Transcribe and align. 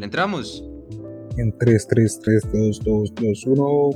¿Le 0.00 0.06
entramos? 0.06 0.64
En 1.36 1.54
3, 1.58 1.86
3, 1.88 2.20
3, 2.24 2.52
2, 2.54 2.80
2, 2.82 3.14
2, 3.16 3.46
1. 3.48 3.90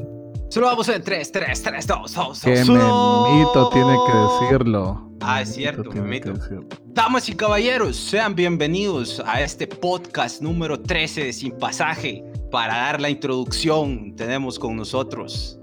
Solo 0.51 0.67
vamos 0.67 0.87
en 0.91 1.03
3, 1.03 1.33
3, 1.33 1.63
3, 1.63 1.87
2, 1.87 2.15
2, 2.15 2.41
Que 2.43 2.59
2, 2.59 2.69
1. 2.69 3.33
Memito 3.33 3.71
tiene 3.71 3.97
que 4.07 4.45
decirlo. 4.45 5.11
Ah, 5.23 5.41
es 5.41 5.55
cierto, 5.55 5.91
Memito. 5.93 6.35
que. 6.35 6.61
Damas 6.89 7.27
y 7.31 7.35
caballeros, 7.35 7.97
sean 7.97 8.35
bienvenidos 8.35 9.23
a 9.25 9.41
este 9.41 9.67
podcast 9.67 10.43
número 10.43 10.79
13 10.79 11.25
de 11.25 11.33
Sin 11.33 11.53
Pasaje. 11.53 12.23
Para 12.51 12.75
dar 12.75 13.01
la 13.01 13.09
introducción, 13.09 14.15
tenemos 14.15 14.59
con 14.59 14.77
nosotros 14.77 15.59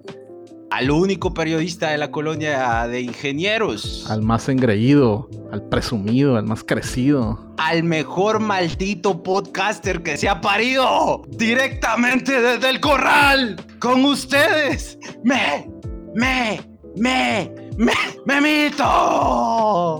al 0.71 0.89
único 0.89 1.33
periodista 1.33 1.89
de 1.89 1.97
la 1.97 2.11
colonia 2.11 2.87
de 2.87 3.01
ingenieros, 3.01 4.05
Al 4.09 4.21
más 4.21 4.47
engreído, 4.49 5.29
al 5.51 5.61
presumido, 5.67 6.37
al 6.37 6.45
más 6.45 6.63
crecido. 6.63 7.53
al 7.57 7.83
mejor 7.83 8.39
maldito 8.39 9.21
podcaster 9.21 10.01
que 10.01 10.17
se 10.17 10.27
ha 10.29 10.41
parido 10.41 11.21
directamente 11.27 12.41
desde 12.41 12.69
el 12.69 12.79
corral 12.79 13.57
con 13.79 14.03
ustedes. 14.05 14.97
Me, 15.23 15.69
me, 16.15 16.61
me, 16.97 17.51
me, 17.77 17.93
memito. 18.25 19.99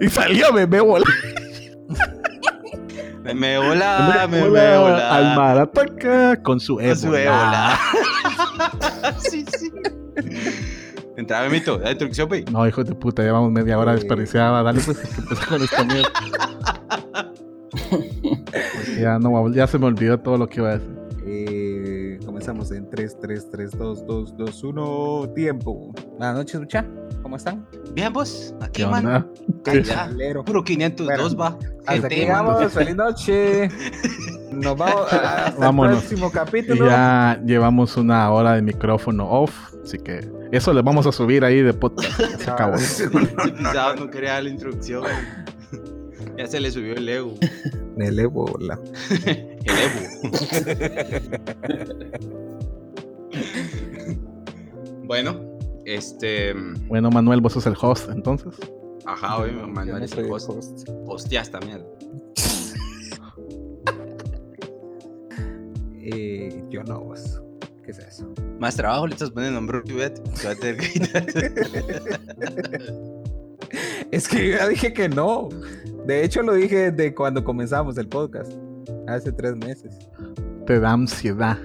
Y 0.00 0.08
salió 0.08 0.52
Meme 0.52 0.80
Bola. 0.80 1.04
Me, 3.22 3.34
me 3.34 3.58
hola, 3.58 4.26
me, 4.30 4.48
me 4.48 4.76
hola. 4.76 5.14
Al 5.14 5.36
marataca 5.36 6.42
con 6.42 6.58
su 6.58 6.76
Con 6.76 6.84
ébola. 6.84 6.96
su 6.96 7.14
ébola. 7.14 7.78
sí, 9.18 9.44
sí. 9.58 9.70
Entra, 11.16 11.42
memito, 11.42 11.78
la 11.78 11.92
introducción, 11.92 12.28
güey. 12.28 12.44
No, 12.50 12.66
hijo 12.66 12.82
de 12.82 12.94
puta, 12.94 13.22
llevamos 13.22 13.52
media 13.52 13.78
hora 13.78 13.92
desperdiciada. 13.92 14.62
Dale, 14.62 14.80
pues, 14.80 14.96
que 14.98 15.20
empezar 15.20 15.48
con 15.48 15.62
esta 15.62 15.84
mierda. 15.84 16.10
Ya, 19.00 19.18
no, 19.18 19.50
ya 19.52 19.66
se 19.66 19.78
me 19.78 19.86
olvidó 19.86 20.18
todo 20.18 20.36
lo 20.36 20.46
que 20.48 20.60
iba 20.60 20.70
a 20.70 20.78
decir. 20.78 20.99
Comenzamos 22.50 22.72
en 22.76 22.90
3, 22.90 23.16
3, 23.20 23.48
3, 23.52 23.70
2, 23.78 24.06
2, 24.08 24.36
2, 24.36 24.64
1. 24.64 25.28
Tiempo. 25.36 25.92
Buenas 26.18 26.34
noches, 26.34 26.58
mucha. 26.60 26.84
¿Cómo 27.22 27.36
están? 27.36 27.64
Bien, 27.94 28.12
vos, 28.12 28.52
aquí, 28.60 28.82
¿Qué 28.82 28.88
man. 28.88 29.30
Lero. 30.16 30.44
Puro 30.44 30.64
502 30.64 31.38
va. 31.38 31.56
Hasta 31.86 31.92
Gente, 31.92 32.06
aquí 32.08 32.26
mano. 32.26 32.58
llegamos. 32.58 32.72
Feliz 32.72 32.96
noche. 32.96 33.68
Nos 34.50 34.76
vamos 34.76 35.12
a- 35.12 35.46
hasta 35.46 35.60
Vámonos. 35.60 35.92
el 35.92 35.98
próximo 36.08 36.26
Y 36.26 36.30
capítulo. 36.32 36.86
ya 36.88 37.40
llevamos 37.46 37.96
una 37.96 38.28
hora 38.32 38.54
de 38.54 38.62
micrófono 38.62 39.30
off. 39.30 39.72
Así 39.84 39.98
que 39.98 40.28
eso 40.50 40.72
le 40.72 40.82
vamos 40.82 41.06
a 41.06 41.12
subir 41.12 41.44
ahí 41.44 41.62
de 41.62 41.72
podcast. 41.72 42.20
Se 42.36 42.50
acabó. 42.50 42.74
No 43.96 44.10
quería 44.10 44.42
la 44.42 44.48
introducción. 44.48 45.04
Ya 46.40 46.46
se 46.46 46.58
le 46.58 46.70
subió 46.70 46.94
el 46.94 47.06
ego. 47.06 47.34
El 47.98 48.18
ébola. 48.18 48.80
El 49.26 49.58
Evo. 49.66 50.30
bueno, 55.04 55.58
este. 55.84 56.54
Bueno, 56.88 57.10
Manuel, 57.10 57.42
vos 57.42 57.52
sos 57.52 57.66
el 57.66 57.74
host, 57.78 58.08
entonces. 58.08 58.54
Ajá, 59.04 59.36
mandó 59.68 59.98
no 59.98 59.98
el 59.98 60.08
soy 60.08 60.24
el 60.24 60.32
host. 60.32 60.48
host. 60.48 60.88
Hostias 61.06 61.50
también. 61.50 61.84
Eh, 66.00 66.64
yo 66.70 66.82
no, 66.84 67.00
vos. 67.00 67.42
¿Qué 67.84 67.90
es 67.90 67.98
eso? 67.98 68.32
Más 68.58 68.76
trabajo 68.76 69.06
le 69.06 69.12
estás 69.12 69.30
poniendo 69.30 69.58
en 69.58 69.66
Bruce 69.66 69.92
Bet. 69.92 70.22
Te 70.40 70.46
va 70.46 70.52
a 70.52 70.56
tener 70.56 70.78
que 70.78 70.88
quitar. 70.90 71.26
Es 74.10 74.26
que 74.26 74.48
yo 74.48 74.56
ya 74.56 74.66
dije 74.68 74.92
que 74.92 75.08
no. 75.08 75.48
De 76.10 76.24
hecho, 76.24 76.42
lo 76.42 76.54
dije 76.54 76.90
desde 76.90 77.14
cuando 77.14 77.44
comenzamos 77.44 77.96
el 77.96 78.08
podcast. 78.08 78.50
Hace 79.06 79.30
tres 79.30 79.54
meses. 79.54 79.96
Te 80.66 80.80
da 80.80 80.90
ansiedad. 80.92 81.56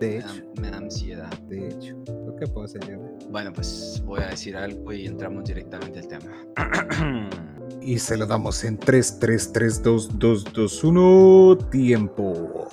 De 0.00 0.08
Me 0.08 0.16
hecho, 0.18 0.26
da- 0.56 0.60
Me 0.62 0.70
da 0.72 0.76
ansiedad. 0.78 1.38
de 1.48 1.68
hecho. 1.68 1.96
¿Lo 2.26 2.34
que 2.34 2.48
puedo 2.48 2.64
hacer 2.64 2.80
yo? 2.88 2.98
Bueno, 3.30 3.52
pues 3.52 4.02
voy 4.04 4.20
a 4.22 4.30
decir 4.30 4.56
algo 4.56 4.92
y 4.92 5.06
entramos 5.06 5.44
directamente 5.44 6.00
al 6.00 6.08
tema. 6.08 7.30
Y 7.80 7.98
se 8.00 8.16
lo 8.16 8.26
damos 8.26 8.64
en 8.64 8.76
3, 8.78 9.20
3, 9.20 9.52
3, 9.52 9.82
2, 9.84 10.18
2, 10.18 10.44
2, 10.52 10.84
1. 10.84 11.58
Tiempo. 11.70 12.68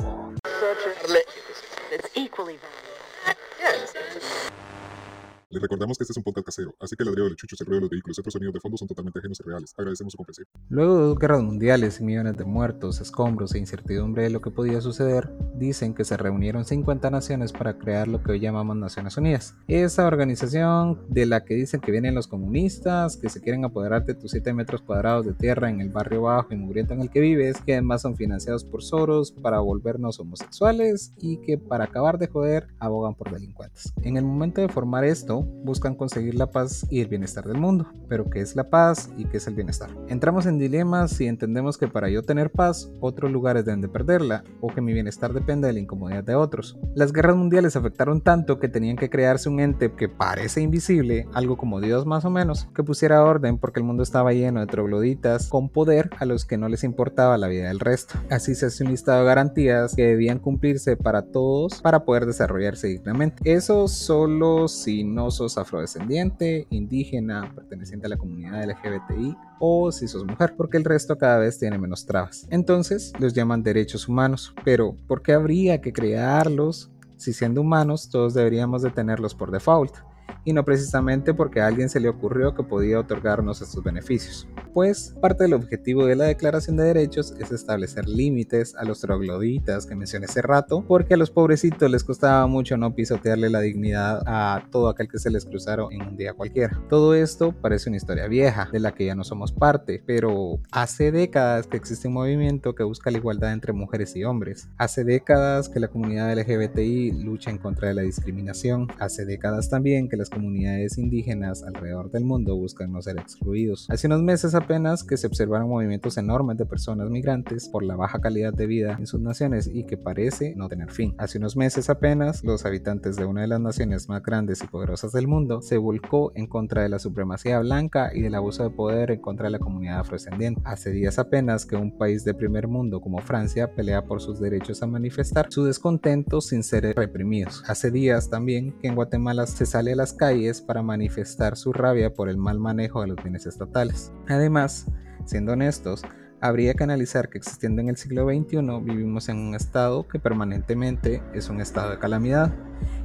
Les 5.49 5.61
recordamos 5.61 5.97
que 5.97 6.03
este 6.03 6.11
es 6.11 6.17
un 6.17 6.23
podcast 6.23 6.45
casero, 6.47 6.75
así 6.77 6.97
que 6.97 7.03
el 7.03 7.07
ladrido 7.07 7.23
de 7.23 7.29
los 7.29 7.37
chuchos 7.37 7.61
el 7.61 7.67
ruido 7.67 7.77
de 7.77 7.81
los 7.83 7.89
vehículos 7.89 8.17
y 8.17 8.19
otros 8.19 8.33
sonidos 8.33 8.53
de 8.55 8.59
fondo 8.59 8.77
son 8.77 8.85
totalmente 8.89 9.19
ajenos 9.19 9.39
y 9.39 9.43
reales. 9.43 9.73
Agradecemos 9.77 10.11
su 10.11 10.17
comprensión. 10.17 10.45
Luego 10.67 10.97
de 10.97 11.03
dos 11.03 11.17
guerras 11.17 11.41
mundiales 11.41 12.01
y 12.01 12.03
millones 12.03 12.35
de 12.35 12.43
muertos, 12.43 12.99
escombros 12.99 13.55
e 13.55 13.59
incertidumbre 13.59 14.23
de 14.23 14.29
lo 14.29 14.41
que 14.41 14.51
podía 14.51 14.81
suceder, 14.81 15.31
dicen 15.55 15.93
que 15.93 16.03
se 16.03 16.17
reunieron 16.17 16.65
50 16.65 17.09
naciones 17.11 17.53
para 17.53 17.77
crear 17.77 18.09
lo 18.09 18.21
que 18.21 18.33
hoy 18.33 18.41
llamamos 18.41 18.75
Naciones 18.75 19.15
Unidas. 19.15 19.55
Esa 19.69 20.05
organización 20.05 20.99
de 21.07 21.25
la 21.25 21.45
que 21.45 21.53
dicen 21.53 21.79
que 21.79 21.93
vienen 21.93 22.13
los 22.13 22.27
comunistas, 22.27 23.15
que 23.15 23.29
se 23.29 23.39
quieren 23.39 23.63
apoderar 23.63 24.03
de 24.05 24.15
tus 24.15 24.31
7 24.31 24.51
metros 24.53 24.81
cuadrados 24.81 25.25
de 25.25 25.33
tierra 25.33 25.69
en 25.69 25.79
el 25.79 25.87
barrio 25.87 26.23
bajo 26.23 26.53
y 26.53 26.57
mugriento 26.57 26.93
en 26.93 26.99
el 26.99 27.09
que 27.09 27.21
vives, 27.21 27.61
que 27.61 27.71
además 27.71 28.01
son 28.01 28.17
financiados 28.17 28.65
por 28.65 28.83
Soros 28.83 29.31
para 29.31 29.59
volvernos 29.59 30.19
homosexuales 30.19 31.13
y 31.21 31.37
que 31.37 31.57
para 31.57 31.85
acabar 31.85 32.17
de 32.17 32.27
joder 32.27 32.67
abogan 32.79 33.15
por 33.15 33.31
delincuentes. 33.31 33.93
En 34.01 34.17
el 34.17 34.25
momento 34.25 34.59
de 34.59 34.67
formar 34.67 35.05
esto, 35.05 35.37
buscan 35.63 35.95
conseguir 35.95 36.35
la 36.35 36.49
paz 36.49 36.85
y 36.89 37.01
el 37.01 37.07
bienestar 37.07 37.45
del 37.45 37.57
mundo. 37.57 37.87
Pero 38.07 38.29
¿qué 38.29 38.41
es 38.41 38.55
la 38.55 38.69
paz 38.69 39.09
y 39.17 39.25
qué 39.25 39.37
es 39.37 39.47
el 39.47 39.55
bienestar? 39.55 39.89
Entramos 40.07 40.45
en 40.45 40.59
dilemas 40.59 41.11
si 41.11 41.27
entendemos 41.27 41.77
que 41.77 41.87
para 41.87 42.09
yo 42.09 42.23
tener 42.23 42.51
paz, 42.51 42.89
otros 42.99 43.31
lugares 43.31 43.65
deben 43.65 43.81
de 43.81 43.89
perderla 43.89 44.43
o 44.61 44.67
que 44.67 44.81
mi 44.81 44.93
bienestar 44.93 45.33
depende 45.33 45.67
de 45.67 45.73
la 45.73 45.79
incomodidad 45.79 46.23
de 46.23 46.35
otros. 46.35 46.77
Las 46.95 47.11
guerras 47.11 47.35
mundiales 47.35 47.75
afectaron 47.75 48.21
tanto 48.21 48.59
que 48.59 48.69
tenían 48.69 48.95
que 48.95 49.09
crearse 49.09 49.49
un 49.49 49.59
ente 49.59 49.91
que 49.93 50.09
parece 50.09 50.61
invisible, 50.61 51.27
algo 51.33 51.57
como 51.57 51.81
Dios 51.81 52.05
más 52.05 52.25
o 52.25 52.29
menos, 52.29 52.67
que 52.75 52.83
pusiera 52.83 53.23
orden 53.23 53.57
porque 53.57 53.79
el 53.79 53.85
mundo 53.85 54.03
estaba 54.03 54.33
lleno 54.33 54.59
de 54.59 54.67
trogloditas 54.67 55.47
con 55.47 55.69
poder 55.69 56.09
a 56.19 56.25
los 56.25 56.45
que 56.45 56.57
no 56.57 56.69
les 56.69 56.83
importaba 56.83 57.37
la 57.37 57.47
vida 57.47 57.67
del 57.67 57.79
resto. 57.79 58.15
Así 58.29 58.55
se 58.55 58.67
hace 58.67 58.83
un 58.83 58.91
listado 58.91 59.19
de 59.19 59.25
garantías 59.25 59.95
que 59.95 60.07
debían 60.07 60.39
cumplirse 60.39 60.97
para 60.97 61.23
todos 61.23 61.81
para 61.81 62.05
poder 62.05 62.25
desarrollarse 62.25 62.87
dignamente. 62.87 63.37
Eso 63.43 63.87
solo 63.87 64.67
si 64.67 65.03
no 65.03 65.26
sos 65.31 65.57
afrodescendiente, 65.57 66.67
indígena, 66.69 67.51
perteneciente 67.53 68.07
a 68.07 68.09
la 68.09 68.17
comunidad 68.17 68.63
LGBTI 68.63 69.35
o 69.59 69.91
si 69.91 70.07
sos 70.07 70.25
mujer, 70.25 70.55
porque 70.55 70.77
el 70.77 70.83
resto 70.83 71.17
cada 71.17 71.39
vez 71.39 71.59
tiene 71.59 71.77
menos 71.77 72.05
trabas. 72.05 72.47
Entonces 72.49 73.13
los 73.19 73.33
llaman 73.33 73.63
derechos 73.63 74.07
humanos. 74.07 74.53
Pero, 74.63 74.95
¿por 75.07 75.21
qué 75.21 75.33
habría 75.33 75.81
que 75.81 75.93
crearlos 75.93 76.91
si 77.15 77.33
siendo 77.33 77.61
humanos 77.61 78.09
todos 78.09 78.33
deberíamos 78.33 78.81
de 78.81 78.91
tenerlos 78.91 79.33
por 79.33 79.51
default? 79.51 79.95
Y 80.43 80.53
no 80.53 80.63
precisamente 80.63 81.33
porque 81.33 81.61
a 81.61 81.67
alguien 81.67 81.89
se 81.89 81.99
le 81.99 82.09
ocurrió 82.09 82.55
que 82.55 82.63
podía 82.63 82.99
otorgarnos 82.99 83.61
estos 83.61 83.83
beneficios. 83.83 84.47
Pues 84.73 85.15
parte 85.21 85.43
del 85.43 85.53
objetivo 85.53 86.05
de 86.05 86.15
la 86.15 86.25
Declaración 86.25 86.77
de 86.77 86.83
Derechos 86.83 87.33
es 87.39 87.51
establecer 87.51 88.07
límites 88.07 88.75
a 88.75 88.83
los 88.83 89.01
trogloditas 89.01 89.85
que 89.85 89.95
mencioné 89.95 90.25
hace 90.25 90.41
rato, 90.41 90.83
porque 90.87 91.15
a 91.15 91.17
los 91.17 91.31
pobrecitos 91.31 91.89
les 91.89 92.03
costaba 92.03 92.47
mucho 92.47 92.77
no 92.77 92.93
pisotearle 92.93 93.49
la 93.49 93.61
dignidad 93.61 94.21
a 94.25 94.67
todo 94.71 94.89
aquel 94.89 95.07
que 95.07 95.19
se 95.19 95.31
les 95.31 95.45
cruzaron 95.45 95.91
en 95.91 96.01
un 96.01 96.17
día 96.17 96.33
cualquiera. 96.33 96.79
Todo 96.89 97.15
esto 97.15 97.53
parece 97.53 97.89
una 97.89 97.97
historia 97.97 98.27
vieja, 98.27 98.69
de 98.71 98.79
la 98.79 98.93
que 98.93 99.05
ya 99.05 99.15
no 99.15 99.23
somos 99.23 99.51
parte, 99.51 100.03
pero 100.05 100.59
hace 100.71 101.11
décadas 101.11 101.67
que 101.67 101.77
existe 101.77 102.07
un 102.07 102.15
movimiento 102.15 102.75
que 102.75 102.83
busca 102.83 103.11
la 103.11 103.17
igualdad 103.17 103.53
entre 103.53 103.73
mujeres 103.73 104.15
y 104.15 104.23
hombres. 104.23 104.69
Hace 104.77 105.03
décadas 105.03 105.69
que 105.69 105.79
la 105.79 105.87
comunidad 105.87 106.37
LGBTI 106.37 107.23
lucha 107.23 107.49
en 107.49 107.57
contra 107.57 107.87
de 107.87 107.93
la 107.93 108.01
discriminación. 108.01 108.87
Hace 108.99 109.25
décadas 109.25 109.69
también 109.69 110.09
que 110.09 110.16
las 110.17 110.29
comunidades 110.29 110.97
indígenas 110.97 111.63
alrededor 111.63 112.11
del 112.11 112.25
mundo 112.25 112.55
buscan 112.55 112.91
no 112.91 113.01
ser 113.01 113.17
excluidos. 113.19 113.89
Hace 113.89 114.07
unos 114.07 114.21
meses 114.21 114.55
apenas 114.55 115.03
que 115.03 115.17
se 115.17 115.27
observaron 115.27 115.69
movimientos 115.69 116.17
enormes 116.17 116.57
de 116.57 116.65
personas 116.65 117.09
migrantes 117.09 117.69
por 117.69 117.83
la 117.83 117.95
baja 117.95 118.19
calidad 118.19 118.53
de 118.53 118.67
vida 118.67 118.95
en 118.99 119.07
sus 119.07 119.21
naciones 119.21 119.69
y 119.71 119.85
que 119.85 119.97
parece 119.97 120.55
no 120.55 120.69
tener 120.69 120.91
fin. 120.91 121.15
Hace 121.17 121.37
unos 121.37 121.55
meses 121.55 121.89
apenas 121.89 122.43
los 122.43 122.65
habitantes 122.65 123.15
de 123.15 123.25
una 123.25 123.41
de 123.41 123.47
las 123.47 123.61
naciones 123.61 124.09
más 124.09 124.23
grandes 124.23 124.61
y 124.63 124.67
poderosas 124.67 125.11
del 125.11 125.27
mundo 125.27 125.61
se 125.61 125.77
volcó 125.77 126.31
en 126.35 126.47
contra 126.47 126.81
de 126.81 126.89
la 126.89 126.99
supremacía 126.99 127.59
blanca 127.59 128.11
y 128.13 128.21
del 128.21 128.35
abuso 128.35 128.63
de 128.63 128.69
poder 128.69 129.11
en 129.11 129.21
contra 129.21 129.45
de 129.45 129.51
la 129.51 129.59
comunidad 129.59 129.99
afrodescendiente. 129.99 130.61
Hace 130.65 130.91
días 130.91 131.19
apenas 131.19 131.65
que 131.65 131.75
un 131.75 131.97
país 131.97 132.23
de 132.23 132.33
primer 132.33 132.67
mundo 132.67 133.01
como 133.01 133.19
Francia 133.19 133.73
pelea 133.73 134.05
por 134.05 134.21
sus 134.21 134.39
derechos 134.39 134.81
a 134.81 134.87
manifestar 134.87 135.47
su 135.49 135.63
descontento 135.63 136.41
sin 136.41 136.63
ser 136.63 136.95
reprimidos. 136.95 137.63
Hace 137.67 137.91
días 137.91 138.29
también 138.29 138.73
que 138.79 138.87
en 138.87 138.95
Guatemala 138.95 139.47
se 139.47 139.65
sale 139.65 139.93
a 139.93 139.95
las 139.95 140.06
calles 140.13 140.61
para 140.61 140.81
manifestar 140.81 141.55
su 141.55 141.73
rabia 141.73 142.13
por 142.13 142.29
el 142.29 142.37
mal 142.37 142.59
manejo 142.59 143.01
de 143.01 143.07
los 143.07 143.17
bienes 143.17 143.45
estatales. 143.45 144.11
Además, 144.27 144.85
siendo 145.25 145.53
honestos, 145.53 146.03
habría 146.41 146.73
que 146.73 146.83
analizar 146.83 147.29
que 147.29 147.37
existiendo 147.37 147.81
en 147.81 147.89
el 147.89 147.97
siglo 147.97 148.25
XXI 148.25 148.57
vivimos 148.83 149.29
en 149.29 149.37
un 149.37 149.55
estado 149.55 150.07
que 150.07 150.19
permanentemente 150.19 151.21
es 151.33 151.49
un 151.49 151.61
estado 151.61 151.91
de 151.91 151.99
calamidad. 151.99 152.53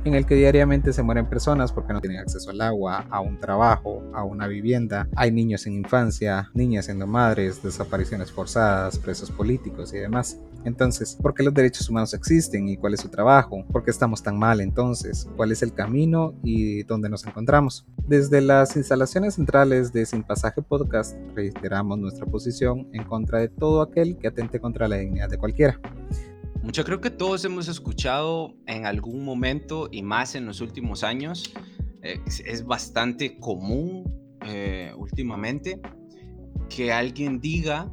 en 0.05 0.15
el 0.15 0.27
que 0.27 0.35
diariamente 0.35 0.93
se 0.93 1.03
mueren 1.03 1.27
personas 1.27 1.73
porque 1.73 1.93
no 1.93 2.01
tienen 2.01 2.19
acceso 2.19 2.51
al 2.51 2.61
agua, 2.61 3.07
a 3.09 3.21
un 3.21 3.39
trabajo, 3.39 4.03
a 4.13 4.25
una 4.25 4.49
vivienda. 4.49 5.09
Hay 5.15 5.31
niños 5.31 5.67
en 5.67 5.75
infancia, 5.75 6.51
niñas 6.55 6.87
siendo 6.87 7.07
madres, 7.07 7.63
desapariciones 7.63 8.33
forzadas, 8.33 8.99
presos 8.99 9.31
políticos 9.31 9.95
y 9.95 9.99
demás. 9.99 10.39
Entonces, 10.65 11.17
¿por 11.21 11.35
qué 11.35 11.43
los 11.43 11.55
derechos 11.55 11.89
humanos 11.89 12.15
existen 12.15 12.69
y 12.69 12.77
cuál 12.77 12.95
es 12.95 13.01
su 13.01 13.09
trabajo? 13.09 13.65
¿Por 13.73 13.85
qué 13.85 13.91
estamos 13.91 14.23
tan 14.23 14.39
mal 14.39 14.61
entonces? 14.61 15.29
¿Cuál 15.37 15.53
es 15.53 15.63
el 15.63 15.73
camino 15.73 16.35
y 16.43 16.85
dónde 16.85 17.09
nos 17.09 17.27
encontramos? 17.27 17.85
Desde 18.07 18.41
las 18.41 18.77
instalaciones 18.77 19.35
centrales 19.35 19.93
de 19.93 20.07
Sin 20.07 20.23
Pasaje 20.23 20.63
Podcast 20.63 21.17
reiteramos 21.35 21.99
nuestra 21.99 22.27
posición 22.27 22.89
en 22.93 23.05
contra 23.05 23.22
de 23.27 23.49
todo 23.49 23.83
aquel 23.83 24.17
que 24.17 24.29
atente 24.29 24.61
contra 24.61 24.89
la 24.89 24.97
dignidad 24.97 25.29
de 25.29 25.39
cualquiera. 25.39 25.81
Yo 26.73 26.85
creo 26.85 27.01
que 27.01 27.11
todos 27.11 27.45
hemos 27.45 27.69
escuchado 27.69 28.55
en 28.67 28.87
algún 28.87 29.25
momento 29.25 29.89
y 29.91 30.03
más 30.03 30.35
en 30.35 30.47
los 30.47 30.61
últimos 30.61 31.03
años, 31.03 31.53
eh, 32.03 32.21
es 32.27 32.65
bastante 32.65 33.39
común 33.39 34.05
eh, 34.45 34.93
últimamente 34.97 35.81
que 36.69 36.93
alguien 36.93 37.41
diga 37.41 37.93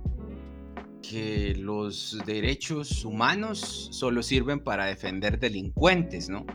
que 1.01 1.55
los 1.55 2.19
derechos 2.25 3.03
humanos 3.03 3.89
solo 3.91 4.23
sirven 4.23 4.59
para 4.59 4.85
defender 4.85 5.39
delincuentes, 5.39 6.29
¿no? 6.29 6.45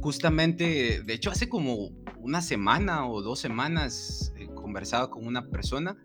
Justamente, 0.00 1.02
de 1.02 1.14
hecho, 1.14 1.30
hace 1.30 1.48
como 1.48 1.90
una 2.18 2.40
semana 2.40 3.06
o 3.06 3.22
dos 3.22 3.38
semanas 3.38 4.32
he 4.36 4.46
conversado 4.46 5.10
con 5.10 5.26
una 5.26 5.48
persona, 5.48 5.96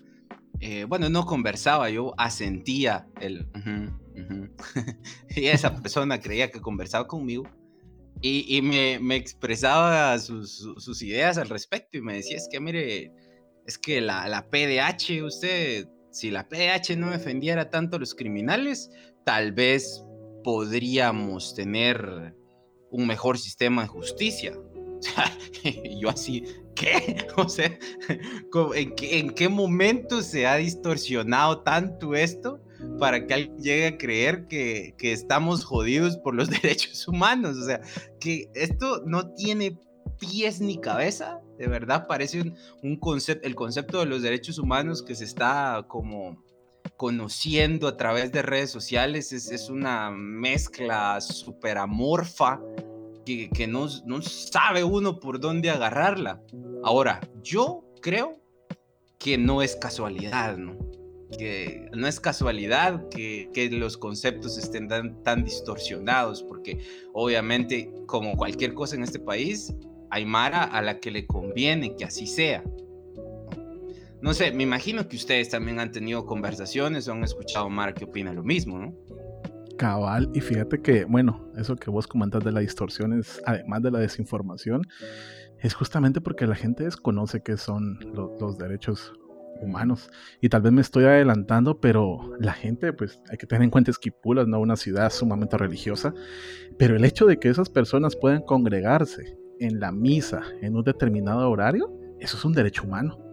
eh, 0.59 0.85
bueno, 0.85 1.09
no 1.09 1.25
conversaba, 1.25 1.89
yo 1.89 2.13
asentía 2.17 3.07
el... 3.19 3.47
y 5.35 5.45
esa 5.45 5.75
persona 5.75 6.19
creía 6.19 6.49
que 6.49 6.59
conversaba 6.59 7.07
conmigo 7.07 7.43
y, 8.21 8.61
me, 8.63 8.97
me, 8.99 9.15
expresaba 9.15 10.17
sus, 10.17 10.67
sus, 10.77 11.01
ideas 11.03 11.37
al 11.37 11.49
respecto 11.49 11.99
y 11.99 12.01
me 12.01 12.15
decía, 12.15 12.37
es 12.37 12.47
que 12.51 12.59
mire, 12.59 13.11
es 13.67 13.77
que 13.77 14.01
la, 14.01 14.27
la 14.27 14.49
PDH, 14.49 15.23
usted 15.23 15.87
si 16.09 16.31
la 16.31 16.49
PH 16.49 16.95
no 16.97 17.11
defendiera 17.11 17.69
tanto 17.69 17.97
a 17.97 17.99
los 17.99 18.15
criminales, 18.15 18.89
tal 19.23 19.51
vez 19.51 20.03
podríamos 20.43 21.53
tener 21.53 22.35
un 22.89 23.05
mejor 23.05 23.37
sistema 23.37 23.83
de 23.83 23.87
justicia. 23.89 24.57
y 25.63 25.99
yo 25.99 26.09
así, 26.09 26.43
¿qué? 26.79 27.27
O 27.37 27.47
sea, 27.47 27.77
¿en 28.75 28.95
qué, 28.95 29.19
¿en 29.19 29.29
qué 29.29 29.47
momento 29.49 30.21
se 30.21 30.47
ha 30.47 30.55
distorsionado 30.55 31.59
tanto 31.61 32.15
esto 32.15 32.59
para 32.99 33.25
que 33.25 33.33
alguien 33.33 33.57
llegue 33.57 33.87
a 33.87 33.97
creer 33.97 34.47
que, 34.47 34.95
que, 34.97 35.11
estamos 35.11 35.63
jodidos 35.63 36.17
por 36.17 36.33
los 36.33 36.49
derechos 36.61 37.07
humanos? 37.07 37.57
O 37.57 37.65
sea, 37.65 37.81
que 38.19 38.49
esto 38.55 39.03
no 39.05 39.33
tiene 39.33 39.77
pies 40.19 40.61
ni 40.61 40.79
cabeza, 40.79 41.41
de 41.57 41.67
verdad 41.67 42.07
parece 42.07 42.53
un, 42.83 42.95
concepto, 42.97 43.47
el 43.47 43.55
concepto 43.55 43.99
de 43.99 44.05
los 44.05 44.21
derechos 44.21 44.59
humanos 44.59 45.01
que 45.01 45.15
se 45.15 45.25
está 45.25 45.85
como 45.87 46.43
conociendo 46.95 47.87
a 47.87 47.97
través 47.97 48.31
de 48.31 48.41
redes 48.41 48.71
sociales, 48.71 49.31
es, 49.31 49.69
una 49.69 50.09
mezcla 50.09 51.19
súper 51.21 51.77
amorfa 51.77 52.59
que, 53.27 53.67
no, 53.67 53.89
sabe 54.21 54.83
uno 54.83 55.19
por 55.19 55.39
dónde 55.39 55.69
agarrarla. 55.69 56.41
Ahora, 56.83 57.19
yo 57.43 57.83
creo 58.01 58.39
que 59.19 59.37
no 59.37 59.61
es 59.61 59.75
casualidad, 59.75 60.57
¿no? 60.57 60.77
que 61.37 61.89
no 61.93 62.07
es 62.07 62.21
casualidad 62.21 63.09
que, 63.09 63.69
los 63.73 63.97
conceptos 63.97 64.57
estén 64.57 64.87
tan, 64.87 65.21
tan, 65.23 65.43
distorsionados, 65.43 66.41
porque 66.41 66.79
obviamente, 67.13 67.91
como 68.05 68.37
cualquier 68.37 68.73
cosa 68.73 68.95
en 68.95 69.03
este 69.03 69.19
país, 69.19 69.73
hay 70.09 70.25
Mara 70.25 70.63
a 70.63 70.81
la 70.81 71.01
que 71.01 71.11
le 71.11 71.27
conviene 71.27 71.97
que 71.97 72.05
así 72.05 72.27
sea. 72.27 72.63
No 74.21 74.33
sé, 74.33 74.51
me 74.53 74.63
imagino 74.63 75.07
que 75.07 75.17
ustedes 75.17 75.49
también 75.49 75.81
han 75.81 75.91
tenido 75.91 76.25
conversaciones 76.25 77.07
o 77.07 77.11
han 77.11 77.23
escuchado 77.25 77.69
Mara 77.69 77.93
que 77.93 78.05
opina 78.05 78.31
lo 78.31 78.43
mismo, 78.43 78.79
¿no? 78.79 78.95
Cabal, 79.77 80.29
y 80.33 80.41
fíjate 80.41 80.81
que, 80.81 81.05
bueno, 81.05 81.51
eso 81.55 81.75
que 81.75 81.89
vos 81.89 82.07
comentas 82.07 82.43
de 82.43 82.51
la 82.51 82.59
distorsión, 82.59 83.13
es, 83.13 83.41
además 83.45 83.81
de 83.83 83.91
la 83.91 83.99
desinformación, 83.99 84.81
es 85.59 85.73
justamente 85.73 86.21
porque 86.21 86.45
la 86.47 86.55
gente 86.55 86.83
desconoce 86.83 87.41
qué 87.41 87.57
son 87.57 87.99
los 88.13 88.57
derechos 88.57 89.13
humanos. 89.61 90.09
Y 90.41 90.49
tal 90.49 90.61
vez 90.61 90.71
me 90.71 90.81
estoy 90.81 91.05
adelantando, 91.05 91.79
pero 91.79 92.35
la 92.39 92.53
gente, 92.53 92.93
pues 92.93 93.19
hay 93.29 93.37
que 93.37 93.47
tener 93.47 93.63
en 93.63 93.69
cuenta 93.69 93.91
Esquipulas, 93.91 94.47
¿no? 94.47 94.59
Una 94.59 94.75
ciudad 94.75 95.11
sumamente 95.11 95.57
religiosa. 95.57 96.13
Pero 96.77 96.95
el 96.95 97.05
hecho 97.05 97.25
de 97.25 97.37
que 97.37 97.49
esas 97.49 97.69
personas 97.69 98.15
puedan 98.15 98.41
congregarse 98.41 99.37
en 99.59 99.79
la 99.79 99.91
misa 99.91 100.43
en 100.61 100.75
un 100.75 100.83
determinado 100.83 101.49
horario, 101.49 101.91
eso 102.19 102.37
es 102.37 102.45
un 102.45 102.53
derecho 102.53 102.83
humano. 102.83 103.26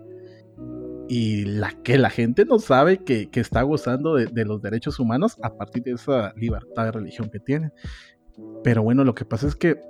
Y 1.09 1.45
la 1.45 1.73
que 1.83 1.99
la 1.99 2.11
gente 2.11 2.45
no 2.45 2.59
sabe 2.59 3.05
que, 3.05 3.29
está 3.35 3.63
gozando 3.63 4.15
de, 4.15 4.45
los 4.45 4.63
derechos 4.63 4.99
humanos 4.99 5.37
a 5.43 5.55
partir 5.57 5.83
de 5.83 5.93
esa 5.93 6.33
libertad 6.37 6.85
de 6.85 6.93
religión 6.93 7.29
que 7.31 7.41
tiene. 7.41 7.73
Pero 8.63 8.83
bueno, 8.83 9.05
lo 9.05 9.15
que 9.15 9.25
pasa 9.25 9.47
es 9.47 9.55
que, 9.55 9.81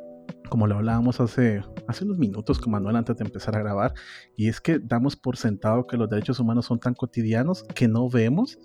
como 0.49 0.67
lo 0.67 0.77
hablábamos 0.77 1.21
hace, 1.21 1.63
hace 1.87 2.05
unos 2.05 2.19
minutos 2.19 2.59
con 2.59 2.73
Manuel 2.73 2.97
antes 2.97 3.17
de 3.17 3.25
empezar 3.25 3.57
a 3.57 3.61
grabar, 3.61 3.95
y 4.37 4.49
es 4.49 4.61
que 4.61 4.79
damos 4.79 5.17
por 5.17 5.37
sentado 5.37 5.87
que 5.87 5.97
los 5.97 6.11
derechos 6.11 6.41
humanos 6.41 6.67
son 6.67 6.81
tan 6.81 6.95
cotidianos 6.95 7.65
que 7.75 7.89
no 7.89 8.09
vemos 8.11 8.59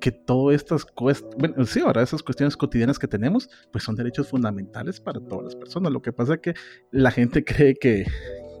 que 0.00 0.12
todas 0.12 0.56
estas 0.56 0.84
cuestiones, 0.84 1.38
bueno, 1.38 1.66
sí, 1.66 1.80
ahora 1.80 2.02
esas 2.02 2.22
cuestiones 2.22 2.56
cotidianas 2.56 2.98
que 2.98 3.08
tenemos, 3.08 3.48
pues 3.72 3.84
son 3.84 3.96
derechos 3.96 4.28
fundamentales 4.28 5.00
para 5.00 5.20
todas 5.20 5.44
las 5.44 5.56
personas. 5.56 5.92
Lo 5.92 6.02
que 6.02 6.12
pasa 6.12 6.34
es 6.34 6.40
que 6.40 6.54
la 6.90 7.10
gente 7.10 7.44
cree 7.44 7.74
que, 7.74 8.06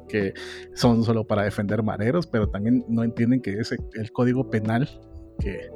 que 0.08 0.34
son 0.74 1.04
solo 1.04 1.26
para 1.26 1.42
defender 1.44 1.82
mareros, 1.82 2.26
pero 2.26 2.48
también 2.48 2.84
no 2.88 3.04
entienden 3.04 3.40
que 3.40 3.58
es 3.58 3.72
el 3.72 4.12
código 4.12 4.50
penal 4.50 4.88
que, 5.38 5.70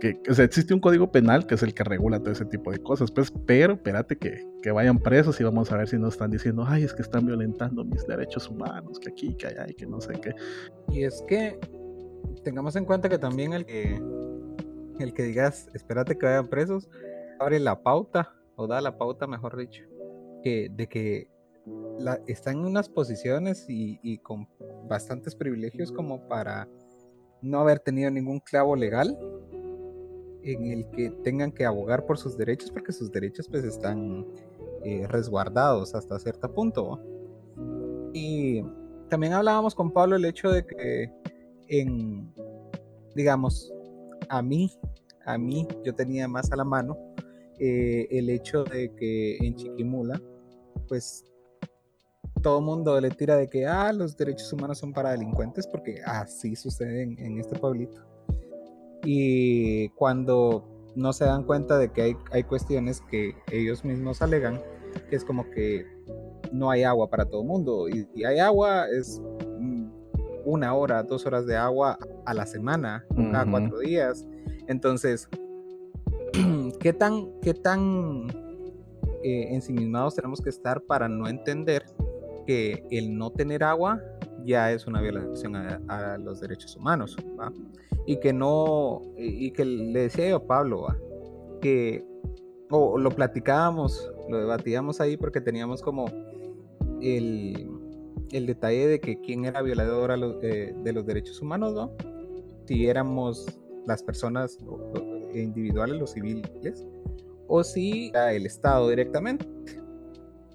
que, 0.00 0.20
o 0.28 0.34
sea, 0.34 0.44
existe 0.44 0.74
un 0.74 0.80
código 0.80 1.10
penal 1.10 1.46
que 1.46 1.54
es 1.54 1.62
el 1.62 1.74
que 1.74 1.84
regula 1.84 2.18
todo 2.20 2.32
ese 2.32 2.44
tipo 2.44 2.70
de 2.72 2.78
cosas, 2.78 3.10
pues, 3.10 3.32
pero 3.46 3.74
espérate 3.74 4.16
que, 4.16 4.46
que, 4.62 4.70
vayan 4.70 4.98
presos 4.98 5.40
y 5.40 5.44
vamos 5.44 5.70
a 5.72 5.76
ver 5.76 5.88
si 5.88 5.96
nos 5.98 6.14
están 6.14 6.30
diciendo, 6.30 6.64
ay, 6.66 6.84
es 6.84 6.92
que 6.92 7.02
están 7.02 7.26
violentando 7.26 7.84
mis 7.84 8.06
derechos 8.06 8.48
humanos, 8.48 8.98
que 8.98 9.10
aquí, 9.10 9.34
que 9.36 9.48
allá 9.48 9.66
y 9.68 9.74
que 9.74 9.86
no 9.86 10.00
sé 10.00 10.14
qué. 10.20 10.34
Y 10.90 11.04
es 11.04 11.22
que 11.28 11.58
tengamos 12.44 12.76
en 12.76 12.84
cuenta 12.84 13.08
que 13.08 13.18
también 13.18 13.52
el 13.52 13.64
que 13.64 14.00
el 14.98 15.14
que 15.14 15.22
digas, 15.22 15.68
espérate 15.74 16.16
que 16.16 16.26
vayan 16.26 16.48
presos, 16.48 16.88
abre 17.38 17.58
la 17.58 17.82
pauta, 17.82 18.34
o 18.56 18.66
da 18.66 18.80
la 18.80 18.98
pauta, 18.98 19.26
mejor 19.26 19.56
dicho, 19.56 19.84
que, 20.42 20.68
de 20.70 20.86
que 20.86 21.28
la, 21.98 22.20
están 22.26 22.58
en 22.58 22.66
unas 22.66 22.88
posiciones 22.88 23.66
y, 23.68 24.18
con 24.18 24.48
bastantes 24.88 25.34
privilegios 25.34 25.92
como 25.92 26.26
para 26.28 26.68
no 27.40 27.60
haber 27.60 27.78
tenido 27.80 28.10
ningún 28.10 28.40
clavo 28.40 28.76
legal 28.76 29.18
en 30.42 30.66
el 30.66 30.90
que 30.90 31.10
tengan 31.22 31.52
que 31.52 31.64
abogar 31.64 32.04
por 32.04 32.18
sus 32.18 32.36
derechos 32.36 32.70
porque 32.70 32.92
sus 32.92 33.10
derechos 33.12 33.48
pues 33.48 33.64
están 33.64 34.26
eh, 34.84 35.06
resguardados 35.08 35.94
hasta 35.94 36.18
cierto 36.18 36.52
punto. 36.52 37.00
Y 38.12 38.62
también 39.08 39.32
hablábamos 39.32 39.74
con 39.74 39.90
Pablo 39.90 40.16
el 40.16 40.24
hecho 40.24 40.50
de 40.50 40.66
que 40.66 41.12
en, 41.68 42.32
digamos, 43.14 43.72
a 44.28 44.42
mí, 44.42 44.72
a 45.24 45.38
mí, 45.38 45.66
yo 45.84 45.94
tenía 45.94 46.26
más 46.28 46.50
a 46.52 46.56
la 46.56 46.64
mano 46.64 46.96
eh, 47.58 48.08
el 48.10 48.28
hecho 48.30 48.64
de 48.64 48.92
que 48.94 49.36
en 49.38 49.54
Chiquimula, 49.54 50.20
pues 50.88 51.24
todo 52.42 52.60
mundo 52.60 53.00
le 53.00 53.10
tira 53.10 53.36
de 53.36 53.48
que 53.48 53.66
ah, 53.66 53.92
los 53.92 54.16
derechos 54.16 54.52
humanos 54.52 54.78
son 54.78 54.92
para 54.92 55.12
delincuentes, 55.12 55.66
porque 55.66 56.02
así 56.04 56.56
sucede 56.56 57.02
en, 57.02 57.38
este 57.38 57.58
pueblito. 57.58 58.02
Y 59.04 59.88
cuando 59.90 60.68
no 60.94 61.12
se 61.12 61.24
dan 61.24 61.44
cuenta 61.44 61.78
de 61.78 61.90
que 61.90 62.02
hay, 62.02 62.16
hay, 62.30 62.42
cuestiones 62.44 63.00
que 63.00 63.34
ellos 63.50 63.84
mismos 63.84 64.20
alegan, 64.22 64.60
que 65.08 65.16
es 65.16 65.24
como 65.24 65.48
que 65.50 65.86
no 66.52 66.70
hay 66.70 66.82
agua 66.82 67.08
para 67.08 67.24
todo 67.24 67.42
el 67.42 67.48
mundo. 67.48 67.88
Y 67.88 68.24
hay 68.24 68.38
agua, 68.38 68.86
es 68.88 69.20
una 70.44 70.74
hora, 70.74 71.02
dos 71.02 71.24
horas 71.26 71.46
de 71.46 71.56
agua 71.56 71.98
a 72.26 72.34
la 72.34 72.46
semana, 72.46 73.04
cada 73.30 73.50
cuatro 73.50 73.78
días. 73.78 74.26
Entonces, 74.66 75.28
¿qué 76.80 76.92
tan, 76.92 77.40
qué 77.40 77.54
tan 77.54 78.28
eh, 79.22 79.54
ensimismados 79.54 80.14
tenemos 80.14 80.40
que 80.40 80.50
estar 80.50 80.82
para 80.82 81.08
no 81.08 81.28
entender 81.28 81.84
que 82.44 82.84
el 82.90 83.16
no 83.16 83.30
tener 83.30 83.64
agua 83.64 84.00
ya 84.44 84.72
es 84.72 84.86
una 84.86 85.00
violación 85.00 85.56
a, 85.56 86.18
los 86.18 86.40
derechos 86.40 86.76
humanos? 86.76 87.16
Y 88.06 88.18
que 88.18 88.32
no, 88.32 89.02
y 89.16 89.50
que 89.52 89.64
le 89.64 90.00
decía 90.02 90.28
yo 90.28 90.36
a 90.36 90.46
Pablo, 90.46 90.86
que 91.60 92.04
o 92.70 92.98
lo 92.98 93.10
platicábamos, 93.10 94.10
lo 94.28 94.38
debatíamos 94.38 95.00
ahí 95.00 95.16
porque 95.16 95.40
teníamos 95.40 95.82
como 95.82 96.06
el 97.00 97.68
el 98.32 98.46
detalle 98.46 98.86
de 98.86 99.00
que 99.00 99.20
quién 99.20 99.44
era 99.44 99.62
violador 99.62 100.10
eh, 100.42 100.74
de 100.76 100.92
los 100.92 101.06
derechos 101.06 101.40
humanos, 101.40 101.74
¿no? 101.74 101.92
Si 102.66 102.86
éramos 102.86 103.46
las 103.86 104.02
personas 104.02 104.58
individuales, 105.34 105.98
los 105.98 106.12
civiles, 106.12 106.86
o 107.46 107.62
si 107.62 108.08
era 108.08 108.32
el 108.32 108.46
Estado 108.46 108.88
directamente. 108.88 109.46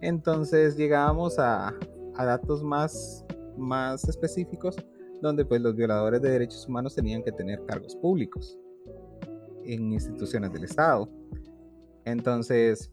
Entonces 0.02 0.78
llegábamos 0.78 1.40
a, 1.40 1.74
datos 2.18 2.64
más, 2.64 3.26
más 3.58 4.08
específicos 4.08 4.76
donde 5.22 5.46
pues 5.46 5.62
los 5.62 5.76
violadores 5.76 6.22
de 6.22 6.30
derechos 6.30 6.68
humanos 6.68 6.96
tenían 6.96 7.24
que 7.24 7.32
tener 7.32 7.64
cargos 7.66 7.96
públicos 7.96 8.58
en 9.66 9.92
instituciones 9.92 10.52
del 10.54 10.64
Estado. 10.64 11.10
Entonces, 12.06 12.90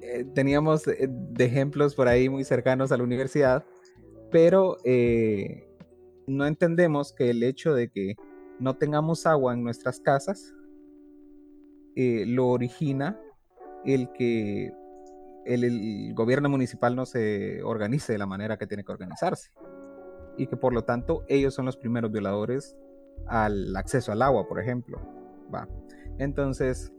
eh, 0.00 0.24
teníamos 0.34 0.86
eh, 0.86 1.08
de 1.10 1.44
ejemplos 1.44 1.94
por 1.94 2.08
ahí 2.08 2.28
muy 2.28 2.44
cercanos 2.44 2.92
a 2.92 2.96
la 2.96 3.04
universidad, 3.04 3.64
pero 4.30 4.76
eh, 4.84 5.68
no 6.26 6.46
entendemos 6.46 7.12
que 7.12 7.30
el 7.30 7.42
hecho 7.42 7.74
de 7.74 7.90
que 7.90 8.14
no 8.58 8.76
tengamos 8.76 9.26
agua 9.26 9.54
en 9.54 9.62
nuestras 9.62 10.00
casas 10.00 10.54
lo 11.96 12.46
origina 12.50 13.20
el 13.84 14.12
que 14.12 14.72
el, 15.48 16.14
gobierno 16.14 16.48
municipal 16.48 16.94
no 16.94 17.06
se 17.06 17.62
organice 17.62 18.12
de 18.12 18.18
la 18.18 18.26
manera 18.26 18.58
que 18.58 18.66
tiene 18.66 18.84
que 18.84 18.92
organizarse 18.92 19.50
y 20.36 20.46
que 20.46 20.56
por 20.56 20.72
lo 20.72 20.84
tanto 20.84 21.24
ellos 21.28 21.54
son 21.54 21.64
los 21.64 21.76
primeros 21.76 22.12
violadores 22.12 22.76
al 23.26 23.74
acceso 23.76 24.12
al 24.12 24.22
agua, 24.22 24.46
por 24.46 24.60
ejemplo. 24.60 25.00
Va. 25.52 25.68
Entonces, 26.18 26.92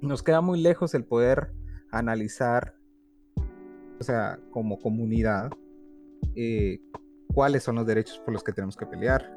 nos 0.00 0.22
queda 0.22 0.40
muy 0.40 0.60
lejos 0.60 0.94
el 0.94 1.04
poder 1.04 1.52
analizar, 1.90 2.74
o 4.00 4.04
sea, 4.04 4.38
como 4.50 4.78
comunidad, 4.78 5.50
eh, 6.34 6.80
cuáles 7.34 7.62
son 7.62 7.76
los 7.76 7.86
derechos 7.86 8.18
por 8.20 8.32
los 8.32 8.42
que 8.42 8.52
tenemos 8.52 8.76
que 8.76 8.86
pelear. 8.86 9.30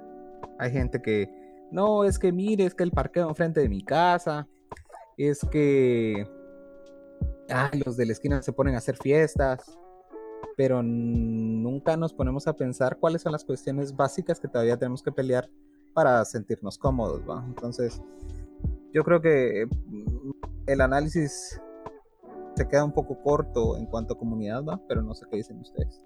Hay 0.59 0.71
gente 0.71 1.01
que, 1.01 1.29
no, 1.71 2.03
es 2.03 2.19
que 2.19 2.31
mire, 2.31 2.65
es 2.65 2.75
que 2.75 2.83
el 2.83 2.91
parqueo 2.91 3.27
enfrente 3.27 3.59
de 3.59 3.69
mi 3.69 3.83
casa, 3.83 4.47
es 5.17 5.41
que 5.51 6.27
los 7.85 7.97
de 7.97 8.05
la 8.05 8.11
esquina 8.13 8.41
se 8.41 8.53
ponen 8.53 8.75
a 8.75 8.79
hacer 8.79 8.97
fiestas, 8.97 9.77
pero 10.57 10.81
nunca 10.83 11.97
nos 11.97 12.13
ponemos 12.13 12.47
a 12.47 12.53
pensar 12.53 12.97
cuáles 12.97 13.21
son 13.21 13.31
las 13.31 13.43
cuestiones 13.43 13.95
básicas 13.95 14.39
que 14.39 14.47
todavía 14.47 14.77
tenemos 14.77 15.03
que 15.03 15.11
pelear 15.11 15.49
para 15.93 16.23
sentirnos 16.25 16.77
cómodos, 16.77 17.21
¿va? 17.29 17.43
Entonces, 17.47 18.01
yo 18.93 19.03
creo 19.03 19.21
que 19.21 19.65
mm, 19.65 20.31
el 20.67 20.81
análisis 20.81 21.61
se 22.55 22.67
queda 22.67 22.83
un 22.85 22.93
poco 22.93 23.21
corto 23.21 23.77
en 23.77 23.85
cuanto 23.85 24.13
a 24.13 24.17
comunidad, 24.17 24.63
¿va? 24.63 24.79
Pero 24.87 25.01
no 25.01 25.13
sé 25.13 25.25
qué 25.29 25.37
dicen 25.37 25.59
ustedes. 25.59 26.01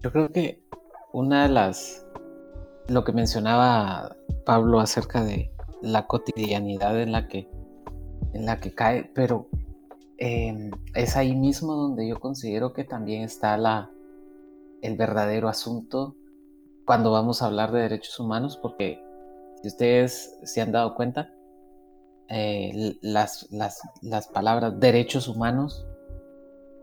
Yo 0.00 0.12
creo 0.12 0.30
que 0.30 0.62
una 1.12 1.44
de 1.44 1.48
las, 1.50 2.06
lo 2.88 3.04
que 3.04 3.12
mencionaba 3.12 4.16
Pablo 4.44 4.80
acerca 4.80 5.22
de 5.22 5.52
la 5.82 6.06
cotidianidad 6.06 7.00
en 7.00 7.12
la 7.12 7.28
que, 7.28 7.48
en 8.32 8.46
la 8.46 8.60
que 8.60 8.74
cae, 8.74 9.10
pero 9.14 9.48
em, 10.20 10.70
es 10.94 11.16
ahí 11.16 11.34
mismo 11.34 11.74
donde 11.74 12.06
yo 12.06 12.20
considero 12.20 12.72
que 12.72 12.84
también 12.84 13.22
está 13.22 13.56
la, 13.56 13.90
el 14.82 14.96
verdadero 14.96 15.48
asunto 15.48 16.14
cuando 16.84 17.12
vamos 17.12 17.42
a 17.42 17.46
hablar 17.46 17.72
de 17.72 17.80
derechos 17.82 18.18
humanos, 18.20 18.56
porque 18.60 19.02
si 19.62 19.68
ustedes 19.68 20.38
se 20.42 20.60
han 20.60 20.72
dado 20.72 20.94
cuenta, 20.94 21.32
eh, 22.28 22.96
las, 23.02 23.48
las, 23.50 23.80
las, 24.02 24.28
palabras 24.28 24.78
derechos 24.78 25.26
humanos 25.26 25.84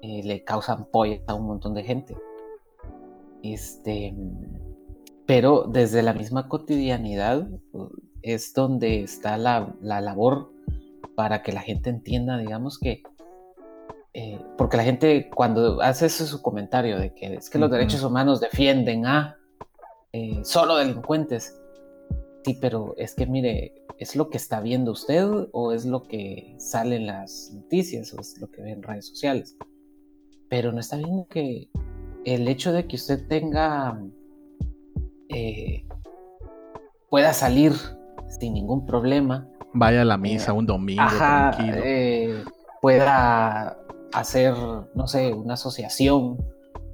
eh, 0.01 0.21
le 0.23 0.43
causan 0.43 0.85
pollas 0.91 1.21
a 1.27 1.35
un 1.35 1.47
montón 1.47 1.73
de 1.73 1.83
gente. 1.83 2.17
Este, 3.43 4.13
pero 5.25 5.63
desde 5.63 6.03
la 6.03 6.13
misma 6.13 6.47
cotidianidad 6.47 7.47
es 8.21 8.53
donde 8.53 9.01
está 9.01 9.37
la, 9.37 9.75
la 9.81 10.01
labor 10.01 10.51
para 11.15 11.43
que 11.43 11.51
la 11.51 11.61
gente 11.61 11.89
entienda, 11.89 12.37
digamos 12.37 12.77
que, 12.77 13.03
eh, 14.17 14.39
porque 14.57 14.77
la 14.77 14.83
gente 14.83 15.29
cuando 15.33 15.81
hace 15.81 16.07
ese 16.07 16.25
su 16.25 16.41
comentario 16.41 16.99
de 16.99 17.13
que 17.13 17.35
es 17.35 17.49
que 17.49 17.59
los 17.59 17.71
derechos 17.71 18.03
humanos 18.03 18.39
defienden 18.39 19.05
a 19.05 19.37
solo 20.43 20.77
delincuentes, 20.77 21.61
sí, 22.43 22.57
pero 22.59 22.95
es 22.97 23.13
que 23.13 23.27
mire, 23.27 23.87
¿Es 23.99 24.15
lo 24.15 24.29
que 24.29 24.37
está 24.37 24.61
viendo 24.61 24.91
usted 24.91 25.25
o 25.51 25.71
es 25.71 25.85
lo 25.85 26.03
que 26.03 26.55
sale 26.59 26.97
en 26.97 27.07
las 27.07 27.51
noticias 27.53 28.13
o 28.13 28.21
es 28.21 28.39
lo 28.39 28.51
que 28.51 28.61
ve 28.61 28.71
en 28.71 28.83
redes 28.83 29.07
sociales? 29.07 29.57
Pero 30.49 30.71
no 30.71 30.79
está 30.79 30.97
viendo 30.97 31.27
que 31.27 31.69
el 32.23 32.47
hecho 32.47 32.73
de 32.73 32.85
que 32.85 32.95
usted 32.95 33.27
tenga, 33.27 33.99
eh, 35.29 35.83
pueda 37.09 37.33
salir 37.33 37.73
sin 38.39 38.53
ningún 38.53 38.85
problema. 38.85 39.49
Vaya 39.73 40.03
a 40.03 40.05
la 40.05 40.17
misa 40.17 40.53
un 40.53 40.67
domingo 40.67 41.03
tranquilo. 41.17 41.77
Eh, 41.83 42.43
pueda 42.79 43.79
hacer, 44.13 44.53
no 44.95 45.07
sé, 45.07 45.33
una 45.33 45.55
asociación, 45.55 46.37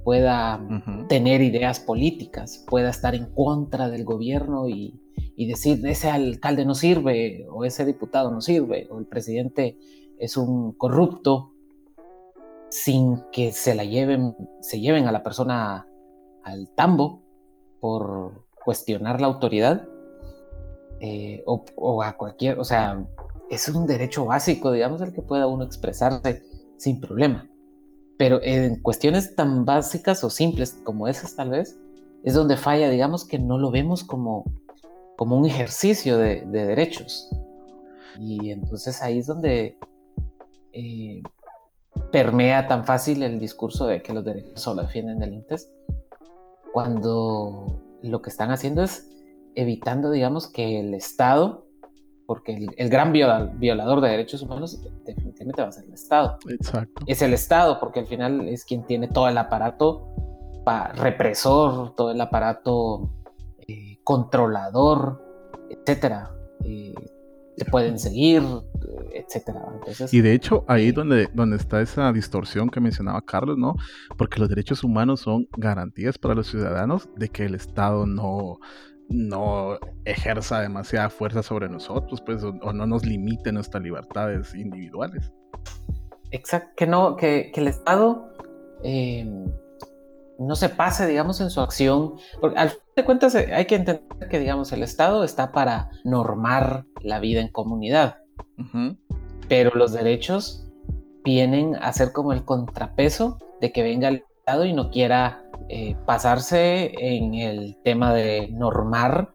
pueda 0.04 0.60
tener 1.08 1.40
ideas 1.40 1.80
políticas, 1.80 2.64
pueda 2.68 2.90
estar 2.90 3.14
en 3.14 3.26
contra 3.32 3.88
del 3.88 4.04
gobierno 4.04 4.68
y 4.68 5.00
y 5.36 5.46
decir 5.46 5.84
ese 5.86 6.10
alcalde 6.10 6.64
no 6.64 6.74
sirve 6.74 7.46
o 7.50 7.64
ese 7.64 7.84
diputado 7.84 8.30
no 8.30 8.40
sirve 8.40 8.88
o 8.90 8.98
el 8.98 9.06
presidente 9.06 9.78
es 10.18 10.36
un 10.36 10.72
corrupto 10.72 11.52
sin 12.70 13.22
que 13.32 13.52
se 13.52 13.74
la 13.74 13.84
lleven 13.84 14.36
se 14.60 14.80
lleven 14.80 15.06
a 15.06 15.12
la 15.12 15.22
persona 15.22 15.86
al 16.42 16.68
tambo 16.74 17.22
por 17.80 18.46
cuestionar 18.64 19.20
la 19.20 19.26
autoridad 19.26 19.88
eh, 21.00 21.42
o, 21.46 22.02
a 22.02 22.16
cualquier 22.16 22.58
o 22.58 22.64
sea 22.64 23.04
es 23.50 23.68
un 23.68 23.86
derecho 23.86 24.24
básico 24.24 24.72
digamos 24.72 25.00
el 25.02 25.12
que 25.12 25.22
pueda 25.22 25.46
uno 25.46 25.64
expresarse 25.64 26.42
sin 26.76 27.00
problema 27.00 27.48
pero 28.16 28.40
en 28.42 28.80
cuestiones 28.80 29.34
tan 29.34 29.64
básicas 29.64 30.22
o 30.24 30.30
simples 30.30 30.80
como 30.84 31.08
esas 31.08 31.34
tal 31.34 31.50
vez 31.50 31.78
es 32.22 32.34
donde 32.34 32.56
falla 32.56 32.88
digamos 32.88 33.24
que 33.26 33.38
no 33.38 33.58
lo 33.58 33.70
vemos 33.70 34.04
como 34.04 34.44
como 35.16 35.36
un 35.36 35.46
ejercicio 35.46 36.18
de, 36.18 36.44
derechos. 36.46 37.28
Y 38.18 38.50
entonces 38.50 39.02
ahí 39.02 39.18
es 39.18 39.26
donde 39.26 39.76
eh, 40.72 41.22
permea 42.12 42.68
tan 42.68 42.84
fácil 42.84 43.22
el 43.22 43.38
discurso 43.38 43.86
de 43.86 44.02
que 44.02 44.12
los 44.12 44.24
derechos 44.24 44.60
solo 44.60 44.82
defienden 44.82 45.18
delincuentes, 45.18 45.70
cuando 46.72 47.80
lo 48.02 48.22
que 48.22 48.30
están 48.30 48.50
haciendo 48.50 48.82
es 48.82 49.08
evitando, 49.54 50.10
digamos, 50.10 50.48
que 50.48 50.80
el 50.80 50.94
Estado, 50.94 51.63
porque 52.26 52.66
el, 52.76 52.88
gran 52.88 53.12
violador 53.12 54.00
de 54.00 54.08
derechos 54.08 54.42
humanos 54.42 54.80
definitivamente 55.04 55.62
va 55.62 55.68
a 55.68 55.72
ser 55.72 55.84
el 55.84 55.94
Estado. 55.94 56.38
Exacto. 56.48 57.02
Es 57.06 57.22
el 57.22 57.34
Estado, 57.34 57.78
porque 57.78 58.00
al 58.00 58.06
final 58.06 58.48
es 58.48 58.64
quien 58.64 58.84
tiene 58.86 59.08
todo 59.08 59.28
el 59.28 59.38
aparato 59.38 60.08
represor, 60.94 61.94
todo 61.94 62.10
el 62.10 62.20
aparato 62.20 63.10
eh, 63.68 63.98
controlador, 64.02 65.22
etcétera. 65.70 66.30
Eh, 66.64 66.94
te 67.56 67.64
pueden 67.66 67.98
seguir, 67.98 68.42
etcétera. 69.12 69.60
y 70.10 70.20
de 70.20 70.32
hecho, 70.32 70.64
ahí 70.66 70.90
donde, 70.90 71.28
donde 71.32 71.56
está 71.56 71.80
esa 71.80 72.12
distorsión 72.12 72.68
que 72.68 72.80
mencionaba 72.80 73.22
Carlos, 73.22 73.56
¿no? 73.58 73.76
Porque 74.16 74.40
los 74.40 74.48
derechos 74.48 74.82
humanos 74.82 75.20
son 75.20 75.46
garantías 75.56 76.18
para 76.18 76.34
los 76.34 76.48
ciudadanos 76.48 77.08
de 77.16 77.28
que 77.28 77.44
el 77.44 77.54
Estado 77.54 78.06
no, 78.06 78.58
no 79.08 79.78
ejerza 80.04 80.60
demasiada 80.60 81.10
fuerza 81.10 81.42
sobre 81.42 81.68
nosotros, 81.68 82.20
pues, 82.20 82.42
o, 82.42 82.52
no 82.52 82.86
nos 82.86 83.04
limite 83.04 83.52
nuestras 83.52 83.82
libertades 83.82 84.54
individuales. 84.54 85.32
Exacto, 86.30 86.70
que 86.76 86.86
no, 86.86 87.16
que, 87.16 87.52
el 87.54 87.68
Estado 87.68 88.28
eh, 88.82 89.24
no 90.38 90.56
se 90.56 90.68
pase, 90.68 91.06
digamos, 91.06 91.40
en 91.40 91.50
su 91.50 91.60
acción, 91.60 92.14
porque 92.40 92.58
al 92.58 92.70
fin 92.70 92.80
de 92.96 93.04
cuentas 93.04 93.34
eh, 93.34 93.54
hay 93.54 93.66
que 93.66 93.76
entender 93.76 94.28
que, 94.28 94.38
digamos, 94.38 94.72
el 94.72 94.82
Estado 94.82 95.24
está 95.24 95.52
para 95.52 95.90
normar 96.04 96.84
la 97.02 97.20
vida 97.20 97.40
en 97.40 97.48
comunidad, 97.48 98.18
pero 99.48 99.70
los 99.74 99.92
derechos 99.92 100.68
vienen 101.24 101.76
a 101.76 101.92
ser 101.92 102.12
como 102.12 102.32
el 102.32 102.44
contrapeso 102.44 103.38
de 103.60 103.72
que 103.72 103.82
venga 103.82 104.08
el 104.08 104.24
Estado 104.38 104.64
y 104.64 104.72
no 104.72 104.90
quiera 104.90 105.43
eh, 105.68 105.96
pasarse 106.06 106.92
en 106.98 107.34
el 107.34 107.76
tema 107.82 108.12
de 108.12 108.48
normar 108.48 109.34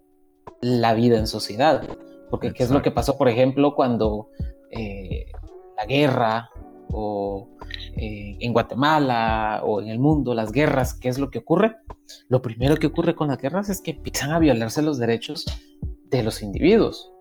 la 0.61 0.93
vida 0.93 1.17
en 1.17 1.27
sociedad, 1.27 1.81
porque 2.29 2.53
qué 2.53 2.63
es 2.63 2.69
lo 2.69 2.81
que 2.81 2.91
pasó, 2.91 3.17
por 3.17 3.29
ejemplo, 3.29 3.75
cuando 3.75 4.29
eh, 4.71 5.25
la 5.77 5.85
guerra 5.85 6.49
o 6.91 7.49
eh, 7.95 8.37
en 8.39 8.53
Guatemala 8.53 9.61
o 9.63 9.81
en 9.81 9.87
el 9.87 9.99
mundo, 9.99 10.33
las 10.33 10.51
guerras, 10.51 10.93
¿qué 10.93 11.09
es 11.09 11.19
lo 11.19 11.29
que 11.29 11.39
ocurre? 11.39 11.77
Lo 12.27 12.41
primero 12.41 12.75
que 12.77 12.87
ocurre 12.87 13.15
con 13.15 13.29
las 13.29 13.37
guerras 13.37 13.69
es 13.69 13.81
que 13.81 13.91
empiezan 13.91 14.31
a 14.31 14.39
violarse 14.39 14.81
los 14.81 14.97
derechos 14.97 15.45
de 16.09 16.23
los 16.23 16.41
individuos, 16.41 17.11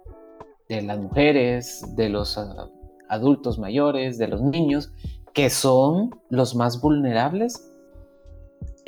de 0.69 0.83
las 0.83 0.99
mujeres, 0.99 1.85
de 1.97 2.09
los 2.09 2.39
ah, 2.39 2.69
adultos 3.09 3.59
mayores, 3.59 4.19
de 4.19 4.29
los 4.29 4.43
niños, 4.43 4.93
que 5.33 5.51
son 5.51 6.11
los 6.31 6.55
más 6.55 6.81
vulnerables 6.81 7.68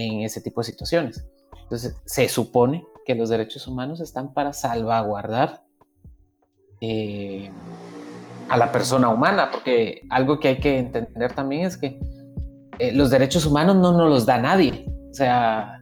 en 0.06 0.22
ese 0.22 0.40
tipo 0.40 0.60
de 0.60 0.66
situaciones. 0.66 1.24
Entonces, 1.62 1.96
se 2.04 2.28
supone 2.28 2.84
que 3.06 3.14
los 3.14 3.28
derechos 3.28 3.66
humanos 3.66 4.00
están 4.00 4.32
para 4.34 4.52
salvaguardar 4.52 5.62
eh, 6.80 7.50
a 8.48 8.56
la 8.56 8.72
persona 8.72 9.08
humana, 9.08 9.50
porque 9.52 10.02
algo 10.10 10.40
que 10.40 10.48
hay 10.48 10.60
que 10.60 10.78
entender 10.78 11.32
también 11.32 11.66
es 11.66 11.76
que 11.76 12.00
eh, 12.78 12.92
los 12.92 13.10
derechos 13.10 13.46
humanos 13.46 13.76
no 13.76 13.92
nos 13.92 14.08
los 14.08 14.26
da 14.26 14.38
nadie. 14.38 14.86
O 15.10 15.14
sea, 15.14 15.80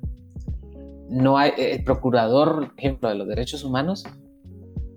no 1.09 1.39
hay, 1.39 1.53
el 1.57 1.85
procurador, 1.85 2.73
ejemplo, 2.77 3.09
de 3.09 3.15
los 3.15 3.29
derechos 3.29 3.65
humanos, 3.65 4.05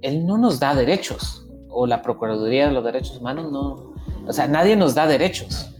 él 0.02 0.26
no 0.26 0.38
nos 0.38 0.60
da 0.60 0.76
derechos. 0.76 1.48
O 1.70 1.88
la 1.88 2.02
Procuraduría 2.02 2.68
de 2.68 2.74
los 2.74 2.84
Derechos 2.84 3.18
Humanos 3.18 3.52
no. 3.52 3.94
O 4.28 4.34
sea, 4.34 4.48
nadie 4.48 4.76
nos 4.76 4.94
da 4.94 5.08
derechos. 5.08 5.74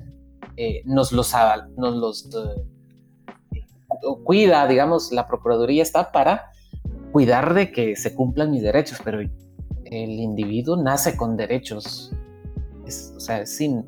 Eh, 0.56 0.82
nos 0.86 1.12
los, 1.12 1.34
nos 1.76 1.96
los 1.96 2.30
eh, 4.02 4.24
cuida, 4.24 4.68
digamos, 4.68 5.12
la 5.12 5.28
Procuraduría 5.28 5.84
está 5.84 6.12
para 6.12 6.52
cuidar 7.12 7.54
de 7.54 7.72
que 7.72 7.96
se 7.96 8.16
cumplan 8.16 8.52
mis 8.52 8.64
derechos, 8.64 9.00
pero 9.04 9.20
el 9.20 10.10
individuo 10.12 10.78
nace 10.78 11.18
con 11.18 11.36
derechos. 11.36 12.14
o 12.86 13.20
sea, 13.20 13.46
sin, 13.46 13.86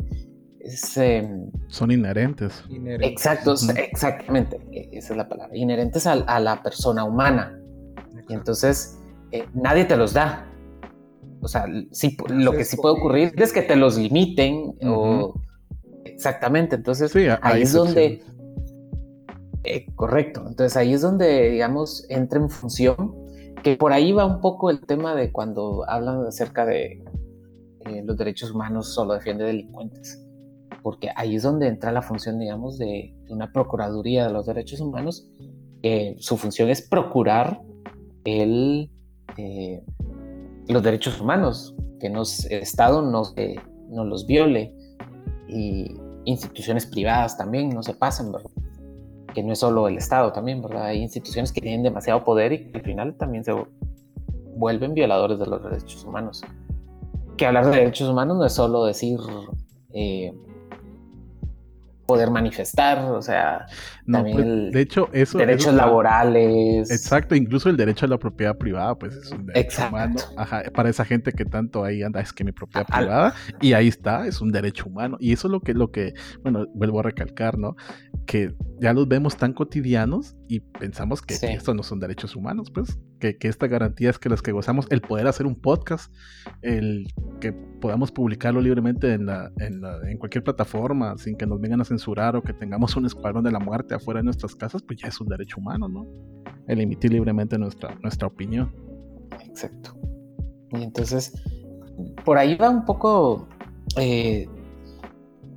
Em, 0.95 1.51
Son 1.67 1.91
inherentes. 1.91 2.63
Exacto, 3.01 3.53
exactamente, 3.75 4.61
e, 4.71 4.89
esa 4.93 5.13
es 5.13 5.17
la 5.17 5.27
palabra, 5.27 5.55
inherentes 5.55 6.07
a, 6.07 6.39
la 6.39 6.63
persona 6.63 7.03
humana. 7.03 7.59
Y 8.29 8.33
entonces, 8.33 8.97
eh, 9.31 9.45
nadie 9.53 9.83
te 9.83 9.97
los 9.97 10.13
da. 10.13 10.49
O 11.41 11.49
sea, 11.49 11.65
sí, 11.91 12.15
lo 12.29 12.53
que 12.53 12.63
sí 12.63 12.77
puede 12.77 12.95
ocurrir 12.95 13.33
es 13.35 13.51
que 13.51 13.61
te 13.61 13.75
los 13.75 13.97
limiten 13.97 14.75
o... 14.85 15.33
Exactamente, 16.05 16.75
entonces 16.75 17.13
ahí 17.41 17.63
es 17.63 17.73
donde... 17.73 18.23
Eh, 19.63 19.85
correcto, 19.95 20.43
entonces 20.47 20.75
ahí 20.75 20.93
es 20.93 21.01
donde, 21.01 21.49
digamos, 21.49 22.05
entra 22.09 22.39
en 22.39 22.49
función, 22.49 23.15
que 23.63 23.77
por 23.77 23.93
ahí 23.93 24.11
va 24.11 24.25
un 24.25 24.41
poco 24.41 24.69
el 24.69 24.81
tema 24.81 25.15
de 25.15 25.31
cuando 25.31 25.89
hablan 25.89 26.25
acerca 26.25 26.65
de 26.65 27.03
eh, 27.85 28.03
los 28.03 28.17
derechos 28.17 28.51
humanos 28.51 28.93
solo 28.93 29.13
defiende 29.13 29.45
delincuentes 29.45 30.23
porque 30.83 31.09
ahí 31.15 31.37
es 31.37 31.43
donde 31.43 31.67
entra 31.67 31.91
la 31.91 32.01
función, 32.01 32.37
digamos, 32.37 32.77
de, 32.77 33.15
una 33.29 33.51
Procuraduría 33.51 34.27
de 34.27 34.33
los 34.33 34.45
Derechos 34.45 34.81
Humanos. 34.81 35.25
su 36.19 36.37
función 36.37 36.69
es 36.69 36.81
procurar 36.81 37.61
el, 38.25 38.91
eh, 39.37 39.81
los 40.67 40.83
derechos 40.83 41.19
humanos, 41.19 41.73
que 41.99 42.07
el 42.07 42.17
Estado 42.61 43.01
no, 43.01 43.23
no 43.89 44.05
los 44.05 44.27
viole 44.27 44.75
y 45.47 45.95
instituciones 46.25 46.85
privadas 46.85 47.37
también 47.37 47.69
no 47.69 47.81
se 47.81 47.93
pasen, 47.93 48.31
¿verdad? 48.31 48.51
Que 49.33 49.43
no 49.43 49.53
es 49.53 49.59
solo 49.59 49.87
el 49.87 49.97
Estado 49.97 50.31
también, 50.31 50.61
¿verdad? 50.61 50.85
Hay 50.85 51.01
instituciones 51.01 51.51
que 51.51 51.61
tienen 51.61 51.83
demasiado 51.83 52.23
poder 52.23 52.53
y 52.53 52.71
que 52.71 52.77
al 52.77 52.83
final 52.83 53.15
también 53.17 53.43
se 53.43 53.53
vuelven 54.55 54.93
violadores 54.93 55.39
de 55.39 55.45
los 55.47 55.63
derechos 55.63 56.03
humanos. 56.03 56.41
Que 57.37 57.45
hablar 57.45 57.65
de 57.65 57.71
derechos 57.71 58.09
humanos 58.09 58.37
no 58.37 58.45
es 58.45 58.53
solo 58.53 58.85
decir 58.85 59.19
eh, 59.93 60.31
poder 62.05 62.29
manifestar, 62.29 62.99
o 62.99 63.21
sea, 63.21 63.65
también 64.11 64.35
pues, 64.35 64.71
de 64.71 64.81
hecho, 64.81 65.09
eso, 65.13 65.37
derechos 65.37 65.73
laborales. 65.73 66.91
Exacto, 66.91 67.33
incluso 67.33 67.69
el 67.69 67.77
derecho 67.77 68.05
a 68.05 68.09
la 68.09 68.17
propiedad 68.17 68.57
privada, 68.57 68.95
pues 68.95 69.15
es 69.15 69.31
un 69.31 69.45
derecho 69.45 69.87
humano. 69.87 70.15
para 70.73 70.89
esa 70.89 71.05
gente 71.05 71.31
que 71.31 71.45
tanto 71.45 71.83
ahí 71.83 72.03
anda, 72.03 72.19
es 72.19 72.33
que 72.33 72.43
mi 72.43 72.51
propiedad 72.51 72.85
privada, 72.85 73.33
y 73.61 73.73
ahí 73.73 73.87
está, 73.87 74.27
es 74.27 74.41
un 74.41 74.51
derecho 74.51 74.85
humano. 74.87 75.17
Y 75.19 75.33
eso 75.33 75.47
es 75.47 75.51
lo 75.51 75.61
que, 75.61 75.73
lo 75.73 75.91
que, 75.91 76.13
bueno, 76.41 76.65
vuelvo 76.73 76.99
a 76.99 77.03
recalcar, 77.03 77.57
¿no? 77.57 77.75
Que 78.25 78.55
ya 78.79 78.93
los 78.93 79.07
vemos 79.07 79.37
tan 79.37 79.53
cotidianos 79.53 80.35
y 80.47 80.59
pensamos 80.59 81.21
que 81.21 81.33
estos 81.33 81.75
no 81.75 81.83
son 81.83 81.99
derechos 81.99 82.35
humanos, 82.35 82.71
pues, 82.71 82.99
que, 83.19 83.37
que, 83.37 83.47
esta 83.47 83.67
garantía 83.67 84.09
es 84.09 84.19
que 84.19 84.29
las 84.29 84.41
que 84.41 84.51
gozamos, 84.51 84.87
el 84.89 85.01
poder 85.01 85.27
hacer 85.27 85.45
un 85.45 85.55
podcast, 85.55 86.13
el 86.61 87.07
que 87.39 87.53
podamos 87.53 88.11
publicarlo 88.11 88.61
libremente 88.61 89.13
en, 89.13 89.25
la, 89.25 89.51
en, 89.59 89.81
la, 89.81 89.99
en 90.09 90.17
cualquier 90.17 90.43
plataforma, 90.43 91.17
sin 91.17 91.35
que 91.35 91.45
nos 91.45 91.59
vengan 91.59 91.81
a 91.81 91.85
censurar 91.85 92.35
o 92.35 92.41
que 92.41 92.53
tengamos 92.53 92.95
un 92.95 93.05
escuadrón 93.05 93.43
de 93.43 93.51
la 93.51 93.59
muerte 93.59 93.95
afuera 93.95 94.19
de 94.19 94.25
nuestras 94.25 94.55
casas, 94.55 94.81
pues 94.83 94.99
ya 94.99 95.07
es 95.07 95.19
un 95.19 95.27
derecho 95.27 95.57
humano, 95.59 95.87
¿no? 95.87 96.07
El 96.67 96.79
emitir 96.79 97.11
libremente 97.11 97.57
nuestra, 97.57 97.95
nuestra 98.01 98.27
opinión. 98.27 98.73
Exacto. 99.45 99.95
Y 100.71 100.83
entonces, 100.83 101.33
por 102.25 102.37
ahí 102.37 102.55
va 102.55 102.69
un 102.69 102.85
poco 102.85 103.47
eh, 103.97 104.47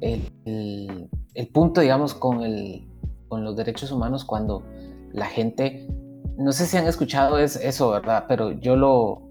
el, 0.01 0.21
el, 0.45 1.09
punto, 1.45 1.81
digamos, 1.81 2.15
con, 2.15 2.43
el, 2.43 2.87
con 3.29 3.45
los 3.45 3.57
derechos 3.57 3.93
humanos 3.93 4.25
cuando 4.25 4.65
la 5.13 5.27
gente, 5.27 5.87
no 6.37 6.53
sé 6.53 6.67
si 6.67 6.77
han 6.77 6.87
escuchado 6.87 7.39
es, 7.39 7.57
eso, 7.57 7.91
¿verdad? 7.91 8.25
Pero 8.29 8.53
yo 8.53 8.77
lo, 8.77 9.23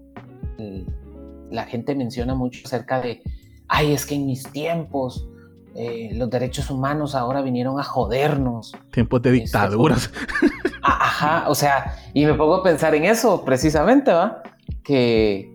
la 1.50 1.64
gente 1.64 1.94
menciona 1.94 2.34
mucho 2.34 2.60
acerca 2.64 3.00
de, 3.00 3.22
ay, 3.68 3.92
es 3.92 4.06
que 4.06 4.14
en 4.14 4.26
mis 4.26 4.44
tiempos 4.50 5.28
eh, 5.74 6.10
los 6.14 6.30
derechos 6.30 6.70
humanos 6.70 7.14
ahora 7.14 7.42
vinieron 7.42 7.78
a 7.78 7.82
jodernos. 7.82 8.72
Tiempos 8.92 9.20
de 9.22 9.32
dictaduras. 9.32 10.10
Ajá, 10.82 11.48
o 11.48 11.54
sea, 11.54 11.96
y 12.14 12.24
me 12.24 12.34
pongo 12.34 12.56
a 12.56 12.62
pensar 12.62 12.94
en 12.94 13.04
eso 13.04 13.44
precisamente, 13.44 14.12
¿va? 14.12 14.42
Que, 14.82 15.52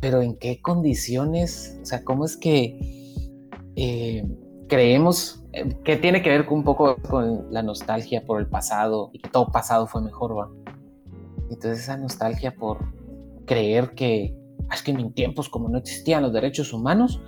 pero 0.00 0.22
¿en 0.22 0.36
qué 0.36 0.60
condiciones? 0.62 1.78
O 1.82 1.86
sea, 1.86 2.04
¿cómo 2.04 2.24
es 2.24 2.36
que 2.36 2.78
eh, 3.76 4.24
creemos 4.72 5.44
eh, 5.52 5.76
que 5.84 5.98
tiene 5.98 6.22
que 6.22 6.30
ver 6.30 6.46
con 6.46 6.60
un 6.60 6.64
poco 6.64 6.96
con 6.96 7.52
la 7.52 7.62
nostalgia 7.62 8.24
por 8.24 8.40
el 8.40 8.46
pasado 8.46 9.10
y 9.12 9.18
que 9.18 9.28
todo 9.28 9.48
pasado 9.48 9.86
fue 9.86 10.00
mejor, 10.00 10.34
¿va? 10.34 10.48
Entonces 11.50 11.80
esa 11.80 11.98
nostalgia 11.98 12.54
por 12.54 12.78
creer 13.44 13.90
que, 13.90 14.34
ah, 14.70 14.74
es 14.74 14.82
que 14.82 14.92
en 14.92 15.12
tiempos 15.12 15.50
como 15.50 15.68
no 15.68 15.76
existían 15.76 16.22
los 16.22 16.32
derechos 16.32 16.72
humanos, 16.72 17.20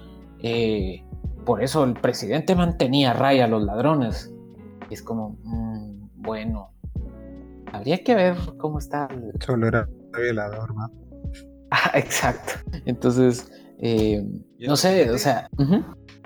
eh, 0.42 1.04
por 1.44 1.62
eso 1.62 1.84
el 1.84 1.92
presidente 1.92 2.54
mantenía 2.54 3.10
a 3.10 3.12
raya 3.12 3.44
a 3.44 3.48
los 3.48 3.62
ladrones. 3.62 4.32
es 4.88 5.02
como, 5.02 5.36
mm, 5.42 6.22
bueno, 6.22 6.70
habría 7.72 8.02
que 8.02 8.14
ver 8.14 8.36
cómo 8.56 8.78
está. 8.78 9.06
Solo 9.44 9.68
era 9.68 9.86
violador, 10.18 10.74
¿no? 10.74 10.90
Ah, 11.70 11.90
exacto. 11.92 12.54
Entonces, 12.86 13.52
eh, 13.80 14.24
no 14.60 14.76
sé, 14.76 15.10
o 15.10 15.18
sea. 15.18 15.50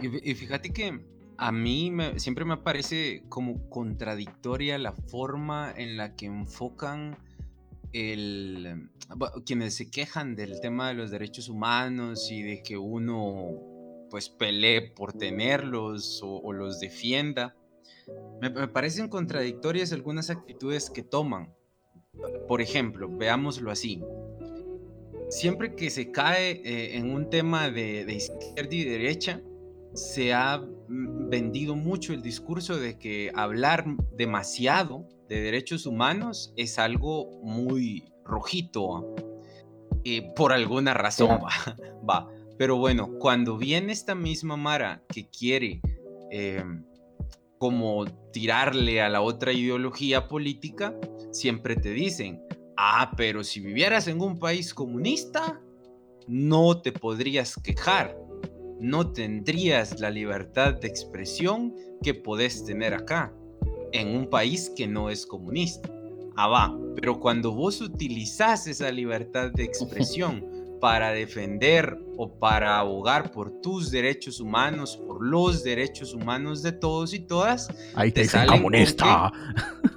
Y, 0.01 0.35
fíjate 0.35 0.73
que 0.73 1.01
a 1.37 1.53
mí 1.53 1.93
siempre 2.17 2.45
me 2.45 2.57
parece 2.57 3.23
como 3.29 3.69
contradictoria 3.69 4.79
la 4.79 4.93
forma 4.93 5.73
en 5.77 5.97
la 5.97 6.15
que 6.17 6.27
enfocan 6.27 7.17
el, 7.93 8.91
quienes 9.47 9.75
se 9.75 9.91
quejan 9.91 10.37
del 10.37 10.61
tema 10.61 10.89
de 10.89 10.95
los 10.95 11.11
derechos 11.11 11.49
humanos 11.49 12.31
y 12.31 12.43
de 12.43 12.63
que 12.63 12.77
uno 12.77 14.07
pues 14.11 14.29
pelee 14.29 14.83
por 14.83 15.13
tenerlos 15.13 16.21
o, 16.23 16.53
los 16.53 16.81
defienda. 16.81 17.55
Me, 18.41 18.51
parecen 18.69 19.09
contradictorias 19.09 19.93
algunas 19.93 20.31
actitudes 20.31 20.91
que 20.91 21.03
toman. 21.03 21.55
Por 22.47 22.61
ejemplo, 22.61 23.09
veámoslo 23.09 23.71
así. 23.71 24.03
Siempre 25.29 25.75
que 25.75 25.91
se 25.91 26.11
cae 26.11 26.63
eh, 26.65 26.97
en 26.97 27.11
un 27.11 27.29
tema 27.29 27.71
de, 27.71 28.07
de 28.07 28.15
izquierda 28.15 28.75
y 28.75 28.85
derecha, 28.85 29.43
se 29.99 30.33
ha 30.33 30.59
mm, 30.59 31.29
vendido 31.29 31.75
mucho 31.75 32.13
el 32.13 32.23
discurso 32.23 32.79
de 32.79 32.99
que 32.99 33.31
hablar 33.35 33.85
demasiado 34.17 35.07
de 35.29 35.41
derechos 35.41 35.87
humanos 35.87 36.53
es 36.57 36.79
algo 36.79 37.41
muy 37.43 38.13
rojito. 38.25 39.15
y 40.05 40.23
por 40.37 40.53
alguna 40.53 40.95
razón 40.95 41.41
va, 41.45 41.51
va. 42.09 42.29
Pero 42.57 42.77
bueno, 42.77 43.19
cuando 43.19 43.57
viene 43.57 43.93
esta 43.93 44.15
misma 44.15 44.57
Mara 44.57 45.03
que 45.09 45.29
quiere 45.29 45.81
em, 46.31 46.85
como 47.59 48.05
tirarle 48.33 49.03
a 49.03 49.09
la 49.09 49.21
otra 49.21 49.53
ideología 49.53 50.29
política, 50.29 50.95
siempre 51.33 51.77
te 51.77 51.91
dicen, 51.91 52.41
ah, 52.77 53.13
pero 53.17 53.45
si 53.45 53.61
vivieras 53.61 54.09
en 54.09 54.21
un 54.21 54.39
país 54.39 54.73
comunista, 54.73 55.61
no 56.27 56.81
te 56.81 56.93
podrías 56.93 57.57
quejar, 57.57 58.17
no 58.81 59.13
tendrías 59.13 60.01
la 60.01 60.11
libertad 60.11 60.75
de 60.75 60.89
expresión 60.89 61.75
que 62.03 62.15
podés 62.15 62.65
tener 62.65 62.95
acá, 62.95 63.35
en 63.93 64.09
un 64.09 64.29
país 64.29 64.71
que 64.77 64.87
no 64.87 65.11
es 65.11 65.27
comunista. 65.27 65.91
Ah, 66.37 66.47
va, 66.47 66.79
pero 66.95 67.19
cuando 67.19 67.53
vos 67.53 67.81
utilizás 67.81 68.67
esa 68.67 68.91
libertad 68.93 69.51
de 69.51 69.65
expresión, 69.65 70.58
para 70.81 71.13
defender 71.13 71.99
o 72.17 72.39
para 72.39 72.79
abogar 72.79 73.31
por 73.31 73.61
tus 73.61 73.91
derechos 73.91 74.41
humanos, 74.41 74.97
por 74.97 75.25
los 75.25 75.63
derechos 75.63 76.15
humanos 76.15 76.63
de 76.63 76.73
todos 76.73 77.15
y 77.15 77.21
todas, 77.21 77.69
ahí 77.95 78.11
te, 78.11 78.27
te 78.27 78.47
comunista. 78.47 79.33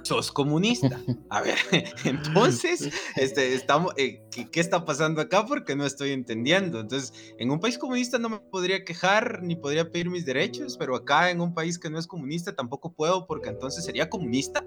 Sos 0.02 0.30
comunista. 0.30 1.00
A 1.30 1.40
ver, 1.42 1.58
entonces, 2.04 2.90
este, 3.16 3.54
estamos, 3.54 3.92
eh, 3.96 4.22
¿qué, 4.30 4.60
está 4.60 4.84
pasando 4.84 5.20
acá? 5.20 5.46
Porque 5.46 5.74
no 5.74 5.84
estoy 5.84 6.12
entendiendo. 6.12 6.80
Entonces, 6.80 7.12
en 7.38 7.50
un 7.50 7.60
país 7.60 7.78
comunista 7.78 8.18
no 8.18 8.28
me 8.28 8.38
podría 8.38 8.84
quejar 8.84 9.42
ni 9.42 9.56
podría 9.56 9.90
pedir 9.90 10.10
mis 10.10 10.24
derechos, 10.24 10.76
pero 10.78 10.94
acá 10.96 11.30
en 11.30 11.40
un 11.40 11.54
país 11.54 11.78
que 11.78 11.90
no 11.90 11.98
es 11.98 12.06
comunista 12.06 12.54
tampoco 12.54 12.92
puedo 12.92 13.26
porque 13.26 13.48
entonces 13.48 13.84
sería 13.84 14.08
comunista. 14.08 14.64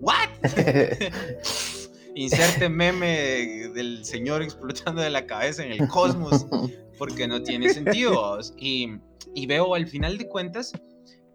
¿What? 0.00 0.28
inserte 2.22 2.68
meme 2.68 3.68
del 3.74 4.04
señor 4.04 4.42
explotando 4.42 5.00
de 5.02 5.10
la 5.10 5.26
cabeza 5.26 5.64
en 5.64 5.72
el 5.72 5.88
cosmos, 5.88 6.46
porque 6.98 7.28
no 7.28 7.42
tiene 7.42 7.72
sentido. 7.72 8.38
Y, 8.56 8.98
veo 9.46 9.74
al 9.74 9.86
final 9.86 10.18
de 10.18 10.28
cuentas 10.28 10.72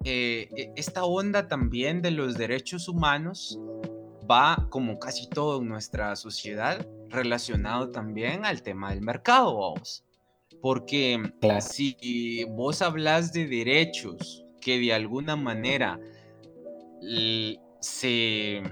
eh, 0.04 0.50
e- 0.58 0.72
esta 0.76 1.06
onda 1.06 1.48
también 1.48 2.02
de 2.02 2.12
los 2.12 2.36
derechos 2.36 2.90
humanos 2.90 3.58
va, 4.30 4.68
como 4.70 5.00
casi 5.00 5.28
todo 5.30 5.62
en 5.62 5.70
nuestra 5.70 6.16
sociedad, 6.16 6.86
relacionado 7.10 7.90
también 7.90 8.46
al 8.46 8.62
tema 8.62 8.90
del 8.92 9.02
mercado, 9.02 9.58
vamos. 9.58 10.04
Porque 10.62 11.22
Claro. 11.42 11.62
si 11.62 12.46
vos 12.50 12.82
hablas 12.82 13.32
de 13.34 13.48
derechos 13.48 14.46
que 14.62 14.80
de 14.80 14.94
alguna 14.94 15.36
manera 15.36 16.00
se, 17.84 18.64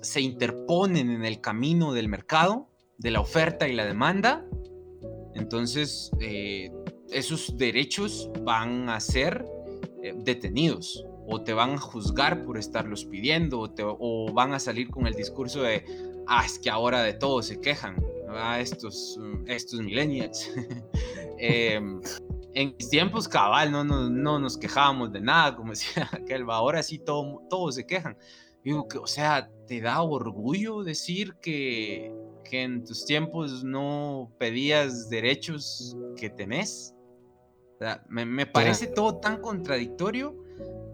se 0.00 0.20
interponen 0.20 1.10
en 1.10 1.24
el 1.24 1.40
camino 1.40 1.92
del 1.92 2.08
mercado, 2.08 2.68
de 2.98 3.10
la 3.10 3.20
oferta 3.20 3.68
y 3.68 3.74
la 3.74 3.84
demanda, 3.84 4.44
entonces 5.34 6.10
eh, 6.20 6.70
esos 7.10 7.56
derechos 7.58 8.30
van 8.42 8.88
a 8.88 9.00
ser 9.00 9.44
eh, 10.02 10.14
detenidos 10.16 11.04
o 11.26 11.42
te 11.42 11.52
van 11.52 11.74
a 11.74 11.78
juzgar 11.78 12.44
por 12.44 12.56
estarlos 12.58 13.04
pidiendo 13.04 13.60
o, 13.60 13.70
te- 13.70 13.82
o 13.86 14.32
van 14.32 14.52
a 14.54 14.58
salir 14.60 14.90
con 14.90 15.06
el 15.06 15.14
discurso 15.14 15.62
de, 15.62 15.84
ah, 16.26 16.44
es 16.44 16.58
que 16.58 16.70
ahora 16.70 17.02
de 17.02 17.14
todo 17.14 17.42
se 17.42 17.60
quejan, 17.60 17.96
ah, 18.28 18.60
estos, 18.60 19.18
estos 19.46 19.80
millennials. 19.80 20.50
Em, 21.36 22.00
en 22.54 22.74
mis 22.78 22.88
tiempos, 22.88 23.26
cabal, 23.26 23.72
no, 23.72 23.82
no, 23.82 24.08
no 24.08 24.38
nos 24.38 24.56
quejábamos 24.56 25.12
de 25.12 25.20
nada, 25.20 25.56
como 25.56 25.70
decía 25.72 26.08
aquel, 26.12 26.44
ahora 26.48 26.82
sí 26.82 26.98
todo, 26.98 27.42
todos 27.50 27.74
se 27.74 27.84
quejan. 27.86 28.16
Digo 28.64 28.88
que, 28.88 28.98
o 28.98 29.06
sea, 29.06 29.50
¿te 29.66 29.80
da 29.80 30.02
orgullo 30.02 30.82
decir 30.82 31.34
que, 31.34 32.14
que 32.44 32.62
en 32.62 32.84
tus 32.84 33.04
tiempos 33.04 33.62
no 33.62 34.32
pedías 34.38 35.10
derechos 35.10 35.96
que 36.16 36.30
tenés? 36.30 36.94
O 37.74 37.78
sea, 37.78 38.04
me, 38.08 38.24
me 38.24 38.46
parece 38.46 38.86
todo 38.86 39.18
tan 39.18 39.40
contradictorio. 39.40 40.42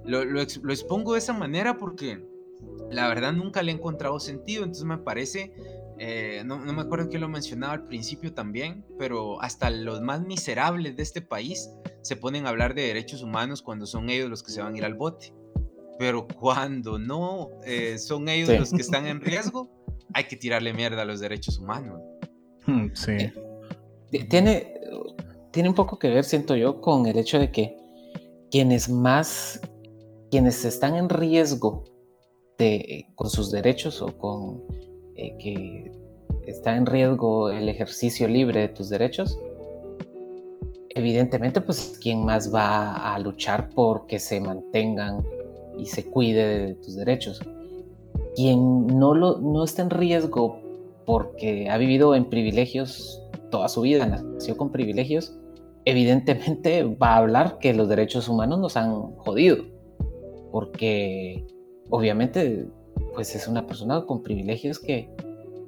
Lo, 0.04 0.24
lo 0.24 0.40
expongo 0.40 1.12
de 1.12 1.18
esa 1.18 1.32
manera 1.32 1.76
porque 1.76 2.24
la 2.90 3.08
verdad 3.08 3.32
nunca 3.32 3.62
le 3.62 3.72
he 3.72 3.74
encontrado 3.74 4.18
sentido. 4.18 4.64
Entonces 4.64 4.84
me 4.84 4.98
parece, 4.98 5.52
eh, 5.98 6.42
no, 6.44 6.64
no 6.64 6.72
me 6.72 6.82
acuerdo 6.82 7.08
que 7.08 7.18
lo 7.18 7.28
mencionaba 7.28 7.74
al 7.74 7.84
principio 7.84 8.34
también, 8.34 8.84
pero 8.98 9.40
hasta 9.42 9.70
los 9.70 10.00
más 10.00 10.22
miserables 10.22 10.96
de 10.96 11.02
este 11.02 11.22
país 11.22 11.70
se 12.02 12.16
ponen 12.16 12.46
a 12.46 12.50
hablar 12.50 12.74
de 12.74 12.82
derechos 12.82 13.22
humanos 13.22 13.62
cuando 13.62 13.86
son 13.86 14.10
ellos 14.10 14.28
los 14.28 14.42
que 14.42 14.50
se 14.50 14.60
van 14.60 14.74
a 14.74 14.78
ir 14.78 14.84
al 14.84 14.94
bote. 14.94 15.32
Pero 16.00 16.26
cuando 16.26 16.98
no 16.98 17.50
eh, 17.66 17.98
son 17.98 18.26
ellos 18.30 18.48
Sí. 18.48 18.56
los 18.58 18.70
que 18.70 18.80
están 18.80 19.06
en 19.06 19.20
riesgo, 19.20 19.68
hay 20.14 20.24
que 20.24 20.34
tirarle 20.34 20.72
mierda 20.72 21.02
a 21.02 21.04
los 21.04 21.20
derechos 21.20 21.58
humanos. 21.58 22.00
Hmm, 22.66 22.86
Sí. 22.94 23.16
Ti- 24.10 24.24
Tiene, 24.24 24.80
tiene 25.52 25.68
un 25.68 25.74
poco 25.74 25.98
que 25.98 26.08
ver, 26.08 26.24
siento 26.24 26.56
yo, 26.56 26.80
con 26.80 27.04
el 27.06 27.18
hecho 27.18 27.38
de 27.38 27.52
que 27.52 27.76
quienes 28.50 28.88
más, 28.88 29.60
quienes 30.30 30.64
están 30.64 30.96
en 30.96 31.10
riesgo 31.10 31.84
de, 32.56 33.06
con 33.14 33.28
sus 33.28 33.50
derechos 33.50 34.00
o 34.00 34.16
con 34.16 34.62
eh, 35.16 35.36
que 35.38 35.92
está 36.46 36.76
en 36.76 36.86
riesgo 36.86 37.50
el 37.50 37.68
ejercicio 37.68 38.26
libre 38.26 38.60
de 38.60 38.68
tus 38.68 38.88
derechos, 38.88 39.38
evidentemente, 40.94 41.60
pues 41.60 41.98
quien 42.02 42.24
más 42.24 42.52
va 42.54 43.14
a 43.14 43.18
luchar 43.18 43.68
por 43.68 44.06
que 44.06 44.18
se 44.18 44.40
mantengan 44.40 45.22
y 45.80 45.86
se 45.86 46.04
cuide 46.04 46.66
de 46.66 46.74
tus 46.74 46.96
derechos. 46.96 47.40
Quien 48.36 48.86
no, 48.86 49.14
lo, 49.14 49.38
no 49.38 49.64
está 49.64 49.82
en 49.82 49.90
riesgo 49.90 50.60
porque 51.06 51.68
ha 51.68 51.76
vivido 51.78 52.14
en 52.14 52.26
privilegios 52.26 53.22
toda 53.50 53.68
su 53.68 53.80
vida, 53.80 54.06
nació 54.06 54.56
con 54.56 54.70
privilegios, 54.70 55.36
evidentemente 55.84 56.84
va 56.84 57.14
a 57.14 57.18
hablar 57.18 57.58
que 57.58 57.74
los 57.74 57.88
derechos 57.88 58.28
humanos 58.28 58.60
nos 58.60 58.76
han 58.76 59.16
jodido, 59.16 59.64
porque 60.52 61.44
obviamente 61.88 62.68
pues 63.14 63.34
es 63.34 63.48
una 63.48 63.66
persona 63.66 64.04
con 64.06 64.22
privilegios 64.22 64.78
que, 64.78 65.10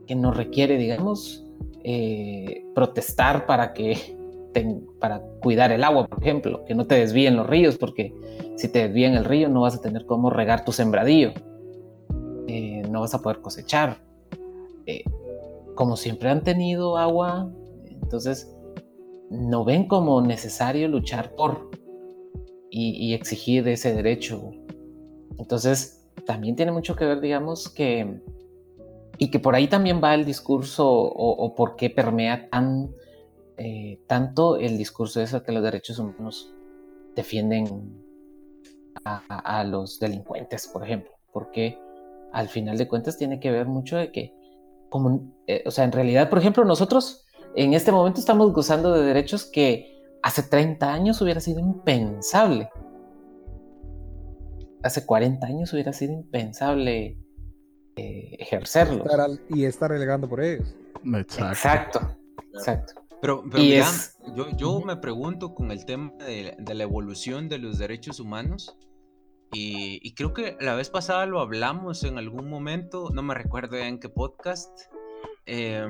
que 0.07 0.14
no 0.14 0.33
requiere, 0.33 0.77
digamos, 0.77 1.44
eh, 1.83 2.64
protestar 2.75 3.46
para 3.46 3.72
que 3.72 4.16
ten- 4.53 4.87
para 5.01 5.21
cuidar 5.41 5.73
el 5.73 5.85
agua, 5.85 6.07
por 6.07 6.23
ejemplo, 6.23 6.65
que 6.65 6.75
no 6.75 6.87
te 6.87 6.97
desvíen 6.97 7.37
los 7.37 7.47
ríos, 7.47 7.77
porque 7.77 8.15
si 8.57 8.69
te 8.69 8.81
desvían 8.81 9.15
el 9.15 9.25
río 9.25 9.49
no 9.49 9.62
vas 9.62 9.75
a 9.75 9.81
tener 9.81 10.07
cómo 10.07 10.31
regar 10.31 10.65
tu 10.65 10.73
sembradío, 10.73 11.33
eh, 12.49 12.83
no 12.91 13.01
vas 13.01 13.15
a 13.15 13.23
poder 13.23 13.41
cosechar. 13.41 13.99
Eh, 14.87 15.05
como 15.75 15.97
siempre 15.97 16.29
han 16.29 16.43
tenido 16.43 16.99
agua, 16.99 17.51
entonces 17.87 18.55
no 19.31 19.65
ven 19.65 19.88
como 19.88 20.21
necesario 20.21 20.88
luchar 20.88 21.35
por 21.35 21.71
y, 22.71 22.91
y 22.91 23.15
exigir 23.15 23.67
ese 23.69 23.95
derecho. 23.95 24.51
Entonces 25.38 26.07
también 26.27 26.57
tiene 26.57 26.73
mucho 26.73 26.95
que 26.95 27.07
ver, 27.07 27.21
digamos, 27.21 27.69
que 27.69 28.21
y 29.19 29.31
que 29.31 29.38
por 29.38 29.55
ahí 29.55 29.69
también 29.69 30.01
va 30.03 30.15
el 30.15 30.25
discurso 30.25 30.88
o, 30.91 31.45
o 31.45 31.55
por 31.55 31.77
qué 31.77 31.91
permea 31.91 32.49
tan 32.51 32.91
eh, 33.57 34.01
tanto 34.07 34.57
el 34.57 34.79
discurso 34.79 35.19
de 35.21 35.27
eso 35.27 35.43
que 35.43 35.53
los 35.53 35.62
derechos 35.62 35.99
humanos 35.99 36.53
defienden 37.15 37.67
a, 39.05 39.23
a- 39.29 39.61
a 39.61 39.65
los 39.65 39.99
delincuentes, 40.01 40.67
por 40.69 40.85
ejemplo, 40.85 41.11
porque 41.33 41.79
al 42.33 42.49
final 42.49 42.79
de 42.79 42.88
cuentas 42.88 43.17
tiene 43.19 43.41
que 43.41 43.51
ver 43.51 43.67
mucho 43.67 43.97
de 43.97 44.11
que, 44.11 44.33
como, 44.91 45.33
eh, 45.47 45.62
o 45.67 45.71
sea, 45.71 45.85
en 45.85 45.93
realidad, 45.93 46.31
por 46.31 46.38
ejemplo, 46.38 46.65
nosotros 46.65 47.27
en 47.55 47.75
este 47.75 47.93
momento 47.93 48.21
estamos 48.21 48.53
gozando 48.53 48.93
de 48.93 49.03
derechos 49.05 49.45
que 49.45 50.01
hace 50.23 50.43
30 50.43 50.93
años 50.93 51.21
hubiera 51.21 51.41
sido 51.41 51.61
impensable. 51.61 52.71
Hace 54.83 55.07
40 55.07 55.47
años 55.47 55.73
hubiera 55.73 55.93
sido 55.93 56.12
impensable 56.12 57.19
eh, 57.97 58.37
ejercerlos. 58.38 59.05
Estar 59.07 59.21
al- 59.21 59.41
y 59.49 59.65
estar 59.65 59.91
relegando 59.91 60.29
por 60.29 60.43
ellos. 60.43 60.75
Exacto. 61.05 61.51
Exacto, 61.53 62.17
exacto. 62.55 63.02
Pero, 63.22 63.44
pero 63.50 63.62
mira, 63.62 63.87
es- 63.88 64.18
yo, 64.37 64.50
yo 64.56 64.80
me 64.80 64.96
pregunto 64.96 65.54
con 65.54 65.70
el 65.70 65.87
tema 65.87 66.12
de, 66.18 66.54
de 66.58 66.74
la 66.74 66.82
evolución 66.82 67.48
de 67.48 67.58
los 67.58 67.78
derechos 67.78 68.20
humanos 68.20 68.76
y, 69.52 70.00
y 70.02 70.14
creo 70.14 70.35
que 70.35 70.56
la 70.61 70.74
vez 70.74 70.90
pasada 70.90 71.24
lo 71.26 71.40
hablamos 71.40 72.04
en 72.04 72.18
algún 72.18 72.50
momento, 72.50 73.08
no 73.14 73.22
me 73.22 73.35
recuerdo 73.35 73.76
en 73.78 74.00
qué 74.00 74.08
podcast, 74.11 74.70
eh, 75.46 75.87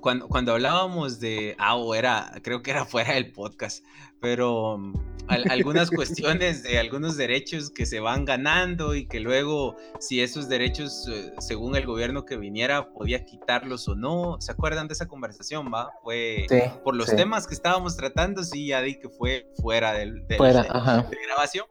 cuando, 0.00 0.28
cuando 0.28 0.52
hablábamos 0.52 1.20
de, 1.20 1.54
ah, 1.58 1.76
o 1.76 1.94
era, 1.94 2.32
creo 2.42 2.62
que 2.62 2.70
era 2.70 2.84
fuera 2.86 3.14
del 3.14 3.32
podcast, 3.32 3.84
pero 4.20 4.76
mm, 4.78 4.94
al- 5.28 5.50
algunas 5.50 5.90
cuestiones 5.90 6.62
de 6.62 6.78
algunos 6.78 7.16
derechos 7.16 7.70
que 7.70 7.86
se 7.86 8.00
van 8.00 8.24
ganando 8.24 8.94
y 8.94 9.06
que 9.06 9.20
luego 9.20 9.76
si 10.00 10.20
esos 10.20 10.48
derechos, 10.48 11.08
eh, 11.10 11.32
según 11.38 11.76
el 11.76 11.86
gobierno 11.86 12.24
que 12.24 12.36
viniera, 12.36 12.90
podía 12.92 13.24
quitarlos 13.24 13.86
o 13.88 13.94
no. 13.94 14.36
¿Se 14.40 14.52
acuerdan 14.52 14.88
de 14.88 14.94
esa 14.94 15.06
conversación, 15.08 15.70
va? 15.72 15.90
Fue 16.02 16.46
Sí, 16.48 16.58
por 16.84 16.96
los 16.96 17.08
sí. 17.10 17.16
temas 17.16 17.46
que 17.46 17.54
estábamos 17.54 17.96
tratando, 17.96 18.42
sí, 18.44 18.66
ya 18.66 18.82
di 18.82 18.98
que 18.98 19.08
fue 19.08 19.46
fuera 19.62 19.92
del, 19.92 20.26
del- 20.26 20.38
Fuera, 20.38 20.62
de- 20.62 20.68
ajá. 20.70 21.02
de 21.02 21.16
grabación. 21.26 21.66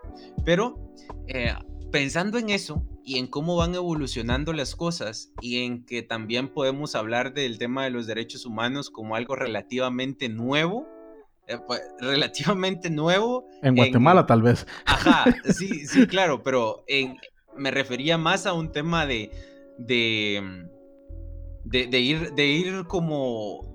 Pero 0.46 0.80
eh, 1.28 1.54
pensando 1.92 2.38
en 2.38 2.50
eso 2.50 2.84
y 3.04 3.18
en 3.18 3.28
cómo 3.28 3.56
van 3.56 3.76
evolucionando 3.76 4.54
las 4.54 4.76
cosas 4.76 5.32
y 5.42 5.64
en 5.64 5.86
que 5.86 6.02
también 6.04 6.50
podemos 6.50 6.96
hablar 6.96 7.34
del 7.34 7.58
tema 7.58 7.84
de 7.84 7.90
los 7.90 8.08
derechos 8.08 8.46
humanos 8.46 8.90
como 8.90 9.16
algo 9.16 9.36
relativamente 9.36 10.30
nuevo, 10.30 10.88
eh, 11.48 11.58
pues, 11.66 11.82
relativamente 12.00 12.90
nuevo 12.90 13.48
En 13.64 13.76
Guatemala, 13.76 14.26
tal 14.26 14.42
vez. 14.42 14.68
Ajá, 14.86 15.26
sí, 15.54 15.86
sí, 15.88 16.06
claro, 16.08 16.44
pero 16.44 16.84
en- 16.88 17.18
me 17.58 17.72
refería 17.72 18.18
más 18.18 18.46
a 18.46 18.54
un 18.54 18.72
tema 18.72 19.06
de, 19.06 19.32
de, 19.78 20.68
de, 21.66 21.88
de 21.88 22.00
ir, 22.00 22.34
de 22.34 22.46
ir 22.48 22.84
como 22.88 23.68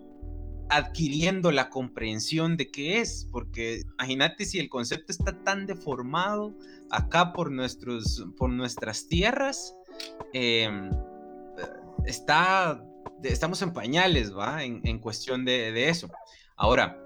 adquiriendo 0.71 1.53
la 1.53 1.69
comprensión 1.69 2.57
de 2.57 2.71
qué 2.71 2.99
es, 3.01 3.29
porque 3.31 3.83
imagínate 3.99 4.47
si 4.47 4.59
el 4.59 4.69
concepto 4.71 5.13
está 5.13 5.43
tan 5.45 5.67
deformado 5.67 6.55
acá 6.97 7.33
por, 7.33 7.51
nuestros, 7.51 8.25
por 8.37 8.51
nuestras 8.51 9.09
tierras, 9.09 9.77
em, 10.33 10.91
está, 12.05 12.85
estamos 13.23 13.61
en 13.63 13.73
pañales, 13.73 14.37
¿va? 14.37 14.65
En, 14.65 14.99
cuestión 14.99 15.45
de, 15.45 15.73
de 15.73 15.89
eso. 15.89 16.09
Ahora, 16.57 17.01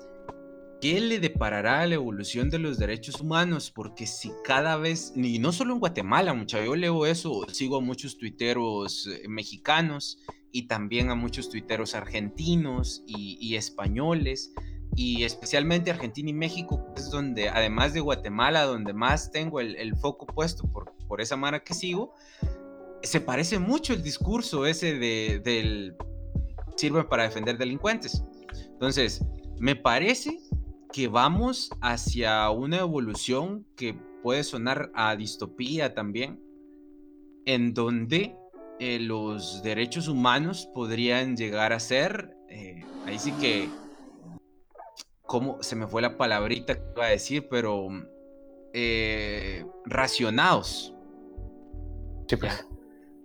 ¿Qué 0.81 1.01
le 1.01 1.19
deparará 1.19 1.81
a 1.81 1.87
la 1.89 1.97
evolución 1.97 2.51
de 2.51 2.61
los 2.61 2.79
derechos 2.79 3.21
humanos? 3.21 3.73
Porque 3.75 4.07
si 4.07 4.31
cada 4.45 4.77
vez, 4.77 5.13
y 5.17 5.41
no 5.41 5.51
solo 5.51 5.73
en 5.73 5.81
Guatemala, 5.81 6.35
mucha, 6.35 6.65
yo 6.65 6.77
leo 6.77 7.05
eso, 7.05 7.45
sigo 7.51 7.79
a 7.79 7.81
muchos 7.81 8.17
tuiteros 8.17 9.09
eh, 9.09 9.27
mexicanos 9.29 10.21
y 10.53 10.69
también 10.69 11.11
a 11.11 11.17
muchos 11.17 11.51
tuiteros 11.51 11.97
argentinos 11.97 13.03
y 13.09 13.57
españoles, 13.57 14.55
y 14.95 15.25
especialmente 15.25 15.91
Argentina 15.91 16.31
y 16.31 16.35
México, 16.35 16.87
es 16.97 17.11
donde, 17.11 17.49
además 17.49 17.93
de 17.93 18.01
Guatemala, 18.01 18.65
donde 18.65 18.93
más 18.93 19.31
tengo 19.31 19.61
el, 19.61 19.77
el 19.77 19.97
foco 19.97 20.27
puesto 20.27 20.67
por, 20.71 20.93
por 21.07 21.21
esa 21.21 21.37
mara 21.37 21.63
que 21.63 21.75
sigo, 21.75 22.15
se 23.03 23.21
parece 23.21 23.59
mucho 23.59 23.93
el 23.93 24.03
discurso 24.03 24.67
ese 24.67 24.99
de, 24.99 25.41
del 25.45 25.95
sirve 26.77 27.05
para 27.05 27.25
defender 27.25 27.59
delincuentes. 27.59 28.25
Entonces, 28.73 29.25
me 29.59 29.77
parece 29.77 30.41
que 30.93 31.09
vamos 31.09 31.71
hacia 31.81 32.51
una 32.51 32.79
evolución 32.79 33.67
que 33.77 33.99
puede 34.23 34.45
sonar 34.45 34.91
a 34.95 35.17
distopía 35.17 35.95
también, 35.95 36.41
en 37.45 37.75
donde 37.75 38.37
eh, 38.79 38.99
los 39.01 39.63
derechos 39.63 40.09
humanos 40.09 40.69
podrían 40.75 41.37
llegar 41.37 41.73
a 41.73 41.81
ser, 41.81 42.37
eh, 42.49 42.85
ahí 43.07 43.19
sí 43.19 43.33
que, 43.33 43.69
¿cómo 45.29 45.63
se 45.63 45.77
me 45.77 45.87
fue 45.87 46.03
la 46.03 46.17
palabrita 46.19 46.75
que 46.75 46.83
iba 46.97 47.05
a 47.07 47.11
decir? 47.11 47.47
Pero 47.49 47.89
eh, 48.73 49.65
racionados. 49.87 50.93
Sí, 52.29 52.37
pues. 52.37 52.67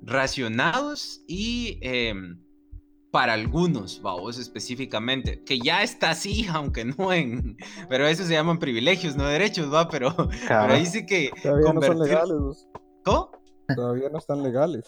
Racionados 0.01 1.21
y 1.27 1.79
em, 1.81 2.39
para 3.11 3.33
algunos, 3.33 4.01
vamos, 4.01 4.37
específicamente, 4.37 5.43
que 5.43 5.59
ya 5.59 5.81
está 5.83 6.11
así, 6.11 6.45
aunque 6.53 6.85
no 6.85 7.11
en... 7.13 7.57
Pero 7.89 8.05
eso 8.07 8.23
se 8.25 8.33
llaman 8.33 8.59
privilegios, 8.59 9.15
no 9.15 9.25
derechos, 9.27 9.73
va, 9.73 9.89
pero, 9.89 10.13
pero 10.47 10.73
ahí 10.73 10.85
sí 10.85 11.05
que... 11.05 11.31
Todavía 11.41 11.73
no 11.73 11.81
son 11.81 11.97
convertir- 11.97 12.07
legales, 12.07 12.37
vos. 12.39 12.67
¿Cómo? 13.05 13.31
Todavía 13.75 14.09
no 14.09 14.17
están 14.17 14.43
legales. 14.43 14.85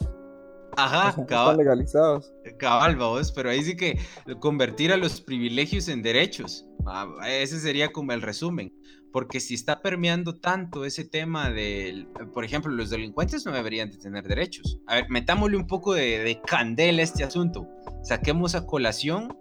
Ajá, 0.77 1.09
O 1.09 1.11
sea, 1.13 1.21
no 1.21 1.27
cabal. 1.27 1.51
están 1.51 1.57
legalizados. 1.65 2.33
Cabal, 2.57 2.95
vamos, 2.97 3.31
pero 3.31 3.49
ahí 3.49 3.61
sí 3.63 3.75
que 3.77 3.97
convertir 4.39 4.91
a 4.91 4.97
los 4.97 5.21
privilegios 5.21 5.87
en 5.87 6.01
derechos. 6.01 6.65
Ah, 6.87 7.07
ese 7.27 7.59
sería 7.59 7.91
como 7.91 8.11
el 8.11 8.21
resumen. 8.21 8.73
Porque 9.11 9.39
si 9.39 9.53
está 9.53 9.81
permeando 9.81 10.35
tanto 10.35 10.83
ese 10.83 11.05
tema 11.05 11.49
del, 11.49 12.07
por 12.33 12.43
ejemplo, 12.43 12.71
los 12.71 12.89
delincuentes 12.89 13.45
no 13.45 13.53
deberían 13.53 13.89
de 13.89 13.97
tener 13.97 14.27
derechos. 14.27 14.79
A 14.87 14.95
ver, 14.95 15.05
metámosle 15.09 15.55
un 15.55 15.67
poco 15.67 15.93
de, 15.93 16.19
de 16.19 16.41
candela 16.41 16.99
a 17.01 17.05
este 17.05 17.23
asunto. 17.23 17.65
Saquemos 18.03 18.55
a 18.55 18.65
colación 18.65 19.37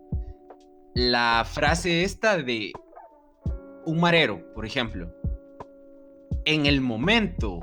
la 0.95 1.45
frase 1.45 2.05
esta 2.05 2.39
de 2.39 2.73
un 3.85 3.99
marero, 3.99 4.53
por 4.55 4.65
ejemplo. 4.65 5.13
En 6.45 6.67
el 6.67 6.81
momento 6.81 7.61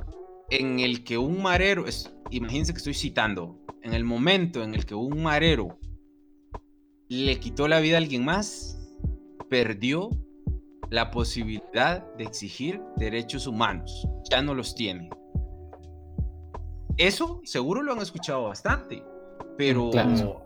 en 0.50 0.82
el 0.82 1.06
que 1.06 1.18
un 1.18 1.42
marero, 1.42 1.88
es- 1.88 2.14
imagínense 2.30 2.74
que 2.74 2.80
estoy 2.80 2.94
citando, 2.94 3.58
en 3.84 3.94
el 3.94 4.04
momento 4.04 4.64
en 4.64 4.74
el 4.76 4.86
que 4.86 4.96
un 4.96 5.24
marero 5.24 5.80
le 7.08 7.40
quitó 7.40 7.70
la 7.70 7.80
vida 7.80 7.96
a 7.96 8.00
alguien 8.00 8.26
más, 8.26 8.81
perdió 9.52 10.10
la 10.90 11.12
posibilidad 11.12 12.06
de 12.16 12.24
exigir 12.24 12.82
derechos 12.96 13.48
humanos. 13.48 14.08
Ya 14.30 14.42
no 14.42 14.54
los 14.56 14.74
tiene. 14.76 15.10
Eso 16.96 17.42
seguro 17.44 17.82
lo 17.84 17.92
han 17.92 18.00
escuchado 18.00 18.44
bastante, 18.46 19.04
pero 19.58 19.90
Claro. 19.92 20.42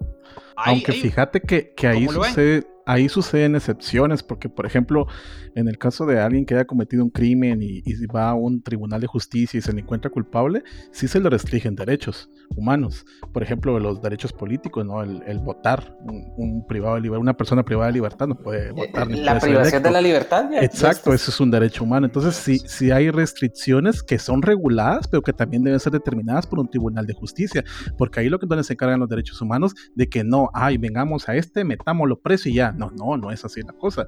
hay- 0.55 0.73
Aunque 0.75 0.91
hay- 0.93 1.01
fíjate 1.01 1.39
que, 1.39 1.73
que 1.75 1.87
ahí, 1.87 2.07
sucede, 2.07 2.65
ahí 2.85 3.09
suceden 3.09 3.55
excepciones, 3.55 4.23
porque 4.23 4.49
por 4.49 4.65
ejemplo, 4.65 5.07
en 5.55 5.67
el 5.67 5.77
caso 5.77 6.05
de 6.05 6.19
alguien 6.19 6.45
que 6.45 6.53
haya 6.55 6.65
cometido 6.65 7.03
un 7.03 7.09
crimen 7.09 7.61
y, 7.61 7.81
y 7.85 8.05
va 8.07 8.29
a 8.29 8.33
un 8.35 8.61
tribunal 8.61 9.01
de 9.01 9.07
justicia 9.07 9.57
y 9.57 9.61
se 9.61 9.73
le 9.73 9.81
encuentra 9.81 10.09
culpable, 10.11 10.63
sí 10.91 11.07
se 11.07 11.19
le 11.19 11.29
restringen 11.29 11.75
derechos 11.75 12.29
humanos. 12.55 13.05
Por 13.33 13.41
ejemplo, 13.43 13.79
los 13.79 14.01
derechos 14.01 14.31
políticos, 14.33 14.85
¿no? 14.85 15.01
El, 15.01 15.23
el 15.25 15.39
votar, 15.39 15.97
un, 16.01 16.23
un 16.37 16.67
privado 16.67 16.95
de 16.95 17.01
liber- 17.01 17.19
una 17.19 17.35
persona 17.35 17.63
privada 17.63 17.87
de 17.87 17.93
libertad 17.93 18.27
no 18.27 18.35
puede 18.37 18.71
votar. 18.71 19.07
ni 19.07 19.19
Eh, 19.19 19.23
La 19.23 19.39
puede 19.39 19.53
privación 19.53 19.83
de 19.83 19.91
la 19.91 20.01
libertad. 20.01 20.49
ya- 20.51 20.61
Exacto, 20.61 21.13
eso 21.13 21.31
es 21.31 21.39
un 21.39 21.49
derecho 21.51 21.83
humano. 21.83 22.05
Entonces, 22.05 22.35
sí, 22.35 22.59
sí 22.59 22.91
hay 22.91 23.09
restricciones 23.09 24.03
que 24.03 24.19
son 24.19 24.41
reguladas, 24.41 25.07
pero 25.07 25.21
que 25.21 25.33
también 25.33 25.63
deben 25.63 25.79
ser 25.79 25.93
determinadas 25.93 26.45
por 26.45 26.59
un 26.59 26.69
tribunal 26.69 27.05
de 27.05 27.13
justicia, 27.13 27.63
porque 27.97 28.19
ahí 28.19 28.29
lo 28.29 28.39
que 28.39 28.45
entonces 28.45 28.67
se 28.67 28.73
encargan 28.73 28.99
los 28.99 29.09
derechos 29.09 29.41
humanos 29.41 29.73
de 29.95 30.07
que 30.07 30.23
no, 30.23 30.49
ay, 30.53 30.77
vengamos 30.77 31.27
a 31.29 31.35
este, 31.35 31.63
metámoslo 31.63 32.19
preso 32.19 32.49
y 32.49 32.53
ya. 32.55 32.73
No, 32.77 32.91
no, 32.91 33.17
no 33.17 33.31
es 33.31 33.43
así 33.45 33.61
la 33.61 33.73
cosa, 33.73 34.05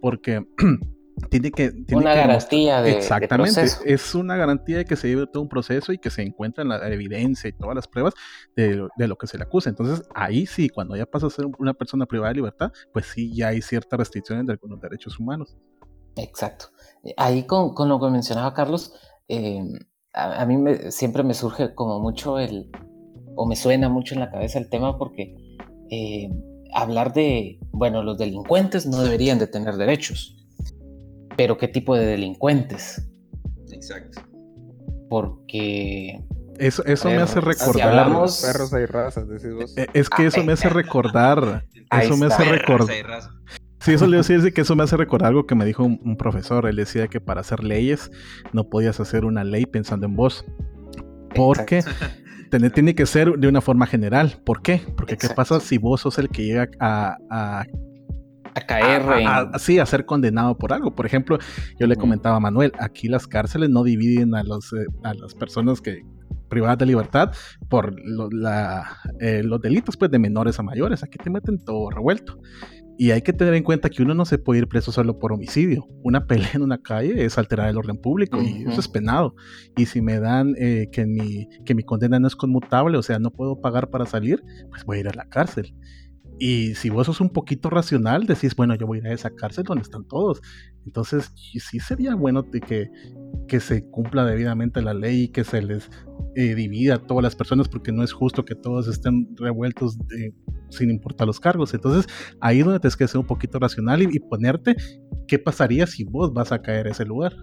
porque 0.00 0.44
tiene 1.30 1.50
que... 1.50 1.70
Tiene 1.70 1.96
Una 1.96 2.12
que 2.14 2.18
garantía 2.20 2.82
de, 2.82 2.90
Exactamente, 2.92 3.66
es 3.84 4.14
una 4.14 4.36
garantía 4.36 4.78
de 4.78 4.84
que 4.84 4.96
se 4.96 5.08
lleve 5.08 5.26
todo 5.26 5.42
un 5.42 5.48
proceso 5.48 5.92
y 5.92 5.98
que 5.98 6.10
se 6.10 6.22
encuentren 6.22 6.68
la 6.68 6.86
evidencia 6.88 7.48
y 7.48 7.52
todas 7.52 7.74
las 7.74 7.86
pruebas 7.88 8.14
de, 8.56 8.76
lo- 8.76 8.88
de 8.96 9.08
lo 9.08 9.16
que 9.16 9.26
se 9.26 9.36
le 9.36 9.44
acusa. 9.44 9.68
Entonces, 9.70 10.06
ahí 10.14 10.46
sí, 10.46 10.68
cuando 10.68 10.96
ya 10.96 11.06
pasa 11.06 11.26
a 11.26 11.30
ser 11.30 11.46
una 11.58 11.74
persona 11.74 12.06
privada 12.06 12.30
de 12.30 12.36
libertad, 12.36 12.72
pues 12.92 13.06
sí, 13.06 13.34
ya 13.34 13.48
hay 13.48 13.60
ciertas 13.62 13.98
restricciones 13.98 14.46
de 14.46 14.52
algunos 14.52 14.80
derechos 14.80 15.18
humanos. 15.18 15.56
Exacto. 16.16 16.66
Eh, 17.04 17.14
Ahí 17.16 17.44
con, 17.44 17.74
con 17.74 17.88
lo 17.88 18.00
que 18.00 18.08
mencionaba 18.10 18.52
Carlos, 18.54 18.94
eh, 19.28 19.62
a, 20.12 20.42
a 20.42 20.46
mí 20.46 20.56
me- 20.56 20.90
siempre 20.90 21.22
me 21.22 21.34
surge 21.34 21.74
como 21.74 22.00
mucho 22.00 22.38
el, 22.38 22.70
o 23.36 23.46
me 23.46 23.56
suena 23.56 23.88
mucho 23.88 24.14
en 24.14 24.20
la 24.20 24.30
cabeza 24.30 24.58
el 24.58 24.68
tema 24.70 24.98
porque 24.98 25.36
eh, 25.90 26.28
hablar 26.74 27.12
de, 27.12 27.58
bueno, 27.72 28.02
los 28.02 28.18
delincuentes 28.18 28.86
no 28.86 29.02
deberían 29.02 29.38
de 29.38 29.46
tener 29.46 29.76
derechos, 29.76 30.36
pero 31.36 31.56
¿qué 31.58 31.68
tipo 31.68 31.94
de 31.96 32.06
delincuentes? 32.06 33.06
Exacto. 33.72 34.20
Porque 35.08 36.20
Eso, 36.58 36.84
eso 36.84 37.08
me 37.08 37.16
hace 37.16 37.34
si 37.34 37.40
recordar. 37.40 37.88
hablamos- 37.88 38.42
Perros 38.44 38.72
hay 38.74 38.86
razas, 38.86 39.28
decís 39.28 39.52
vos. 39.54 39.76
Eh, 39.76 39.86
Es 39.94 40.08
que 40.10 40.22
Ah, 40.24 40.26
eso 40.26 40.44
me 40.44 40.52
hace 40.52 40.68
recordar. 40.68 41.64
ahí 41.90 42.06
Eso 42.06 42.16
me 42.16 42.26
hace 42.26 42.44
recordar. 42.44 42.94
Sí, 43.80 43.92
eso 43.94 44.04
le 44.06 44.16
iba 44.18 44.24
a 44.24 44.28
decir 44.28 44.52
que 44.52 44.60
eso 44.60 44.76
me 44.76 44.82
hace 44.84 44.96
recordar 44.98 45.28
algo 45.30 45.46
que 45.46 45.54
me 45.54 45.64
dijo 45.64 45.82
un, 45.82 45.98
un 46.04 46.16
profesor. 46.18 46.66
Él 46.66 46.76
decía 46.76 47.08
que 47.08 47.18
para 47.20 47.40
hacer 47.40 47.64
leyes 47.64 48.10
no 48.52 48.68
podías 48.68 49.00
hacer 49.00 49.24
una 49.24 49.42
ley 49.42 49.64
pensando 49.64 50.04
en 50.06 50.14
vos. 50.16 50.44
Porque 51.34 51.78
Exacto. 51.78 52.04
Tiene, 52.50 52.70
tiene 52.70 52.94
que 52.94 53.06
ser 53.06 53.32
de 53.38 53.48
una 53.48 53.60
forma 53.60 53.86
general. 53.86 54.40
¿Por 54.44 54.62
qué? 54.62 54.82
Porque 54.96 55.16
¿qué 55.16 55.28
pasa 55.34 55.60
si 55.60 55.78
vos 55.78 56.00
sos 56.02 56.18
el 56.18 56.28
que 56.28 56.44
llega 56.44 56.68
a, 56.80 57.16
a, 57.30 57.64
a 58.54 58.60
caer 58.66 59.02
en... 59.20 59.26
a- 59.26 59.38
a- 59.52 59.58
sí, 59.58 59.78
a 59.78 59.86
ser 59.86 60.04
condenado 60.04 60.56
por 60.58 60.72
algo? 60.72 60.94
Por 60.94 61.06
ejemplo, 61.06 61.38
yo 61.78 61.86
le 61.86 61.96
comentaba 61.96 62.36
a 62.36 62.40
Manuel, 62.40 62.72
aquí 62.78 63.08
las 63.08 63.26
cárceles 63.26 63.70
no 63.70 63.82
dividen 63.84 64.34
a, 64.34 64.42
los, 64.42 64.72
eh, 64.72 64.84
a 65.04 65.14
las 65.14 65.34
personas 65.34 65.80
que 65.80 66.00
privadas 66.48 66.78
de 66.78 66.86
libertad 66.86 67.30
por 67.68 67.94
lo- 68.04 68.28
la- 68.30 68.84
eh, 69.20 69.42
los 69.44 69.60
delitos 69.60 69.96
pues, 69.96 70.10
de 70.10 70.18
menores 70.18 70.58
a 70.58 70.64
mayores. 70.64 71.02
Aquí 71.04 71.16
te 71.18 71.30
meten 71.30 71.64
todo 71.64 71.90
revuelto. 71.90 72.38
Y 73.00 73.12
hay 73.12 73.22
que 73.22 73.32
tener 73.32 73.54
en 73.54 73.62
cuenta 73.62 73.88
que 73.88 74.02
uno 74.02 74.12
no 74.12 74.26
se 74.26 74.36
puede 74.36 74.60
ir 74.60 74.68
preso 74.68 74.92
solo 74.92 75.18
por 75.18 75.32
homicidio. 75.32 75.88
Una 76.02 76.26
pelea 76.26 76.50
en 76.52 76.60
una 76.60 76.82
calle 76.82 77.24
es 77.24 77.38
alterar 77.38 77.70
el 77.70 77.78
orden 77.78 77.96
público 77.96 78.42
y 78.42 78.66
eso 78.68 78.78
es 78.78 78.88
penado. 78.88 79.34
Y 79.74 79.86
si 79.86 80.02
me 80.02 80.20
dan 80.20 80.54
eh, 80.58 80.90
que, 80.92 81.06
mi, 81.06 81.48
que 81.64 81.74
mi 81.74 81.82
condena 81.82 82.20
no 82.20 82.26
es 82.26 82.36
conmutable, 82.36 82.98
o 82.98 83.02
sea, 83.02 83.18
no 83.18 83.30
puedo 83.30 83.58
pagar 83.58 83.88
para 83.88 84.04
salir, 84.04 84.42
pues 84.68 84.84
voy 84.84 84.98
a 84.98 85.00
ir 85.00 85.08
a 85.08 85.14
la 85.14 85.24
cárcel. 85.30 85.74
Y 86.42 86.74
si 86.74 86.88
vos 86.88 87.04
sos 87.06 87.20
un 87.20 87.28
poquito 87.28 87.68
racional, 87.68 88.24
decís, 88.26 88.56
bueno, 88.56 88.74
yo 88.74 88.86
voy 88.86 88.98
a 88.98 89.00
ir 89.02 89.06
a 89.08 89.12
esa 89.12 89.28
cárcel 89.30 89.64
donde 89.64 89.82
están 89.82 90.04
todos. 90.08 90.40
Entonces, 90.86 91.30
sí 91.36 91.78
sería 91.80 92.14
bueno 92.14 92.50
que, 92.50 92.88
que 93.46 93.60
se 93.60 93.84
cumpla 93.84 94.24
debidamente 94.24 94.80
la 94.80 94.94
ley 94.94 95.24
y 95.24 95.28
que 95.28 95.44
se 95.44 95.60
les 95.60 95.90
eh, 96.36 96.54
divida 96.54 96.94
a 96.94 96.98
todas 96.98 97.22
las 97.22 97.36
personas, 97.36 97.68
porque 97.68 97.92
no 97.92 98.02
es 98.02 98.12
justo 98.14 98.46
que 98.46 98.54
todos 98.54 98.88
estén 98.88 99.28
revueltos 99.36 99.98
de- 100.08 100.32
sin 100.70 100.90
importar 100.90 101.26
los 101.26 101.38
cargos. 101.40 101.74
Entonces, 101.74 102.06
ahí 102.40 102.60
es 102.60 102.64
donde 102.64 102.80
tienes 102.80 102.96
que 102.96 103.06
ser 103.06 103.18
un 103.20 103.26
poquito 103.26 103.58
racional 103.58 104.00
y, 104.00 104.08
y 104.10 104.18
ponerte 104.20 104.76
qué 105.28 105.38
pasaría 105.38 105.86
si 105.86 106.04
vos 106.04 106.32
vas 106.32 106.52
a 106.52 106.62
caer 106.62 106.86
a 106.86 106.92
ese 106.92 107.04
lugar. 107.04 107.34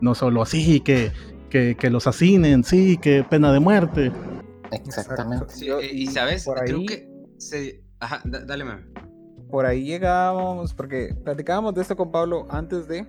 No 0.00 0.16
solo 0.16 0.42
así, 0.42 0.80
que, 0.80 1.12
que, 1.48 1.76
que 1.76 1.90
los 1.90 2.08
asesinen, 2.08 2.64
sí, 2.64 2.96
que 2.96 3.22
pena 3.22 3.52
de 3.52 3.60
muerte. 3.60 4.10
Exactamente. 4.72 5.46
Sí, 5.48 5.68
eh, 5.68 5.90
y 5.92 6.06
sabes, 6.08 6.44
por 6.44 6.58
creo 6.64 6.78
ahí- 6.78 6.86
que 6.86 7.08
se... 7.38 7.84
Ajá, 8.02 8.20
da- 8.24 8.44
dale, 8.44 8.64
mami. 8.64 8.82
Por 9.48 9.64
ahí 9.64 9.84
llegábamos, 9.84 10.74
porque 10.74 11.14
platicábamos 11.24 11.72
de 11.74 11.82
esto 11.82 11.94
con 11.96 12.10
Pablo 12.10 12.46
antes 12.50 12.88
de, 12.88 13.06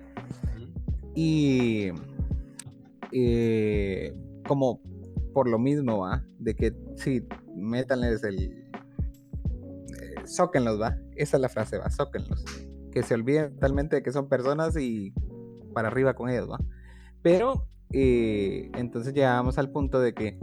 y 1.16 1.88
eh, 3.10 4.14
como 4.46 4.80
por 5.32 5.48
lo 5.48 5.58
mismo, 5.58 5.98
va, 5.98 6.24
de 6.38 6.54
que 6.54 6.72
sí, 6.94 7.26
métanles 7.56 8.22
el, 8.22 8.38
eh, 8.38 10.14
zóquenlos, 10.28 10.80
va, 10.80 10.96
esa 11.16 11.38
es 11.38 11.40
la 11.40 11.48
frase, 11.48 11.78
va, 11.78 11.90
zóquenlos, 11.90 12.44
que 12.92 13.02
se 13.02 13.14
olviden 13.14 13.54
totalmente 13.54 13.96
de 13.96 14.02
que 14.04 14.12
son 14.12 14.28
personas 14.28 14.76
y 14.76 15.12
para 15.72 15.88
arriba 15.88 16.14
con 16.14 16.30
ellos, 16.30 16.48
va. 16.48 16.60
Pero 17.20 17.66
eh, 17.92 18.70
entonces 18.76 19.12
llegamos 19.12 19.58
al 19.58 19.72
punto 19.72 19.98
de 19.98 20.14
que 20.14 20.38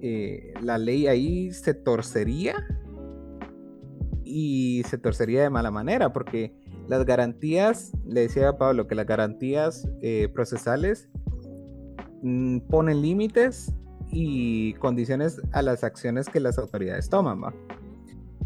eh, 0.00 0.54
la 0.62 0.78
ley 0.78 1.08
ahí 1.08 1.50
se 1.52 1.74
torcería 1.74 2.54
y 4.30 4.82
se 4.88 4.96
torcería 4.96 5.42
de 5.42 5.50
mala 5.50 5.70
manera 5.70 6.12
porque 6.12 6.54
las 6.88 7.04
garantías, 7.04 7.92
le 8.06 8.22
decía 8.22 8.50
a 8.50 8.58
Pablo 8.58 8.86
que 8.86 8.94
las 8.94 9.06
garantías 9.06 9.88
eh, 10.00 10.28
procesales 10.32 11.08
mm, 12.22 12.60
ponen 12.60 13.02
límites 13.02 13.72
y 14.10 14.74
condiciones 14.74 15.40
a 15.52 15.62
las 15.62 15.84
acciones 15.84 16.28
que 16.28 16.40
las 16.40 16.58
autoridades 16.58 17.08
toman, 17.08 17.42
¿va? 17.42 17.54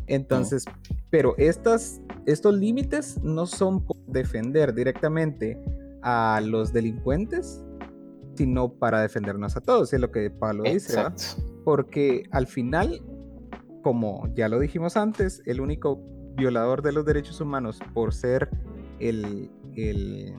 Entonces, 0.06 0.64
pero 1.10 1.34
estas, 1.38 2.00
estos 2.26 2.54
límites 2.54 3.22
no 3.22 3.46
son 3.46 3.84
por 3.84 3.96
defender 4.06 4.74
directamente 4.74 5.58
a 6.02 6.40
los 6.44 6.72
delincuentes, 6.72 7.62
sino 8.34 8.72
para 8.74 9.00
defendernos 9.00 9.56
a 9.56 9.60
todos, 9.60 9.92
es 9.92 10.00
lo 10.00 10.10
que 10.10 10.30
Pablo 10.30 10.64
dice, 10.64 10.96
¿va? 10.96 11.08
Exacto. 11.08 11.42
porque 11.64 12.24
al 12.30 12.46
final, 12.46 13.00
como 13.84 14.26
ya 14.34 14.48
lo 14.48 14.58
dijimos 14.58 14.96
antes, 14.96 15.42
el 15.46 15.60
único 15.60 16.00
violador 16.36 16.82
de 16.82 16.90
los 16.90 17.04
derechos 17.04 17.40
humanos 17.40 17.78
por 17.92 18.12
ser 18.12 18.48
el, 18.98 19.50
el, 19.76 20.34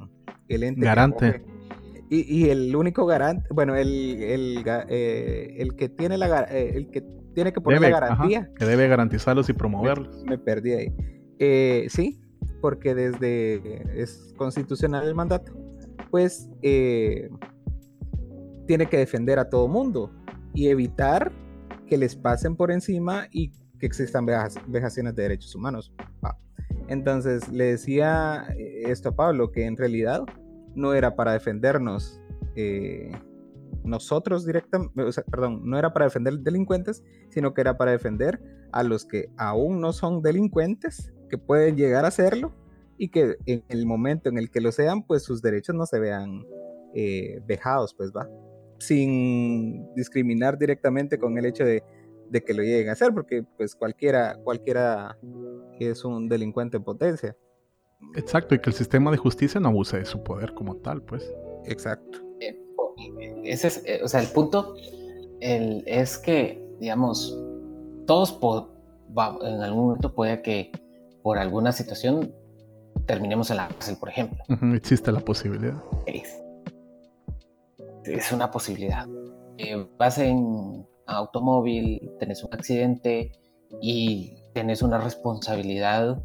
el 0.49 0.63
ente 0.63 0.81
Garante. 0.85 1.45
Y, 2.09 2.21
y 2.21 2.49
el 2.49 2.75
único 2.75 3.05
garante, 3.05 3.47
bueno, 3.51 3.75
el, 3.75 4.21
el, 4.21 4.63
eh, 4.89 5.55
el 5.57 5.75
que 5.75 5.89
tiene 5.89 6.17
la 6.17 6.43
eh, 6.51 6.73
el 6.75 6.89
que 6.91 7.01
tiene 7.33 7.51
que 7.51 7.61
poner 7.61 7.79
Debe, 7.79 7.91
la 7.91 7.97
ajá, 7.97 8.07
garantía, 8.09 8.51
que 8.57 8.65
debe 8.65 8.87
garantizarlos 8.87 9.49
y 9.49 9.53
promoverlos. 9.53 10.23
me 10.25 10.37
perdí 10.37 10.71
ahí. 10.73 10.93
Eh, 11.39 11.87
sí, 11.89 12.21
porque 12.61 12.93
desde 12.93 14.01
es 14.01 14.33
constitucional 14.37 15.07
el 15.07 15.15
mandato, 15.15 15.51
pues 16.11 16.49
eh, 16.61 17.29
tiene 18.67 18.85
que 18.85 18.97
defender 18.97 19.39
a 19.39 19.49
todo 19.49 19.67
mundo 19.67 20.11
y 20.53 20.67
evitar 20.67 21.31
que 21.87 21.97
les 21.97 22.15
pasen 22.15 22.55
por 22.55 22.71
encima 22.71 23.27
y 23.31 23.51
que 23.79 23.85
existan 23.85 24.25
vejaciones 24.67 25.15
de 25.15 25.23
derechos 25.23 25.53
humanos. 25.55 25.93
Entonces 26.87 27.49
le 27.49 27.65
decía 27.65 28.47
eh, 28.57 28.83
esto 28.87 29.09
a 29.09 29.15
Pablo, 29.15 29.51
que 29.51 29.65
en 29.65 29.75
realidad 29.77 30.23
no 30.75 30.93
era 30.93 31.15
para 31.15 31.33
defendernos 31.33 32.21
eh, 32.55 33.11
nosotros 33.83 34.45
directamente, 34.45 34.93
perdón, 35.29 35.61
no 35.63 35.77
era 35.77 35.93
para 35.93 36.05
defender 36.05 36.39
delincuentes, 36.39 37.03
sino 37.29 37.53
que 37.53 37.61
era 37.61 37.77
para 37.77 37.91
defender 37.91 38.41
a 38.71 38.83
los 38.83 39.05
que 39.05 39.29
aún 39.37 39.79
no 39.79 39.93
son 39.93 40.21
delincuentes, 40.21 41.13
que 41.29 41.37
pueden 41.37 41.75
llegar 41.75 42.05
a 42.05 42.11
serlo 42.11 42.53
y 42.97 43.09
que 43.09 43.35
en 43.45 43.63
el 43.69 43.85
momento 43.85 44.29
en 44.29 44.37
el 44.37 44.49
que 44.49 44.61
lo 44.61 44.71
sean, 44.71 45.03
pues 45.03 45.23
sus 45.23 45.41
derechos 45.41 45.75
no 45.75 45.85
se 45.85 45.99
vean 45.99 46.45
eh, 46.93 47.41
vejados, 47.45 47.93
pues 47.93 48.11
va, 48.11 48.27
sin 48.79 49.93
discriminar 49.95 50.57
directamente 50.57 51.17
con 51.17 51.37
el 51.37 51.45
hecho 51.45 51.63
de, 51.65 51.83
de 52.29 52.43
que 52.43 52.53
lo 52.53 52.63
lleguen 52.63 52.89
a 52.89 52.93
hacer, 52.93 53.13
porque 53.13 53.43
pues 53.57 53.75
cualquiera, 53.75 54.37
cualquiera 54.43 55.17
es 55.79 56.03
un 56.05 56.27
delincuente 56.29 56.77
en 56.77 56.83
potencia. 56.83 57.35
Exacto, 58.15 58.53
y 58.55 58.59
que 58.59 58.69
el 58.69 58.75
sistema 58.75 59.11
de 59.11 59.17
justicia 59.17 59.59
no 59.59 59.69
abuse 59.69 59.97
de 59.97 60.05
su 60.05 60.23
poder 60.23 60.53
como 60.53 60.75
tal, 60.77 61.01
pues. 61.01 61.33
Exacto. 61.65 62.19
Eh, 62.39 62.61
ese 63.43 63.67
es, 63.67 63.83
eh, 63.85 63.99
o 64.03 64.07
sea, 64.07 64.21
el 64.21 64.27
punto 64.27 64.75
el- 65.39 65.83
es 65.85 66.17
que, 66.17 66.61
digamos, 66.79 67.37
todos 68.05 68.31
po- 68.33 68.71
en 69.41 69.61
algún 69.61 69.85
momento 69.87 70.13
puede 70.13 70.41
que 70.41 70.71
por 71.23 71.37
alguna 71.37 71.71
situación 71.71 72.33
terminemos 73.05 73.49
en 73.51 73.57
la 73.57 73.67
cárcel, 73.69 73.95
por 73.99 74.09
ejemplo. 74.09 74.43
Existe 74.73 75.11
la 75.11 75.19
posibilidad. 75.21 75.81
Es, 76.05 76.41
es 78.07 78.31
una 78.31 78.51
posibilidad. 78.51 79.07
Eh, 79.57 79.85
vas 79.97 80.17
en 80.17 80.85
automóvil, 81.07 82.11
tenés 82.19 82.43
un 82.43 82.53
accidente 82.53 83.31
y 83.81 84.37
tenés 84.53 84.81
una 84.81 84.97
responsabilidad 84.99 86.23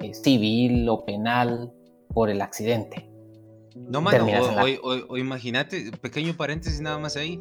eh, 0.00 0.14
civil 0.14 0.88
o 0.88 1.04
penal 1.04 1.72
por 2.12 2.28
el 2.30 2.40
accidente. 2.42 3.08
No, 3.76 4.00
mano, 4.00 4.26
o, 4.26 4.46
o- 4.84 4.90
o- 4.92 5.06
o 5.10 5.16
imagínate, 5.18 5.90
pequeño 6.00 6.34
paréntesis 6.36 6.80
nada 6.80 6.98
más 6.98 7.16
ahí. 7.16 7.38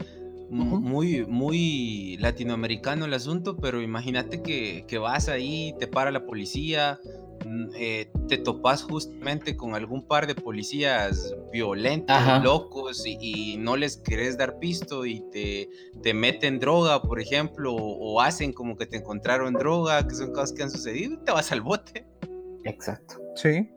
Muy, 0.51 1.25
muy 1.25 2.17
latinoamericano 2.17 3.05
el 3.05 3.13
asunto, 3.13 3.57
pero 3.57 3.81
imagínate 3.81 4.41
que, 4.41 4.85
que 4.87 4.97
vas 4.97 5.29
ahí, 5.29 5.73
te 5.79 5.87
para 5.87 6.11
la 6.11 6.25
policía, 6.25 6.99
mm, 7.45 7.65
eh, 7.75 8.11
te 8.27 8.37
topas 8.37 8.83
justamente 8.83 9.55
con 9.55 9.75
algún 9.75 10.05
par 10.05 10.27
de 10.27 10.35
policías 10.35 11.33
violentos, 11.53 12.15
Ajá. 12.15 12.39
locos, 12.39 13.05
y, 13.05 13.17
y 13.21 13.57
no 13.57 13.77
les 13.77 13.97
querés 13.97 14.37
dar 14.37 14.59
pisto 14.59 15.05
y 15.05 15.21
te, 15.31 15.69
te 16.03 16.13
meten 16.13 16.59
droga, 16.59 17.01
por 17.01 17.21
ejemplo, 17.21 17.73
o, 17.73 18.13
o 18.13 18.21
hacen 18.21 18.51
como 18.51 18.75
que 18.75 18.85
te 18.85 18.97
encontraron 18.97 19.53
droga, 19.53 20.05
que 20.05 20.15
son 20.15 20.33
cosas 20.33 20.51
que 20.51 20.63
han 20.63 20.71
sucedido, 20.71 21.13
y 21.13 21.17
te 21.23 21.31
vas 21.31 21.51
al 21.51 21.61
bote. 21.61 22.05
Exacto. 22.65 23.15
Sí, 23.35 23.69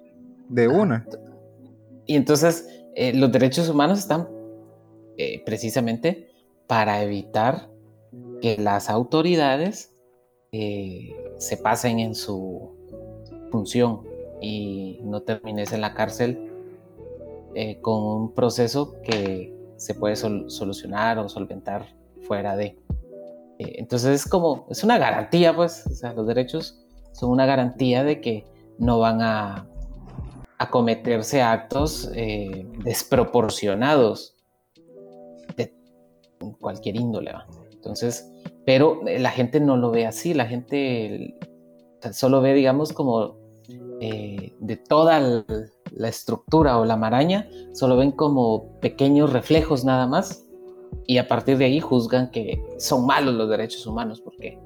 de 0.48 0.68
una. 0.68 1.06
Y 2.06 2.16
entonces 2.16 2.68
eh, 2.96 3.12
los 3.14 3.32
derechos 3.32 3.68
humanos 3.68 3.98
están 3.98 4.28
eh, 5.16 5.42
precisamente 5.46 6.33
para 6.66 7.02
evitar 7.02 7.70
que 8.40 8.56
las 8.56 8.90
autoridades 8.90 9.94
eh, 10.52 11.14
se 11.38 11.56
pasen 11.56 11.98
en 11.98 12.14
su 12.14 12.70
función 13.50 14.02
y 14.40 15.00
no 15.02 15.22
termines 15.22 15.72
en 15.72 15.80
la 15.80 15.94
cárcel 15.94 16.50
eh, 17.54 17.80
con 17.80 18.02
un 18.02 18.34
proceso 18.34 19.00
que 19.02 19.54
se 19.76 19.94
puede 19.94 20.16
sol- 20.16 20.50
solucionar 20.50 21.18
o 21.18 21.28
solventar 21.28 21.86
fuera 22.22 22.56
de. 22.56 22.78
Eh, 23.58 23.76
entonces 23.78 24.22
es 24.22 24.28
como, 24.28 24.66
es 24.70 24.82
una 24.84 24.98
garantía, 24.98 25.54
pues, 25.54 25.86
o 25.86 25.94
sea, 25.94 26.12
los 26.12 26.26
derechos 26.26 26.84
son 27.12 27.30
una 27.30 27.46
garantía 27.46 28.04
de 28.04 28.20
que 28.20 28.44
no 28.78 28.98
van 28.98 29.22
a 29.22 29.68
a 30.56 30.70
cometerse 30.70 31.42
actos 31.42 32.08
desproporcionados 32.84 34.36
de 35.56 35.74
cualquier 36.52 36.96
índole. 36.96 37.32
¿va? 37.32 37.46
Entonces, 37.72 38.30
pero 38.64 39.06
eh, 39.06 39.18
la 39.18 39.30
gente 39.30 39.60
no 39.60 39.76
lo 39.76 39.90
ve 39.90 40.06
así, 40.06 40.34
la 40.34 40.46
gente 40.46 41.34
solo 42.12 42.40
ve, 42.40 42.54
digamos, 42.54 42.92
como 42.92 43.36
eh, 44.00 44.52
de 44.60 44.76
toda 44.76 45.44
la 45.92 46.08
estructura 46.08 46.78
o 46.78 46.84
la 46.84 46.96
maraña, 46.96 47.48
solo 47.72 47.96
ven 47.96 48.12
como 48.12 48.78
pequeños 48.80 49.32
reflejos 49.32 49.84
nada 49.84 50.06
más 50.06 50.44
y 51.06 51.18
a 51.18 51.28
partir 51.28 51.58
de 51.58 51.66
ahí 51.66 51.80
juzgan 51.80 52.30
que 52.30 52.62
son 52.78 53.06
malos 53.06 53.34
los 53.34 53.48
derechos 53.48 53.86
humanos 53.86 54.20
porque 54.20 54.58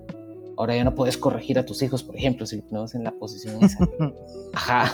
ahora 0.57 0.77
ya 0.77 0.85
no 0.85 0.95
puedes 0.95 1.17
corregir 1.17 1.59
a 1.59 1.64
tus 1.64 1.83
hijos, 1.83 2.03
por 2.03 2.17
ejemplo, 2.17 2.45
si 2.47 2.62
no 2.71 2.85
es 2.85 2.95
en 2.95 3.05
la 3.05 3.12
posición 3.12 3.62
esa. 3.62 3.88
Ajá. 4.53 4.93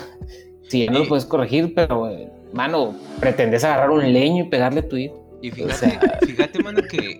Sí, 0.68 0.87
no 0.88 1.01
lo 1.01 1.09
puedes 1.09 1.25
corregir, 1.25 1.75
pero, 1.75 2.09
eh, 2.09 2.31
mano, 2.53 2.94
pretendes 3.20 3.64
agarrar 3.64 3.90
un 3.90 4.12
leño 4.12 4.44
y 4.44 4.49
pegarle 4.49 4.81
a 4.81 4.88
tu 4.88 4.97
hijo. 4.97 5.23
Y 5.44 5.50
O 5.50 5.54
fíjate, 5.54 5.74
sea- 5.74 6.18
fíjate, 6.26 6.62
mano, 6.62 6.80
que 6.90 7.18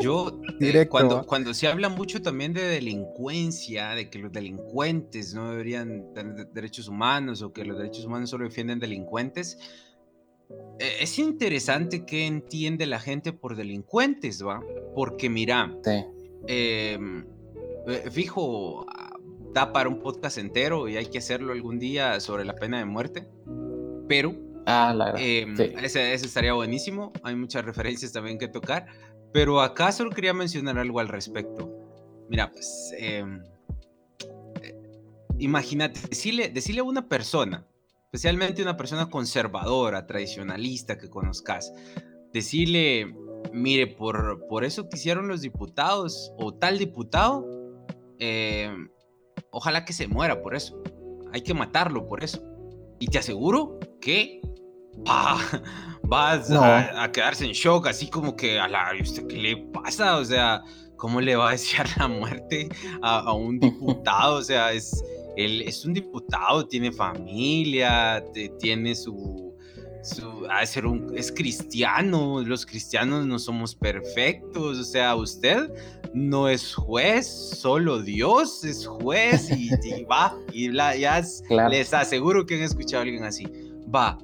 yo, 0.00 0.40
eh, 0.48 0.54
Directo, 0.66 0.90
cuando, 0.90 1.14
¿va? 1.16 1.24
cuando 1.24 1.52
se 1.52 1.66
habla 1.68 1.88
mucho 1.90 2.22
también 2.22 2.54
de 2.54 2.62
delincuencia, 2.62 3.90
de 3.90 4.08
que 4.08 4.18
los 4.18 4.32
delincuentes 4.32 5.34
no 5.34 5.50
deberían 5.50 6.12
tener 6.14 6.34
de- 6.34 6.44
derechos 6.46 6.88
humanos 6.88 7.42
o 7.42 7.52
que 7.52 7.64
los 7.66 7.76
derechos 7.76 8.06
humanos 8.06 8.30
solo 8.30 8.44
defienden 8.44 8.78
delincuentes, 8.78 9.58
eh, 10.78 10.96
es 11.00 11.18
interesante 11.18 12.06
qué 12.06 12.26
entiende 12.26 12.86
la 12.86 12.98
gente 12.98 13.32
por 13.34 13.56
delincuentes, 13.56 14.42
¿va? 14.42 14.62
Porque 14.94 15.28
mira, 15.28 15.70
Sí. 15.84 16.04
em, 16.46 17.26
eh, 17.86 18.08
fijo, 18.10 18.86
da 19.52 19.70
para 19.72 19.88
un 19.90 20.00
podcast 20.00 20.38
entero 20.38 20.88
y 20.88 20.96
hay 20.96 21.06
que 21.06 21.18
hacerlo 21.18 21.52
algún 21.52 21.78
día 21.78 22.18
sobre 22.20 22.44
la 22.46 22.54
pena 22.54 22.78
de 22.78 22.86
muerte, 22.86 23.28
pero 24.08 24.34
Ah, 24.66 24.94
la 24.94 25.06
verdad. 25.06 25.20
Em, 25.22 25.56
Sí. 25.56 25.72
ese, 25.82 26.14
ese 26.14 26.26
estaría 26.26 26.52
buenísimo. 26.54 27.12
Hay 27.22 27.36
muchas 27.36 27.64
referencias 27.64 28.12
también 28.12 28.38
que 28.38 28.48
tocar. 28.48 28.86
Pero 29.32 29.60
acá 29.60 29.90
solo 29.92 30.10
quería 30.10 30.32
mencionar 30.32 30.78
algo 30.78 31.00
al 31.00 31.08
respecto. 31.08 31.70
Mira, 32.28 32.50
pues. 32.50 32.92
em, 32.96 33.42
eh, 34.62 34.74
imagínate, 35.38 36.00
decirle, 36.08 36.48
decirle 36.48 36.80
a 36.80 36.84
una 36.84 37.08
persona, 37.08 37.66
especialmente 38.04 38.62
una 38.62 38.76
persona 38.76 39.10
conservadora, 39.10 40.06
tradicionalista 40.06 40.96
que 40.96 41.10
conozcas, 41.10 41.72
decirle, 42.32 43.14
mire, 43.52 43.86
por, 43.88 44.46
por 44.48 44.64
eso 44.64 44.88
que 44.88 44.96
hicieron 44.96 45.28
los 45.28 45.40
diputados 45.42 46.32
o 46.38 46.54
tal 46.54 46.78
diputado, 46.78 47.44
em, 48.18 48.88
ojalá 49.50 49.84
que 49.84 49.92
se 49.92 50.06
muera 50.08 50.40
por 50.40 50.54
eso. 50.54 50.80
Hay 51.32 51.42
que 51.42 51.54
matarlo 51.54 52.06
por 52.06 52.22
eso. 52.24 52.42
Y 53.00 53.08
te 53.08 53.18
aseguro 53.18 53.78
que 54.00 54.40
va, 55.08 55.38
vas 56.02 56.48
No. 56.50 56.62
a, 56.62 57.04
a 57.04 57.12
quedarse 57.12 57.44
en 57.44 57.52
shock, 57.52 57.86
así 57.86 58.08
como 58.08 58.36
que 58.36 58.58
a 58.58 58.68
la, 58.68 58.92
¿y 58.98 59.02
¿usted 59.02 59.26
qué 59.26 59.36
le 59.36 59.56
pasa? 59.56 60.16
O 60.18 60.24
sea, 60.24 60.62
¿cómo 60.96 61.20
le 61.20 61.36
va 61.36 61.48
a 61.48 61.52
desear 61.52 61.86
la 61.98 62.08
muerte 62.08 62.68
a, 63.02 63.20
a 63.20 63.32
un 63.32 63.58
diputado? 63.58 64.36
O 64.36 64.42
sea, 64.42 64.72
es, 64.72 65.02
él 65.36 65.62
es 65.62 65.84
un 65.84 65.94
diputado, 65.94 66.66
tiene 66.66 66.92
familia, 66.92 68.24
te- 68.32 68.50
tiene 68.60 68.94
su, 68.94 69.54
su 70.02 70.42
de 70.60 70.66
ser 70.66 70.86
un, 70.86 71.12
es 71.16 71.32
cristiano, 71.32 72.40
los 72.42 72.64
cristianos 72.66 73.26
no 73.26 73.38
somos 73.38 73.74
perfectos, 73.74 74.78
o 74.78 74.84
sea, 74.84 75.16
usted 75.16 75.70
no 76.12 76.48
es 76.48 76.74
juez, 76.74 77.26
solo 77.26 78.00
Dios 78.00 78.62
es 78.64 78.86
juez 78.86 79.50
y, 79.50 79.70
y 79.84 80.04
va, 80.04 80.36
y 80.52 80.68
la, 80.68 80.94
ya 80.96 81.18
es- 81.18 81.42
Claro. 81.48 81.70
les 81.70 81.92
aseguro 81.92 82.46
que 82.46 82.54
han 82.56 82.62
escuchado 82.62 83.00
a 83.00 83.02
alguien 83.04 83.24
así. 83.24 83.44
Va, 83.92 84.16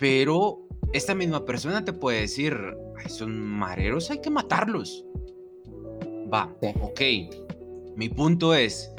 pero 0.00 0.66
esta 0.92 1.14
misma 1.14 1.44
persona 1.44 1.84
te 1.84 1.92
puede 1.92 2.22
decir, 2.22 2.56
"Ay, 2.98 3.08
son 3.10 3.38
mareros, 3.38 4.10
hay 4.10 4.20
que 4.20 4.30
matarlos. 4.30 5.04
Va, 6.32 6.52
Sí. 6.60 6.68
ok. 6.80 7.96
Mi 7.96 8.08
punto 8.08 8.54
es, 8.54 8.90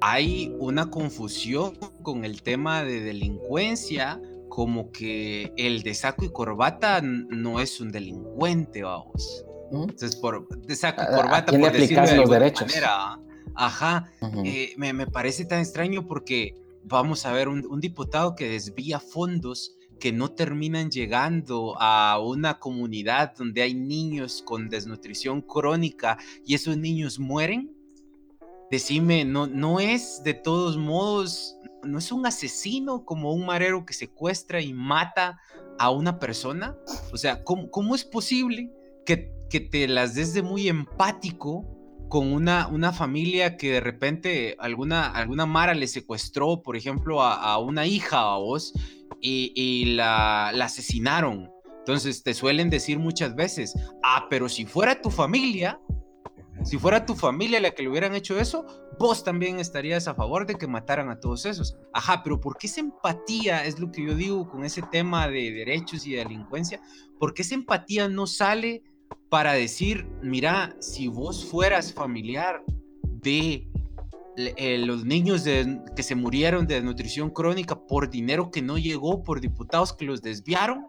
hay 0.00 0.54
una 0.58 0.90
confusión 0.90 1.74
con 2.02 2.24
el 2.24 2.42
tema 2.42 2.84
de 2.84 3.00
delincuencia, 3.00 4.20
como 4.48 4.92
que 4.92 5.52
el 5.56 5.82
de 5.82 5.94
saco 5.94 6.24
y 6.24 6.28
corbata 6.30 7.00
no 7.02 7.58
es 7.60 7.80
un 7.80 7.90
delincuente, 7.90 8.84
vamos. 8.84 9.44
¿Mm? 9.72 9.82
Entonces, 9.82 10.14
por 10.16 10.46
de 10.48 10.76
saco 10.76 11.02
y 11.02 11.04
¿A- 11.06 11.08
a 11.08 11.16
corbata, 11.16 11.52
por 11.52 11.72
decirlo 11.72 12.02
aplicas 12.02 12.10
de 12.10 12.16
los 12.18 12.30
derechos? 12.30 12.68
manera. 12.68 13.18
Ajá, 13.56 14.12
Ujú. 14.20 14.42
eh, 14.44 14.72
me, 14.76 14.92
me 14.92 15.06
parece 15.06 15.44
tan 15.46 15.60
extraño 15.60 16.06
porque 16.06 16.54
vamos 16.84 17.24
a 17.26 17.32
ver 17.32 17.48
un, 17.48 17.66
un 17.66 17.80
diputado 17.80 18.34
que 18.36 18.48
desvía 18.48 19.00
fondos 19.00 19.74
que 19.98 20.12
no 20.12 20.32
terminan 20.32 20.90
llegando 20.90 21.76
a 21.80 22.18
una 22.20 22.58
comunidad 22.58 23.34
donde 23.36 23.62
hay 23.62 23.74
niños 23.74 24.42
con 24.44 24.68
desnutrición 24.68 25.40
crónica 25.40 26.18
y 26.44 26.54
esos 26.54 26.76
niños 26.76 27.18
mueren? 27.18 27.74
Decime, 28.70 29.24
¿no, 29.24 29.46
no 29.46 29.80
es 29.80 30.22
de 30.24 30.34
todos 30.34 30.76
modos, 30.76 31.56
no 31.82 31.98
es 31.98 32.10
un 32.10 32.26
asesino 32.26 33.04
como 33.04 33.32
un 33.32 33.46
marero 33.46 33.84
que 33.84 33.92
secuestra 33.92 34.60
y 34.60 34.72
mata 34.72 35.38
a 35.78 35.90
una 35.90 36.18
persona? 36.18 36.76
O 37.12 37.16
sea, 37.16 37.44
¿cómo, 37.44 37.70
cómo 37.70 37.94
es 37.94 38.04
posible 38.04 38.72
que, 39.04 39.32
que 39.50 39.60
te 39.60 39.86
las 39.86 40.14
des 40.14 40.34
de 40.34 40.42
muy 40.42 40.68
empático 40.68 41.74
con 42.08 42.32
una, 42.32 42.68
una 42.68 42.92
familia 42.92 43.56
que 43.56 43.72
de 43.72 43.80
repente 43.80 44.56
alguna, 44.60 45.08
alguna 45.08 45.46
Mara 45.46 45.74
le 45.74 45.88
secuestró, 45.88 46.62
por 46.62 46.76
ejemplo, 46.76 47.22
a, 47.22 47.58
una 47.58 47.86
hija 47.86 48.20
a 48.20 48.38
vos 48.38 48.72
y, 49.24 49.84
la, 49.96 50.50
la, 50.54 50.66
asesinaron. 50.66 51.50
Entonces 51.78 52.22
te 52.22 52.34
suelen 52.34 52.70
decir 52.70 52.98
muchas 52.98 53.34
veces, 53.34 53.74
ah, 54.02 54.26
pero 54.30 54.48
si 54.48 54.66
fuera 54.66 55.00
tu 55.00 55.10
familia, 55.10 55.78
si 56.62 56.78
fuera 56.78 57.04
tu 57.04 57.14
familia 57.14 57.60
la 57.60 57.72
que 57.72 57.82
le 57.82 57.90
hubieran 57.90 58.14
hecho 58.14 58.38
eso, 58.38 58.64
vos 58.98 59.24
también 59.24 59.58
estarías 59.58 60.08
a 60.08 60.14
favor 60.14 60.46
de 60.46 60.54
que 60.54 60.66
mataran 60.66 61.10
a 61.10 61.20
todos 61.20 61.44
esos. 61.46 61.76
Ajá, 61.92 62.22
pero 62.22 62.40
¿por 62.40 62.56
qué 62.56 62.68
esa 62.68 62.80
empatía 62.80 63.64
es 63.64 63.78
lo 63.78 63.90
que 63.90 64.04
yo 64.04 64.14
digo 64.14 64.48
con 64.48 64.64
ese 64.64 64.82
tema 64.82 65.28
de 65.28 65.52
derechos 65.52 66.06
y 66.06 66.12
de 66.12 66.18
delincuencia? 66.18 66.80
¿Por 67.18 67.34
qué 67.34 67.42
esa 67.42 67.54
empatía 67.54 68.08
no 68.08 68.26
sale 68.26 68.82
para 69.28 69.52
decir, 69.52 70.06
mira, 70.22 70.76
si 70.80 71.08
vos 71.08 71.44
fueras 71.44 71.92
familiar 71.92 72.62
de 73.02 73.68
eh, 74.36 74.78
los 74.78 75.04
niños 75.04 75.44
de, 75.44 75.80
que 75.94 76.02
se 76.02 76.14
murieron 76.14 76.66
de 76.66 76.74
desnutrición 76.76 77.30
crónica 77.30 77.86
por 77.86 78.10
dinero 78.10 78.50
que 78.50 78.62
no 78.62 78.78
llegó, 78.78 79.22
por 79.22 79.40
diputados 79.40 79.92
que 79.92 80.04
los 80.04 80.22
desviaron, 80.22 80.86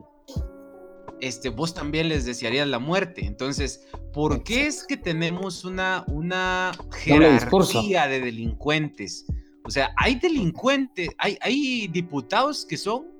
este, 1.21 1.49
vos 1.49 1.73
también 1.73 2.09
les 2.09 2.25
desearías 2.25 2.67
la 2.67 2.79
muerte. 2.79 3.25
Entonces, 3.25 3.87
¿por 4.13 4.43
qué 4.43 4.67
es 4.67 4.85
que 4.85 4.97
tenemos 4.97 5.63
una, 5.63 6.03
una 6.07 6.71
jerarquía 6.91 8.07
de 8.07 8.19
delincuentes? 8.19 9.25
O 9.63 9.71
sea, 9.71 9.91
hay 9.97 10.15
delincuentes, 10.15 11.09
hay, 11.17 11.37
hay 11.41 11.87
diputados 11.87 12.65
que 12.65 12.77
son 12.77 13.15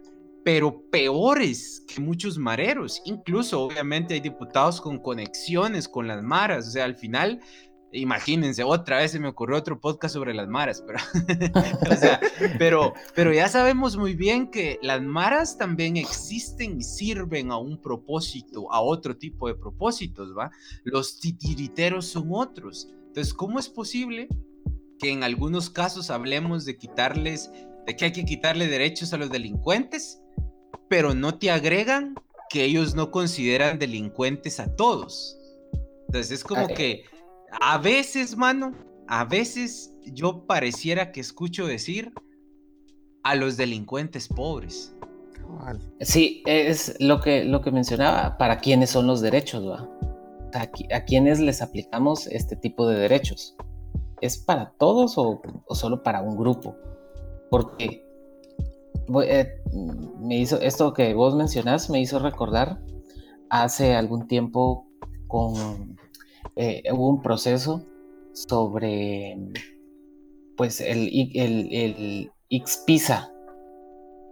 pero 0.45 0.79
peores 0.91 1.83
que 1.87 1.99
muchos 1.99 2.37
mareros. 2.37 3.01
Incluso, 3.05 3.61
obviamente, 3.61 4.13
hay 4.13 4.19
diputados 4.19 4.79
con 4.79 4.99
conexiones 4.99 5.87
con 5.87 6.07
las 6.07 6.21
maras. 6.21 6.67
O 6.67 6.71
sea, 6.71 6.85
al 6.85 6.95
final, 6.95 7.41
imagínense, 7.95 8.63
otra 8.63 8.97
vez 8.97 9.11
se 9.11 9.19
me 9.19 9.27
ocurrió 9.27 9.57
otro 9.57 9.79
podcast 9.79 10.13
sobre 10.13 10.33
las 10.33 10.47
maras, 10.47 10.83
pero, 10.85 10.99
o 11.91 11.95
sea, 11.95 12.19
pero, 12.57 12.93
pero 13.13 13.33
ya 13.33 13.47
sabemos 13.47 13.97
muy 13.97 14.15
bien 14.15 14.51
que 14.51 14.79
las 14.81 15.01
maras 15.01 15.57
también 15.57 15.97
existen 15.97 16.79
y 16.79 16.83
sirven 16.83 17.51
a 17.51 17.57
un 17.57 17.81
propósito, 17.81 18.71
a 18.71 18.81
otro 18.81 19.17
tipo 19.17 19.47
de 19.47 19.55
propósitos, 19.55 20.37
¿va? 20.37 20.51
Los 20.83 21.19
titiriteros 21.19 22.05
son 22.07 22.29
otros. 22.31 22.87
Entonces, 23.07 23.33
¿cómo 23.33 23.59
es 23.59 23.69
posible 23.69 24.27
que 24.99 25.11
en 25.11 25.23
algunos 25.23 25.69
casos 25.69 26.09
hablemos 26.09 26.65
de 26.65 26.77
quitarles, 26.77 27.51
de 27.85 27.95
que 27.95 28.05
hay 28.05 28.11
que 28.11 28.25
quitarle 28.25 28.67
derechos 28.67 29.13
a 29.13 29.17
los 29.17 29.29
delincuentes? 29.29 30.21
pero 30.89 31.13
no 31.13 31.37
te 31.37 31.51
agregan 31.51 32.15
que 32.49 32.63
ellos 32.63 32.95
no 32.95 33.11
consideran 33.11 33.79
delincuentes 33.79 34.59
a 34.59 34.75
todos. 34.75 35.37
Entonces 36.07 36.31
es 36.31 36.43
como 36.43 36.67
que 36.67 37.03
a 37.61 37.77
veces, 37.77 38.35
mano, 38.37 38.73
a 39.07 39.25
veces 39.25 39.93
yo 40.05 40.45
pareciera 40.45 41.11
que 41.11 41.21
escucho 41.21 41.67
decir 41.67 42.13
a 43.23 43.35
los 43.35 43.57
delincuentes 43.57 44.27
pobres. 44.27 44.95
Sí, 46.01 46.43
es 46.45 46.95
lo 46.99 47.21
que, 47.21 47.43
lo 47.43 47.61
que 47.61 47.71
mencionaba, 47.71 48.37
para 48.37 48.59
quiénes 48.59 48.89
son 48.89 49.07
los 49.07 49.21
derechos, 49.21 49.67
¿va? 49.67 49.89
A, 50.53 50.95
a 50.95 51.05
quiénes 51.05 51.39
les 51.39 51.61
aplicamos 51.61 52.27
este 52.27 52.55
tipo 52.55 52.87
de 52.87 52.97
derechos. 52.97 53.55
¿Es 54.21 54.37
para 54.37 54.71
todos 54.77 55.17
o, 55.17 55.41
o 55.67 55.75
solo 55.75 56.03
para 56.03 56.21
un 56.21 56.37
grupo? 56.37 56.75
Porque 57.49 58.05
eh, 59.23 59.61
me 60.19 60.37
hizo 60.37 60.59
esto 60.59 60.93
que 60.93 61.13
vos 61.13 61.35
mencionás 61.35 61.89
me 61.89 61.99
hizo 61.99 62.17
recordar 62.17 62.81
hace 63.49 63.93
algún 63.93 64.27
tiempo 64.27 64.87
con 65.27 65.97
eh, 66.55 66.83
hubo 66.91 67.09
un 67.09 67.21
proceso 67.21 67.85
sobre 68.33 69.37
pues 70.57 70.81
el, 70.81 71.09
el, 71.35 71.69
el 71.71 72.31
XPISA 72.49 73.31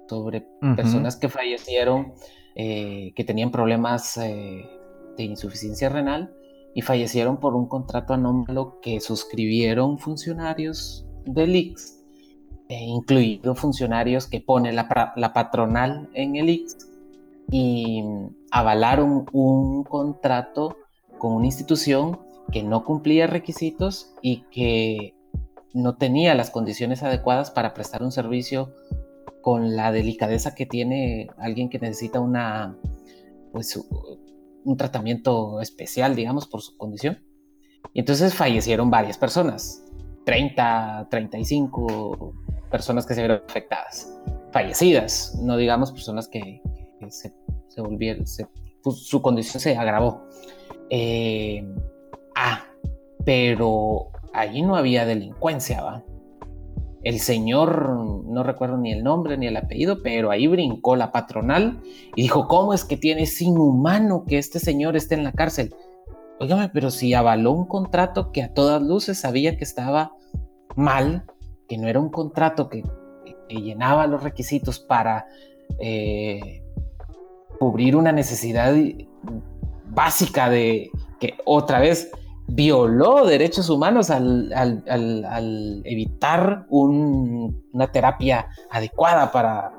sobre 0.08 0.46
personas 0.76 1.16
que 1.16 1.30
fallecieron 1.30 2.14
eh, 2.56 3.14
que 3.16 3.24
tenían 3.24 3.52
problemas 3.52 4.16
de 4.16 5.24
insuficiencia 5.24 5.90
renal 5.90 6.34
y 6.76 6.82
fallecieron 6.82 7.38
por 7.38 7.56
un 7.56 7.68
contrato 7.68 8.14
anómalo 8.14 8.80
que 8.82 9.00
suscribieron 9.00 9.98
funcionarios 9.98 11.06
del 11.26 11.56
IX 11.56 12.04
eh, 12.70 12.86
incluido 12.86 13.56
funcionarios 13.56 14.26
que 14.26 14.40
pone 14.40 14.72
la, 14.72 14.88
patronal 14.88 16.10
en 16.14 16.38
el 16.38 16.50
IX 16.50 16.78
y 17.52 18.04
avalaron 18.52 19.26
un 19.32 19.84
contrato 19.84 20.78
con 21.24 21.36
una 21.36 21.46
institución 21.46 22.20
que 22.52 22.64
no 22.64 22.84
cumplía 22.84 23.28
requisitos 23.28 24.14
y 24.22 24.42
que 24.52 25.16
no 25.74 25.96
tenía 25.96 26.36
las 26.36 26.50
condiciones 26.50 27.02
adecuadas 27.02 27.50
para 27.50 27.74
prestar 27.74 28.04
un 28.04 28.12
servicio 28.12 28.74
con 29.42 29.78
la 29.78 29.94
delicadeza 29.94 30.54
que 30.54 30.66
tiene 30.66 31.30
alguien 31.38 31.70
que 31.70 31.80
necesita 31.80 32.20
una 32.20 32.78
pues 33.54 33.80
un 34.66 34.76
tratamiento 34.76 35.62
especial, 35.62 36.14
digamos, 36.14 36.46
por 36.46 36.62
su 36.62 36.76
condición. 36.76 37.24
Y 37.94 38.02
entonces 38.02 38.34
fallecieron 38.34 38.92
varias 38.92 39.18
personas, 39.18 39.82
30, 40.26 41.08
35, 41.10 42.34
personas 42.70 43.06
que 43.06 43.14
se 43.14 43.22
vieron 43.22 43.44
afectadas, 43.48 44.14
fallecidas, 44.52 45.40
no 45.42 45.56
digamos 45.56 45.94
personas 45.94 46.28
que, 46.28 46.62
se, 47.08 47.34
volvieron, 47.78 48.26
pues, 48.84 48.98
su 48.98 49.22
condición 49.22 49.62
se 49.62 49.78
agravó. 49.78 50.24
Eh, 50.90 51.66
ah, 52.36 52.66
pero 53.26 54.12
allí 54.34 54.62
no 54.62 54.76
había 54.76 55.06
delincuencia, 55.06 55.82
¿va? 55.82 56.04
El 57.04 57.20
señor, 57.20 58.24
no 58.26 58.44
recuerdo 58.44 58.78
ni 58.78 58.92
el 58.94 59.04
nombre 59.04 59.38
ni 59.38 59.48
el 59.48 59.58
apellido, 59.58 60.02
pero 60.02 60.32
ahí 60.32 60.48
brincó 60.48 60.96
la 60.96 61.12
patronal 61.12 61.82
y 62.16 62.22
dijo, 62.22 62.48
¿cómo 62.48 62.74
es 62.74 62.86
que 62.86 62.96
tiene 62.96 63.28
inhumano 63.40 64.24
que 64.26 64.38
este 64.38 64.60
señor 64.60 64.96
esté 64.96 65.16
en 65.16 65.26
la 65.26 65.34
cárcel? 65.34 65.76
Óigame, 66.40 66.70
pero 66.70 66.92
si 66.92 67.14
avaló 67.14 67.52
un 67.52 67.66
contrato 67.66 68.32
que 68.32 68.42
a 68.42 68.54
todas 68.54 68.82
luces 68.82 69.20
sabía 69.20 69.58
que 69.58 69.66
estaba 69.66 70.14
mal, 70.76 71.26
que 71.68 71.78
no 71.78 71.88
era 71.90 72.00
un 72.00 72.10
contrato 72.10 72.70
que, 72.70 72.84
llenaba 73.50 74.08
los 74.08 74.24
requisitos 74.24 74.80
para 74.80 75.28
eh, 75.80 76.63
cubrir 77.64 77.96
una 77.96 78.12
necesidad 78.12 78.76
básica 79.92 80.50
de 80.50 80.92
que 81.22 81.36
otra 81.46 81.80
vez 81.80 82.12
violó 82.48 83.26
derechos 83.26 83.70
humanos 83.70 84.10
al, 84.10 84.52
evitar 85.86 86.66
una 86.70 87.88
terapia 87.94 88.48
adecuada 88.70 89.32
para, 89.32 89.72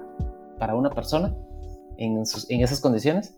para 0.58 0.74
una 0.74 0.88
persona 0.88 1.34
en, 1.98 2.22
en, 2.48 2.60
esas 2.62 2.80
condiciones. 2.80 3.36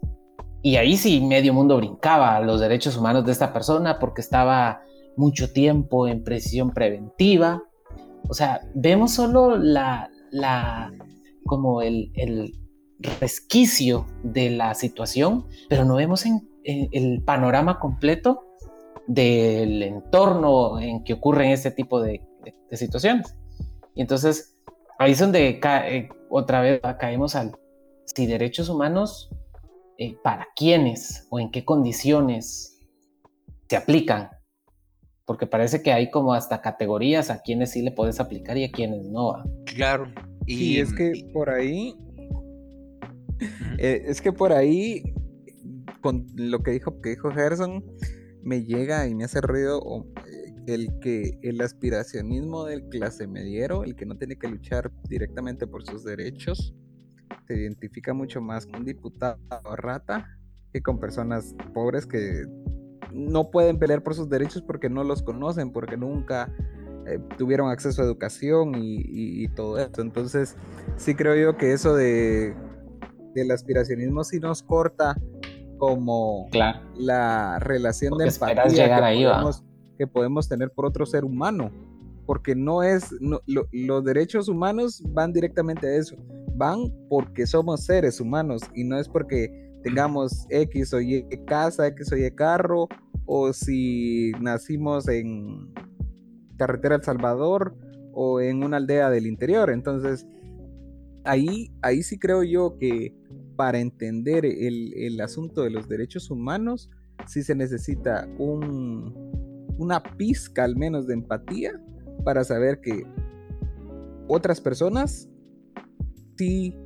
Y 0.63 0.77
ahí 0.77 0.97
sí 0.97 1.21
medio 1.21 1.53
mundo 1.53 1.77
brincaba 1.77 2.39
los 2.39 2.61
derechos 2.61 2.97
humanos 2.97 3.27
de 3.27 3.33
esta 3.33 3.53
persona 3.53 3.99
porque 3.99 4.21
estaba 4.21 4.81
mucho 5.17 5.53
tiempo 5.53 6.07
en 6.07 6.23
prisión 6.23 6.71
preventiva, 6.71 7.65
o 8.29 8.35
sea, 8.35 8.61
vemos 8.75 9.11
solo 9.11 9.57
la, 9.57 10.09
la 10.31 10.93
como 11.47 11.83
el, 11.83 12.13
resquicio 13.21 14.07
de 14.23 14.51
la 14.51 14.75
situación, 14.75 15.47
pero 15.69 15.85
no 15.85 15.97
vemos 15.97 16.25
el 16.65 17.23
panorama 17.23 17.79
completo 17.79 18.43
del 19.07 19.83
entorno 19.83 20.81
en 20.81 21.05
que 21.05 21.13
ocurren 21.13 21.51
este 21.51 21.71
tipo 21.71 22.01
de, 22.01 22.23
situaciones. 22.73 23.35
Y 23.95 24.03
entonces, 24.03 24.57
ahí 24.99 25.13
es 25.13 25.19
donde 25.19 25.61
eh, 25.63 26.09
otra 26.29 26.61
vez 26.61 26.81
caemos 26.99 27.35
al 27.35 27.53
si 28.05 28.27
derechos 28.27 28.69
humanos, 28.69 29.31
eh, 29.99 30.17
para 30.23 30.47
quiénes 30.55 31.27
o 31.31 31.41
en 31.41 31.51
qué 31.51 31.65
condiciones 31.65 32.79
se 33.69 33.77
aplican 33.77 34.31
porque 35.27 35.47
parece 35.47 35.83
que 35.83 35.93
hay 35.93 36.11
como 36.11 36.33
hasta 36.33 36.63
categorías 36.63 37.31
a 37.31 37.43
quienes 37.43 37.73
sí 37.73 37.83
le 37.83 37.91
puedes 37.91 38.21
aplicar 38.21 38.57
y 38.57 38.65
a 38.65 38.71
quienes 38.71 39.05
no. 39.07 39.43
Claro. 39.67 40.07
Y 40.47 40.79
es 40.79 40.95
que 40.95 41.29
por 41.33 41.51
ahí, 41.51 41.97
eh, 43.79 44.03
es 44.07 44.21
que 44.21 44.33
por 44.33 44.53
ahí, 44.53 45.15
con 46.01 46.27
lo 46.35 46.63
que 46.63 46.73
dijo, 46.73 47.01
que 47.01 47.11
dijo 47.11 47.31
Gerson, 47.31 47.85
me 48.43 48.65
llega 48.65 49.07
y 49.09 49.15
me 49.15 49.25
hace 49.25 49.41
ruido 49.41 49.81
eh, 50.27 50.55
el 50.67 50.99
que 51.01 51.39
el 51.43 51.61
aspiracionismo 51.61 52.65
del 52.65 52.89
clase 52.89 53.27
mediero, 53.27 53.85
el 53.85 53.97
que 53.97 54.07
no 54.07 54.17
tiene 54.17 54.37
que 54.37 54.49
luchar 54.49 54.91
directamente 55.09 55.67
por 55.67 55.85
sus 55.85 56.05
derechos, 56.05 56.75
se 57.47 57.57
identifica 57.57 58.13
mucho 58.15 58.41
más 58.41 58.67
con 58.67 58.85
diputado 58.85 59.39
rata 59.77 60.27
que 60.73 60.81
con 60.83 60.99
personas 60.99 61.55
pobres 61.75 62.07
que 62.07 62.45
no 63.13 63.51
pueden 63.51 63.79
pelear 63.79 64.03
por 64.03 64.15
sus 64.15 64.29
derechos 64.29 64.63
porque 64.63 64.91
no 64.91 65.05
los 65.05 65.23
conocen, 65.23 65.71
porque 65.73 65.97
nunca 65.97 66.53
eh, 67.07 67.21
tuvieron 67.39 67.71
acceso 67.71 68.03
a 68.03 68.05
educación 68.05 68.75
y- 68.75 69.45
y 69.45 69.49
todo 69.49 69.79
esto. 69.79 70.03
Entonces, 70.03 70.57
sí 70.97 71.15
creo 71.15 71.37
yo 71.37 71.57
que 71.57 71.73
eso 71.73 71.95
de 71.95 72.55
del 73.41 73.51
aspiracionismo 73.53 74.25
sí 74.25 74.41
nos 74.41 74.63
corta 74.63 75.17
como 75.79 76.49
Claro. 76.51 76.81
la 76.99 77.59
relación 77.61 78.11
Porque 78.11 78.25
de 78.25 78.31
empatía 78.31 78.65
llegar 78.85 79.01
que, 79.01 79.07
ahí, 79.07 79.25
podemos, 79.25 79.65
que 79.99 80.07
podemos 80.07 80.49
tener 80.49 80.71
por 80.71 80.87
otro 80.87 81.07
ser 81.07 81.25
humano. 81.25 81.71
Porque 82.25 82.57
no 82.57 82.83
es, 82.83 83.13
no- 83.21 83.41
lo- 83.47 83.69
los 83.71 84.03
derechos 84.05 84.49
humanos 84.49 85.03
van 85.11 85.33
directamente 85.33 85.87
a 85.87 85.95
eso. 85.97 86.17
Van 86.57 86.93
porque 87.09 87.47
somos 87.47 87.85
seres 87.85 88.21
humanos 88.21 88.63
y 88.75 88.83
no 88.85 88.99
es 88.99 89.09
porque 89.09 89.71
tengamos 89.85 90.47
X 90.51 90.93
o 90.95 91.01
Y 91.01 91.23
casa, 91.47 91.87
X 91.89 92.11
o 92.13 92.17
Y 92.17 92.29
carro, 92.33 92.89
o 93.27 93.53
si 93.53 94.33
nacimos 94.41 95.07
en 95.09 95.73
carretera 96.57 96.97
El 96.97 97.03
Salvador 97.03 97.77
o 98.13 98.41
en 98.41 98.65
una 98.65 98.79
aldea 98.79 99.11
del 99.11 99.27
interior. 99.27 99.71
Entonces, 99.71 100.27
ahí, 101.27 101.71
ahí 101.83 102.03
sí 102.03 102.19
creo 102.19 102.43
yo 102.43 102.77
que 102.79 103.15
para 103.57 103.79
entender 103.79 104.45
el, 104.45 104.93
el 104.95 105.21
asunto 105.21 105.63
de 105.63 105.71
los 105.71 105.89
derechos 105.89 106.31
humanos, 106.31 106.91
sí 107.27 107.43
se 107.43 107.55
necesita 107.55 108.29
un, 108.39 109.15
una 109.79 110.03
pizca 110.03 110.65
al 110.65 110.77
menos 110.77 111.07
de 111.07 111.15
empatía 111.15 111.81
para 112.25 112.45
saber 112.45 112.81
que 112.81 113.05
otras 114.29 114.61
personas 114.61 115.29
sí 116.37 116.77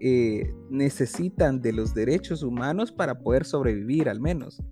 eh, 0.00 0.54
necesitan 0.70 1.60
de 1.60 1.72
los 1.72 1.94
derechos 1.94 2.42
humanos 2.42 2.92
para 2.92 3.18
poder 3.18 3.44
sobrevivir 3.44 4.08
al 4.08 4.20
menos. 4.20 4.62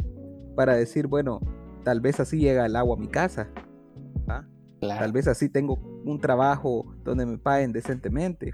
Para 0.55 0.77
decir, 0.77 1.07
bueno, 1.07 1.41
tal 1.85 2.01
vez 2.01 2.21
así 2.21 2.39
llega 2.39 2.67
el 2.67 2.77
agua 2.77 2.97
a 2.97 3.01
mi 3.01 3.09
casa. 3.09 3.51
Tal 4.81 5.11
vez 5.11 5.27
así 5.27 5.49
tengo 5.49 5.79
un 6.05 6.21
trabajo 6.21 6.95
donde 7.03 7.27
me 7.27 7.39
paguen 7.39 7.73
decentemente. 7.73 8.53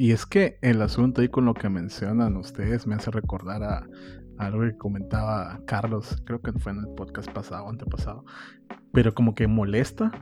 Y 0.00 0.12
es 0.12 0.26
que 0.26 0.58
el 0.62 0.80
asunto 0.80 1.20
ahí 1.20 1.28
con 1.28 1.44
lo 1.44 1.54
que 1.54 1.68
mencionan 1.68 2.36
ustedes 2.36 2.86
me 2.86 2.94
hace 2.94 3.10
recordar 3.10 3.64
a, 3.64 3.78
a 4.38 4.46
algo 4.46 4.60
que 4.60 4.76
comentaba 4.78 5.60
Carlos, 5.66 6.22
creo 6.24 6.40
que 6.40 6.52
fue 6.52 6.70
en 6.70 6.78
el 6.78 6.94
podcast 6.94 7.28
pasado 7.32 7.68
antepasado, 7.68 8.24
pero 8.92 9.12
como 9.12 9.34
que 9.34 9.48
molesta 9.48 10.12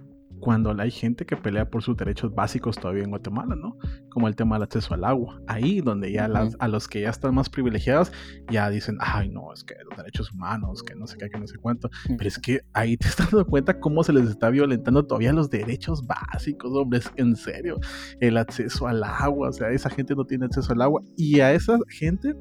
cuando 0.41 0.75
hay 0.79 0.91
gente 0.91 1.25
que 1.27 1.37
pelea 1.37 1.69
por 1.71 1.83
sus 1.83 1.97
derechos 1.97 2.35
básicos 2.35 2.77
todavía 2.77 3.05
en 3.05 3.11
Guatemala, 3.11 3.57
¿no? 3.57 3.77
Como 4.11 4.29
el 4.29 4.37
tema 4.37 4.57
del 4.57 4.65
acceso 4.65 4.95
al 4.95 5.05
agua. 5.05 5.41
Ahí 5.47 5.81
donde 5.81 6.13
ya 6.13 6.29
las- 6.29 6.57
a 6.59 6.69
los 6.69 6.89
que 6.89 7.01
ya 7.01 7.11
están 7.11 7.35
más 7.35 7.49
privilegiados 7.49 8.13
ya 8.51 8.69
dicen, 8.71 8.97
ay 9.01 9.29
no, 9.29 9.53
es 9.53 9.65
que 9.65 9.75
los 9.89 9.97
derechos 9.97 10.31
humanos, 10.33 10.83
que 10.83 10.95
no 10.95 11.07
sé 11.07 11.17
qué, 11.19 11.29
que 11.31 11.39
no 11.39 11.47
sé 11.47 11.57
cuánto. 11.59 11.89
Pero 12.19 12.29
es 12.29 12.39
que 12.39 12.61
ahí 12.73 12.97
te 12.97 13.09
estás 13.09 13.31
dando 13.31 13.47
cuenta 13.47 13.81
cómo 13.81 14.03
se 14.05 14.13
les 14.13 14.29
está 14.29 14.51
violentando 14.51 15.05
todavía 15.07 15.33
los 15.33 15.51
derechos 15.51 16.07
básicos, 16.07 16.71
hombre, 16.73 16.99
es 17.01 17.09
que 17.09 17.23
en 17.23 17.35
serio, 17.37 17.79
el 18.21 18.37
acceso 18.37 18.87
al 18.87 19.03
agua, 19.05 19.49
o 19.49 19.53
sea, 19.53 19.71
esa 19.71 19.91
gente 19.91 20.15
no 20.15 20.25
tiene 20.25 20.47
acceso 20.47 20.73
al 20.73 20.83
agua 20.83 21.03
y 21.17 21.41
a 21.41 21.53
esa 21.53 21.79
gente, 21.89 22.35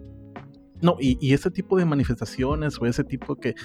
no, 0.81 0.97
y, 0.99 1.33
ese 1.33 1.51
tipo 1.51 1.77
de 1.77 1.85
manifestaciones 1.85 2.79
o 2.81 2.85
ese 2.85 3.03
tipo 3.03 3.35
que, 3.37 3.55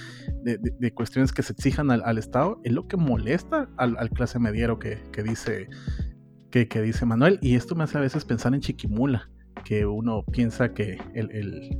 de, 0.42 0.94
cuestiones 0.94 1.32
que 1.32 1.42
se 1.42 1.52
exijan 1.52 1.90
al, 1.90 2.18
Estado 2.18 2.60
es 2.64 2.72
lo 2.72 2.86
que 2.86 2.96
molesta 2.96 3.68
al, 3.76 4.10
clase 4.10 4.38
mediero 4.38 4.78
que, 4.78 4.98
que 5.12 5.22
dice 5.22 5.68
que, 6.50 6.82
dice 6.82 7.06
Manuel. 7.06 7.38
Y 7.42 7.54
esto 7.54 7.74
me 7.74 7.84
hace 7.84 7.98
a 7.98 8.00
veces 8.00 8.24
pensar 8.24 8.54
en 8.54 8.60
Chiquimula, 8.60 9.30
que 9.64 9.86
uno 9.86 10.24
piensa 10.24 10.72
que 10.72 10.98
el, 11.14 11.70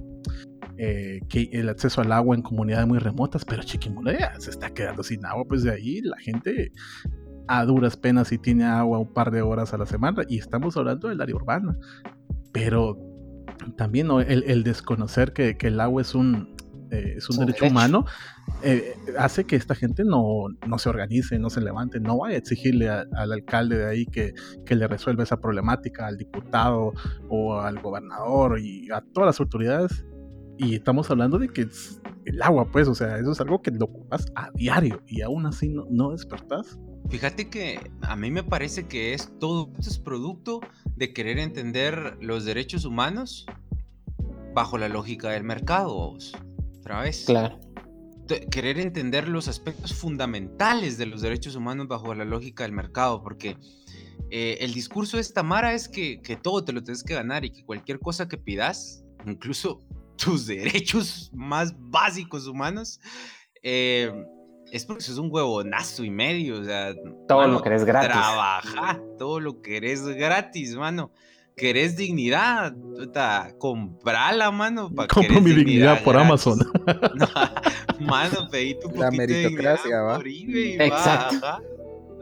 eh, 0.79 1.21
el 1.53 1.69
acceso 1.69 2.01
al 2.01 2.13
agua 2.13 2.37
en 2.37 2.43
comunidades 2.43 2.87
muy 2.87 2.99
remotas, 2.99 3.45
pero 3.45 3.63
Chiquimula 3.63 4.19
ya 4.19 4.41
se 4.41 4.51
está 4.51 4.71
quedando 4.71 5.03
sin 5.03 5.25
agua, 5.27 5.45
pues 5.47 5.63
de 5.63 5.73
ahí 5.73 6.01
la 6.01 6.17
gente 6.19 6.73
a 7.49 7.65
duras 7.65 7.97
penas 7.97 8.29
si 8.29 8.39
tiene 8.39 8.65
agua 8.65 8.99
un 8.99 9.13
par 9.13 9.31
de 9.31 9.43
horas 9.43 9.75
a 9.75 9.79
la 9.79 9.87
semana 9.87 10.23
y 10.29 10.39
estamos 10.39 10.77
hablando 10.77 11.09
del 11.09 11.21
área 11.21 11.35
urbana, 11.35 11.77
pero 12.53 13.10
también 13.77 14.07
¿no? 14.07 14.21
el, 14.21 14.45
el 14.45 14.63
desconocer 14.65 15.33
que, 15.33 15.57
que 15.57 15.69
el 15.69 15.81
agua 15.81 16.03
es 16.03 16.15
un, 16.15 16.55
eh, 16.91 17.15
es 17.17 17.29
un 17.31 17.39
derecho, 17.39 17.65
derecho. 17.65 17.67
humano 17.73 18.05
eh, 18.63 18.95
hace 19.19 19.45
que 19.45 19.57
esta 19.57 19.75
gente 19.75 20.05
no, 20.05 20.47
no 20.67 20.79
se 20.79 20.89
organice, 20.89 21.39
no 21.39 21.51
se 21.51 21.61
levante, 21.61 22.01
no 22.01 22.19
vaya 22.19 22.35
a 22.35 22.39
exigirle 22.39 22.89
a- 22.89 23.05
al 23.15 23.33
alcalde 23.33 23.77
de 23.79 23.87
ahí 23.87 24.07
que, 24.07 24.33
que 24.67 24.75
le 24.75 24.87
resuelva 24.89 25.23
esa 25.23 25.39
problemática, 25.41 26.07
al 26.07 26.17
diputado 26.17 26.93
o 27.29 27.61
al 27.61 27.81
gobernador 27.81 28.59
y 28.61 28.91
a 28.91 29.01
todas 29.13 29.27
las 29.29 29.41
autoridades. 29.41 30.05
Y 30.59 30.75
estamos 30.75 31.11
hablando 31.11 31.39
de 31.39 31.49
que 31.49 31.69
el 32.27 32.43
agua, 32.43 32.67
pues, 32.71 32.87
o 32.89 32.95
sea, 32.95 33.17
eso 33.19 33.33
es 33.33 33.41
algo 33.41 33.63
que 33.63 33.71
lo 33.71 33.87
ocupas 33.87 34.27
a 34.35 34.51
diario 34.55 35.01
y 35.07 35.23
aún 35.23 35.47
así 35.47 35.69
no, 35.71 35.87
no 35.91 36.11
despertás. 36.11 36.79
Fíjate 37.09 37.49
que 37.49 37.91
a 38.03 38.15
mí 38.17 38.31
me 38.31 38.45
parece 38.45 38.87
que 38.87 39.15
es 39.15 39.31
todo 39.39 39.73
esto 39.79 39.91
es 39.91 39.99
producto 39.99 40.61
de 40.97 41.13
querer 41.13 41.39
entender 41.39 42.17
los 42.21 42.45
derechos 42.45 42.85
humanos 42.85 43.47
bajo 44.55 44.79
la 44.79 44.89
lógica 44.89 45.31
del 45.31 45.45
mercado. 45.45 45.95
vos. 45.95 46.33
Otra 46.79 47.03
vez. 47.03 47.25
Claro. 47.27 47.59
querer 48.51 48.79
entender 48.79 49.29
los 49.29 49.49
aspectos 49.49 49.93
fundamentales 49.93 50.99
de 50.99 51.07
los 51.07 51.21
derechos 51.21 51.57
humanos 51.57 51.89
bajo 51.89 52.15
la 52.15 52.25
lógica 52.25 52.63
del 52.63 52.73
mercado, 52.73 53.23
porque 53.23 53.57
eh, 54.31 54.59
el 54.61 54.73
discurso 54.73 55.17
de 55.17 55.23
esta 55.23 55.43
Mara 55.43 55.75
es 55.75 55.89
que, 55.89 56.23
que 56.23 56.37
todo 56.37 56.65
te 56.65 56.73
lo 56.73 56.83
tienes 56.83 57.03
que 57.03 57.15
ganar 57.15 57.45
y 57.45 57.51
que 57.51 57.65
cualquier 57.65 57.99
cosa 57.99 58.29
que 58.29 58.39
pidas, 58.39 59.03
incluso 59.27 59.81
tus 60.17 60.47
derechos 60.47 61.31
más 61.35 61.75
básicos 61.77 62.47
humanos, 62.47 63.01
eh, 63.63 64.13
es 64.73 64.85
porque 64.85 65.03
sos 65.03 65.19
un 65.19 65.29
huevonazo 65.31 66.05
y 66.05 66.11
medio, 66.11 66.61
o 66.61 66.65
sea, 66.65 66.95
Todo 67.29 67.39
mano, 67.39 67.55
lo 67.55 67.63
querés 67.63 67.85
gratis. 67.85 68.11
Trabaja, 68.11 69.01
todo 69.19 69.41
lo 69.41 69.61
querés 69.63 70.07
gratis, 70.07 70.75
mano. 70.77 71.11
Querés 71.57 71.97
dignidad, 71.97 72.75
puta, 72.75 73.55
comprala, 73.59 74.51
mano. 74.51 74.91
pa' 74.95 75.07
Compro 75.09 75.41
mi 75.43 75.53
dignidad 75.53 76.03
por 76.03 76.15
gratis. 76.15 76.47
Amazon. 76.47 76.59
No, 78.01 78.07
mano, 78.07 78.49
pedí 78.51 78.75
tu 78.81 78.89
La 78.89 79.07
poquito 79.07 79.11
de 79.11 79.17
meritocracia, 79.17 79.83
dignidad 79.85 80.07
¿va? 80.07 80.17
por 80.17 80.27
eBay, 80.29 80.79
va, 80.79 80.85
Exacto. 80.87 81.37
ajá. 81.47 81.63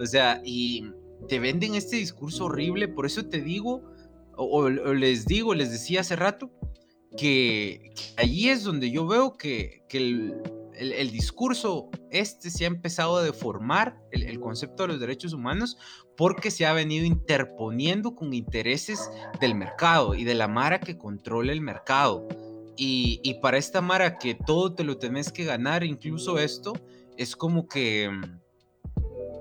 O 0.00 0.06
sea, 0.06 0.40
y 0.44 0.90
te 1.28 1.38
venden 1.38 1.74
este 1.76 1.96
discurso 1.96 2.46
horrible, 2.46 2.88
por 2.88 3.06
eso 3.06 3.26
te 3.26 3.40
digo, 3.40 3.82
o, 4.36 4.44
o- 4.44 4.64
o 4.64 4.94
les 4.94 5.26
digo, 5.26 5.54
les 5.54 5.70
decía 5.70 6.00
hace 6.00 6.16
rato, 6.16 6.50
que, 7.16 7.92
que 7.94 8.20
allí 8.22 8.48
es 8.48 8.64
donde 8.64 8.90
yo 8.90 9.06
veo 9.06 9.36
que, 9.36 9.82
que 9.88 9.98
el, 9.98 10.34
el- 10.78 10.92
el 10.92 11.10
discurso 11.10 11.90
este 12.10 12.50
se 12.50 12.64
ha 12.64 12.68
empezado 12.68 13.16
a 13.16 13.22
deformar, 13.22 13.98
el, 14.12 14.22
el 14.22 14.40
concepto 14.40 14.84
de 14.84 14.88
los 14.88 15.00
derechos 15.00 15.32
humanos, 15.32 15.76
porque 16.16 16.50
se 16.50 16.66
ha 16.66 16.72
venido 16.72 17.04
interponiendo 17.04 18.14
con 18.14 18.32
intereses 18.34 19.10
del 19.40 19.54
mercado 19.54 20.14
y 20.14 20.24
de 20.24 20.34
la 20.34 20.48
Mara 20.48 20.80
que 20.80 20.96
controla 20.98 21.52
el 21.52 21.60
mercado. 21.60 22.26
Y, 22.76 23.20
y 23.22 23.34
para 23.34 23.58
esta 23.58 23.80
Mara 23.80 24.18
que 24.18 24.34
todo 24.34 24.74
te 24.74 24.84
lo 24.84 24.98
tenés 24.98 25.32
que 25.32 25.44
ganar, 25.44 25.84
incluso 25.84 26.38
esto, 26.38 26.72
es 27.16 27.34
como 27.34 27.66
que 27.68 28.08
mm, 28.08 28.40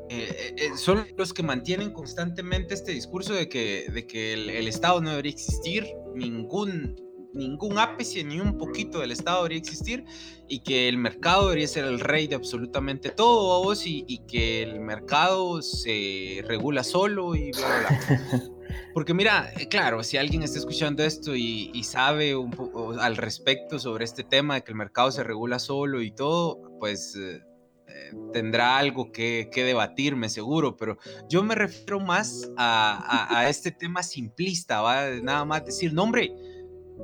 eh, 0.10 0.56
eh, 0.58 0.70
son 0.78 1.06
los 1.18 1.34
que 1.34 1.44
mantienen 1.44 1.92
constantemente 1.92 2.74
este 2.74 2.94
discurso 2.94 3.34
de 3.34 3.48
que, 3.50 3.88
de 3.94 4.08
que 4.08 4.34
el, 4.34 4.50
el 4.50 4.68
Estado 4.68 5.02
no 5.02 5.10
debería 5.12 5.32
existir, 5.34 5.86
ningún, 6.16 6.96
ningún 7.34 7.78
ápice 7.78 8.24
ni 8.24 8.40
un 8.40 8.58
poquito 8.58 9.00
del 9.00 9.12
Estado 9.12 9.38
debería 9.44 9.60
existir, 9.60 10.04
y 10.48 10.60
que 10.60 10.88
el 10.90 10.98
mercado 10.98 11.44
debería 11.46 11.68
ser 11.68 11.86
el 11.86 12.00
rey 12.00 12.28
de 12.28 12.36
absolutamente 12.36 13.10
todo, 13.10 13.64
vos, 13.64 13.86
y, 13.86 14.06
y 14.08 14.20
que 14.28 14.64
el 14.64 14.80
mercado 14.80 15.62
se 15.62 16.44
regula 16.48 16.84
solo 16.84 17.36
y 17.36 17.52
bla, 17.52 17.68
bla, 17.68 18.00
bla. 18.30 18.44
Porque 18.94 19.14
mira, 19.14 19.52
eh, 19.58 19.68
claro, 19.68 20.04
si 20.04 20.18
alguien 20.18 20.44
está 20.44 20.58
escuchando 20.60 21.04
esto 21.04 21.36
y, 21.36 21.72
y 21.74 21.84
sabe 21.84 22.36
un 22.36 22.52
poco 22.52 22.94
al 23.00 23.16
respecto 23.16 23.80
sobre 23.80 24.04
este 24.06 24.24
tema 24.24 24.56
de 24.56 24.64
que 24.64 24.72
el 24.72 24.78
mercado 24.78 25.12
se 25.12 25.24
regula 25.24 25.60
solo 25.60 26.02
y 26.02 26.12
todo, 26.12 26.60
pues 26.80 27.16
eh, 27.16 27.42
eh, 27.88 28.12
tendrá 28.34 28.78
algo 28.78 29.12
que, 29.12 29.50
que 29.52 29.64
debatirme 29.64 30.30
seguro, 30.30 30.76
pero 30.76 30.98
yo 31.30 31.44
me 31.44 31.56
refiero 31.56 32.00
más 32.00 32.50
a, 32.58 33.28
a- 33.30 33.40
a 33.40 33.50
este 33.50 33.72
tema 33.72 34.04
simplista, 34.04 34.82
¿va? 34.82 35.10
Nada 35.22 35.46
más 35.46 35.66
decir, 35.66 35.94
no 35.94 36.04
hombre, 36.04 36.34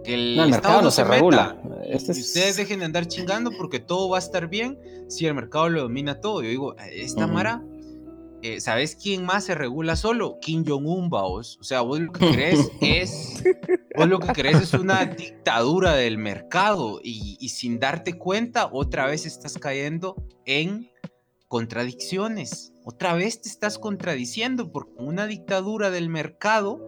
que 0.04 0.14
el, 0.14 0.36
No, 0.36 0.44
el 0.46 0.50
mercado 0.52 0.82
no 0.82 0.92
se 0.92 1.04
regula. 1.04 1.58
Este 1.88 2.12
es- 2.14 2.20
ustedes 2.20 2.58
dejen 2.58 2.80
de 2.80 2.86
andar 2.86 3.08
chingando 3.08 3.52
porque 3.58 3.80
todo 3.80 4.10
va 4.10 4.18
a 4.18 4.20
estar 4.20 4.48
bien 4.48 4.78
si 5.08 5.26
el 5.26 5.34
mercado 5.34 5.70
lo 5.70 5.82
domina 5.82 6.20
todo. 6.22 6.42
Yo 6.42 6.50
digo, 6.50 6.76
esta 6.92 7.26
Ujú. 7.26 7.34
Mara, 7.34 7.64
eh, 8.42 8.60
¿sabes 8.60 8.96
quién 8.96 9.24
más 9.24 9.46
se 9.46 9.56
regula 9.56 9.96
solo? 9.96 10.38
Kim 10.42 10.66
Jong-un, 10.68 11.10
vos. 11.10 11.58
O 11.62 11.64
sea, 11.64 11.82
vos 11.82 12.00
lo 12.00 12.12
que 12.12 12.30
querés 12.32 12.70
es. 12.82 13.44
Vos 13.96 14.08
lo 14.10 14.20
que 14.20 14.34
querés 14.34 14.62
es 14.62 14.74
una 14.74 15.06
dictadura 15.06 15.94
del 15.94 16.18
mercado 16.18 17.00
y, 17.04 17.38
y 17.40 17.50
sin 17.50 17.80
darte 17.80 18.14
cuenta, 18.18 18.70
otra 18.74 19.06
vez 19.06 19.26
estás 19.26 19.58
cayendo 19.58 20.16
en 20.46 20.90
contradicciones. 21.48 22.74
Otra 22.84 23.14
vez 23.14 23.42
te 23.42 23.48
estás 23.48 23.80
contradiciendo 23.80 24.72
porque 24.72 24.92
una 24.98 25.28
dictadura 25.28 25.90
del 25.92 26.10
mercado 26.10 26.82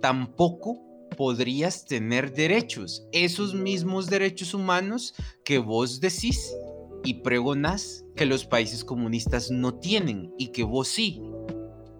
tampoco 0.00 0.78
podrías 1.20 1.84
tener 1.84 2.32
derechos, 2.32 3.06
esos 3.12 3.52
mismos 3.52 4.06
derechos 4.06 4.54
humanos 4.54 5.14
que 5.44 5.58
vos 5.58 6.00
decís 6.00 6.56
y 7.04 7.20
pregonás 7.20 8.06
que 8.16 8.24
los 8.24 8.46
países 8.46 8.82
comunistas 8.82 9.50
no 9.50 9.74
tienen 9.74 10.32
y 10.38 10.46
que 10.46 10.64
vos 10.64 10.88
sí. 10.88 11.20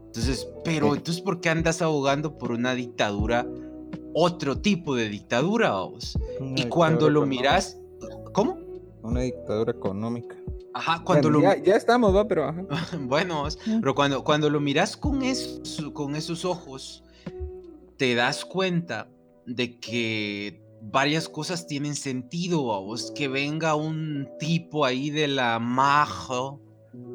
Entonces, 0.07 0.49
pero 0.65 0.95
entonces, 0.95 1.23
¿por 1.23 1.43
qué 1.43 1.51
andas 1.51 1.83
abogando 1.83 2.39
por 2.39 2.51
una 2.53 2.75
dictadura, 2.75 3.47
otro 4.15 4.59
tipo 4.63 4.97
de 4.97 5.11
dictadura, 5.11 5.73
vos? 5.73 6.19
Una 6.41 6.59
Y 6.59 6.65
cuando 6.71 7.11
lo 7.11 7.21
económica. 7.21 7.43
miras, 7.43 7.79
¿cómo? 8.33 8.59
Una 9.03 9.21
dictadura 9.21 9.73
económica. 9.73 10.35
Ajá, 10.73 11.05
cuando 11.05 11.31
Bueno, 11.31 11.47
lo... 11.47 11.57
ya, 11.57 11.63
ya 11.63 11.77
estamos, 11.77 12.17
va, 12.17 12.27
pero 12.27 12.49
ajá. 12.49 12.65
Bueno, 13.01 13.43
vos, 13.43 13.59
pero 13.83 13.95
cuando, 13.95 14.25
cuando 14.25 14.49
lo 14.49 14.61
miras 14.61 14.97
con 14.97 15.21
esos, 15.23 15.91
con 15.93 16.17
esos 16.17 16.47
ojos, 16.47 17.05
te 18.01 18.15
das 18.15 18.47
cuenta 18.47 19.11
de 19.45 19.79
que 19.79 20.63
varias 20.81 21.29
cosas 21.29 21.67
tienen 21.67 21.95
sentido 21.95 22.73
a 22.73 22.81
vos. 22.81 23.13
Que 23.15 23.29
venga 23.29 23.75
un 23.75 24.27
tipo 24.39 24.87
ahí 24.87 25.11
de 25.11 25.29
la 25.29 25.59
majo 25.59 26.63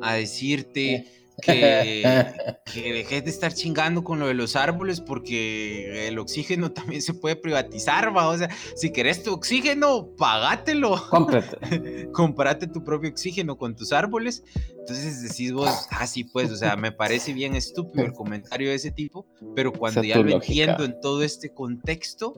a 0.03 0.13
decirte 0.13 1.07
que, 1.41 2.25
que 2.73 2.93
dejes 2.93 3.23
de 3.23 3.29
estar 3.29 3.53
chingando 3.53 4.03
con 4.03 4.19
lo 4.19 4.27
de 4.27 4.33
los 4.33 4.55
árboles 4.55 5.01
porque 5.01 6.07
el 6.07 6.17
oxígeno 6.19 6.71
también 6.73 7.01
se 7.01 7.13
puede 7.13 7.35
privatizar, 7.35 8.15
va. 8.15 8.27
O 8.27 8.37
sea, 8.37 8.49
si 8.75 8.91
querés 8.91 9.23
tu 9.23 9.33
oxígeno, 9.33 10.09
pagátelo 10.17 11.01
Cómprate. 11.09 12.09
comprate 12.13 12.67
tu 12.67 12.83
propio 12.83 13.09
oxígeno 13.09 13.57
con 13.57 13.75
tus 13.75 13.91
árboles. 13.91 14.43
Entonces 14.79 15.23
decís 15.23 15.51
vos, 15.51 15.87
ah, 15.91 16.05
sí, 16.05 16.25
pues, 16.25 16.51
o 16.51 16.55
sea, 16.55 16.75
me 16.75 16.91
parece 16.91 17.33
bien 17.33 17.55
estúpido 17.55 18.05
el 18.05 18.13
comentario 18.13 18.69
de 18.69 18.75
ese 18.75 18.91
tipo, 18.91 19.25
pero 19.55 19.73
cuando 19.73 20.01
Esa 20.01 20.09
ya 20.09 20.17
lo 20.17 20.23
lógica. 20.23 20.45
entiendo 20.45 20.85
en 20.85 20.99
todo 21.01 21.23
este 21.23 21.51
contexto, 21.51 22.33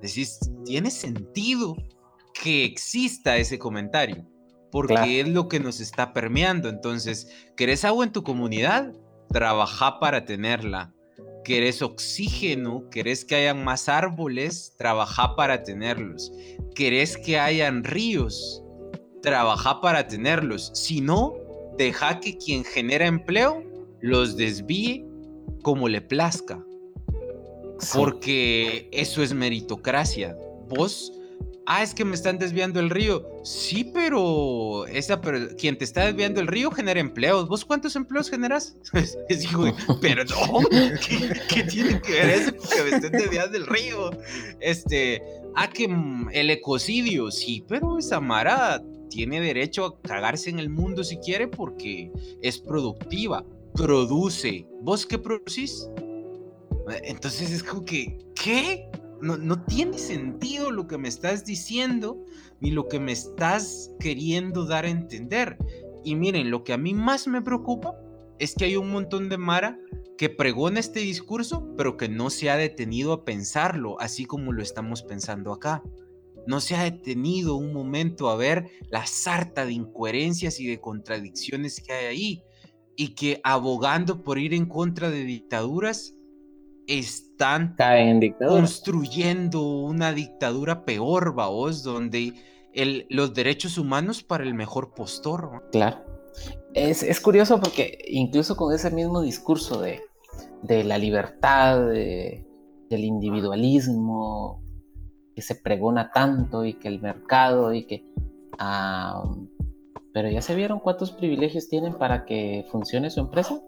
decís, 0.00 0.38
tiene 0.64 0.90
sentido 0.90 1.76
que 2.40 2.64
exista 2.64 3.36
ese 3.36 3.58
comentario, 3.58 4.24
porque 4.72 4.94
Claro. 4.94 5.10
es 5.10 5.28
lo 5.28 5.48
que 5.48 5.60
nos 5.60 5.80
está 5.80 6.12
permeando. 6.12 6.68
Entonces, 6.68 7.28
¿querés 7.56 7.84
agua 7.84 8.04
en 8.04 8.12
tu 8.12 8.24
comunidad? 8.24 8.92
Trabaja 9.28 10.00
para 10.00 10.24
tenerla. 10.24 10.92
¿Querés 11.44 11.82
oxígeno? 11.82 12.88
¿Querés 12.90 13.24
que 13.24 13.34
hayan 13.34 13.62
más 13.64 13.88
árboles? 13.88 14.74
Trabaja 14.78 15.36
para 15.36 15.62
tenerlos. 15.62 16.32
¿Querés 16.74 17.16
que 17.18 17.38
hayan 17.38 17.84
ríos? 17.84 18.62
Trabaja 19.22 19.80
para 19.80 20.08
tenerlos. 20.08 20.70
Si 20.74 21.00
no, 21.00 21.34
deja 21.78 22.18
que 22.20 22.38
quien 22.38 22.64
genera 22.64 23.06
empleo 23.06 23.62
los 24.00 24.36
desvíe 24.36 25.04
como 25.62 25.88
le 25.88 26.00
plazca. 26.00 26.64
Sí. 27.78 27.98
Porque 27.98 28.88
eso 28.92 29.22
es 29.22 29.34
meritocracia. 29.34 30.36
Vos, 30.68 31.12
ah, 31.66 31.82
es 31.82 31.94
que 31.94 32.04
me 32.04 32.14
están 32.14 32.38
desviando 32.38 32.80
el 32.80 32.90
río. 32.90 33.26
Sí, 33.44 33.90
pero 33.92 34.86
esa 34.86 35.20
quien 35.58 35.78
te 35.78 35.84
está 35.84 36.06
desviando 36.06 36.40
el 36.40 36.46
río 36.46 36.70
genera 36.70 37.00
empleos. 37.00 37.48
¿Vos 37.48 37.64
cuántos 37.64 37.96
empleos 37.96 38.30
generas? 38.30 38.76
Es 39.28 39.44
hijo 39.44 39.64
no, 39.66 39.72
¿qué, 41.48 41.64
tiene 41.64 42.00
que 42.00 42.12
ver 42.12 42.30
eso 42.30 42.52
que 42.52 42.82
me 42.82 42.96
estén 42.96 43.12
desviando 43.12 43.56
el 43.56 43.66
río? 43.66 44.10
Este, 44.60 45.22
ah, 45.54 45.68
que 45.68 45.88
el 46.32 46.50
ecocidio, 46.50 47.30
sí, 47.30 47.64
pero 47.68 47.98
esa 47.98 48.20
Mara 48.20 48.82
tiene 49.08 49.40
derecho 49.40 49.84
a 49.84 50.00
cagarse 50.00 50.50
en 50.50 50.58
el 50.58 50.70
mundo 50.70 51.04
si 51.04 51.18
quiere 51.18 51.46
porque 51.46 52.10
es 52.40 52.58
productiva, 52.58 53.44
produce. 53.74 54.66
¿Vos 54.80 55.06
qué 55.06 55.18
producís? 55.18 55.88
Entonces 57.04 57.50
es 57.50 57.62
como 57.62 57.84
que, 57.84 58.18
¿qué? 58.34 58.88
No, 59.22 59.38
no 59.38 59.64
tiene 59.64 59.98
sentido 59.98 60.70
lo 60.70 60.86
que 60.86 60.98
me 60.98 61.08
estás 61.08 61.44
diciendo 61.44 62.22
ni 62.60 62.70
lo 62.70 62.88
que 62.88 63.00
me 63.00 63.12
estás 63.12 63.92
queriendo 63.98 64.66
dar 64.66 64.84
a 64.84 64.90
entender. 64.90 65.56
Y 66.04 66.16
miren, 66.16 66.50
lo 66.50 66.64
que 66.64 66.72
a 66.72 66.78
mí 66.78 66.92
más 66.92 67.26
me 67.26 67.40
preocupa 67.40 67.94
es 68.38 68.54
que 68.54 68.64
hay 68.64 68.76
un 68.76 68.90
montón 68.90 69.28
de 69.28 69.38
Mara 69.38 69.78
que 70.18 70.28
pregona 70.28 70.80
este 70.80 71.00
discurso, 71.00 71.72
pero 71.76 71.96
que 71.96 72.08
no 72.08 72.30
se 72.30 72.50
ha 72.50 72.56
detenido 72.56 73.12
a 73.12 73.24
pensarlo, 73.24 74.00
así 74.00 74.24
como 74.24 74.52
lo 74.52 74.62
estamos 74.62 75.02
pensando 75.02 75.52
acá. 75.52 75.82
No 76.46 76.60
se 76.60 76.74
ha 76.74 76.84
detenido 76.84 77.56
un 77.56 77.72
momento 77.72 78.28
a 78.28 78.36
ver 78.36 78.68
la 78.90 79.06
sarta 79.06 79.64
de 79.64 79.72
incoherencias 79.72 80.60
y 80.60 80.66
de 80.66 80.80
contradicciones 80.80 81.80
que 81.80 81.92
hay 81.92 82.06
ahí. 82.06 82.42
Y 82.96 83.14
que 83.14 83.40
abogando 83.42 84.22
por 84.22 84.38
ir 84.38 84.54
en 84.54 84.66
contra 84.66 85.10
de 85.10 85.24
dictaduras, 85.24 86.14
están 87.42 87.98
en 87.98 88.32
construyendo 88.32 89.62
una 89.62 90.12
dictadura 90.12 90.84
peor, 90.84 91.34
vaos, 91.34 91.82
donde 91.82 92.32
el- 92.72 93.06
los 93.10 93.34
derechos 93.34 93.76
humanos 93.78 94.22
para 94.22 94.44
el 94.44 94.54
mejor 94.54 94.94
postor. 94.94 95.68
Claro. 95.72 95.98
Es, 96.74 97.02
es 97.02 97.20
curioso 97.20 97.60
porque 97.60 97.98
incluso 98.08 98.56
con 98.56 98.74
ese 98.74 98.90
mismo 98.90 99.20
discurso 99.20 99.80
de, 99.80 100.00
de 100.62 100.84
la 100.84 100.96
libertad, 100.98 101.86
de- 101.86 102.46
del 102.88 103.04
individualismo, 103.04 104.62
que 105.34 105.42
se 105.42 105.54
pregona 105.54 106.10
tanto 106.12 106.64
y 106.64 106.74
que 106.74 106.88
el 106.88 107.00
mercado 107.00 107.72
y 107.72 107.84
que... 107.86 108.04
ah, 108.58 109.22
pero 110.14 110.28
ya 110.28 110.42
se 110.42 110.54
vieron 110.54 110.78
cuántos 110.78 111.10
privilegios 111.12 111.68
tienen 111.70 111.94
para 111.94 112.26
que 112.26 112.66
funcione 112.70 113.08
su 113.08 113.20
empresa. 113.20 113.58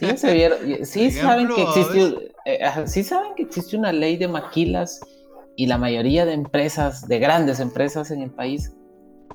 Sí, 0.00 0.16
se 0.16 0.32
vieron, 0.32 0.58
sí 0.84 1.10
Por 1.10 1.20
saben 1.20 1.48
que 1.48 1.62
existe, 1.62 2.32
eh, 2.44 2.64
ajá, 2.64 2.86
sí 2.86 3.02
saben 3.04 3.34
que 3.34 3.42
existe 3.42 3.76
una 3.76 3.92
ley 3.92 4.16
de 4.16 4.28
maquilas 4.28 5.00
y 5.56 5.66
la 5.66 5.78
mayoría 5.78 6.24
de 6.24 6.32
empresas, 6.32 7.06
de 7.08 7.18
grandes 7.18 7.60
empresas 7.60 8.10
en 8.10 8.22
el 8.22 8.30
país, 8.30 8.74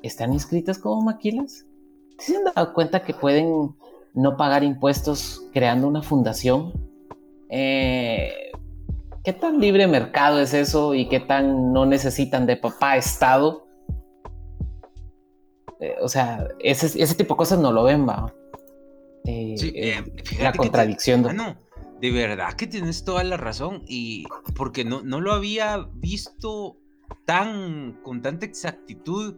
están 0.02 0.32
inscritas 0.32 0.78
como 0.78 1.02
maquilas. 1.02 1.66
¿Sí 2.18 2.32
¿Se 2.32 2.36
han 2.36 2.44
dado 2.44 2.72
cuenta 2.72 3.02
que 3.02 3.14
pueden 3.14 3.74
no 4.14 4.36
pagar 4.36 4.64
impuestos 4.64 5.42
creando 5.52 5.88
una 5.88 6.02
fundación? 6.02 6.72
Eh, 7.48 8.52
¿Qué 9.22 9.32
tan 9.32 9.60
libre 9.60 9.86
mercado 9.86 10.40
es 10.40 10.54
eso 10.54 10.94
y 10.94 11.08
qué 11.08 11.20
tan 11.20 11.72
no 11.72 11.86
necesitan 11.86 12.46
de 12.46 12.56
papá 12.56 12.96
Estado? 12.96 13.66
Eh, 15.80 15.96
o 16.00 16.08
sea, 16.08 16.48
ese, 16.60 16.86
ese 17.02 17.14
tipo 17.14 17.34
de 17.34 17.38
cosas 17.38 17.58
no 17.58 17.72
lo 17.72 17.84
ven, 17.84 18.08
va. 18.08 18.32
Eh, 19.24 19.54
Sí, 19.58 19.72
eh, 19.74 20.04
eh, 20.04 20.38
la 20.42 20.52
te- 20.52 20.58
contradicción. 20.58 21.22
de- 21.22 21.32
verdad 22.10 22.52
que 22.54 22.66
tienes 22.66 23.04
toda 23.04 23.24
la 23.24 23.36
razón 23.38 23.82
y 23.88 24.26
porque 24.54 24.84
no, 24.84 25.02
no 25.02 25.20
lo 25.20 25.32
había 25.32 25.88
visto 25.94 26.76
tan 27.24 27.98
con 28.02 28.20
tanta 28.20 28.44
exactitud 28.44 29.36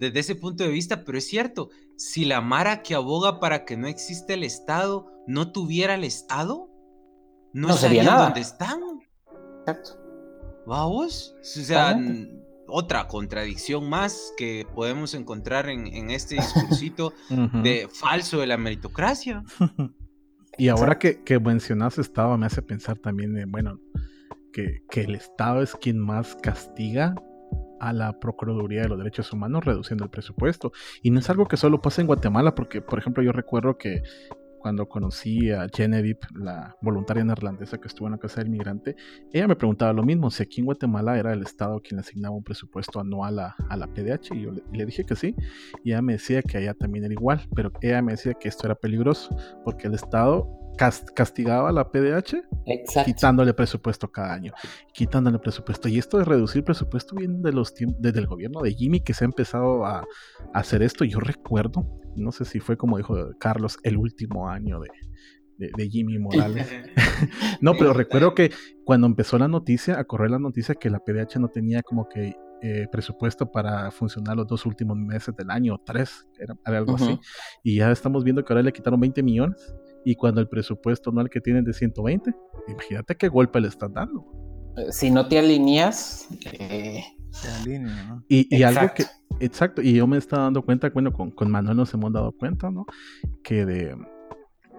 desde 0.00 0.18
ese 0.18 0.34
punto 0.34 0.64
de 0.64 0.70
vista, 0.70 1.04
pero 1.04 1.18
es 1.18 1.26
cierto, 1.28 1.70
si 1.96 2.24
la 2.24 2.40
Mara 2.40 2.82
que 2.82 2.94
aboga 2.94 3.38
para 3.38 3.64
que 3.64 3.76
no 3.76 3.86
exista 3.86 4.34
el 4.34 4.42
Estado 4.42 5.06
no 5.28 5.52
tuviera 5.52 5.94
el 5.94 6.02
Estado, 6.04 6.68
no, 7.52 7.68
No 7.68 7.76
sería 7.76 8.02
nada. 8.02 8.24
donde 8.24 8.40
están. 8.40 8.80
Exacto. 9.60 9.90
Vamos, 10.66 11.36
o 11.40 11.44
sea, 11.44 11.96
otra 12.70 13.08
contradicción 13.08 13.88
más 13.88 14.32
que 14.36 14.66
podemos 14.74 15.14
encontrar 15.14 15.68
en, 15.68 15.86
en 15.86 16.10
este 16.10 16.36
discursito 16.36 17.12
de 17.62 17.88
falso 17.92 18.38
de 18.40 18.46
la 18.46 18.56
meritocracia. 18.56 19.44
Y 20.58 20.68
ahora 20.68 20.98
que, 20.98 21.22
que 21.22 21.40
mencionas 21.40 21.96
Estado, 21.96 22.36
me 22.36 22.44
hace 22.44 22.60
pensar 22.60 22.98
también, 22.98 23.34
en, 23.38 23.50
bueno, 23.50 23.80
que, 24.52 24.82
que 24.90 25.02
el 25.02 25.14
Estado 25.14 25.62
es 25.62 25.74
quien 25.74 25.98
más 25.98 26.36
castiga 26.36 27.14
a 27.80 27.92
la 27.94 28.20
Procuraduría 28.20 28.82
de 28.82 28.88
los 28.88 28.98
Derechos 28.98 29.32
Humanos 29.32 29.64
reduciendo 29.64 30.04
el 30.04 30.10
presupuesto. 30.10 30.72
Y 31.02 31.10
no 31.10 31.20
es 31.20 31.30
algo 31.30 31.48
que 31.48 31.56
solo 31.56 31.80
pasa 31.80 32.02
en 32.02 32.06
Guatemala, 32.06 32.54
porque, 32.54 32.82
por 32.82 32.98
ejemplo, 32.98 33.22
yo 33.22 33.32
recuerdo 33.32 33.78
que 33.78 34.02
cuando 34.60 34.88
conocí 34.88 35.50
a 35.50 35.66
Genevieve, 35.74 36.20
la 36.34 36.76
voluntaria 36.80 37.24
neerlandesa 37.24 37.78
que 37.78 37.88
estuvo 37.88 38.06
en 38.06 38.12
la 38.12 38.18
Casa 38.18 38.40
del 38.40 38.50
Migrante, 38.50 38.94
ella 39.32 39.48
me 39.48 39.56
preguntaba 39.56 39.92
lo 39.92 40.02
mismo, 40.02 40.30
si 40.30 40.42
aquí 40.42 40.60
en 40.60 40.66
Guatemala 40.66 41.18
era 41.18 41.32
el 41.32 41.42
Estado 41.42 41.80
quien 41.80 41.96
le 41.96 42.02
asignaba 42.02 42.34
un 42.34 42.44
presupuesto 42.44 43.00
anual 43.00 43.38
a, 43.38 43.56
a 43.68 43.76
la 43.76 43.86
PDH, 43.86 44.34
y 44.34 44.42
yo 44.42 44.52
le, 44.52 44.62
le 44.72 44.86
dije 44.86 45.04
que 45.04 45.16
sí, 45.16 45.34
y 45.82 45.90
ella 45.90 46.02
me 46.02 46.12
decía 46.12 46.42
que 46.42 46.58
allá 46.58 46.74
también 46.74 47.04
era 47.04 47.14
igual, 47.14 47.40
pero 47.54 47.72
ella 47.80 48.02
me 48.02 48.12
decía 48.12 48.34
que 48.34 48.48
esto 48.48 48.66
era 48.66 48.74
peligroso, 48.74 49.34
porque 49.64 49.88
el 49.88 49.94
Estado 49.94 50.59
cas- 50.80 51.04
castigaba 51.14 51.68
a 51.68 51.72
la 51.72 51.90
PDH 51.90 52.42
Exacto. 52.66 53.06
quitándole 53.12 53.52
presupuesto 53.52 54.10
cada 54.10 54.32
año, 54.32 54.52
quitándole 54.94 55.38
presupuesto. 55.38 55.88
Y 55.88 55.98
esto 55.98 56.16
de 56.18 56.24
reducir 56.24 56.64
presupuesto 56.64 57.14
viene 57.16 57.38
de 57.40 57.52
los 57.52 57.74
desde 57.98 58.18
el 58.20 58.26
gobierno 58.26 58.62
de 58.62 58.72
Jimmy 58.74 59.00
que 59.00 59.12
se 59.14 59.24
ha 59.24 59.26
empezado 59.26 59.84
a, 59.84 59.98
a 60.00 60.06
hacer 60.58 60.82
esto. 60.82 61.04
Yo 61.04 61.20
recuerdo, 61.20 61.86
no 62.16 62.32
sé 62.32 62.44
si 62.44 62.60
fue 62.60 62.76
como 62.76 62.96
dijo 62.96 63.14
Carlos, 63.38 63.78
el 63.82 63.96
último 63.98 64.48
año 64.48 64.80
de, 64.80 64.88
de- 65.58 65.70
de 65.76 65.88
Jimmy 65.90 66.18
Morales. 66.18 66.66
no, 67.60 67.74
pero 67.78 67.92
recuerdo 67.92 68.34
que 68.34 68.50
cuando 68.84 69.06
empezó 69.06 69.38
la 69.38 69.48
noticia, 69.48 69.98
a 70.00 70.04
correr 70.04 70.30
la 70.30 70.38
noticia 70.38 70.74
que 70.74 70.88
la 70.90 70.98
PDH 71.00 71.38
no 71.38 71.48
tenía 71.48 71.82
como 71.82 72.08
que 72.08 72.34
eh, 72.62 72.86
presupuesto 72.92 73.50
para 73.50 73.90
funcionar 73.90 74.36
los 74.36 74.46
dos 74.46 74.66
últimos 74.66 74.94
meses 74.96 75.34
del 75.34 75.50
año, 75.50 75.74
o 75.76 75.78
tres, 75.78 76.26
era, 76.38 76.54
era 76.66 76.76
algo 76.78 76.94
así. 76.96 77.18
Y 77.62 77.76
ya 77.76 77.90
estamos 77.90 78.22
viendo 78.22 78.44
que 78.44 78.52
ahora 78.52 78.62
le 78.62 78.70
quitaron 78.72 79.00
20 79.00 79.22
millones. 79.22 79.74
Y 80.04 80.14
cuando 80.14 80.40
el 80.40 80.48
presupuesto 80.48 81.10
anual 81.10 81.28
que 81.30 81.40
tienen 81.40 81.64
de 81.64 81.72
120, 81.72 82.32
imagínate 82.68 83.16
qué 83.16 83.28
golpe 83.28 83.60
le 83.60 83.68
están 83.68 83.92
dando. 83.92 84.24
eh, 84.76 84.86
si 84.92 85.10
no 85.10 85.26
te 85.28 85.38
alineas, 85.38 86.28
eh, 86.52 87.02
En 87.44 87.64
línea, 87.64 88.04
¿no? 88.04 88.24
Y, 88.28 88.54
y 88.56 88.62
algo 88.62 88.92
que, 88.94 89.04
Exacto. 89.40 89.82
y 89.82 89.94
yo 89.94 90.06
me 90.06 90.16
estaba 90.18 90.44
dando 90.44 90.62
cuenta, 90.64 90.90
bueno, 90.90 91.12
con, 91.12 91.30
con 91.30 91.50
Manuel 91.50 91.76
nos 91.76 91.92
hemos 91.94 92.12
dado 92.12 92.32
cuenta, 92.32 92.70
¿no? 92.70 92.86
Que 93.44 93.64
de 93.66 93.96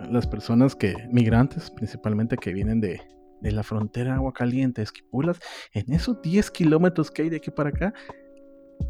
las 0.09 0.25
personas 0.27 0.75
que, 0.75 0.95
migrantes 1.11 1.69
principalmente, 1.71 2.35
que 2.37 2.53
vienen 2.53 2.81
de, 2.81 3.01
de 3.41 3.51
la 3.51 3.63
frontera 3.63 4.15
Agua 4.15 4.33
Caliente, 4.33 4.81
Esquipulas, 4.81 5.39
en 5.73 5.93
esos 5.93 6.21
10 6.21 6.51
kilómetros 6.51 7.11
que 7.11 7.23
hay 7.23 7.29
de 7.29 7.37
aquí 7.37 7.51
para 7.51 7.69
acá, 7.69 7.93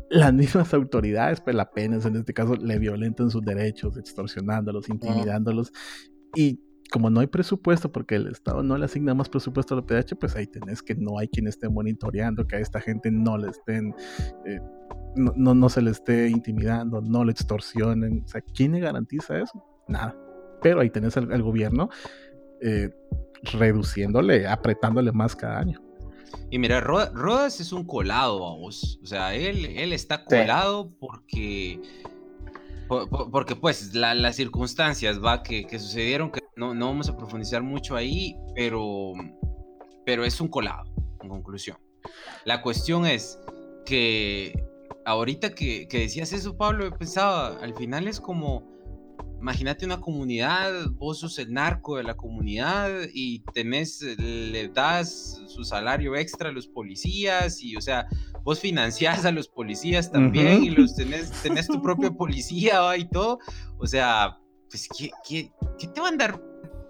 las 0.09 0.33
mismas 0.33 0.73
autoridades, 0.73 1.41
pues 1.41 1.55
la 1.55 1.69
penas 1.69 2.05
en 2.05 2.15
este 2.15 2.33
caso, 2.33 2.55
le 2.55 2.79
violentan 2.79 3.29
sus 3.29 3.41
derechos, 3.43 3.97
extorsionándolos, 3.97 4.89
intimidándolos, 4.89 5.71
y 6.35 6.59
como 6.91 7.09
no 7.09 7.21
hay 7.21 7.27
presupuesto, 7.27 7.89
porque 7.91 8.15
el 8.15 8.27
Estado 8.27 8.63
no 8.63 8.77
le 8.77 8.83
asigna 8.85 9.13
más 9.13 9.29
presupuesto 9.29 9.73
a 9.73 9.77
la 9.77 9.85
PH, 9.85 10.15
pues 10.17 10.35
ahí 10.35 10.45
tenés 10.45 10.81
que 10.83 10.93
no 10.95 11.17
hay 11.19 11.29
quien 11.29 11.47
esté 11.47 11.69
monitoreando, 11.69 12.45
que 12.45 12.57
a 12.57 12.59
esta 12.59 12.81
gente 12.81 13.09
no 13.11 13.37
le 13.37 13.49
estén, 13.49 13.95
eh, 14.45 14.59
no, 15.15 15.31
no, 15.37 15.53
no 15.55 15.69
se 15.69 15.81
le 15.81 15.91
esté 15.91 16.27
intimidando, 16.27 16.99
no 17.01 17.23
le 17.23 17.31
extorsionen. 17.31 18.23
O 18.25 18.27
sea, 18.27 18.41
¿quién 18.41 18.73
le 18.73 18.81
garantiza 18.81 19.39
eso? 19.39 19.63
Nada. 19.87 20.17
Pero 20.61 20.81
ahí 20.81 20.89
tenés 20.89 21.15
al, 21.15 21.31
al 21.31 21.41
gobierno 21.41 21.89
eh, 22.61 22.89
reduciéndole, 23.53 24.47
apretándole 24.47 25.11
más 25.11 25.35
cada 25.35 25.59
año. 25.59 25.81
Y 26.49 26.59
mira, 26.59 26.81
Ro- 26.81 27.09
Rodas 27.13 27.59
es 27.59 27.71
un 27.71 27.85
colado, 27.85 28.39
vamos. 28.41 28.99
O 29.01 29.05
sea, 29.05 29.33
él, 29.33 29.65
él 29.65 29.93
está 29.93 30.23
colado 30.25 30.91
porque. 30.99 31.81
Por- 32.91 33.07
por- 33.09 33.31
Porque, 33.31 33.55
pues, 33.55 33.93
la- 33.93 34.13
las 34.13 34.35
circunstancias 34.35 35.23
va 35.23 35.43
que, 35.43 35.65
que 35.65 35.79
sucedieron, 35.79 36.29
que 36.29 36.41
no, 36.57 36.73
no 36.73 36.87
vamos 36.87 37.07
a 37.07 37.15
profundizar 37.15 37.63
mucho 37.63 37.95
ahí, 37.95 38.35
pero, 38.53 39.13
pero 40.05 40.25
es 40.25 40.41
un 40.41 40.49
colado, 40.49 40.83
en 41.21 41.29
conclusión. 41.29 41.77
La 42.43 42.61
cuestión 42.61 43.05
es 43.05 43.39
que 43.85 44.51
ahorita 45.05 45.55
que, 45.55 45.87
que 45.87 45.99
decías 45.99 46.33
eso, 46.33 46.57
Pablo, 46.57 46.83
yo 46.89 46.97
pensaba, 46.97 47.57
al 47.61 47.73
final 47.75 48.09
es 48.09 48.19
como, 48.19 48.69
imagínate 49.41 49.85
una 49.85 49.99
comunidad, 49.99 50.71
vos 50.91 51.19
sos 51.19 51.39
el 51.39 51.51
narco 51.51 51.97
de 51.97 52.03
la 52.03 52.15
comunidad 52.15 52.91
y 53.11 53.39
tenés, 53.53 54.01
le 54.01 54.67
das 54.69 55.41
su 55.47 55.63
salario 55.63 56.15
extra 56.15 56.49
a 56.49 56.51
los 56.51 56.67
policías 56.67 57.61
y, 57.61 57.75
o 57.75 57.81
sea, 57.81 58.07
vos 58.43 58.59
financiás 58.59 59.25
a 59.25 59.31
los 59.31 59.47
policías 59.47 60.11
también 60.11 60.57
Ujú. 60.57 60.65
y 60.65 60.69
los 60.69 60.95
tenés, 60.95 61.31
tenés 61.41 61.67
tu 61.67 61.81
propia 61.81 62.11
policía 62.11 62.81
¿va? 62.81 62.97
y 62.97 63.09
todo. 63.09 63.39
O 63.79 63.87
sea, 63.87 64.37
pues, 64.69 64.87
¿qué, 64.95 65.09
qué, 65.27 65.51
qué 65.79 65.87
te 65.87 65.99
van 65.99 66.15
a 66.15 66.27
dar 66.27 66.41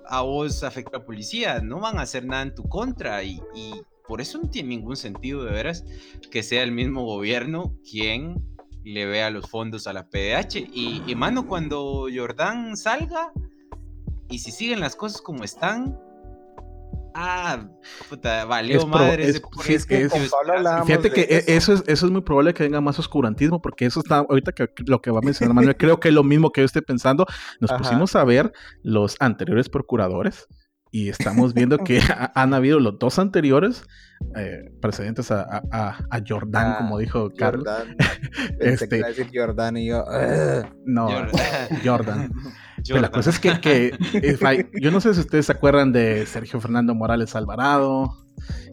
a 0.08 0.22
vos 0.22 0.64
afecta 0.64 0.98
a 0.98 1.06
policía? 1.06 1.62
No 1.62 1.80
van 1.80 2.00
a 2.00 2.02
hacer 2.02 2.26
nada 2.26 2.44
en 2.44 2.54
tu 2.54 2.64
contra 2.64 3.24
y, 3.24 3.40
y 3.56 3.74
por 4.08 4.20
eso 4.20 4.40
no 4.40 4.50
tiene 4.50 4.70
ningún 4.70 4.98
sentido 4.98 5.46
de 5.46 5.52
veras 5.52 5.86
que 6.30 6.44
sea 6.44 6.64
el 6.64 6.74
mismo 6.74 7.06
gobierno 7.06 7.78
quien 7.90 8.36
le 8.84 9.06
vea 9.06 9.30
los 9.30 9.50
fondos 9.50 9.88
a 9.88 9.94
la 9.94 10.08
PDH. 10.10 10.56
Y, 10.74 11.04
y 11.06 11.16
mano, 11.16 11.48
cuando 11.48 12.08
Jordán 12.14 12.76
salga 12.78 13.32
y 14.30 14.40
si 14.40 14.52
siguen 14.52 14.80
las 14.80 14.96
cosas 14.96 15.22
como 15.22 15.44
están, 15.44 16.00
ah, 17.14 17.68
puta, 18.10 18.46
valió 18.46 18.80
Es 18.80 18.88
madre 18.88 19.24
es- 19.30 19.42
ese 19.60 19.74
es 19.76 19.86
que 19.86 20.02
es- 20.04 20.14
Fíjate 20.86 21.12
que 21.12 21.22
eso. 21.30 21.44
eso 21.48 21.74
es, 21.74 21.84
eso 21.88 22.06
es 22.06 22.12
muy 22.12 22.22
probable 22.22 22.54
que 22.54 22.64
venga 22.64 22.82
más 22.82 22.98
oscurantismo, 23.00 23.62
porque 23.62 23.86
eso 23.86 24.00
está, 24.00 24.20
ahorita 24.20 24.52
que 24.54 24.70
lo 24.86 25.02
que 25.02 25.12
va 25.12 25.20
a 25.20 25.22
mencionar 25.22 25.54
Manuel, 25.54 25.76
creo 25.78 26.00
que 26.00 26.08
es 26.08 26.14
lo 26.14 26.24
mismo 26.24 26.52
que 26.52 26.62
yo 26.62 26.66
estoy 26.66 26.82
pensando. 26.82 27.26
Nos 27.60 27.72
Ajá. 27.72 27.80
pusimos 27.80 28.16
a 28.16 28.24
ver 28.24 28.52
los 28.84 29.16
anteriores 29.20 29.70
procuradores 29.70 30.48
y 30.92 31.10
estamos 31.10 31.54
viendo 31.54 31.78
que 31.80 32.00
ha- 32.10 32.32
han 32.36 32.54
habido 32.54 32.80
los 32.80 33.00
dos 33.00 33.18
anteriores 33.20 33.84
eh, 34.36 34.72
precedentes 34.82 35.32
a, 35.32 35.64
a, 35.72 36.22
Jordán, 36.28 36.74
Ah, 36.74 36.78
como 36.80 37.00
dijo 37.00 37.32
Carlos. 37.36 37.66
Jordan. 37.68 37.96
Pensé 38.60 38.84
Este- 38.86 39.00
que 39.02 39.08
decir 39.08 39.30
Jordan 39.34 39.78
y 39.78 39.88
yo. 39.88 40.04
"Ugh". 40.04 40.66
No, 40.86 41.08
Jordan. 41.10 41.32
Jordan. 41.84 42.32
Pero 42.88 43.02
la 43.02 43.08
Jordan. 43.08 43.12
cosa 43.12 43.30
es 43.32 43.40
que, 43.40 43.60
que, 43.62 43.94
eh, 44.14 44.70
yo 44.82 44.92
no 44.92 45.02
sé 45.02 45.14
si 45.14 45.20
ustedes 45.22 45.46
se 45.48 45.52
acuerdan 45.52 45.92
de 45.92 46.26
Sergio 46.26 46.60
Fernando 46.60 46.94
Morales 46.96 47.36
Alvarado, 47.36 48.12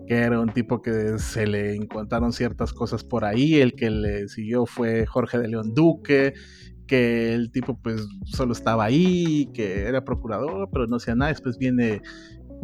que 0.07 0.14
era 0.16 0.41
un 0.41 0.51
tipo 0.53 0.81
que 0.83 1.19
se 1.19 1.47
le 1.47 1.75
encontraron 1.77 2.33
ciertas 2.33 2.73
cosas 2.73 3.05
por 3.05 3.25
ahí, 3.27 3.61
el 3.61 3.75
que 3.75 3.91
le 3.91 4.29
siguió 4.29 4.64
fue 4.66 5.05
Jorge 5.07 5.39
de 5.39 5.49
León 5.49 5.75
Duque, 5.75 6.33
que 6.89 7.32
el 7.34 7.53
tipo 7.53 7.78
pues 7.80 8.05
solo 8.24 8.53
estaba 8.53 8.84
ahí, 8.84 9.49
que 9.55 9.82
era 9.82 10.05
procurador, 10.05 10.68
pero 10.72 10.86
no 10.89 10.97
hacía 10.97 11.14
nada, 11.14 11.30
después 11.30 11.57
viene 11.59 12.03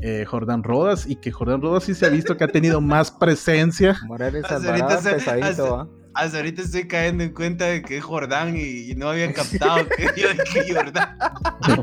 eh, 0.02 0.24
Jordán 0.26 0.64
Rodas, 0.64 1.06
y 1.08 1.14
que 1.16 1.30
Jordán 1.30 1.62
Rodas 1.62 1.84
sí 1.84 1.94
se 1.94 2.06
ha 2.06 2.08
visto 2.08 2.36
que 2.36 2.42
ha 2.42 2.48
tenido 2.48 2.80
más 2.80 3.12
presencia. 3.12 3.96
Morales 4.06 4.42
Hasta 4.44 4.56
Alvarado, 4.74 5.10
pesadito, 5.12 5.46
hasta- 5.46 5.70
¿va? 5.70 5.88
Hasta 6.16 6.36
ahorita 6.38 6.62
estoy 6.62 6.86
cayendo 6.86 7.24
en 7.24 7.32
cuenta 7.34 7.64
de 7.66 7.82
que 7.82 7.96
es 7.98 8.04
Jordán 8.04 8.56
y, 8.56 8.90
y 8.90 8.94
no 8.94 9.08
había 9.10 9.32
captado 9.32 9.84
que 9.88 10.04
yo 10.20 10.28
que 10.52 10.72
Jordán. 10.74 11.16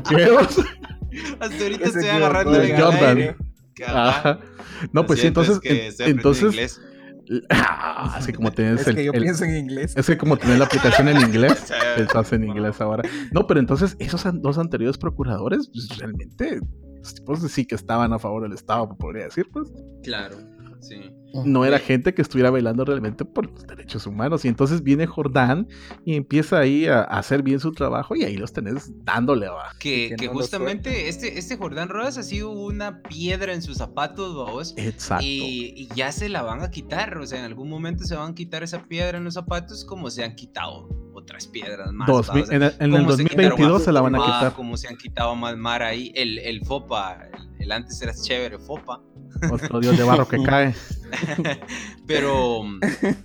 ¿Qué? 0.08 0.28
Hasta 1.38 1.62
ahorita 1.62 1.84
estoy 1.84 2.06
agarrando 2.06 2.52
Jordan. 2.52 3.18
el 3.18 3.34
Jordan. 3.78 4.46
No, 4.92 5.00
Lo 5.02 5.06
pues 5.06 5.18
sí, 5.18 5.22
siento, 5.22 5.42
entonces, 6.00 6.80
es 7.28 7.40
que. 7.40 7.46
Ah, 7.50 8.20
como 8.36 8.52
tienes 8.52 8.80
Es 8.82 8.86
el- 8.88 8.94
que 8.96 9.04
yo 9.04 9.12
el- 9.12 9.22
pienso 9.22 9.44
en 9.44 9.56
inglés. 9.56 9.94
Es 9.96 10.06
que 10.06 10.16
como 10.18 10.36
tener 10.36 10.58
la 10.58 10.64
aplicación 10.66 11.08
en 11.08 11.20
inglés, 11.20 11.72
estás 11.96 12.32
en 12.32 12.44
inglés 12.44 12.80
ahora. 12.80 13.02
No, 13.32 13.46
pero 13.46 13.60
entonces 13.60 13.96
esos 13.98 14.24
dos 14.42 14.58
anteriores 14.58 14.98
procuradores, 14.98 15.70
pues, 15.72 15.96
realmente, 15.98 16.60
los 16.98 17.14
tipos 17.14 17.40
sí 17.50 17.64
que 17.66 17.74
estaban 17.74 18.12
a 18.12 18.18
favor 18.18 18.42
del 18.42 18.52
Estado, 18.52 18.88
podría 18.96 19.24
decir, 19.24 19.46
pues. 19.52 19.68
Claro, 20.02 20.36
sí. 20.80 21.12
No 21.44 21.64
era 21.64 21.78
gente 21.78 22.14
que 22.14 22.22
estuviera 22.22 22.50
bailando 22.50 22.84
realmente 22.84 23.24
por 23.24 23.50
los 23.50 23.66
derechos 23.66 24.06
humanos. 24.06 24.44
Y 24.44 24.48
entonces 24.48 24.82
viene 24.82 25.06
Jordán 25.06 25.68
y 26.04 26.16
empieza 26.16 26.58
ahí 26.58 26.86
a, 26.86 27.00
a 27.00 27.18
hacer 27.18 27.42
bien 27.42 27.60
su 27.60 27.72
trabajo 27.72 28.14
y 28.16 28.24
ahí 28.24 28.36
los 28.36 28.52
tenés 28.52 28.92
dándole, 29.04 29.48
va. 29.48 29.72
Que, 29.78 30.10
que 30.10 30.16
que 30.16 30.26
no 30.26 30.32
lo 30.32 30.38
justamente 30.40 31.08
este, 31.08 31.38
este 31.38 31.56
Jordán 31.56 31.88
Rodas 31.88 32.18
ha 32.18 32.22
sido 32.22 32.50
una 32.50 33.02
piedra 33.02 33.52
en 33.52 33.62
sus 33.62 33.78
zapatos, 33.78 34.34
vamos. 34.34 34.74
Exacto. 34.76 35.24
Y, 35.24 35.74
y 35.76 35.88
ya 35.94 36.12
se 36.12 36.28
la 36.28 36.42
van 36.42 36.62
a 36.62 36.70
quitar, 36.70 37.16
o 37.18 37.26
sea, 37.26 37.38
en 37.38 37.44
algún 37.44 37.68
momento 37.68 38.04
se 38.04 38.14
van 38.14 38.32
a 38.32 38.34
quitar 38.34 38.62
esa 38.62 38.82
piedra 38.84 39.18
en 39.18 39.24
los 39.24 39.34
zapatos 39.34 39.84
como 39.84 40.10
se 40.10 40.24
han 40.24 40.34
quitado 40.34 40.88
otras 41.14 41.46
piedras 41.46 41.92
más. 41.92 42.06
Dos 42.06 42.28
o 42.28 42.32
sea, 42.32 42.56
en 42.56 42.62
el, 42.62 42.74
en 42.78 42.94
el 42.94 43.00
como 43.02 43.16
se 43.16 43.24
quitaron 43.24 43.50
2022 43.50 43.82
a 43.82 43.84
se 43.84 43.92
la 43.92 44.00
van 44.00 44.14
a 44.14 44.18
quitar. 44.18 44.52
Como 44.54 44.76
se 44.76 44.88
han 44.88 44.96
quitado 44.96 45.34
más 45.36 45.56
mar 45.56 45.82
ahí, 45.82 46.12
el, 46.14 46.38
el 46.38 46.64
FOPA, 46.64 47.28
el, 47.62 47.72
antes 47.72 48.00
era 48.02 48.12
chévere 48.14 48.58
FOPA, 48.58 49.02
Otro 49.50 49.80
dios 49.80 49.96
de 49.96 50.04
barro 50.04 50.26
que 50.28 50.42
cae. 50.42 50.74
pero 52.06 52.62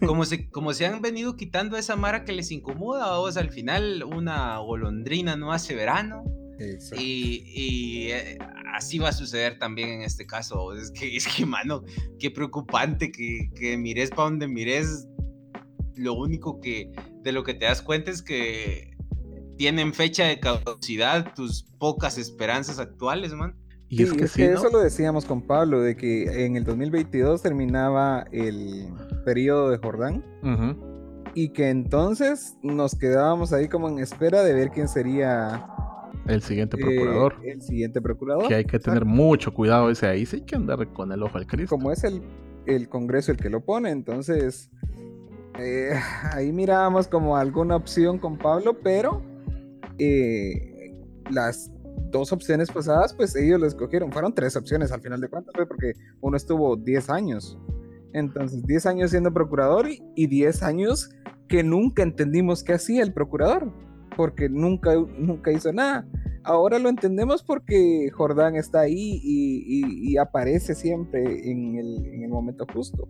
como 0.05 0.25
se, 0.25 0.49
como 0.49 0.73
se 0.73 0.85
han 0.85 1.01
venido 1.01 1.35
quitando 1.35 1.77
esa 1.77 1.95
mara 1.95 2.25
que 2.25 2.31
les 2.31 2.51
incomoda, 2.51 3.19
o 3.19 3.31
sea, 3.31 3.41
al 3.41 3.49
final 3.49 4.03
una 4.03 4.57
golondrina 4.59 5.35
no 5.35 5.51
hace 5.51 5.75
verano. 5.75 6.23
Y, 6.97 8.07
eh, 8.09 8.39
así 8.73 8.97
va 8.97 9.09
a 9.09 9.13
suceder 9.13 9.59
también 9.59 9.89
en 9.89 10.01
este 10.01 10.25
caso. 10.25 10.73
Es 10.73 10.89
que, 10.91 11.15
es 11.15 11.27
que 11.27 11.45
mano, 11.45 11.83
qué 12.19 12.31
preocupante 12.31 13.11
que, 13.11 13.51
que 13.55 13.77
mires 13.77 14.09
para 14.09 14.29
donde 14.29 14.47
mires. 14.47 15.07
Lo 15.95 16.13
único 16.13 16.59
que 16.59 16.91
de 17.23 17.31
lo 17.31 17.43
que 17.43 17.53
te 17.53 17.65
das 17.65 17.81
cuenta 17.81 18.11
es 18.11 18.21
que 18.21 18.95
tienen 19.57 19.93
fecha 19.93 20.25
de 20.25 20.39
caducidad 20.39 21.33
tus 21.33 21.63
pocas 21.63 22.17
esperanzas 22.17 22.79
actuales, 22.79 23.33
man. 23.33 23.55
Y 23.89 23.97
Sí, 23.97 24.03
es 24.03 24.13
que 24.13 24.27
sí, 24.27 24.41
¿no? 24.45 24.53
eso 24.53 24.69
lo 24.69 24.79
decíamos 24.79 25.25
con 25.25 25.41
Pablo, 25.41 25.81
de 25.81 25.95
que 25.95 26.45
en 26.45 26.57
el 26.57 26.63
2022 26.65 27.41
terminaba 27.41 28.25
el 28.31 28.87
periodo 29.23 29.69
de 29.69 29.77
Jordán 29.77 30.23
y 31.33 31.49
que 31.49 31.69
entonces 31.69 32.57
nos 32.63 32.95
quedábamos 32.95 33.53
ahí 33.53 33.67
como 33.67 33.87
en 33.87 33.99
espera 33.99 34.43
de 34.43 34.53
ver 34.53 34.71
quién 34.71 34.87
sería 34.87 35.65
El 36.25 36.41
siguiente 36.41 36.75
eh, 36.77 36.83
procurador. 36.83 37.35
el 37.43 37.61
siguiente 37.61 38.01
procurador. 38.01 38.47
que 38.47 38.55
hay 38.55 38.65
que 38.65 38.79
tener 38.79 39.05
mucho 39.05 39.53
cuidado 39.53 39.89
ese 39.89 40.07
ahí, 40.07 40.25
sí 40.25 40.37
hay 40.37 40.41
que 40.41 40.55
andar 40.55 40.85
con 40.93 41.11
el 41.11 41.23
ojo 41.23 41.37
al 41.37 41.47
Cristo. 41.47 41.69
Como 41.75 41.91
es 41.91 42.03
el, 42.03 42.21
el 42.65 42.89
Congreso 42.89 43.31
el 43.31 43.37
que 43.37 43.49
lo 43.49 43.63
pone, 43.63 43.91
entonces 43.91 44.69
eh, 45.59 45.91
ahí 46.33 46.51
mirábamos 46.51 47.07
como 47.07 47.37
alguna 47.37 47.75
opción 47.75 48.17
con 48.17 48.37
Pablo, 48.37 48.77
pero 48.83 49.21
eh, 49.97 51.05
las 51.31 51.71
dos 52.09 52.31
opciones 52.31 52.71
pasadas, 52.71 53.13
pues 53.13 53.35
ellos 53.35 53.59
lo 53.59 53.67
escogieron. 53.67 54.11
Fueron 54.11 54.33
tres 54.33 54.55
opciones 54.55 54.91
al 54.91 55.01
final 55.01 55.19
de 55.21 55.29
cuentas, 55.29 55.53
porque 55.67 55.93
uno 56.21 56.37
estuvo 56.37 56.75
10 56.75 57.09
años. 57.09 57.57
Entonces, 58.13 58.63
10 58.65 58.85
años 58.85 59.11
siendo 59.11 59.33
procurador 59.33 59.87
y 60.15 60.27
10 60.27 60.63
años 60.63 61.09
que 61.47 61.63
nunca 61.63 62.03
entendimos 62.03 62.63
qué 62.63 62.73
hacía 62.73 63.03
el 63.03 63.13
procurador, 63.13 63.71
porque 64.15 64.49
nunca, 64.49 64.93
nunca 65.17 65.51
hizo 65.51 65.71
nada. 65.71 66.07
Ahora 66.43 66.79
lo 66.79 66.87
entendemos 66.89 67.43
porque 67.43 68.09
Jordán 68.13 68.55
está 68.55 68.79
ahí 68.81 69.19
y, 69.21 69.63
y- 69.67 70.11
y 70.13 70.17
aparece 70.17 70.75
siempre 70.75 71.49
en 71.51 71.75
el, 71.75 72.05
en 72.05 72.23
el 72.23 72.29
momento 72.29 72.65
justo. 72.73 73.05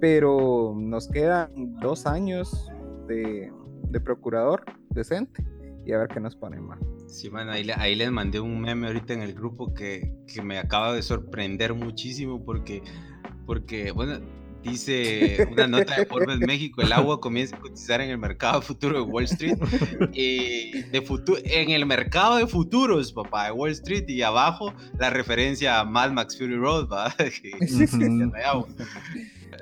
Pero 0.00 0.74
nos 0.76 1.08
quedan 1.08 1.50
dos 1.80 2.04
años 2.06 2.68
de, 3.06 3.50
de 3.90 4.00
procurador 4.00 4.64
decente 4.90 5.44
y 5.86 5.92
a 5.92 5.98
ver 5.98 6.08
qué 6.08 6.20
nos 6.20 6.34
ponen 6.36 6.62
más. 6.64 6.80
Sí, 7.14 7.30
man, 7.30 7.48
ahí, 7.48 7.62
le- 7.64 7.74
ahí 7.74 7.94
les 7.94 8.10
mandé 8.10 8.40
un 8.40 8.60
meme 8.60 8.88
ahorita 8.88 9.12
en 9.14 9.22
el 9.22 9.34
grupo 9.34 9.72
que, 9.72 10.12
que 10.26 10.42
me 10.42 10.58
acaba 10.58 10.92
de 10.94 11.02
sorprender 11.02 11.72
muchísimo 11.74 12.44
porque 12.44 12.82
porque, 13.46 13.90
bueno, 13.92 14.18
dice 14.62 15.46
una 15.52 15.66
nota 15.68 15.96
de 15.96 16.06
Forbes 16.06 16.38
México, 16.40 16.80
el 16.82 16.92
agua 16.92 17.20
comienza 17.20 17.56
a 17.56 17.60
cotizar 17.60 18.00
en 18.00 18.10
el 18.10 18.18
mercado 18.18 18.62
futuro 18.62 18.96
de 18.96 19.02
Wall 19.02 19.24
Street, 19.24 19.58
eh, 20.14 20.86
de 20.90 21.04
futu- 21.04 21.40
en 21.44 21.70
el 21.70 21.84
mercado 21.86 22.36
de 22.36 22.46
futuros, 22.46 23.12
papá, 23.12 23.44
de 23.46 23.52
Wall 23.52 23.70
Street, 23.72 24.08
y 24.08 24.22
abajo 24.22 24.72
la 24.98 25.10
referencia 25.10 25.78
a 25.78 25.84
Mad 25.84 26.12
Max 26.12 26.36
Fury 26.38 26.56
Road, 26.56 26.88
¿va? 26.88 27.14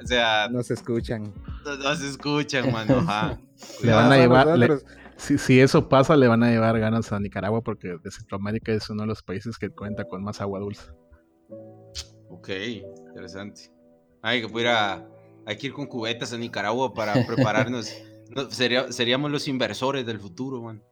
O 0.03 0.07
sea, 0.07 0.48
No 0.50 0.62
se 0.62 0.74
escuchan. 0.74 1.32
no, 1.64 1.76
no 1.76 1.94
se 1.96 2.09
escuchan, 2.09 2.72
mano, 2.72 2.98
ajá. 3.00 3.38
Le 3.82 3.92
van 3.92 4.12
a 4.12 4.16
llevar, 4.16 4.46
le- 4.59 4.68
nosotros. 4.68 4.90
Si, 5.17 5.39
si 5.39 5.61
eso 5.61 5.89
pasa, 5.89 6.17
le 6.17 6.29
van 6.29 6.43
a 6.43 6.51
llevar 6.51 6.79
ganas 6.79 7.13
a 7.13 7.21
Nicaragua 7.21 7.63
porque 7.63 7.97
de 8.03 8.11
Centroamérica 8.11 8.73
es 8.73 8.89
uno 8.91 9.03
de 9.03 9.09
los 9.09 9.23
países 9.23 9.59
que 9.59 9.71
cuenta 9.71 10.05
con 10.05 10.23
más 10.23 10.41
agua 10.41 10.61
dulce. 10.61 10.91
Ok, 12.29 12.49
interesante. 13.09 13.63
Ay, 14.23 14.43
que 14.43 14.49
fuera. 14.49 15.07
Hay 15.47 15.57
que 15.57 15.67
ir 15.69 15.73
con 15.73 15.87
cubetas 15.87 16.33
a 16.33 16.39
Nicaragua 16.39 16.95
para 16.95 17.13
prepararnos. 17.27 17.93
No, 18.35 18.51
sería- 18.51 18.91
seríamos 18.93 19.31
los 19.31 19.49
inversores 19.49 20.07
del 20.07 20.19
futuro, 20.21 20.63
man. 20.63 20.83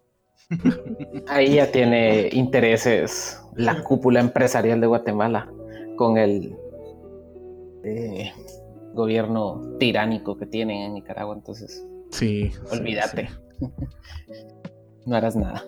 Ahí 1.29 1.55
ya 1.55 1.71
tiene 1.71 2.29
intereses 2.33 3.41
la 3.55 3.83
cúpula 3.85 4.19
empresarial 4.21 4.81
de 4.81 4.87
Guatemala 4.89 5.49
con 5.97 6.19
el 6.19 6.57
eh, 7.85 8.33
gobierno 8.95 9.77
tiránico 9.79 10.37
que 10.37 10.47
tienen 10.47 10.79
en 10.79 10.95
Nicaragua. 10.95 11.35
Entonces, 11.37 11.87
Sí. 12.11 12.51
sí, 12.51 12.59
olvídate. 12.79 13.29
sí. 13.29 13.35
no 15.07 15.17
harás 15.17 15.37
nada. 15.37 15.65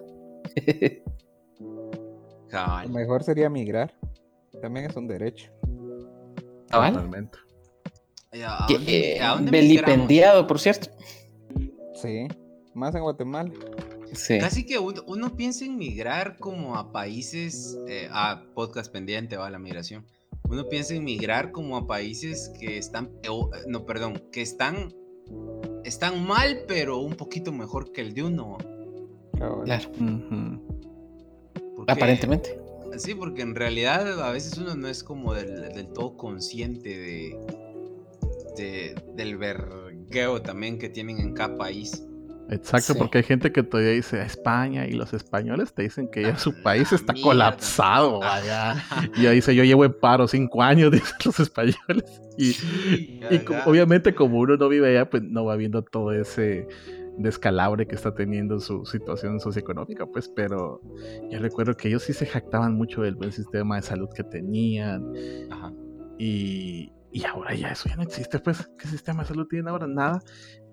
Lo 2.84 2.88
mejor 2.90 3.22
sería 3.22 3.48
migrar. 3.48 3.94
También 4.60 4.86
es 4.90 4.96
un 4.96 5.08
derecho. 5.08 5.50
Totalmente. 6.70 7.38
¿A 8.44 8.64
Ah, 8.64 8.66
dónde- 8.68 9.16
eh, 9.16 9.20
a 9.20 9.34
dónde 9.34 9.50
vilipendiado, 9.50 10.46
por 10.46 10.58
cierto. 10.58 10.88
Sí. 11.94 12.28
Más 12.74 12.94
en 12.94 13.02
Guatemala. 13.02 13.52
Sí. 14.14 14.38
Casi 14.38 14.64
que 14.66 14.78
uno, 14.78 15.02
uno 15.06 15.34
piensa 15.36 15.64
en 15.64 15.76
migrar 15.76 16.36
como 16.38 16.76
a 16.76 16.92
países, 16.92 17.78
eh, 17.88 18.08
a 18.10 18.44
podcast 18.54 18.92
pendiente, 18.92 19.36
va 19.36 19.50
la 19.50 19.58
migración. 19.58 20.06
Uno 20.48 20.68
piensa 20.68 20.94
en 20.94 21.04
migrar 21.04 21.50
como 21.52 21.76
a 21.78 21.86
países 21.86 22.50
que 22.58 22.76
están, 22.78 23.08
peor- 23.22 23.50
no, 23.68 23.86
perdón, 23.86 24.22
que 24.32 24.42
están, 24.42 24.88
están 25.92 26.24
mal, 26.26 26.64
pero 26.66 26.98
un 26.98 27.14
poquito 27.14 27.52
mejor 27.52 27.92
que 27.92 28.00
el 28.00 28.14
de 28.14 28.22
uno. 28.24 28.58
Claro, 29.64 29.90
porque- 31.76 31.92
aparentemente. 31.92 32.58
Sí, 32.98 33.14
porque 33.14 33.42
en 33.42 33.54
realidad 33.54 34.20
a 34.22 34.30
veces 34.32 34.58
uno 34.58 34.74
no 34.74 34.86
es 34.88 35.02
como 35.02 35.32
del, 35.34 35.72
del 35.72 35.88
todo 35.88 36.16
consciente 36.16 36.88
de, 36.90 37.38
de- 38.56 38.94
del 39.16 39.36
vergueo 39.38 40.42
también 40.42 40.78
que 40.78 40.88
tienen 40.90 41.18
en 41.18 41.32
cada 41.32 41.56
país. 41.56 42.04
Exacto, 42.50 42.92
Sí. 42.92 42.98
porque 42.98 43.18
hay 43.18 43.24
gente 43.24 43.50
que 43.52 43.62
todavía 43.62 43.92
dice 43.92 44.20
España 44.20 44.86
y 44.86 44.92
los 44.92 45.14
españoles 45.14 45.72
te 45.72 45.82
dicen 45.82 46.08
que 46.10 46.22
ya 46.22 46.36
su 46.36 46.50
Ah, 46.50 46.62
país 46.62 46.90
la 46.92 46.96
está 46.96 47.12
mierda. 47.12 47.28
colapsado, 47.30 48.18
vaya. 48.20 48.74
Y 49.16 49.26
ahí 49.26 49.36
dice, 49.36 49.54
yo 49.54 49.64
llevo 49.64 49.84
en 49.84 49.98
paro 49.98 50.28
cinco 50.28 50.62
años, 50.62 50.90
dicen 50.92 51.16
los 51.24 51.40
españoles. 51.40 52.20
Y, 52.36 52.52
Sí, 52.52 53.20
obviamente 53.66 54.14
como 54.14 54.38
uno 54.38 54.56
no 54.56 54.68
vive 54.68 54.90
allá, 54.90 55.08
pues 55.08 55.22
no 55.22 55.44
va 55.44 55.56
viendo 55.56 55.82
todo 55.82 56.12
ese 56.12 56.66
descalabre 57.18 57.86
que 57.86 57.94
está 57.94 58.14
teniendo 58.14 58.58
su 58.58 58.84
situación 58.86 59.38
socioeconómica, 59.38 60.06
pues, 60.06 60.28
pero 60.28 60.80
yo 61.30 61.38
recuerdo 61.40 61.74
que 61.76 61.88
ellos 61.88 62.02
sí 62.02 62.12
se 62.14 62.24
jactaban 62.26 62.74
mucho 62.74 63.02
del 63.02 63.14
buen 63.16 63.32
sistema 63.32 63.76
de 63.76 63.82
salud 63.82 64.08
que 64.14 64.24
tenían 64.24 65.12
Ajá. 65.50 65.72
y, 66.18 66.90
y 67.12 67.24
ahora 67.26 67.54
ya 67.54 67.68
eso 67.68 67.88
ya 67.90 67.96
no 67.96 68.02
existe, 68.02 68.38
pues, 68.38 68.66
¿qué 68.78 68.88
sistema 68.88 69.22
de 69.22 69.28
salud 69.28 69.46
tienen 69.46 69.68
ahora? 69.68 69.86
Nada, 69.86 70.22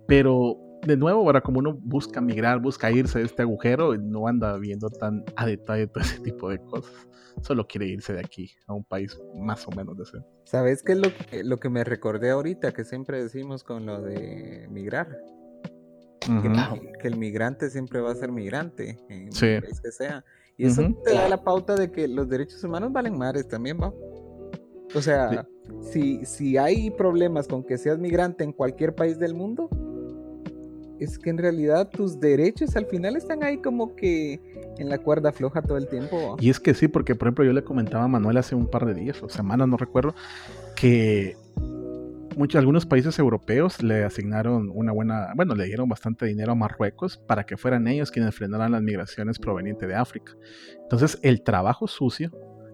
pero 0.07 0.55
de 0.86 0.98
nuevo, 0.98 1.22
ahora 1.22 1.42
como 1.42 1.60
uno 1.60 1.74
busca 1.74 2.22
migrar, 2.22 2.60
busca 2.60 2.92
irse 2.92 3.20
de 3.20 3.26
este 3.26 3.42
agujero, 3.42 3.96
no 3.98 4.28
anda 4.28 4.58
viendo 4.58 4.90
tan 4.90 5.24
a 5.36 5.46
detalle 5.46 5.88
todo 5.88 6.04
ese 6.04 6.20
tipo 6.22 6.50
de 6.50 6.60
cosas, 6.60 6.94
solo 7.42 7.68
quiere 7.68 7.88
irse 7.88 8.14
de 8.14 8.20
aquí 8.20 8.52
a 8.68 8.74
un 8.74 8.84
país 8.84 9.20
más 9.38 9.68
o 9.68 9.72
menos 9.72 9.98
decente. 9.98 10.28
¿Sabes 10.46 10.82
qué 10.84 10.94
es 10.94 10.98
lo 11.00 11.10
que, 11.14 11.44
lo 11.44 11.58
que 11.60 11.70
me 11.70 11.84
recordé 11.84 12.32
ahorita 12.32 12.72
que 12.72 12.84
siempre 12.86 13.22
decimos 13.22 13.64
con 13.64 13.86
lo 13.86 14.02
de 14.02 14.68
migrar? 14.70 15.08
Que, 16.22 16.32
Ujú. 16.32 16.48
el- 16.48 16.98
que 17.00 17.08
el 17.08 17.18
migrante 17.18 17.70
siempre 17.70 18.02
va 18.02 18.12
a 18.12 18.16
ser 18.16 18.32
migrante, 18.32 18.98
en 19.10 19.32
Sí. 19.32 19.46
el 19.48 19.64
país 19.64 19.82
que 19.82 19.92
sea. 19.92 20.24
Y 20.58 20.66
eso 20.66 20.82
Ujú. 20.82 21.02
te 21.04 21.14
da 21.14 21.28
la 21.30 21.42
pauta 21.44 21.76
de 21.76 21.92
que 21.92 22.08
los 22.08 22.28
derechos 22.30 22.64
humanos 22.64 22.92
valen 22.92 23.18
mares 23.18 23.48
también, 23.48 23.80
¿va? 23.82 23.94
O 24.96 25.02
sea, 25.02 25.48
si, 25.82 26.26
si 26.26 26.58
hay 26.58 26.90
problemas 26.92 27.48
con 27.48 27.64
que 27.64 27.78
seas 27.78 27.98
migrante 28.00 28.44
en 28.44 28.52
cualquier 28.52 28.94
país 28.96 29.18
del 29.20 29.34
mundo, 29.34 29.70
es 31.00 31.18
que 31.18 31.30
en 31.30 31.38
realidad 31.38 31.89
tus 31.89 32.20
derechos 32.20 32.76
al 32.76 32.86
final 32.86 33.16
están 33.16 33.43
ahí 33.43 33.58
como 33.58 33.95
que 33.95 34.39
en 34.78 34.89
la 34.89 34.97
cuerda 34.97 35.32
floja 35.32 35.62
todo 35.62 35.78
el 35.78 35.88
tiempo. 35.88 36.38
Y 36.39 36.50
es 36.50 36.60
que 36.60 36.74
sí, 36.74 36.88
porque 36.88 37.16
por 37.16 37.28
ejemplo 37.28 37.45
yo 37.45 37.54
le 37.54 37.64
comentaba 37.64 38.04
a 38.04 38.08
Manuel 38.08 38.38
hace 38.38 38.56
un 38.56 38.68
par 38.68 38.86
de 38.86 38.93
días 38.93 39.22
o 39.24 39.30
semanas, 39.30 39.68
no 39.68 39.78
recuerdo, 39.78 40.14
que 40.76 41.36
muchos, 42.38 42.60
algunos 42.60 42.86
países 42.86 43.18
europeos 43.20 43.84
le 43.84 44.04
asignaron 44.04 44.72
una 44.74 44.91
buena, 44.91 45.34
bueno, 45.36 45.56
le 45.56 45.66
dieron 45.66 45.89
bastante 45.89 46.26
dinero 46.26 46.54
a 46.54 46.56
Marruecos 46.56 47.18
para 47.18 47.45
que 47.45 47.58
fueran 47.58 47.88
ellos 47.88 48.12
quienes 48.12 48.36
frenaran 48.36 48.72
las 48.72 48.82
migraciones 48.82 49.39
provenientes 49.39 49.88
de 49.88 49.95
África. 49.95 50.34
Entonces 50.82 51.20
el 51.22 51.43
trabajo 51.43 51.88
sucio 51.88 52.32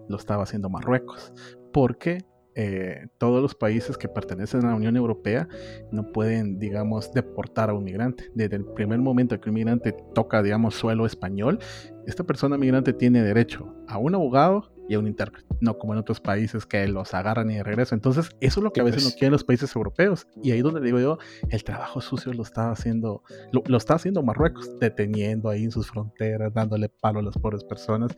lo 0.08 0.16
estaba 0.16 0.44
haciendo 0.44 0.70
Marruecos, 0.70 1.32
porque 1.72 2.18
eh, 2.58 3.08
todos 3.18 3.42
los 3.42 3.54
países 3.54 3.98
que 3.98 4.08
pertenecen 4.08 4.64
a 4.64 4.70
la 4.70 4.74
Unión 4.74 4.96
Europea 4.96 5.46
no 5.92 6.10
pueden, 6.10 6.58
digamos, 6.58 7.12
deportar 7.12 7.68
a 7.68 7.74
un 7.74 7.84
migrante. 7.84 8.30
Desde 8.34 8.56
el 8.56 8.64
primer 8.64 8.98
momento 8.98 9.38
que 9.38 9.50
un 9.50 9.54
migrante 9.54 9.94
toca, 10.14 10.42
digamos, 10.42 10.74
suelo 10.74 11.04
español, 11.04 11.58
esta 12.06 12.24
persona 12.24 12.56
migrante 12.56 12.94
tiene 12.94 13.22
derecho 13.22 13.74
a 13.86 13.98
un 13.98 14.14
abogado 14.14 14.72
y 14.88 14.94
a 14.94 14.98
un 14.98 15.06
intérprete, 15.06 15.46
no 15.60 15.76
como 15.76 15.92
en 15.92 15.98
otros 15.98 16.20
países 16.20 16.64
que 16.64 16.86
los 16.88 17.12
agarran 17.12 17.50
y 17.50 17.56
de 17.56 17.62
regreso. 17.62 17.94
Entonces, 17.94 18.30
eso 18.40 18.60
es 18.60 18.64
lo 18.64 18.72
que 18.72 18.80
a 18.80 18.84
veces 18.84 19.02
pues. 19.02 19.14
no 19.14 19.18
quieren 19.18 19.32
los 19.32 19.44
países 19.44 19.74
europeos. 19.76 20.26
Y 20.42 20.52
ahí 20.52 20.62
donde 20.62 20.80
digo 20.80 20.98
yo, 20.98 21.18
el 21.50 21.62
trabajo 21.62 22.00
sucio 22.00 22.32
lo 22.32 22.42
está 22.42 22.70
haciendo, 22.70 23.22
lo, 23.52 23.62
lo 23.66 23.76
está 23.76 23.94
haciendo 23.94 24.22
Marruecos, 24.22 24.78
deteniendo 24.78 25.50
ahí 25.50 25.64
en 25.64 25.72
sus 25.72 25.90
fronteras, 25.90 26.54
dándole 26.54 26.88
palo 26.88 27.18
a 27.18 27.22
las 27.22 27.36
pobres 27.36 27.64
personas. 27.64 28.14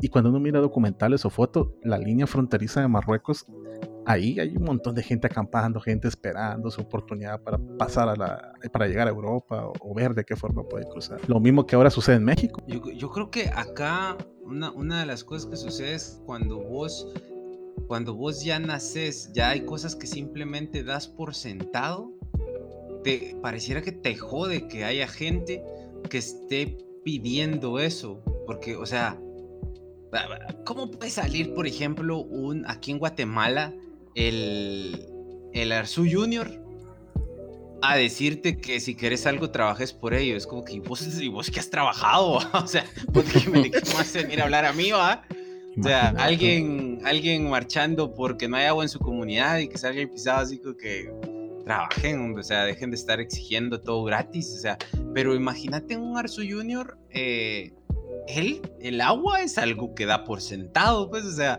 Y 0.00 0.08
cuando 0.08 0.30
uno 0.30 0.40
mira 0.40 0.60
documentales 0.60 1.24
o 1.24 1.30
fotos, 1.30 1.68
la 1.82 1.98
línea 1.98 2.26
fronteriza 2.26 2.80
de 2.80 2.88
Marruecos, 2.88 3.46
ahí 4.06 4.38
hay 4.38 4.56
un 4.56 4.64
montón 4.64 4.94
de 4.94 5.02
gente 5.02 5.26
acampando, 5.26 5.80
gente 5.80 6.08
esperando 6.08 6.70
su 6.70 6.82
oportunidad 6.82 7.40
para 7.42 7.58
pasar 7.78 8.08
a 8.08 8.16
la, 8.16 8.52
para 8.72 8.86
llegar 8.86 9.06
a 9.06 9.10
Europa 9.10 9.66
o, 9.66 9.72
o 9.80 9.94
ver 9.94 10.14
de 10.14 10.24
qué 10.24 10.36
forma 10.36 10.62
puede 10.64 10.86
cruzar. 10.88 11.20
Lo 11.28 11.40
mismo 11.40 11.66
que 11.66 11.76
ahora 11.76 11.90
sucede 11.90 12.16
en 12.16 12.24
México. 12.24 12.62
Yo, 12.66 12.82
yo 12.90 13.10
creo 13.10 13.30
que 13.30 13.48
acá 13.54 14.16
una, 14.44 14.70
una 14.72 15.00
de 15.00 15.06
las 15.06 15.24
cosas 15.24 15.46
que 15.46 15.56
sucede 15.56 15.94
es 15.94 16.20
cuando 16.26 16.58
vos, 16.62 17.08
cuando 17.86 18.14
vos 18.14 18.44
ya 18.44 18.58
naces, 18.58 19.32
ya 19.32 19.50
hay 19.50 19.64
cosas 19.64 19.94
que 19.96 20.06
simplemente 20.06 20.84
das 20.84 21.08
por 21.08 21.34
sentado. 21.34 22.12
Te 23.02 23.36
pareciera 23.42 23.82
que 23.82 23.92
te 23.92 24.16
jode 24.16 24.66
que 24.68 24.84
haya 24.84 25.06
gente 25.06 25.62
que 26.08 26.18
esté 26.18 26.78
pidiendo 27.04 27.78
eso. 27.78 28.22
Porque, 28.46 28.76
o 28.76 28.86
sea, 28.86 29.18
¿cómo 30.64 30.90
puede 30.90 31.10
salir, 31.10 31.54
por 31.54 31.66
ejemplo, 31.66 32.18
un 32.18 32.64
aquí 32.68 32.90
en 32.90 32.98
Guatemala, 32.98 33.72
el, 34.14 35.06
el 35.52 35.72
Arzu 35.72 36.06
Junior? 36.10 36.64
a 37.86 37.96
decirte 37.96 38.56
que 38.56 38.80
si 38.80 38.94
quieres 38.94 39.26
algo 39.26 39.50
trabajes 39.50 39.92
por 39.92 40.14
ello. 40.14 40.36
Es 40.36 40.46
como 40.46 40.64
que 40.64 40.74
¿y 40.74 40.80
vos, 40.80 41.02
y 41.20 41.28
vos 41.28 41.50
que 41.50 41.60
has 41.60 41.70
trabajado, 41.70 42.40
o 42.52 42.66
sea, 42.66 42.84
¿por 43.12 43.24
qué 43.24 43.48
me, 43.50 43.70
vas 43.70 44.16
a 44.16 44.22
venir 44.22 44.40
a 44.40 44.44
hablar 44.44 44.64
a 44.64 44.72
mí, 44.72 44.90
va? 44.90 45.22
O 45.78 45.82
sea, 45.82 46.10
alguien, 46.18 47.00
alguien 47.04 47.50
marchando 47.50 48.14
porque 48.14 48.48
no 48.48 48.56
hay 48.56 48.66
agua 48.66 48.84
en 48.84 48.88
su 48.88 49.00
comunidad 49.00 49.58
y 49.58 49.68
que 49.68 49.76
salga 49.76 50.00
el 50.00 50.08
pisado 50.08 50.38
así 50.38 50.58
como 50.58 50.76
que 50.76 51.12
trabajen, 51.64 52.38
o 52.38 52.42
sea, 52.42 52.64
dejen 52.64 52.90
de 52.90 52.96
estar 52.96 53.20
exigiendo 53.20 53.80
todo 53.80 54.04
gratis, 54.04 54.54
o 54.56 54.60
sea, 54.60 54.78
pero 55.12 55.34
imagínate 55.34 55.96
un 55.96 56.16
Arzu 56.16 56.42
Junior, 56.48 56.96
eh, 57.10 57.72
él, 58.28 58.60
el 58.80 59.00
agua 59.00 59.42
es 59.42 59.58
algo 59.58 59.94
que 59.94 60.06
da 60.06 60.24
por 60.24 60.40
sentado, 60.40 61.10
pues, 61.10 61.24
o 61.24 61.32
sea, 61.32 61.58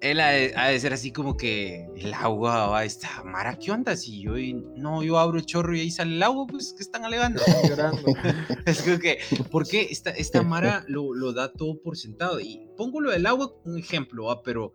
él 0.00 0.18
ha 0.18 0.30
de, 0.30 0.52
ha 0.56 0.66
de 0.68 0.80
ser 0.80 0.92
así 0.92 1.12
como 1.12 1.36
que 1.36 1.86
el 1.96 2.12
agua 2.12 2.66
va 2.66 2.80
a 2.80 2.84
estar, 2.84 3.24
Mara, 3.24 3.56
¿qué 3.56 3.70
onda? 3.70 3.94
Si 3.96 4.20
yo, 4.20 4.36
y- 4.36 4.52
no, 4.76 5.02
yo 5.04 5.18
abro 5.18 5.38
el 5.38 5.46
chorro 5.46 5.76
y 5.76 5.80
ahí 5.80 5.90
sale 5.92 6.16
el 6.16 6.22
agua, 6.22 6.46
pues, 6.48 6.74
que 6.76 6.82
están 6.82 7.04
alegando? 7.04 7.40
Llorando. 7.68 8.02
Es 8.66 8.82
como 8.82 8.98
que, 8.98 9.18
¿por 9.50 9.66
qué 9.66 9.86
esta, 9.90 10.10
esta 10.10 10.42
Mara 10.42 10.84
lo, 10.88 11.14
lo 11.14 11.32
da 11.32 11.52
todo 11.52 11.80
por 11.80 11.96
sentado? 11.96 12.40
Y 12.40 12.68
pongo 12.76 13.00
lo 13.00 13.10
del 13.12 13.26
agua 13.26 13.52
como 13.52 13.74
un 13.74 13.78
ejemplo, 13.78 14.24
¿va? 14.24 14.42
Pero 14.42 14.74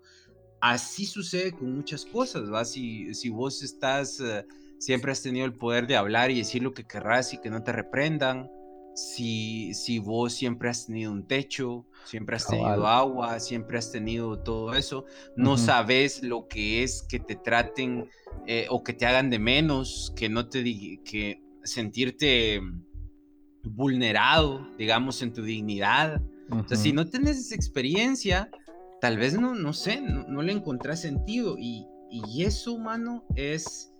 así 0.61 1.05
sucede 1.05 1.51
con 1.51 1.75
muchas 1.75 2.05
cosas, 2.05 2.51
¿va? 2.51 2.63
Si, 2.65 3.13
si 3.13 3.29
vos 3.29 3.61
estás, 3.63 4.19
eh, 4.21 4.45
siempre 4.79 5.11
has 5.11 5.21
tenido 5.21 5.45
el 5.45 5.53
poder 5.53 5.87
de 5.87 5.97
hablar 5.97 6.31
y 6.31 6.37
decir 6.37 6.63
lo 6.63 6.73
que 6.73 6.85
querrás 6.85 7.33
y 7.33 7.37
que 7.39 7.49
no 7.49 7.63
te 7.63 7.71
reprendan, 7.73 8.49
si, 8.97 9.75
si 9.75 9.99
vos 9.99 10.33
siempre 10.33 10.69
has 10.69 10.87
tenido 10.87 11.11
un 11.11 11.27
techo, 11.27 11.85
siempre 12.03 12.35
has 12.35 12.45
Cabal. 12.45 12.63
tenido 12.63 12.87
agua, 12.87 13.39
siempre 13.39 13.77
has 13.77 13.91
tenido 13.91 14.39
todo 14.39 14.73
eso, 14.73 15.05
no 15.35 15.55
sabes 15.57 16.23
lo 16.23 16.47
que 16.47 16.81
es 16.81 17.03
que 17.07 17.19
te 17.19 17.35
traten 17.35 18.09
eh, 18.47 18.65
o 18.71 18.83
que 18.83 18.93
te 18.93 19.05
hagan 19.05 19.29
de 19.29 19.37
menos, 19.37 20.11
que 20.15 20.29
no 20.29 20.49
te 20.49 20.63
que 21.03 21.43
sentirte 21.63 22.59
vulnerado, 23.63 24.67
digamos, 24.79 25.21
en 25.21 25.31
tu 25.31 25.43
dignidad. 25.43 26.19
O 26.49 26.67
sea, 26.67 26.75
si 26.75 26.91
no 26.91 27.05
tienes 27.05 27.37
esa 27.37 27.53
experiencia, 27.53 28.49
tal 28.99 29.17
vez 29.17 29.39
no, 29.39 29.53
no 29.53 29.73
sé, 29.73 30.01
no, 30.01 30.23
no 30.27 30.41
le 30.41 30.53
encontrás 30.53 31.01
sentido. 31.01 31.55
Y, 31.59 31.85
y 32.09 32.43
eso, 32.45 32.79
mano, 32.79 33.25
es, 33.35 33.93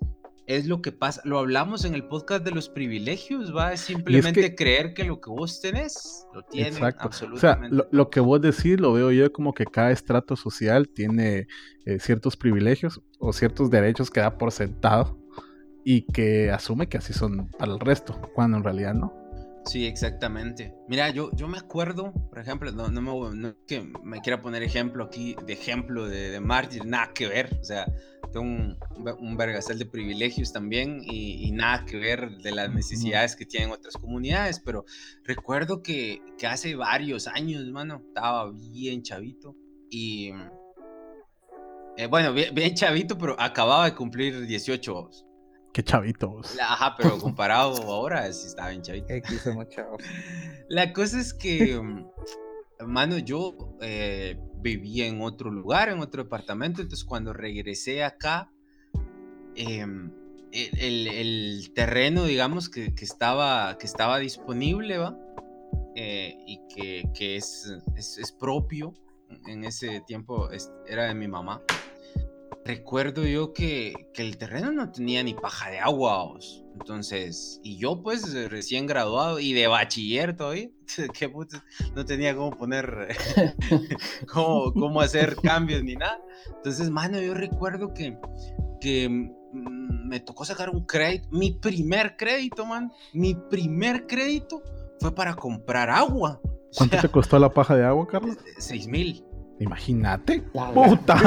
es 0.47 0.65
lo 0.65 0.81
que 0.81 0.93
pasa. 0.93 1.21
Lo 1.25 1.39
hablamos 1.39 1.83
en 1.83 1.93
el 1.93 2.05
podcast 2.05 2.43
de 2.43 2.51
los 2.51 2.69
privilegios, 2.69 3.55
¿va? 3.55 3.73
Es 3.73 3.81
simplemente 3.81 4.55
creer 4.55 4.93
que 4.93 5.03
lo 5.03 5.19
que 5.19 5.29
vos 5.29 5.59
tenés, 5.61 6.25
lo 6.33 6.41
tienen 6.43 6.73
Exacto. 6.73 7.09
O 7.09 7.11
sea, 7.11 7.25
absolutamente. 7.25 7.75
lo, 7.75 7.87
lo 7.91 8.09
que 8.09 8.21
vos 8.21 8.41
decís 8.41 8.79
lo 8.79 8.93
veo 8.93 9.11
yo 9.11 9.31
como 9.31 9.53
que 9.53 9.65
cada 9.65 9.91
estrato 9.91 10.37
social 10.37 10.87
tiene 10.87 11.47
eh, 11.85 11.99
ciertos 11.99 12.37
privilegios 12.37 13.01
o 13.19 13.33
ciertos 13.33 13.69
derechos 13.69 14.09
que 14.09 14.21
da 14.21 14.37
por 14.37 14.53
sentado 14.53 15.19
y 15.83 16.01
que 16.01 16.49
asume 16.49 16.87
que 16.87 16.97
así 16.97 17.13
son 17.13 17.49
para 17.51 17.73
el 17.73 17.79
resto, 17.79 18.19
cuando 18.33 18.57
en 18.57 18.63
realidad 18.63 18.93
no. 18.93 19.13
Sí, 19.65 19.85
exactamente. 19.85 20.73
Mira, 20.87 21.09
yo, 21.09 21.29
yo 21.35 21.49
me 21.49 21.57
acuerdo, 21.57 22.13
por 22.29 22.39
ejemplo, 22.39 22.71
no, 22.71 22.87
no 22.87 23.01
me 23.01 23.35
no 23.35 23.53
que 23.67 23.81
me 24.01 24.21
quiera 24.21 24.41
poner 24.41 24.63
ejemplo 24.63 25.03
aquí, 25.03 25.35
de 25.45 25.53
ejemplo 25.53 26.07
de, 26.07 26.29
de 26.29 26.39
mártir, 26.39 26.85
nada 26.85 27.11
que 27.13 27.27
ver. 27.27 27.57
O 27.59 27.63
sea, 27.65 27.85
tengo 28.31 28.45
un, 28.45 28.77
un 29.19 29.37
vergasal 29.37 29.77
de 29.79 29.85
privilegios 29.85 30.51
también 30.53 31.01
y, 31.03 31.47
y 31.47 31.51
nada 31.51 31.85
que 31.85 31.97
ver 31.97 32.37
de 32.37 32.51
las 32.51 32.73
necesidades 32.73 33.35
que 33.35 33.45
tienen 33.45 33.71
otras 33.71 33.95
comunidades, 33.95 34.59
pero 34.59 34.85
recuerdo 35.23 35.81
que, 35.81 36.21
que 36.37 36.47
hace 36.47 36.75
varios 36.75 37.27
años, 37.27 37.65
mano, 37.71 38.01
estaba 38.07 38.51
bien 38.51 39.03
chavito 39.03 39.55
y... 39.89 40.31
eh, 41.97 42.07
bueno, 42.07 42.33
bien, 42.33 42.53
bien 42.53 42.73
chavito, 42.75 43.17
pero 43.17 43.35
acababa 43.39 43.85
de 43.85 43.95
cumplir 43.95 44.45
18 44.45 44.93
vos. 44.93 45.23
Qué 45.73 45.83
chavito 45.83 46.29
vos. 46.29 46.57
Ajá, 46.59 46.95
pero 46.97 47.17
comparado 47.19 47.75
ahora, 47.83 48.31
sí 48.33 48.47
estaba 48.47 48.69
bien 48.69 48.81
chavito. 48.81 49.13
X 49.13 49.41
somos 49.41 49.69
chavos. 49.69 50.01
La 50.69 50.91
cosa 50.91 51.19
es 51.19 51.33
que, 51.33 51.79
mm, 51.79 52.87
mano, 52.87 53.17
yo 53.19 53.75
eh, 53.81 54.39
vivía 54.61 55.07
en 55.07 55.21
otro 55.21 55.51
lugar, 55.51 55.89
en 55.89 55.99
otro 55.99 56.23
departamento, 56.23 56.81
entonces 56.81 57.05
cuando 57.05 57.33
regresé 57.33 58.03
acá, 58.03 58.51
em, 59.55 60.11
el, 60.51 61.07
el- 61.07 61.71
terreno, 61.73 62.23
digamos, 62.23 62.69
que, 62.69 62.93
estaba, 63.01 63.77
que 63.77 63.85
estaba 63.85 64.17
disponible, 64.19 64.97
¿va? 64.97 65.17
Eh, 65.95 66.35
y 66.47 66.59
que, 66.73 67.03
que 67.13 67.35
es, 67.35 67.71
es, 67.95 68.17
es 68.17 68.31
propio, 68.31 68.93
en 69.47 69.63
ese 69.65 70.01
tiempo 70.07 70.49
era 70.87 71.05
de 71.05 71.15
mi 71.15 71.27
mamá. 71.27 71.61
Recuerdo 72.67 73.25
yo 73.25 73.53
que, 73.53 73.93
que 74.13 74.21
el 74.21 74.37
terreno 74.37 74.73
no 74.73 74.91
tenía 74.91 75.23
ni 75.23 75.33
paja 75.33 75.69
de 75.69 75.79
agua, 75.79 76.25
vos. 76.25 76.65
entonces, 76.73 77.61
y 77.63 77.77
yo 77.77 78.03
pues 78.03 78.33
eh, 78.33 78.49
recién 78.49 78.85
graduado 78.85 79.39
y 79.39 79.53
de 79.53 79.67
bachiller 79.67 80.35
todavía, 80.35 80.67
putas, 81.33 81.63
no 81.95 82.03
tenía 82.03 82.35
cómo 82.35 82.51
poner, 82.51 83.15
cómo, 84.27 84.73
cómo 84.73 84.99
hacer 84.99 85.37
cambios 85.43 85.81
ni 85.81 85.95
nada. 85.95 86.19
Entonces, 86.57 86.89
mano, 86.89 87.21
yo 87.21 87.33
recuerdo 87.33 87.93
que, 87.93 88.17
que 88.81 89.07
mm, 89.07 90.09
me 90.09 90.19
tocó 90.19 90.43
sacar 90.43 90.69
un 90.69 90.85
crédito, 90.85 91.29
mi 91.31 91.51
primer 91.51 92.17
crédito, 92.17 92.65
man, 92.65 92.91
mi 93.13 93.33
primer 93.33 94.07
crédito 94.07 94.61
fue 94.99 95.15
para 95.15 95.35
comprar 95.37 95.89
agua. 95.89 96.41
O 96.43 96.49
¿Cuánto 96.75 96.95
sea, 96.95 97.01
te 97.01 97.09
costó 97.09 97.39
la 97.39 97.49
paja 97.49 97.77
de 97.77 97.85
agua, 97.85 98.05
Carlos? 98.07 98.35
Seis 98.57 98.87
mil. 98.87 99.23
Imagínate. 99.59 100.43
¡Puta! 100.73 101.17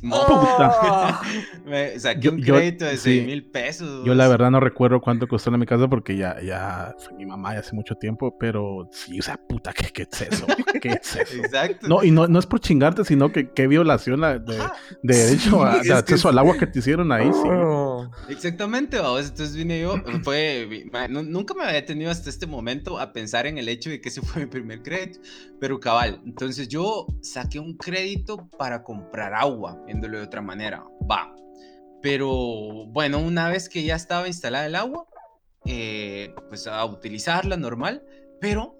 Simón. 0.00 0.20
Puta. 0.28 1.20
Me 1.64 1.98
saqué 1.98 2.20
Yo- 2.20 2.32
un 2.32 2.38
yo- 2.42 2.54
crédito 2.54 2.84
de 2.84 2.96
sí. 2.96 3.16
6 3.18 3.26
mil 3.26 3.44
pesos. 3.44 4.04
Yo 4.04 4.14
la 4.14 4.28
verdad 4.28 4.50
no 4.50 4.60
recuerdo 4.60 5.00
cuánto 5.00 5.26
costó 5.28 5.50
en 5.52 5.60
mi 5.60 5.66
casa 5.66 5.88
porque 5.88 6.16
ya, 6.16 6.40
ya 6.42 6.94
fue 6.98 7.14
mi 7.16 7.26
mamá 7.26 7.54
ya 7.54 7.60
hace 7.60 7.74
mucho 7.74 7.94
tiempo, 7.94 8.36
pero 8.38 8.88
sí, 8.92 9.18
o 9.18 9.22
sea, 9.22 9.36
puta, 9.36 9.72
¿qué, 9.72 9.88
qué 9.92 10.06
es 10.10 10.22
eso? 10.22 10.46
¿Qué 10.82 10.88
es 11.02 11.16
eso? 11.16 11.36
Exacto. 11.42 11.88
No, 11.88 12.02
y 12.04 12.10
no, 12.10 12.26
no 12.26 12.38
es 12.38 12.46
por 12.46 12.60
chingarte, 12.60 13.04
sino 13.04 13.32
que 13.32 13.50
qué 13.50 13.66
violación 13.66 14.20
la- 14.20 14.38
de, 14.38 14.58
derecho 15.02 15.50
Sí, 15.50 15.64
a, 15.64 15.72
de 15.74 15.78
es 15.80 15.86
que 15.86 15.92
acceso 15.92 16.28
es- 16.28 16.32
al 16.32 16.38
agua 16.38 16.56
que 16.58 16.66
te 16.66 16.78
hicieron 16.78 17.10
ahí, 17.12 17.30
sí. 17.32 17.48
Oh. 17.50 18.10
Exactamente, 18.28 18.98
vamos. 18.98 19.28
Entonces 19.28 19.56
vine 19.56 19.80
yo, 19.80 19.94
fue, 20.22 20.88
nunca 21.08 21.54
me 21.54 21.64
había 21.64 21.84
tenido 21.84 22.10
hasta 22.10 22.30
este 22.30 22.46
momento 22.46 22.98
a 22.98 23.12
pensar 23.12 23.46
en 23.46 23.58
el 23.58 23.68
hecho 23.68 23.90
de 23.90 24.00
que 24.00 24.08
ese 24.08 24.20
fue 24.22 24.42
mi 24.42 24.48
primer 24.48 24.82
crédito, 24.82 25.20
pero 25.60 25.80
cabal, 25.80 26.20
entonces 26.24 26.68
yo 26.68 27.06
saqué 27.20 27.58
un 27.58 27.76
crédito 27.76 28.48
para 28.58 28.82
comprar 28.82 29.34
agua, 29.34 29.82
viéndolo 29.86 30.18
de 30.18 30.24
otra 30.24 30.42
manera, 30.42 30.84
va. 31.10 31.34
Pero 32.00 32.86
bueno, 32.88 33.18
una 33.18 33.48
vez 33.48 33.68
que 33.68 33.82
ya 33.82 33.96
estaba 33.96 34.28
instalada 34.28 34.66
el 34.66 34.76
agua, 34.76 35.06
eh, 35.64 36.32
pues 36.48 36.66
a 36.66 36.84
utilizarla 36.84 37.56
normal, 37.56 38.04
pero 38.40 38.76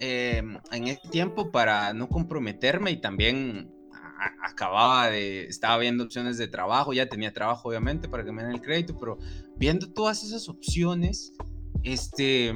eh, 0.00 0.42
en 0.72 0.88
ese 0.88 1.08
tiempo 1.10 1.50
para 1.50 1.92
no 1.92 2.08
comprometerme 2.08 2.90
y 2.90 3.00
también 3.00 3.70
acababa 4.42 5.10
de, 5.10 5.44
estaba 5.44 5.78
viendo 5.78 6.04
opciones 6.04 6.38
de 6.38 6.48
trabajo, 6.48 6.92
ya 6.92 7.08
tenía 7.08 7.32
trabajo 7.32 7.68
obviamente 7.68 8.08
para 8.08 8.24
que 8.24 8.32
me 8.32 8.42
den 8.42 8.52
el 8.52 8.60
crédito, 8.60 8.96
pero 8.98 9.18
viendo 9.56 9.92
todas 9.92 10.22
esas 10.22 10.48
opciones, 10.48 11.32
este, 11.82 12.54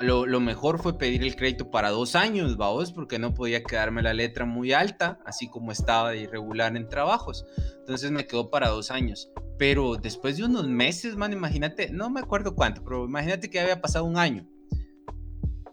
lo, 0.00 0.26
lo 0.26 0.40
mejor 0.40 0.80
fue 0.80 0.98
pedir 0.98 1.22
el 1.22 1.36
crédito 1.36 1.70
para 1.70 1.90
dos 1.90 2.14
años, 2.14 2.56
vamos, 2.56 2.92
porque 2.92 3.18
no 3.18 3.34
podía 3.34 3.62
quedarme 3.62 4.02
la 4.02 4.14
letra 4.14 4.44
muy 4.44 4.72
alta, 4.72 5.18
así 5.24 5.48
como 5.48 5.72
estaba 5.72 6.10
de 6.10 6.18
irregular 6.22 6.76
en 6.76 6.88
trabajos. 6.88 7.44
Entonces 7.78 8.10
me 8.10 8.26
quedó 8.26 8.50
para 8.50 8.68
dos 8.68 8.90
años. 8.90 9.30
Pero 9.58 9.96
después 9.96 10.36
de 10.36 10.44
unos 10.44 10.68
meses, 10.68 11.16
man, 11.16 11.32
imagínate, 11.32 11.90
no 11.90 12.10
me 12.10 12.20
acuerdo 12.20 12.54
cuánto, 12.54 12.82
pero 12.84 13.04
imagínate 13.04 13.48
que 13.48 13.60
había 13.60 13.80
pasado 13.80 14.04
un 14.04 14.18
año. 14.18 14.46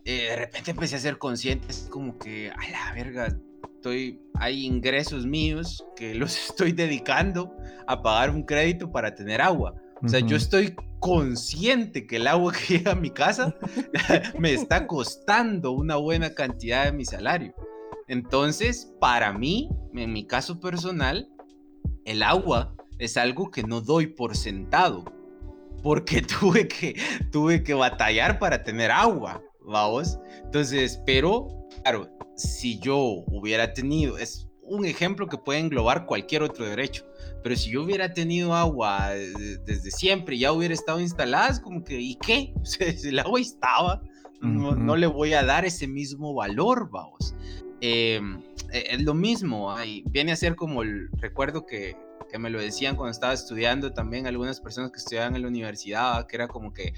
Eh, 0.05 0.27
de 0.29 0.35
repente 0.35 0.71
empecé 0.71 0.95
a 0.95 0.99
ser 0.99 1.17
consciente, 1.17 1.67
es 1.69 1.87
como 1.89 2.17
que, 2.17 2.49
a 2.49 2.71
la 2.71 2.93
verga, 2.93 3.37
estoy, 3.75 4.21
hay 4.35 4.65
ingresos 4.65 5.25
míos 5.25 5.85
que 5.95 6.15
los 6.15 6.37
estoy 6.49 6.71
dedicando 6.71 7.55
a 7.87 8.01
pagar 8.01 8.29
un 8.29 8.43
crédito 8.43 8.91
para 8.91 9.13
tener 9.13 9.41
agua. 9.41 9.75
O 10.01 10.07
sea, 10.09 10.19
yo 10.19 10.35
estoy 10.35 10.75
consciente 11.03 12.07
que 12.07 12.15
el 12.15 12.27
agua 12.27 12.53
que 12.67 12.77
llega 12.77 12.93
a 12.93 12.95
mi 12.95 13.11
casa 13.11 13.55
me 14.39 14.53
está 14.53 14.87
costando 14.87 15.73
una 15.73 15.97
buena 15.97 16.33
cantidad 16.33 16.85
de 16.85 16.93
mi 16.93 17.03
salario. 17.03 17.53
Entonces, 18.07 18.93
para 18.99 19.33
mí, 19.33 19.69
en 19.93 20.13
mi 20.13 20.25
caso 20.25 20.59
personal, 20.61 21.29
el 22.05 22.23
agua 22.23 22.73
es 22.99 23.17
algo 23.17 23.51
que 23.51 23.63
no 23.63 23.81
doy 23.81 24.07
por 24.07 24.37
sentado, 24.37 25.03
porque 25.81 26.21
tuve 26.39 26.69
que, 26.69 26.95
tuve 27.31 27.63
que 27.63 27.73
batallar 27.73 28.39
para 28.39 28.63
tener 28.63 28.89
agua, 28.89 29.43
vamos. 29.61 30.17
Entonces, 30.45 31.01
pero, 31.05 31.67
claro, 31.83 32.09
si 32.37 32.79
yo 32.79 32.97
hubiera 33.27 33.73
tenido, 33.73 34.17
es 34.17 34.47
un 34.73 34.85
ejemplo 34.85 35.27
que 35.27 35.37
puede 35.37 35.59
englobar 35.59 36.05
cualquier 36.05 36.43
otro 36.43 36.65
derecho, 36.65 37.05
pero 37.43 37.55
si 37.55 37.71
yo 37.71 37.83
hubiera 37.83 38.13
tenido 38.13 38.53
agua 38.55 39.09
de- 39.09 39.57
desde 39.59 39.91
siempre, 39.91 40.37
ya 40.37 40.51
hubiera 40.51 40.73
estado 40.73 40.99
instalada, 40.99 41.49
es 41.49 41.59
como 41.59 41.83
que, 41.83 41.99
¿y 41.99 42.15
qué? 42.15 42.53
O 42.61 42.65
sea, 42.65 42.91
si 42.97 43.09
el 43.09 43.19
agua 43.19 43.39
estaba, 43.39 44.01
no, 44.41 44.95
le 44.97 45.07
voy 45.07 45.33
a 45.33 45.43
dar 45.43 45.63
ese 45.65 45.87
mismo 45.87 46.33
valor, 46.33 46.89
vamos. 46.89 47.33
Eh, 47.81 48.19
eh, 48.71 48.83
es 48.91 49.01
lo 49.03 49.13
mismo, 49.13 49.71
ay, 49.71 50.03
viene 50.09 50.31
a 50.31 50.35
ser 50.35 50.55
como 50.55 50.81
el 50.83 51.09
recuerdo 51.17 51.65
que, 51.65 51.95
que 52.29 52.39
me 52.39 52.49
lo 52.49 52.59
decían 52.59 52.95
cuando 52.95 53.11
estaba 53.11 53.33
estudiando 53.33 53.93
también 53.93 54.25
algunas 54.27 54.59
personas 54.59 54.91
que 54.91 54.97
estudiaban 54.97 55.35
en 55.35 55.43
la 55.43 55.47
universidad, 55.47 56.25
que 56.27 56.35
era 56.35 56.47
como 56.47 56.73
que 56.73 56.93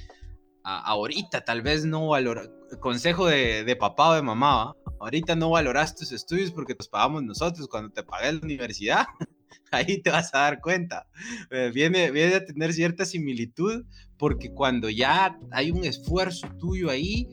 a- 0.63 0.81
ahorita 0.85 1.43
tal 1.43 1.61
vez 1.61 1.85
no 1.85 2.07
valorar, 2.07 2.49
consejo 2.79 3.27
de, 3.27 3.63
de 3.63 3.75
papá 3.75 4.09
o 4.11 4.13
de 4.15 4.21
mamá. 4.21 4.73
Ahorita 5.05 5.35
no 5.35 5.51
valoras 5.51 5.95
tus 5.95 6.11
estudios 6.11 6.51
porque 6.51 6.75
los 6.77 6.89
pagamos 6.89 7.23
nosotros 7.23 7.67
cuando 7.67 7.91
te 7.91 8.03
pagué 8.03 8.33
la 8.33 8.39
universidad. 8.41 9.05
Ahí 9.71 10.01
te 10.01 10.09
vas 10.11 10.33
a 10.33 10.39
dar 10.39 10.61
cuenta. 10.61 11.07
Eh, 11.49 11.71
viene, 11.73 12.11
viene 12.11 12.35
a 12.35 12.45
tener 12.45 12.73
cierta 12.73 13.05
similitud 13.05 13.85
porque 14.17 14.51
cuando 14.51 14.89
ya 14.89 15.37
hay 15.51 15.71
un 15.71 15.83
esfuerzo 15.85 16.47
tuyo 16.59 16.89
ahí 16.89 17.27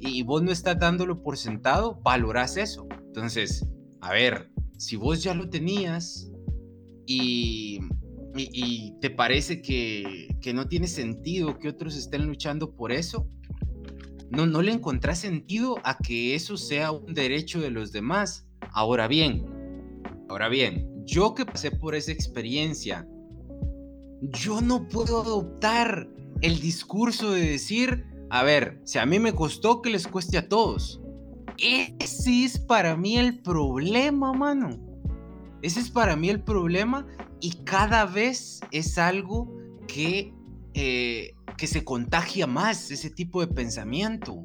y 0.00 0.22
vos 0.22 0.42
no 0.42 0.50
estás 0.50 0.78
dándolo 0.78 1.22
por 1.22 1.36
sentado, 1.36 2.00
valoras 2.02 2.56
eso. 2.56 2.86
Entonces, 3.06 3.66
a 4.00 4.12
ver, 4.12 4.50
si 4.78 4.96
vos 4.96 5.22
ya 5.22 5.34
lo 5.34 5.48
tenías 5.50 6.30
y, 7.06 7.78
y- 8.36 8.50
y 8.52 8.92
te 9.00 9.10
parece 9.10 9.62
que, 9.62 10.28
que 10.40 10.52
no 10.54 10.66
tiene 10.68 10.86
sentido 10.88 11.58
que 11.58 11.68
otros 11.68 11.96
estén 11.96 12.26
luchando 12.26 12.74
por 12.74 12.92
eso, 12.92 13.28
no, 14.34 14.46
no 14.46 14.62
le 14.62 14.72
encontrás 14.72 15.18
sentido 15.18 15.78
a 15.84 15.98
que 15.98 16.34
eso 16.34 16.56
sea 16.56 16.92
un 16.92 17.14
derecho 17.14 17.60
de 17.60 17.70
los 17.70 17.92
demás. 17.92 18.46
Ahora 18.72 19.08
bien, 19.08 19.46
ahora 20.28 20.48
bien, 20.48 21.04
yo 21.04 21.34
que 21.34 21.46
pasé 21.46 21.70
por 21.70 21.94
esa 21.94 22.12
experiencia, 22.12 23.06
yo 24.22 24.60
no 24.60 24.88
puedo 24.88 25.20
adoptar 25.20 26.08
el 26.40 26.60
discurso 26.60 27.32
de 27.32 27.42
decir, 27.42 28.06
a 28.30 28.42
ver, 28.42 28.80
si 28.84 28.98
a 28.98 29.06
mí 29.06 29.18
me 29.18 29.32
costó 29.32 29.82
que 29.82 29.90
les 29.90 30.06
cueste 30.06 30.38
a 30.38 30.48
todos. 30.48 31.00
Ese 31.58 32.44
es 32.44 32.58
para 32.58 32.96
mí 32.96 33.16
el 33.16 33.40
problema, 33.40 34.32
mano. 34.32 34.80
Ese 35.62 35.80
es 35.80 35.90
para 35.90 36.16
mí 36.16 36.28
el 36.28 36.42
problema 36.42 37.06
y 37.40 37.52
cada 37.64 38.06
vez 38.06 38.60
es 38.70 38.98
algo 38.98 39.56
que, 39.86 40.34
eh, 40.74 41.34
que 41.56 41.66
se 41.66 41.84
contagia 41.84 42.46
más, 42.46 42.90
ese 42.90 43.10
tipo 43.10 43.40
de 43.40 43.46
pensamiento. 43.52 44.44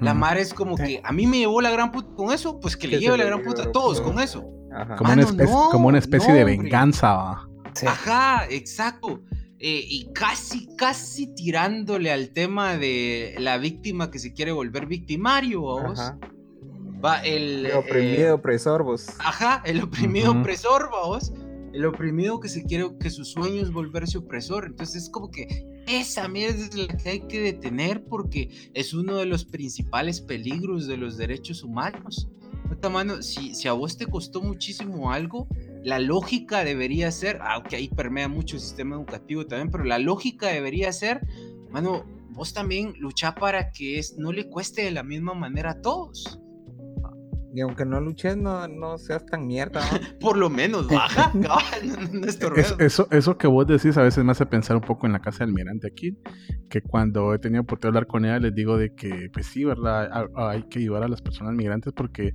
La 0.00 0.14
mar 0.14 0.36
es 0.36 0.52
como 0.52 0.76
Sí. 0.76 0.82
que 0.82 1.00
a 1.04 1.12
mí 1.12 1.28
me 1.28 1.38
llevó 1.38 1.60
la 1.60 1.70
gran 1.70 1.92
puta 1.92 2.08
con 2.16 2.32
eso, 2.32 2.58
pues 2.58 2.76
que 2.76 2.88
le 2.88 2.98
lleve 2.98 3.16
la 3.18 3.24
gran 3.24 3.42
puta 3.44 3.62
a 3.64 3.72
todos 3.72 4.00
con 4.00 4.18
eso. 4.18 4.44
Ajá. 4.74 4.96
Como, 4.96 5.12
una 5.12 5.22
Mano, 5.24 5.44
no, 5.44 5.68
como 5.70 5.88
una 5.88 5.98
especie 5.98 6.28
no, 6.30 6.34
de 6.34 6.44
venganza. 6.44 7.12
va. 7.14 7.48
Sí. 7.74 7.86
Ajá, 7.86 8.46
exacto. 8.50 9.22
Eh, 9.60 9.84
y 9.86 10.10
casi, 10.12 10.74
casi 10.76 11.28
tirándole 11.34 12.10
al 12.10 12.30
tema 12.30 12.76
de 12.78 13.36
la 13.38 13.58
víctima 13.58 14.10
que 14.10 14.18
se 14.18 14.32
quiere 14.32 14.50
volver 14.52 14.86
victimario, 14.86 15.60
vos. 15.60 16.00
Ajá. 16.00 16.18
Va 17.04 17.20
el. 17.20 17.66
El 17.66 17.72
oprimido, 17.76 18.26
eh, 18.28 18.32
opresor, 18.32 18.82
vos. 18.82 19.06
ajá, 19.20 19.62
el 19.64 19.82
oprimido 19.82 20.32
Ujú. 20.32 20.40
opresor, 20.40 20.90
vos. 20.90 21.32
El 21.72 21.84
oprimido 21.86 22.40
que 22.40 22.48
se 22.48 22.64
quiere, 22.64 22.86
que 22.98 23.10
su 23.10 23.24
sueño 23.24 23.62
es 23.62 23.72
volverse 23.72 24.18
opresor. 24.18 24.66
Entonces 24.66 25.04
es 25.04 25.10
como 25.10 25.30
que 25.30 25.82
esa 25.86 26.28
mierda 26.28 26.64
es 26.66 26.74
la 26.74 26.96
que 26.96 27.08
hay 27.08 27.20
que 27.20 27.40
detener 27.40 28.04
porque 28.04 28.70
es 28.74 28.94
uno 28.94 29.16
de 29.16 29.26
los 29.26 29.44
principales 29.44 30.20
peligros 30.20 30.86
de 30.86 30.96
los 30.96 31.16
derechos 31.16 31.62
humanos. 31.62 32.28
Mano, 32.88 33.20
si, 33.20 33.54
si 33.54 33.68
a 33.68 33.72
vos 33.72 33.98
te 33.98 34.06
costó 34.06 34.40
muchísimo 34.40 35.12
algo, 35.12 35.48
la 35.82 35.98
lógica 35.98 36.64
debería 36.64 37.10
ser, 37.10 37.38
aunque 37.42 37.76
ahí 37.76 37.88
permea 37.88 38.28
mucho 38.28 38.56
el 38.56 38.62
sistema 38.62 38.96
educativo 38.96 39.46
también, 39.46 39.70
pero 39.70 39.84
la 39.84 39.98
lógica 39.98 40.46
debería 40.48 40.90
ser, 40.92 41.26
mano, 41.70 42.04
vos 42.30 42.54
también 42.54 42.94
luchá 42.98 43.34
para 43.34 43.70
que 43.70 43.98
es, 43.98 44.16
no 44.16 44.32
le 44.32 44.48
cueste 44.48 44.82
de 44.82 44.92
la 44.92 45.02
misma 45.02 45.34
manera 45.34 45.72
a 45.72 45.82
todos. 45.82 46.40
Y 47.52 47.60
aunque 47.62 47.84
no 47.84 48.00
luches, 48.00 48.36
no, 48.36 48.68
no 48.68 48.96
seas 48.98 49.26
tan 49.26 49.46
mierda. 49.46 49.80
¿no? 49.80 49.98
Por 50.20 50.36
lo 50.36 50.48
menos, 50.50 50.86
baja, 50.88 51.32
cabal, 51.42 52.10
no, 52.12 52.20
no 52.20 52.26
Es- 52.56 52.74
eso, 52.78 53.08
eso 53.10 53.36
que 53.38 53.46
vos 53.46 53.66
decís 53.66 53.96
a 53.96 54.02
veces 54.02 54.24
me 54.24 54.32
hace 54.32 54.46
pensar 54.46 54.76
un 54.76 54.82
poco 54.82 55.06
en 55.06 55.12
la 55.12 55.20
casa 55.20 55.38
del 55.40 55.48
almirante 55.50 55.88
aquí, 55.88 56.16
que 56.68 56.80
cuando 56.82 57.34
he 57.34 57.38
tenido 57.38 57.62
oportunidad 57.62 57.92
de 57.94 57.98
hablar 57.98 58.06
con 58.06 58.24
ella 58.24 58.38
les 58.38 58.54
digo 58.54 58.76
de 58.76 58.94
que, 58.94 59.28
pues 59.32 59.46
sí, 59.46 59.64
¿verdad? 59.64 60.08
Ha- 60.12 60.50
Hay 60.50 60.62
que 60.64 60.78
ayudar 60.78 61.02
a 61.02 61.08
las 61.08 61.20
personas 61.22 61.54
migrantes 61.54 61.92
porque 61.92 62.32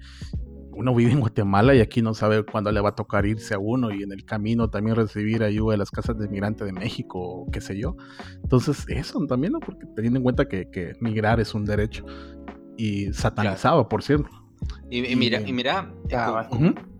uno 0.78 0.93
vive 0.93 1.13
en 1.13 1.22
Guatemala 1.22 1.74
y 1.74 1.80
aquí 1.80 2.01
no 2.01 2.13
sabe 2.13 2.43
cuándo 2.43 2.70
le 2.70 2.82
va 2.82 2.89
a 2.89 2.95
tocar 2.95 3.26
irse 3.26 3.53
a 3.53 3.59
uno 3.59 3.91
y 3.93 4.03
en 4.03 4.11
el 4.11 4.26
camino 4.26 4.70
también 4.70 4.97
recibir 4.97 5.41
ayuda 5.41 5.72
de 5.72 5.78
las 5.78 5.89
casas 5.89 6.18
de 6.20 6.28
migrante 6.28 6.66
de 6.66 6.74
México 6.74 7.18
o 7.18 7.49
qué 7.49 7.61
sé 7.61 7.80
yo. 7.80 7.95
Entonces, 8.43 8.84
eso 8.89 9.26
también, 9.26 9.53
¿no? 9.53 9.61
Porque 9.61 9.86
teniendo 9.95 10.18
en 10.20 10.24
cuenta 10.24 10.49
que, 10.49 10.70
que 10.70 10.91
migrar 10.99 11.39
es 11.39 11.53
un 11.53 11.63
derecho 11.63 12.05
y 12.76 13.13
satanizado, 13.13 13.88
por 13.88 14.03
cierto. 14.03 14.28
Y, 14.89 15.05
y 15.11 15.16
mira, 15.16 15.41
y 15.41 15.53
mira, 15.53 15.91
eh, 16.09 16.16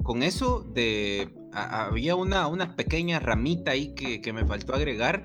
con, 0.04 0.24
eso 0.24 0.62
de 0.74 1.30
a- 1.54 1.86
había 1.86 2.16
una, 2.16 2.48
una 2.48 2.76
pequeña 2.76 3.20
ramita 3.20 3.72
ahí 3.72 3.94
que, 3.96 4.22
que 4.22 4.34
me 4.34 4.46
faltó 4.46 4.74
agregar, 4.74 5.24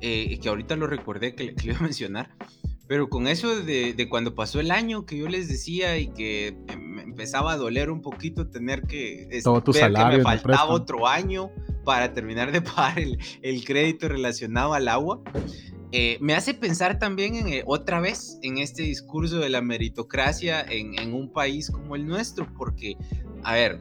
eh, 0.00 0.38
que 0.40 0.48
ahorita 0.48 0.74
lo 0.76 0.86
recordé 0.86 1.34
que, 1.34 1.44
le- 1.44 1.54
que 1.54 1.66
le 1.66 1.72
iba 1.72 1.80
a 1.80 1.82
mencionar. 1.82 2.30
Pero 2.88 3.08
con 3.08 3.26
eso 3.28 3.62
de, 3.62 3.94
de 3.94 4.08
cuando 4.08 4.34
pasó 4.34 4.60
el 4.60 4.70
año 4.70 5.06
que 5.06 5.16
yo 5.16 5.28
les 5.28 5.48
decía 5.48 5.96
y 5.98 6.08
que 6.08 6.48
eh, 6.48 6.76
me 6.76 7.02
empezaba 7.02 7.52
a 7.52 7.56
doler 7.56 7.90
un 7.90 8.02
poquito 8.02 8.48
tener 8.48 8.82
que 8.82 9.28
Todo 9.44 9.62
tu 9.62 9.72
ver 9.72 9.82
salario 9.82 10.10
que 10.10 10.16
me 10.18 10.22
faltaba 10.24 10.64
otro 10.74 11.06
año 11.06 11.50
para 11.84 12.12
terminar 12.12 12.52
de 12.52 12.60
pagar 12.62 12.98
el, 12.98 13.18
el 13.42 13.64
crédito 13.64 14.08
relacionado 14.08 14.74
al 14.74 14.88
agua. 14.88 15.20
Eh, 15.94 16.16
me 16.22 16.34
hace 16.34 16.54
pensar 16.54 16.98
también 16.98 17.34
en, 17.34 17.48
eh, 17.48 17.62
otra 17.66 18.00
vez 18.00 18.38
en 18.42 18.56
este 18.56 18.82
discurso 18.82 19.38
de 19.40 19.50
la 19.50 19.60
meritocracia 19.60 20.64
en, 20.66 21.12
un 21.12 21.30
país 21.30 21.70
como 21.70 21.96
el 21.96 22.06
nuestro, 22.06 22.50
porque, 22.54 22.96
a 23.42 23.52
ver, 23.52 23.80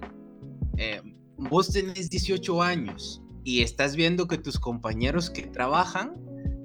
eh, 0.78 1.02
vos 1.38 1.72
tenés 1.72 2.10
18 2.10 2.62
años 2.62 3.24
y 3.46 3.62
estás 3.62 3.96
viendo 3.96 4.28
que 4.28 4.38
tus 4.38 4.60
compañeros 4.60 5.30
que 5.30 5.44
trabajan 5.44 6.14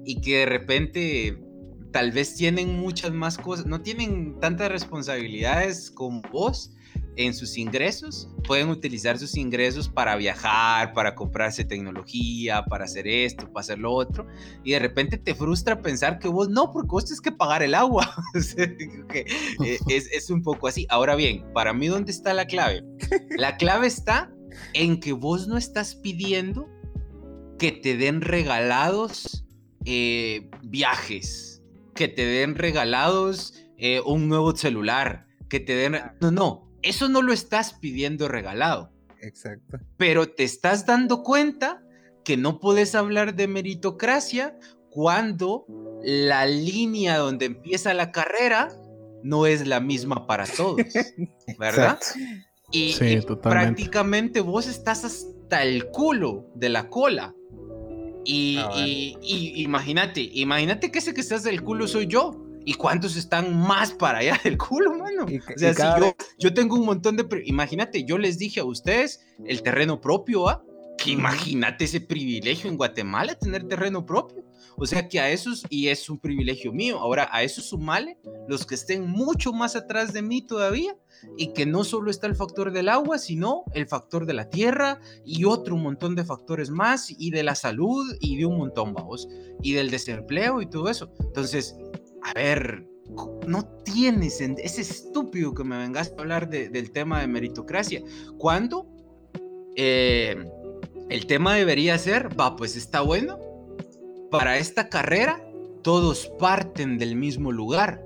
y 0.03 0.19
que 0.19 0.39
de 0.39 0.45
repente 0.47 1.41
tal 1.93 2.11
vez 2.11 2.35
tienen 2.35 2.77
muchas 2.77 3.13
más 3.13 3.37
cosas, 3.37 3.65
no 3.65 3.81
tienen 3.81 4.37
tantas 4.41 4.69
responsabilidades 4.69 5.89
como 5.89 6.21
vos 6.29 6.75
en 7.17 7.33
sus 7.33 7.57
ingresos, 7.57 8.29
pueden 8.45 8.69
utilizar 8.69 9.17
sus 9.17 9.35
ingresos 9.35 9.89
para 9.89 10.15
viajar, 10.15 10.93
para 10.93 11.15
comprarse 11.15 11.65
tecnología, 11.65 12.63
para 12.65 12.85
hacer 12.85 13.07
esto, 13.07 13.51
para 13.51 13.61
hacer 13.61 13.79
lo 13.79 13.91
otro, 13.91 14.27
y 14.63 14.71
de 14.71 14.79
repente 14.79 15.17
te 15.17 15.35
frustra 15.35 15.81
pensar 15.81 16.19
que 16.19 16.27
vos 16.27 16.49
no, 16.49 16.71
porque 16.71 16.89
vos 16.89 17.05
tienes 17.05 17.21
que 17.21 17.31
pagar 17.31 17.63
el 17.63 17.75
agua. 17.75 18.09
Eh, 19.63 19.77
es, 19.87 20.09
es 20.11 20.29
un 20.29 20.41
poco 20.41 20.67
así. 20.67 20.85
Ahora 20.89 21.15
bien, 21.15 21.43
para 21.53 21.73
mí, 21.73 21.87
¿dónde 21.87 22.11
está 22.11 22.33
la 22.33 22.45
clave? 22.45 22.83
La 23.37 23.57
clave 23.57 23.87
está 23.87 24.31
en 24.73 24.99
que 24.99 25.13
vos 25.13 25.47
no 25.47 25.57
estás 25.57 25.95
pidiendo 25.95 26.69
que 27.57 27.71
te 27.71 27.97
den 27.97 28.21
regalados 28.21 29.45
eh, 29.85 30.49
viajes, 30.63 31.63
que 31.95 32.07
te 32.07 32.25
den 32.25 32.55
regalados 32.55 33.55
eh, 33.77 34.01
un 34.05 34.27
nuevo 34.27 34.55
celular, 34.55 35.27
que 35.49 35.59
te 35.59 35.75
den... 35.75 35.95
No, 36.19 36.31
no, 36.31 36.66
eso 36.81 37.09
no 37.09 37.21
lo 37.21 37.33
estás 37.33 37.73
pidiendo 37.73 38.27
regalado, 38.27 38.91
Exacto. 39.21 39.79
pero 39.97 40.29
te 40.29 40.43
estás 40.43 40.85
dando 40.85 41.23
cuenta 41.23 41.83
que 42.23 42.37
no 42.37 42.59
puedes 42.59 42.93
hablar 42.95 43.35
de 43.35 43.47
meritocracia 43.47 44.57
cuando 44.89 45.65
la 46.03 46.45
línea 46.45 47.17
donde 47.17 47.45
empieza 47.45 47.93
la 47.93 48.11
carrera 48.11 48.69
no 49.23 49.45
es 49.45 49.65
la 49.67 49.79
misma 49.79 50.27
para 50.27 50.45
todos, 50.45 50.77
¿verdad? 51.59 51.99
Y, 52.71 52.91
Sí, 52.93 53.05
y 53.05 53.21
totalmente. 53.21 53.49
prácticamente 53.83 54.41
vos 54.41 54.67
estás 54.67 55.03
hasta 55.05 55.63
el 55.63 55.87
culo 55.87 56.45
de 56.55 56.69
la 56.69 56.89
cola. 56.89 57.33
Y, 58.25 58.57
Ah, 58.57 58.67
vale. 58.67 58.87
y- 58.87 59.17
y 59.21 59.63
imagínate, 59.63 60.19
imagínate 60.33 60.91
que 60.91 60.99
ese 60.99 61.13
que 61.13 61.21
estás 61.21 61.43
del 61.43 61.63
culo 61.63 61.87
soy 61.87 62.07
yo. 62.07 62.43
¿Y 62.67 62.73
cuántos 62.73 63.15
están 63.15 63.57
más 63.57 63.93
para 63.93 64.17
allá 64.17 64.37
del 64.43 64.57
culo, 64.57 64.93
mano? 64.97 65.23
O 65.23 65.57
sea, 65.57 65.73
si 65.73 65.81
yo, 66.37 66.53
tengo 66.53 66.75
un 66.75 66.85
montón 66.85 67.15
de... 67.15 67.25
Imagínate, 67.45 68.03
yo 68.03 68.17
les 68.17 68.37
dije 68.37 68.59
a 68.59 68.65
ustedes 68.65 69.21
el 69.45 69.63
terreno 69.63 70.01
propio, 70.01 70.49
¿ah? 70.49 70.61
Que 70.97 71.11
imagínate 71.11 71.85
ese 71.85 72.01
privilegio 72.01 72.69
en 72.69 72.75
Guatemala, 72.75 73.35
tener 73.35 73.69
terreno 73.69 74.05
propio. 74.05 74.43
O 74.75 74.85
sea 74.85 75.07
que 75.07 75.21
a 75.21 75.29
esos, 75.29 75.65
y 75.69 75.87
es 75.87 76.09
un 76.09 76.19
privilegio 76.19 76.73
mío, 76.73 76.99
ahora 76.99 77.29
a 77.31 77.41
eso 77.41 77.61
sumale 77.61 78.17
los 78.49 78.65
que 78.65 78.75
estén 78.75 79.07
mucho 79.07 79.53
más 79.53 79.77
atrás 79.77 80.11
de 80.11 80.21
mí 80.21 80.41
todavía 80.41 80.93
y 81.37 81.53
que 81.53 81.65
no 81.65 81.85
solo 81.85 82.11
está 82.11 82.27
el 82.27 82.35
factor 82.35 82.73
del 82.73 82.89
agua, 82.89 83.17
sino 83.17 83.63
el 83.73 83.87
factor 83.87 84.25
de 84.25 84.33
la 84.33 84.49
tierra 84.49 84.99
y 85.23 85.45
otro 85.45 85.77
montón 85.77 86.15
de 86.15 86.25
factores 86.25 86.69
más 86.69 87.09
y 87.17 87.31
de 87.31 87.43
la 87.43 87.55
salud 87.55 88.13
y 88.19 88.35
de 88.37 88.45
un 88.45 88.57
montón, 88.57 88.93
vamos, 88.93 89.29
y 89.63 89.71
del 89.71 89.89
desempleo 89.89 90.61
y 90.61 90.69
todo 90.69 90.89
eso. 90.89 91.13
Entonces, 91.21 91.77
a 92.23 92.33
ver, 92.33 92.87
no 93.47 93.63
tienes, 93.83 94.41
en- 94.41 94.57
es 94.61 94.77
estúpido 94.79 95.53
que 95.53 95.63
me 95.63 95.77
vengas 95.77 96.13
a 96.17 96.21
hablar 96.21 96.49
de- 96.49 96.69
del 96.69 96.91
tema 96.91 97.21
de 97.21 97.27
meritocracia. 97.27 98.01
Cuando 98.37 98.85
eh, 99.75 100.35
el 101.09 101.25
tema 101.27 101.53
debería 101.55 101.97
ser, 101.97 102.37
va, 102.39 102.55
pues 102.55 102.75
está 102.75 103.01
bueno, 103.01 103.39
para 104.31 104.57
esta 104.57 104.89
carrera 104.89 105.41
todos 105.83 106.27
parten 106.39 106.97
del 106.97 107.15
mismo 107.15 107.51
lugar 107.51 108.03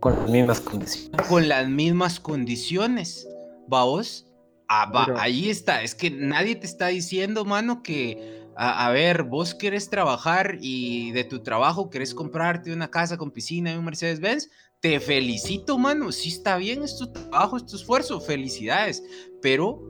Con 0.00 0.14
las 0.16 0.30
mismas 0.30 0.60
condiciones. 0.60 1.26
con 1.28 1.48
las 1.48 1.68
mismas 1.68 2.20
condiciones. 2.20 3.28
¿Vamos? 3.68 4.26
Ah, 4.68 4.90
va, 4.94 5.06
Pero- 5.06 5.18
ahí 5.18 5.50
está. 5.50 5.82
Es 5.82 5.94
que 5.94 6.10
nadie 6.10 6.54
te 6.54 6.66
está 6.66 6.86
diciendo, 6.86 7.44
mano, 7.44 7.82
que, 7.82 8.45
a, 8.56 8.86
a 8.86 8.90
ver, 8.90 9.24
vos 9.24 9.54
querés 9.54 9.90
trabajar 9.90 10.58
y 10.60 11.12
de 11.12 11.24
tu 11.24 11.42
trabajo 11.42 11.90
querés 11.90 12.14
comprarte 12.14 12.72
una 12.72 12.90
casa 12.90 13.16
con 13.16 13.30
piscina 13.30 13.72
y 13.72 13.76
un 13.76 13.84
Mercedes-Benz. 13.84 14.50
Te 14.80 15.00
felicito, 15.00 15.78
mano. 15.78 16.12
Sí 16.12 16.28
está 16.28 16.56
bien, 16.56 16.82
es 16.82 16.96
tu 16.96 17.12
trabajo, 17.12 17.56
es 17.56 17.66
tu 17.66 17.76
esfuerzo. 17.76 18.20
Felicidades. 18.20 19.02
Pero 19.42 19.80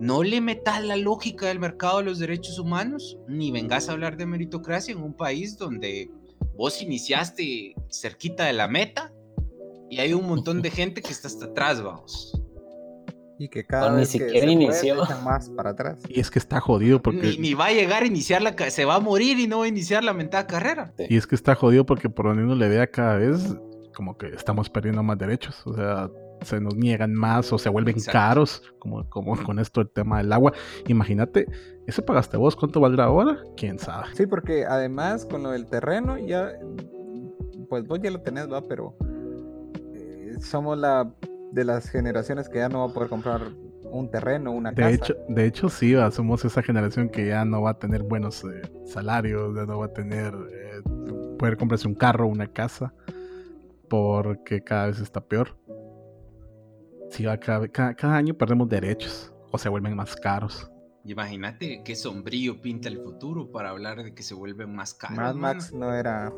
no 0.00 0.22
le 0.22 0.40
metas 0.40 0.82
la 0.82 0.96
lógica 0.96 1.46
del 1.46 1.60
mercado 1.60 1.98
de 1.98 2.04
los 2.04 2.18
derechos 2.18 2.58
humanos, 2.58 3.16
ni 3.28 3.50
vengas 3.50 3.88
a 3.88 3.92
hablar 3.92 4.16
de 4.16 4.26
meritocracia 4.26 4.92
en 4.92 5.02
un 5.02 5.14
país 5.14 5.56
donde 5.56 6.10
vos 6.56 6.82
iniciaste 6.82 7.74
cerquita 7.90 8.44
de 8.44 8.52
la 8.52 8.68
meta 8.68 9.12
y 9.90 10.00
hay 10.00 10.12
un 10.12 10.26
montón 10.26 10.62
de 10.62 10.70
gente 10.70 11.00
que 11.02 11.12
está 11.12 11.28
hasta 11.28 11.46
atrás, 11.46 11.82
vamos. 11.82 12.40
Y 13.38 13.48
que 13.48 13.64
cada 13.64 13.88
O 13.88 13.90
ni 13.92 13.96
vez 13.98 14.12
que 14.12 14.18
siquiera 14.18 14.40
se 14.40 14.54
puede, 14.54 14.64
inició. 14.64 14.96
más 15.24 15.50
para 15.50 15.70
atrás. 15.70 15.98
Y 16.08 16.20
es 16.20 16.30
que 16.30 16.38
está 16.38 16.60
jodido 16.60 17.02
porque... 17.02 17.28
Ni, 17.28 17.38
ni 17.38 17.54
va 17.54 17.66
a 17.66 17.72
llegar 17.72 18.04
a 18.04 18.06
iniciar 18.06 18.42
la... 18.42 18.54
Se 18.70 18.84
va 18.84 18.96
a 18.96 19.00
morir 19.00 19.38
y 19.40 19.46
no 19.48 19.58
va 19.58 19.64
a 19.64 19.68
iniciar 19.68 20.04
la 20.04 20.12
mentada 20.12 20.46
carrera. 20.46 20.92
Y 21.08 21.16
es 21.16 21.26
que 21.26 21.34
está 21.34 21.54
jodido 21.54 21.84
porque 21.84 22.08
por 22.08 22.26
donde 22.26 22.44
uno 22.44 22.54
le 22.54 22.68
vea 22.68 22.86
cada 22.86 23.16
vez, 23.16 23.56
como 23.94 24.16
que 24.16 24.28
estamos 24.28 24.70
perdiendo 24.70 25.02
más 25.02 25.18
derechos. 25.18 25.66
O 25.66 25.74
sea, 25.74 26.08
se 26.42 26.60
nos 26.60 26.76
niegan 26.76 27.12
más 27.14 27.52
o 27.52 27.58
se 27.58 27.68
vuelven 27.68 27.96
Exacto. 27.96 28.12
caros, 28.12 28.62
como, 28.78 29.08
como 29.08 29.36
con 29.42 29.58
esto 29.58 29.80
el 29.80 29.90
tema 29.90 30.18
del 30.18 30.32
agua. 30.32 30.52
Imagínate, 30.86 31.46
eso 31.86 32.04
pagaste 32.04 32.36
vos, 32.36 32.54
¿cuánto 32.54 32.80
valdrá 32.80 33.04
ahora? 33.04 33.38
¿Quién 33.56 33.78
sabe? 33.78 34.06
Sí, 34.14 34.26
porque 34.26 34.64
además 34.64 35.26
con 35.26 35.42
lo 35.42 35.50
del 35.50 35.66
terreno 35.66 36.18
ya, 36.18 36.52
pues 37.68 37.86
vos 37.86 37.98
ya 38.02 38.10
lo 38.10 38.20
tenés, 38.20 38.50
va, 38.50 38.62
pero 38.62 38.94
eh, 39.94 40.34
somos 40.40 40.78
la 40.78 41.12
de 41.54 41.64
las 41.64 41.88
generaciones 41.88 42.48
que 42.48 42.58
ya 42.58 42.68
no 42.68 42.80
va 42.84 42.90
a 42.90 42.94
poder 42.94 43.08
comprar 43.08 43.42
un 43.84 44.10
terreno, 44.10 44.50
una 44.52 44.74
casa. 44.74 44.88
De 44.88 44.94
hecho, 44.94 45.14
de 45.28 45.46
hecho 45.46 45.68
sí, 45.68 45.94
va, 45.94 46.10
somos 46.10 46.44
esa 46.44 46.62
generación 46.62 47.08
que 47.08 47.26
ya 47.28 47.44
no 47.44 47.62
va 47.62 47.70
a 47.70 47.78
tener 47.78 48.02
buenos 48.02 48.42
eh, 48.44 48.62
salarios, 48.86 49.54
ya 49.54 49.64
no 49.64 49.78
va 49.78 49.86
a 49.86 49.92
tener 49.92 50.34
eh, 50.34 50.82
poder 51.38 51.56
comprarse 51.56 51.86
un 51.86 51.94
carro, 51.94 52.26
una 52.26 52.48
casa, 52.48 52.92
porque 53.88 54.62
cada 54.62 54.86
vez 54.88 54.98
está 55.00 55.20
peor. 55.20 55.56
Sí, 57.10 57.24
va, 57.24 57.36
cada, 57.38 57.68
cada- 57.68 57.94
cada 57.94 58.16
año 58.16 58.34
perdemos 58.34 58.68
derechos 58.68 59.32
o 59.52 59.58
se 59.58 59.68
vuelven 59.68 59.94
más 59.94 60.16
caros. 60.16 60.68
Imagínate 61.04 61.82
qué 61.84 61.94
sombrío 61.94 62.60
pinta 62.60 62.88
el 62.88 62.98
futuro 62.98 63.52
para 63.52 63.70
hablar 63.70 64.02
de 64.02 64.14
que 64.14 64.22
se 64.22 64.34
vuelven 64.34 64.74
más 64.74 64.94
caros. 64.94 65.16
Mad. 65.18 65.34
Max 65.36 65.72
no 65.72 65.94
era. 65.94 66.32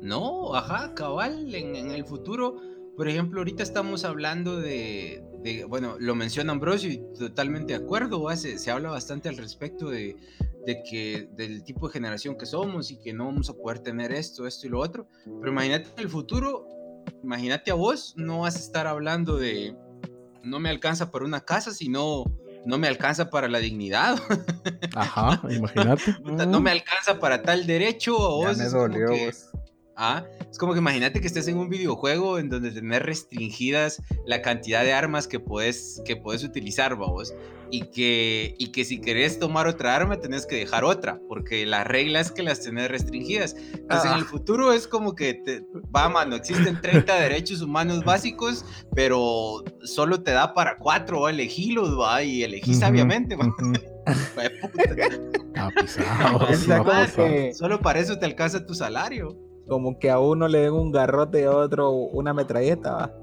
No, 0.00 0.54
ajá, 0.56 0.94
cabal, 0.94 1.54
en, 1.54 1.76
en 1.76 1.90
el 1.92 2.04
futuro, 2.04 2.56
por 2.96 3.08
ejemplo, 3.08 3.40
ahorita 3.40 3.62
estamos 3.62 4.04
hablando 4.04 4.60
de, 4.60 5.22
de- 5.42 5.64
bueno, 5.64 5.96
lo 5.98 6.14
menciona 6.14 6.52
Ambrosio 6.52 6.90
y 6.90 6.98
totalmente 7.18 7.76
de 7.76 7.84
acuerdo, 7.84 8.28
se, 8.36 8.58
se 8.58 8.70
habla 8.70 8.90
bastante 8.90 9.28
al 9.28 9.36
respecto 9.36 9.88
de, 9.90 10.16
de 10.66 10.82
que 10.88 11.28
del 11.32 11.64
tipo 11.64 11.86
de 11.88 11.92
generación 11.94 12.36
que 12.36 12.46
somos 12.46 12.90
y 12.90 12.98
que 12.98 13.12
no 13.12 13.26
vamos 13.26 13.48
a 13.50 13.54
poder 13.54 13.78
tener 13.80 14.12
esto, 14.12 14.46
esto 14.46 14.66
y 14.66 14.70
lo 14.70 14.80
otro, 14.80 15.06
pero 15.40 15.50
imagínate 15.52 15.88
en 15.96 16.00
el 16.00 16.08
futuro, 16.08 16.66
imagínate 17.22 17.70
a 17.70 17.74
vos, 17.74 18.14
no 18.16 18.40
vas 18.40 18.56
a 18.56 18.58
estar 18.60 18.86
hablando 18.86 19.36
de, 19.36 19.74
no 20.42 20.60
me 20.60 20.68
alcanza 20.68 21.10
para 21.10 21.24
una 21.24 21.40
casa, 21.40 21.72
sino 21.72 22.24
no 22.64 22.78
me 22.78 22.86
alcanza 22.88 23.28
para 23.30 23.48
la 23.48 23.58
dignidad, 23.58 24.16
Ajá, 24.94 25.40
imagínate. 25.50 26.14
No 26.46 26.60
me 26.60 26.70
alcanza 26.70 27.18
para 27.18 27.42
tal 27.42 27.66
derecho, 27.66 28.14
a 28.16 28.42
Ya 28.42 28.48
vos 28.50 28.58
me 28.58 28.64
es 28.66 28.72
como 28.72 28.82
dolió. 28.88 29.08
que- 29.08 29.26
vos. 29.26 29.48
Ah, 30.04 30.24
es 30.50 30.58
como 30.58 30.72
que 30.72 30.80
imagínate 30.80 31.20
que 31.20 31.28
estés 31.28 31.46
en 31.46 31.56
un 31.58 31.68
videojuego 31.68 32.40
en 32.40 32.48
donde 32.48 32.72
tenés 32.72 33.02
restringidas 33.02 34.02
la 34.26 34.42
cantidad 34.42 34.82
de 34.82 34.92
armas 34.92 35.28
que 35.28 35.38
puedes, 35.38 36.02
que 36.04 36.16
puedes 36.16 36.42
utilizar, 36.42 36.96
vamos. 36.96 37.32
Y 37.70 37.82
que, 37.92 38.56
y 38.58 38.72
que 38.72 38.84
si 38.84 39.00
querés 39.00 39.38
tomar 39.38 39.68
otra 39.68 39.94
arma, 39.94 40.18
tenés 40.18 40.44
que 40.44 40.56
dejar 40.56 40.84
otra, 40.84 41.20
porque 41.28 41.64
la 41.66 41.84
regla 41.84 42.18
es 42.20 42.32
que 42.32 42.42
las 42.42 42.60
tenés 42.60 42.90
restringidas. 42.90 43.54
Entonces 43.74 44.10
en 44.10 44.16
el 44.18 44.24
Ah. 44.24 44.28
futuro 44.28 44.72
es 44.72 44.88
como 44.88 45.14
que, 45.14 45.34
te, 45.34 45.64
va, 45.94 46.08
mano, 46.08 46.34
existen 46.34 46.80
30 46.80 47.14
derechos 47.20 47.62
humanos 47.62 48.02
básicos, 48.04 48.64
pero 48.96 49.62
solo 49.84 50.20
te 50.22 50.32
da 50.32 50.52
para 50.52 50.76
cuatro, 50.78 51.20
va, 51.20 51.30
elegirlos, 51.30 51.96
va, 51.98 52.24
y 52.24 52.42
elegís 52.42 52.76
Ujú, 52.76 52.80
sabiamente, 52.80 53.36
va. 53.36 53.46
ujú. 53.46 53.72
Hijo 54.12 54.40
de 54.40 54.50
puta. 54.50 54.96
Ah, 55.54 55.70
pisado, 55.74 56.48
Es 56.48 56.58
sí, 56.60 56.66
la 56.66 56.78
va 56.78 56.84
cosa 56.84 57.06
pisado. 57.06 57.28
que- 57.28 57.54
Solo 57.54 57.80
para 57.80 58.00
eso 58.00 58.18
te 58.18 58.26
alcanza 58.26 58.66
tu 58.66 58.74
salario. 58.74 59.38
Como 59.68 59.98
que 59.98 60.10
a 60.10 60.18
uno 60.18 60.48
le 60.48 60.60
den 60.60 60.72
un 60.72 60.92
garrote 60.92 61.40
y 61.40 61.44
a 61.44 61.50
otro 61.52 61.90
una 61.90 62.34
metralleta, 62.34 62.92
va. 62.92 63.14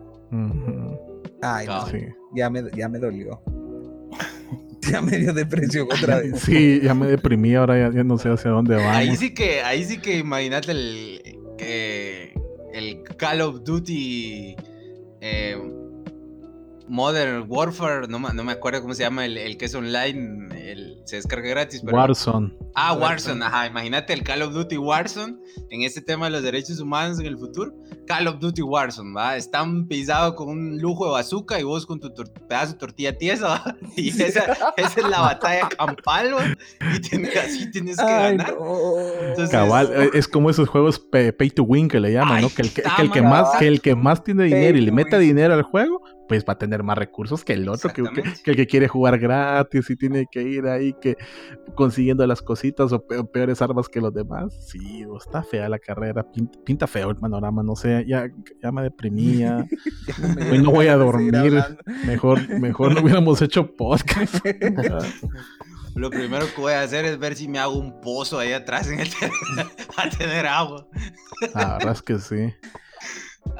Ay, 1.41 1.67
no. 1.67 1.85
Sí. 1.87 1.99
ya 2.35 2.49
me, 2.49 2.63
ya 2.75 2.89
me 2.89 2.99
dolió. 2.99 3.41
ya 4.91 5.01
me 5.01 5.17
dio 5.17 5.33
depresión 5.33 5.87
otra 6.01 6.17
vez. 6.19 6.39
Sí, 6.39 6.81
ya 6.83 6.93
me 6.93 7.07
deprimí, 7.07 7.55
ahora 7.55 7.77
ya, 7.77 7.95
ya 7.95 8.03
no 8.03 8.17
sé 8.17 8.29
hacia 8.29 8.51
dónde 8.51 8.75
Ahí 8.75 9.07
vamos. 9.07 9.19
sí 9.19 9.33
que, 9.33 9.61
ahí 9.61 9.83
sí 9.83 9.99
que 9.99 10.17
imagínate 10.17 10.71
el, 10.71 11.21
que 11.57 12.33
el 12.73 13.03
Call 13.17 13.41
of 13.41 13.63
Duty 13.63 14.55
eh, 15.21 15.57
Modern 16.89 17.45
Warfare, 17.47 18.07
no, 18.07 18.19
me- 18.19 18.33
no 18.33 18.43
me 18.43 18.51
acuerdo 18.51 18.81
cómo 18.81 18.93
se 18.93 19.03
llama 19.03 19.25
el, 19.25 19.37
el 19.37 19.57
que 19.57 19.65
es 19.65 19.75
online, 19.75 20.49
el- 20.71 20.97
se 21.05 21.15
descarga 21.17 21.49
gratis, 21.49 21.81
pero... 21.83 21.95
Warzone. 21.97 22.53
Ah, 22.75 22.93
Warzone, 22.93 23.43
ajá, 23.43 23.67
imagínate 23.67 24.13
el 24.13 24.23
Call 24.23 24.41
of 24.43 24.53
Duty 24.53 24.77
Warzone 24.77 25.37
en 25.71 25.81
este 25.81 26.01
tema 26.01 26.25
de 26.25 26.31
los 26.31 26.43
derechos 26.43 26.79
humanos 26.79 27.19
en 27.19 27.25
el 27.25 27.37
futuro. 27.37 27.73
Call 28.05 28.27
of 28.27 28.39
Duty 28.39 28.61
Warzone, 28.61 29.13
¿va? 29.15 29.35
Están 29.37 29.87
pisados 29.87 30.33
con 30.35 30.49
un 30.49 30.77
lujo 30.79 31.05
de 31.05 31.11
bazooka 31.11 31.59
y 31.59 31.63
vos 31.63 31.85
con 31.85 31.99
tu 31.99 32.11
pedazo 32.47 32.73
de 32.73 32.79
tortilla 32.79 33.17
tiesa, 33.17 33.47
¿va? 33.47 33.75
Y 33.95 34.09
esa, 34.09 34.43
esa 34.77 34.99
es 34.99 35.07
la 35.09 35.21
batalla 35.21 35.67
campal, 35.69 36.33
¿va? 36.35 36.43
Y 36.95 36.99
tienes- 37.01 37.35
así 37.37 37.71
tienes 37.71 37.97
que 37.97 38.03
Ay, 38.03 38.37
ganar. 38.37 38.55
no. 38.59 38.97
Entonces- 39.21 39.49
Cabal, 39.49 40.09
es 40.13 40.27
como 40.27 40.49
esos 40.49 40.69
juegos 40.69 40.99
pay 40.99 41.49
to 41.49 41.63
win 41.63 41.87
que 41.87 41.99
le 41.99 42.13
llaman, 42.13 42.41
¿no? 42.41 42.49
Que 42.49 42.61
el 42.63 42.71
que, 42.73 42.81
está, 42.81 42.95
que 42.97 43.01
el 43.03 43.11
que 43.11 43.21
man. 43.21 43.31
más, 43.31 43.57
que 43.57 43.67
el 43.67 43.81
que 43.81 43.95
más 43.95 44.23
tiene 44.23 44.43
Pay 44.43 44.53
dinero 44.53 44.77
y 44.77 44.81
le 44.81 44.91
meta 44.91 45.17
dinero 45.17 45.53
al 45.53 45.63
juego, 45.63 46.01
pues 46.29 46.45
va 46.47 46.53
a 46.53 46.57
tener 46.57 46.83
más 46.83 46.97
recursos 46.97 47.43
que 47.43 47.51
el 47.53 47.67
otro, 47.67 47.89
que, 47.89 47.95
que- 47.95 48.01
Exactamente. 48.07 48.41
que 48.43 48.51
el 48.51 48.55
que 48.57 48.67
quiere 48.67 48.87
jugar 48.87 49.19
gratis 49.19 49.89
y 49.89 49.95
tiene 49.97 50.27
que 50.31 50.41
ir 50.43 50.67
ahí 50.67 50.93
que 51.01 51.17
consiguiendo 51.75 52.25
las 52.27 52.41
cositas 52.41 52.93
o 52.93 53.05
pe- 53.05 53.23
peores 53.25 53.61
armas 53.61 53.89
que 53.89 53.99
los 53.99 54.13
demás. 54.13 54.55
Sí, 54.69 55.03
está 55.17 55.43
fea 55.43 55.67
la 55.67 55.79
carrera, 55.79 56.23
pinta, 56.31 56.57
pinta 56.63 56.87
feo 56.87 57.09
el 57.09 57.17
panorama, 57.17 57.61
no 57.63 57.75
sé, 57.75 58.05
ya, 58.07 58.27
ya 58.63 58.71
me 58.71 58.83
deprimía. 58.83 59.65
Hoy 60.51 60.59
no 60.61 60.71
voy 60.71 60.87
a 60.87 60.95
dormir. 60.95 61.61
Mejor, 62.05 62.47
mejor 62.59 62.93
no 62.93 63.01
hubiéramos 63.01 63.41
hecho 63.41 63.75
podcast. 63.75 64.35
Lo 65.95 66.09
primero 66.11 66.45
que 66.53 66.61
voy 66.61 66.73
a 66.73 66.81
hacer 66.83 67.03
es 67.05 67.17
ver 67.17 67.35
si 67.35 67.47
me 67.47 67.57
hago 67.59 67.73
un 67.77 67.99
pozo 67.99 68.37
ahí 68.39 68.53
atrás 68.53 68.87
en 68.89 68.99
el 68.99 69.09
a 69.97 70.09
tener 70.15 70.45
agua. 70.45 70.87
La 71.55 71.77
verdad 71.77 71.93
es 71.93 72.01
que 72.03 72.19
sí. 72.19 72.53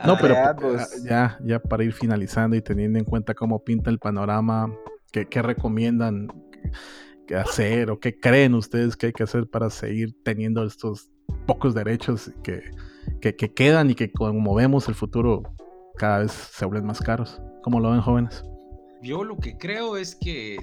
No, 0.06 0.18
pero 0.20 0.34
ya, 0.34 0.50
ah, 0.50 0.56
pues. 0.56 1.04
ya, 1.04 1.40
ya 1.44 1.60
para 1.60 1.84
ir 1.84 1.94
finalizando 1.94 2.56
y 2.56 2.62
teniendo 2.62 3.00
en 3.00 3.06
cuenta 3.06 3.34
cómo 3.34 3.64
pinta 3.64 3.90
el 3.90 4.00
panorama, 4.00 4.74
¿qué, 5.12 5.28
qué 5.28 5.42
recomiendan 5.42 6.28
que 7.28 7.36
hacer 7.36 7.92
o 7.92 8.00
qué 8.00 8.20
creen 8.20 8.56
ustedes 8.56 8.96
que 8.96 9.08
hay 9.08 9.14
que 9.14 9.24
hacer 9.24 9.48
para 9.48 9.70
seguir 9.70 10.16
teniendo 10.24 10.64
estos 10.64 11.12
pocos 11.46 11.74
derechos 11.74 12.32
que, 12.44 12.64
que, 13.22 13.36
que 13.36 13.54
quedan 13.54 13.90
y 13.90 13.96
que 13.96 14.12
como 14.12 14.56
vemos 14.56 14.88
el 14.88 14.96
futuro 14.96 15.44
cada 15.98 16.20
vez 16.20 16.32
se 16.32 16.66
vuelven 16.66 16.88
más 16.88 17.00
caros? 17.00 17.42
¿Cómo 17.62 17.80
lo 17.80 17.92
ven 17.92 18.02
jóvenes? 18.02 18.44
Yo 19.02 19.24
lo 19.24 19.38
que 19.38 19.58
creo 19.58 19.98
es 19.98 20.16
que 20.16 20.58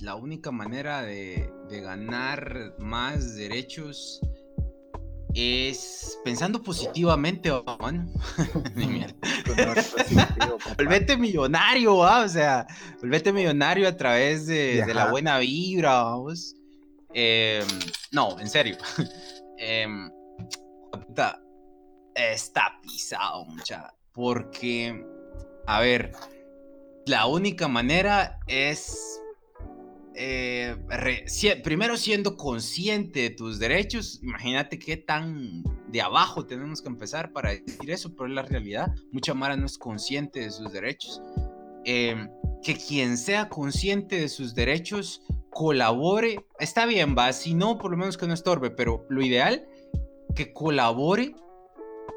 la 0.00 0.16
única 0.16 0.50
manera 0.50 1.02
de, 1.02 1.50
de 1.68 1.80
ganar 1.80 2.74
más 2.78 3.36
derechos 3.36 4.20
es 5.34 6.18
pensando 6.24 6.62
positivamente, 6.62 7.50
¿va, 7.50 7.76
mano. 7.80 8.06
Ni 8.74 8.86
mierda. 8.86 9.14
Volvete 10.76 11.16
millonario, 11.16 11.98
¿va? 11.98 12.24
o 12.24 12.28
sea, 12.28 12.66
volvete 13.00 13.32
millonario 13.32 13.88
a 13.88 13.96
través 13.96 14.46
de, 14.46 14.84
de 14.84 14.94
la 14.94 15.10
buena 15.10 15.38
vibra, 15.38 16.02
vamos. 16.02 16.54
Em, 17.12 17.66
no, 18.10 18.38
en 18.38 18.48
serio. 18.48 18.76
Em, 19.56 20.10
puta, 20.90 21.40
está 22.14 22.76
pisado, 22.82 23.44
mucha. 23.44 23.94
Porque, 24.12 25.06
a 25.66 25.80
ver, 25.80 26.10
la 27.06 27.26
única 27.26 27.68
manera 27.68 28.40
es 28.48 29.20
eh, 30.14 30.76
primero 31.62 31.96
siendo 31.96 32.36
consciente 32.36 33.20
de 33.20 33.30
tus 33.30 33.58
derechos, 33.58 34.20
imagínate 34.22 34.78
qué 34.78 34.96
tan 34.96 35.62
de 35.88 36.00
abajo 36.00 36.46
tenemos 36.46 36.80
que 36.82 36.88
empezar 36.88 37.32
para 37.32 37.50
decir 37.50 37.90
eso, 37.90 38.14
pero 38.14 38.28
es 38.28 38.34
la 38.34 38.42
realidad, 38.42 38.92
mucha 39.12 39.34
Mara 39.34 39.56
no 39.56 39.66
es 39.66 39.78
consciente 39.78 40.40
de 40.40 40.50
sus 40.50 40.72
derechos. 40.72 41.20
Eh, 41.84 42.28
que 42.62 42.76
quien 42.76 43.18
sea 43.18 43.50
consciente 43.50 44.20
de 44.20 44.28
sus 44.28 44.54
derechos 44.54 45.22
colabore, 45.50 46.46
está 46.58 46.86
bien, 46.86 47.14
va, 47.16 47.32
si 47.32 47.54
no, 47.54 47.78
por 47.78 47.90
lo 47.90 47.96
menos 47.96 48.16
que 48.16 48.26
no 48.26 48.34
estorbe, 48.34 48.70
pero 48.70 49.06
lo 49.10 49.22
ideal, 49.22 49.68
que 50.34 50.52
colabore 50.52 51.36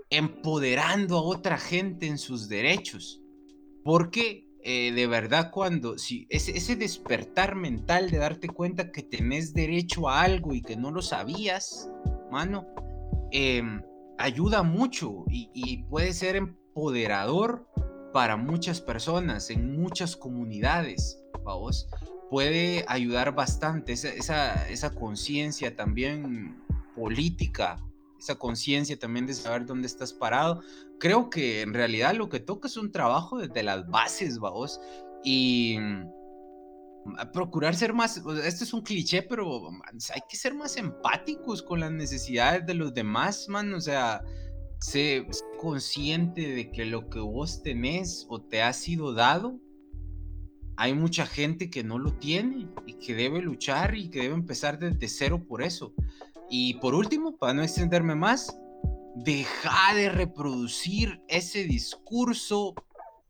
empoderando 0.10 1.18
a 1.18 1.22
otra 1.22 1.58
gente 1.58 2.08
en 2.08 2.18
sus 2.18 2.48
derechos. 2.48 3.22
Porque 3.84 4.47
eh, 4.64 4.92
de 4.92 5.08
verdad 5.08 5.52
cuando, 5.52 5.98
si 5.98 6.28
ese, 6.30 6.58
ese 6.58 6.76
despertar 6.76 7.56
mental 7.56 8.10
de 8.10 8.18
darte 8.18 8.48
cuenta 8.48 8.92
que 8.92 9.04
tenés 9.04 9.54
derecho 9.54 10.10
a 10.10 10.22
algo 10.22 10.54
y 10.54 10.62
que 10.62 10.76
no 10.76 10.92
lo 10.92 11.02
sabías, 11.02 11.90
mano, 12.32 12.68
em, 13.32 13.82
ayuda 14.18 14.64
mucho 14.64 15.26
y, 15.30 15.84
puede 15.90 16.14
ser 16.14 16.36
empoderador 16.36 17.68
para 18.14 18.36
muchas 18.36 18.82
personas, 18.82 19.50
en 19.50 19.80
muchas 19.80 20.16
comunidades, 20.16 21.24
vamos. 21.44 21.88
Puede 22.30 22.84
ayudar 22.88 23.36
bastante 23.36 23.94
esa, 23.94 24.68
esa 24.68 24.90
conciencia 24.94 25.76
también 25.76 26.62
política, 26.96 27.78
esa 28.20 28.36
conciencia 28.36 28.98
también 28.98 29.26
de 29.26 29.34
saber 29.34 29.66
dónde 29.66 29.88
estás 29.88 30.14
parado. 30.14 30.62
Creo 31.00 31.30
que 31.30 31.62
en 31.62 31.74
realidad 31.74 32.16
lo 32.16 32.30
que 32.30 32.40
toca 32.40 32.68
es 32.68 32.78
un 32.78 32.92
trabajo 32.92 33.38
desde 33.38 33.64
las 33.64 33.88
bases, 33.88 34.40
vamos. 34.40 34.80
Y 35.24 35.78
mm, 35.80 37.32
procurar 37.34 37.76
ser 37.76 37.94
más, 37.94 38.22
o 38.26 38.36
sea, 38.36 38.48
este 38.48 38.64
es 38.64 38.74
un 38.74 38.82
cliché, 38.82 39.22
pero 39.24 39.70
hay 40.14 40.22
que 40.30 40.38
ser 40.38 40.54
más 40.54 40.78
empáticos 40.78 41.62
con 41.62 41.80
las 41.80 41.92
necesidades 41.92 42.66
de 42.66 42.74
los 42.74 42.94
demás, 42.94 43.48
man. 43.50 43.74
O 43.74 43.82
sea, 43.82 44.22
sé 44.80 45.26
consciente 45.60 46.54
de 46.54 46.72
que 46.72 46.86
lo 46.86 47.10
que 47.10 47.20
vos 47.20 47.64
tenés 47.64 48.26
o 48.30 48.42
te 48.42 48.62
ha 48.62 48.74
sido 48.74 49.14
dado, 49.14 49.60
hay 50.78 50.94
mucha 50.94 51.26
gente 51.26 51.70
que 51.70 51.84
no 51.84 51.98
lo 51.98 52.14
tiene 52.14 52.68
y 52.86 52.94
que 52.94 53.16
debe 53.16 53.42
luchar 53.42 53.96
y 53.96 54.10
que 54.10 54.22
debe 54.22 54.36
empezar 54.36 54.78
desde 54.78 55.08
cero 55.08 55.44
por 55.48 55.64
eso. 55.64 55.94
Y 56.50 56.76
por 56.76 56.96
último, 56.96 57.38
para 57.38 57.54
no 57.54 57.64
extenderme 57.64 58.16
más, 58.16 58.58
deja 59.16 59.94
de 59.96 60.10
reproducir 60.10 61.22
ese 61.28 61.64
discurso 61.64 62.76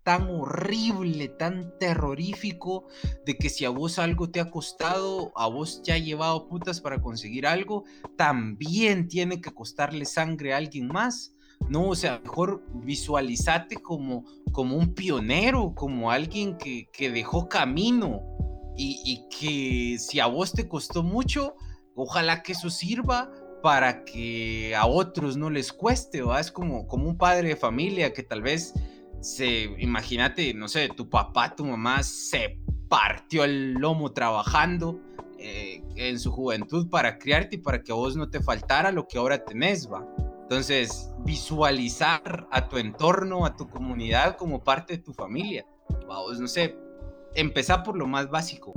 tan 0.04 0.30
horrible, 0.30 1.28
tan 1.28 1.78
terrorífico, 1.80 2.86
de 3.26 3.38
que 3.38 3.50
si 3.50 3.66
a 3.66 3.70
vos 3.70 4.00
algo 4.00 4.30
te 4.30 4.40
ha 4.40 4.50
costado, 4.50 5.34
a 5.36 5.48
vos 5.48 5.82
ya 5.84 5.96
ha 5.96 5.98
llevado 5.98 6.48
putas 6.48 6.80
para 6.80 7.02
conseguir 7.02 7.46
algo, 7.46 7.84
también 8.16 9.10
tiene 9.10 9.42
que 9.42 9.54
costarle 9.54 10.06
sangre 10.06 10.54
a 10.54 10.58
alguien 10.58 10.88
más. 10.88 11.34
No, 11.68 11.90
o 11.90 11.96
sea, 11.96 12.22
mejor 12.24 12.64
visualizate 12.74 13.76
como, 13.76 14.24
como 14.54 14.78
un 14.78 14.94
pionero, 14.94 15.74
como 15.76 16.10
alguien 16.10 16.58
que, 16.58 16.88
que 16.94 17.12
dejó 17.12 17.50
camino 17.50 18.22
y, 18.78 19.02
y 19.04 19.28
que 19.28 20.00
si 20.00 20.22
a 20.22 20.28
vos 20.28 20.54
te 20.54 20.70
costó 20.70 21.04
mucho, 21.04 21.56
ojalá 21.98 22.44
que 22.44 22.54
eso 22.54 22.70
sirva 22.70 23.32
para 23.62 24.06
que 24.06 24.76
a 24.76 24.86
otros 24.86 25.36
no 25.36 25.50
les 25.50 25.74
cueste, 25.74 26.22
¿va? 26.22 26.40
Es 26.40 26.52
como, 26.52 26.88
como 26.88 27.10
un 27.10 27.18
padre 27.18 27.50
de 27.50 27.56
familia 27.56 28.14
que 28.14 28.24
tal 28.24 28.42
vez 28.42 28.74
se, 29.20 29.64
imagínate, 29.80 30.54
no 30.54 30.68
sé, 30.68 30.90
tu 30.90 31.10
papá, 31.10 31.56
tu 31.56 31.66
mamá 31.66 32.04
se 32.04 32.60
partió 32.88 33.44
el 33.44 33.74
lomo 33.74 34.14
trabajando 34.14 35.02
eh, 35.40 35.84
en 35.96 36.20
su 36.20 36.32
juventud 36.32 36.90
para 36.90 37.18
criarte 37.18 37.56
y 37.56 37.60
para 37.60 37.82
que 37.82 37.92
a 37.92 37.96
vos 37.96 38.16
no 38.16 38.30
te 38.30 38.42
faltara 38.42 38.92
lo 38.92 39.08
que 39.08 39.18
ahora 39.18 39.44
tenés, 39.44 39.92
¿va? 39.92 40.08
Entonces, 40.44 41.12
visualizar 41.26 42.48
a 42.52 42.70
tu 42.70 42.78
entorno, 42.78 43.46
a 43.46 43.56
tu 43.56 43.68
comunidad 43.68 44.38
como 44.38 44.64
parte 44.64 44.98
de 44.98 45.04
tu 45.04 45.14
familia. 45.14 45.66
Vamos, 46.08 46.40
no 46.40 46.48
sé, 46.48 46.78
empezar 47.36 47.84
por 47.84 47.98
lo 47.98 48.08
más 48.08 48.30
básico. 48.30 48.72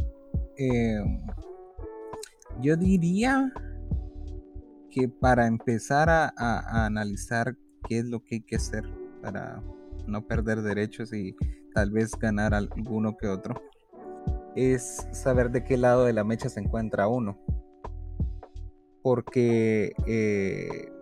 Eh, 0.57 0.99
yo 2.61 2.77
diría 2.77 3.53
que 4.91 5.09
para 5.09 5.47
empezar 5.47 6.09
a, 6.11 6.33
analizar 6.87 7.57
qué 7.89 7.99
es 7.99 8.05
lo 8.07 8.23
que 8.25 8.37
hay 8.37 8.41
que 8.41 8.57
hacer 8.57 8.85
para 9.23 9.63
no 10.07 10.27
perder 10.27 10.63
derechos 10.63 11.13
y 11.13 11.37
tal 11.75 11.91
vez 11.91 12.13
ganar 12.19 12.55
alguno 12.55 13.17
que 13.17 13.29
otro, 13.29 13.63
es 14.57 15.07
saber 15.13 15.51
de 15.51 15.63
qué 15.63 15.77
lado 15.77 16.05
de 16.05 16.13
la 16.13 16.25
mecha 16.25 16.49
se 16.49 16.61
encuentra 16.61 17.07
uno. 17.07 17.39
Porque 19.03 19.95
eh, 20.07 20.93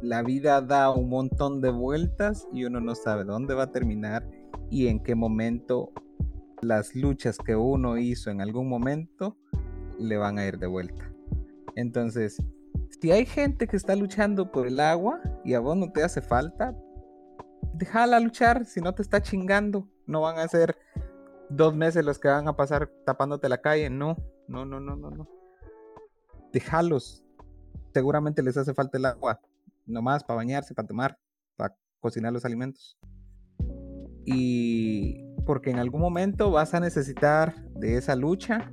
la 0.00 0.22
vida 0.22 0.60
da 0.60 0.90
un 0.90 1.08
montón 1.08 1.60
de 1.60 1.70
vueltas 1.70 2.46
y 2.52 2.64
uno 2.64 2.80
no 2.80 2.94
sabe 2.94 3.24
dónde 3.24 3.54
va 3.54 3.64
a 3.64 3.72
terminar 3.72 4.26
y 4.70 4.86
en 4.86 5.02
qué 5.02 5.14
momento 5.14 5.92
las 6.62 6.94
luchas 6.94 7.36
que 7.38 7.56
uno 7.56 7.98
hizo 7.98 8.30
en 8.30 8.40
algún 8.40 8.68
momento 8.68 9.36
le 9.98 10.16
van 10.16 10.38
a 10.38 10.46
ir 10.46 10.58
de 10.58 10.66
vuelta. 10.66 11.10
Entonces, 11.74 12.42
si 13.00 13.10
hay 13.10 13.26
gente 13.26 13.66
que 13.66 13.76
está 13.76 13.96
luchando 13.96 14.52
por 14.52 14.66
el 14.66 14.78
agua 14.80 15.20
y 15.44 15.54
a 15.54 15.60
vos 15.60 15.76
no 15.76 15.90
te 15.90 16.02
hace 16.02 16.20
falta, 16.20 16.76
déjala 17.74 18.20
luchar 18.20 18.64
si 18.64 18.80
no 18.80 18.94
te 18.94 19.02
está 19.02 19.22
chingando. 19.22 19.88
No 20.06 20.20
van 20.20 20.38
a 20.38 20.48
ser 20.48 20.76
dos 21.48 21.74
meses 21.74 22.04
los 22.04 22.18
que 22.18 22.28
van 22.28 22.48
a 22.48 22.56
pasar 22.56 22.90
tapándote 23.04 23.48
la 23.48 23.60
calle. 23.60 23.90
No, 23.90 24.16
no, 24.48 24.64
no, 24.64 24.80
no, 24.80 24.96
no, 24.96 25.10
no. 25.10 25.28
Déjalos. 26.52 27.24
Seguramente 27.92 28.42
les 28.42 28.56
hace 28.56 28.74
falta 28.74 28.98
el 28.98 29.06
agua. 29.06 29.40
Nomás 29.86 30.22
para 30.24 30.36
bañarse, 30.36 30.74
para 30.74 30.86
tomar, 30.88 31.18
para 31.56 31.74
cocinar 32.00 32.32
los 32.32 32.44
alimentos. 32.44 32.98
Y 34.24 35.24
porque 35.44 35.70
en 35.70 35.78
algún 35.78 36.00
momento 36.00 36.50
vas 36.50 36.74
a 36.74 36.80
necesitar 36.80 37.68
de 37.70 37.96
esa 37.96 38.14
lucha 38.14 38.72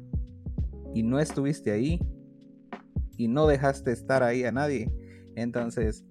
y 0.94 1.04
no 1.04 1.20
estuviste 1.20 1.72
ahí 1.72 2.00
y 3.18 3.28
no 3.28 3.48
dejaste 3.48 3.92
estar 3.92 4.24
ahí 4.24 4.44
a 4.46 4.52
nadie. 4.52 4.92
Entonces, 5.36 6.06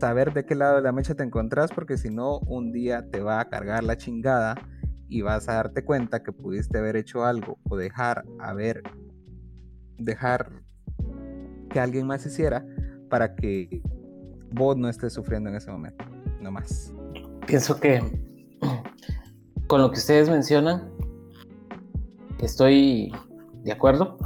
saber 0.00 0.32
de 0.32 0.44
qué 0.44 0.54
lado 0.54 0.76
de 0.76 0.82
la 0.82 0.92
mecha 0.92 1.14
te 1.14 1.22
encontrás, 1.22 1.70
porque 1.72 1.96
si 1.96 2.10
no, 2.10 2.38
un 2.40 2.72
día 2.72 3.08
te 3.10 3.20
va 3.20 3.40
a 3.40 3.48
cargar 3.48 3.84
la 3.84 3.96
chingada 3.96 4.54
y 5.08 5.22
vas 5.22 5.48
a 5.48 5.54
darte 5.54 5.84
cuenta 5.84 6.22
que 6.22 6.32
pudiste 6.32 6.78
haber 6.78 6.96
hecho 6.96 7.24
algo 7.24 7.58
o 7.68 7.76
dejar 7.76 8.24
haber 8.38 8.82
dejar 9.98 10.50
que 11.70 11.80
alguien 11.80 12.06
más 12.06 12.26
hiciera 12.26 12.66
para 13.08 13.34
que 13.34 13.82
vos 14.52 14.76
no 14.76 14.88
estés 14.88 15.12
sufriendo 15.12 15.48
en 15.50 15.56
ese 15.56 15.70
momento. 15.70 16.04
No 16.40 16.50
más. 16.50 16.92
Pienso 17.46 17.78
que 17.78 18.00
con 19.66 19.80
lo 19.80 19.90
que 19.90 19.98
ustedes 19.98 20.28
mencionan, 20.28 20.90
estoy 22.40 23.12
de 23.66 23.72
acuerdo, 23.72 24.16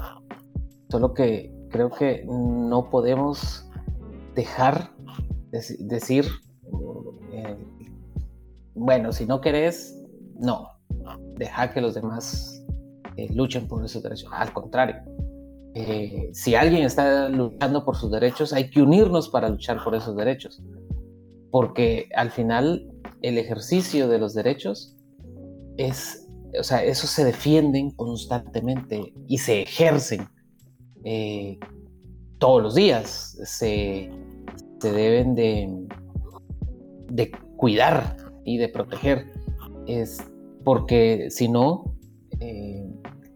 solo 0.91 1.15
que 1.15 1.51
creo 1.71 1.91
que 1.91 2.27
no 2.27 2.91
podemos 2.91 3.67
dejar 4.35 4.93
de 5.51 5.63
decir, 5.81 6.27
eh, 7.33 7.57
bueno, 8.75 9.13
si 9.13 9.25
no 9.25 9.41
querés, 9.41 9.99
no, 10.39 10.69
deja 11.37 11.71
que 11.71 11.81
los 11.81 11.95
demás 11.95 12.63
eh, 13.17 13.33
luchen 13.33 13.67
por 13.67 13.83
esos 13.83 14.03
derechos. 14.03 14.29
Al 14.31 14.53
contrario, 14.53 14.97
eh, 15.75 16.29
si 16.35 16.55
alguien 16.55 16.83
está 16.85 17.31
luchando 17.31 17.83
por 17.83 17.97
sus 17.97 18.11
derechos, 18.11 18.53
hay 18.53 18.69
que 18.69 18.83
unirnos 18.83 19.31
para 19.31 19.49
luchar 19.49 19.83
por 19.83 19.95
esos 19.95 20.15
derechos. 20.17 20.63
Porque 21.51 22.11
al 22.15 22.31
final 22.31 22.93
el 23.23 23.39
ejercicio 23.39 24.07
de 24.07 24.19
los 24.19 24.35
derechos 24.35 24.99
es, 25.79 26.29
o 26.59 26.63
sea, 26.63 26.83
esos 26.83 27.11
se 27.11 27.25
defienden 27.25 27.91
constantemente 27.91 29.13
y 29.29 29.39
se 29.39 29.63
ejercen 29.63 30.29
eh, 31.05 31.59
todos 32.39 32.63
los 32.63 32.75
días. 32.75 33.39
Se, 33.45 34.11
se 34.81 34.93
deben 34.93 35.35
de, 35.35 35.87
de 37.09 37.31
cuidar 37.57 38.17
y 38.45 38.59
de 38.59 38.69
proteger. 38.69 39.27
Es 39.87 40.19
porque 40.65 41.29
si 41.31 41.49
no, 41.49 41.95
eh, 42.41 42.87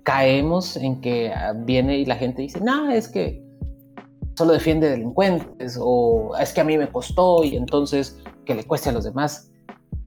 caemos 0.03 0.77
en 0.77 1.01
que 1.01 1.33
viene 1.65 1.99
y 1.99 2.05
la 2.05 2.17
gente 2.17 2.43
dice, 2.43 2.61
no, 2.61 2.91
es 2.91 3.09
que 3.09 3.43
solo 4.37 4.53
defiende 4.53 4.91
delincuentes 4.91 5.79
o 5.81 6.37
es 6.39 6.53
que 6.53 6.61
a 6.61 6.65
mí 6.65 6.77
me 6.77 6.91
costó 6.91 7.45
y 7.45 7.57
entonces 7.57 8.19
que 8.45 8.55
le 8.55 8.65
cueste 8.65 8.91
a 8.91 8.93
los 8.93 9.05
demás. 9.05 9.51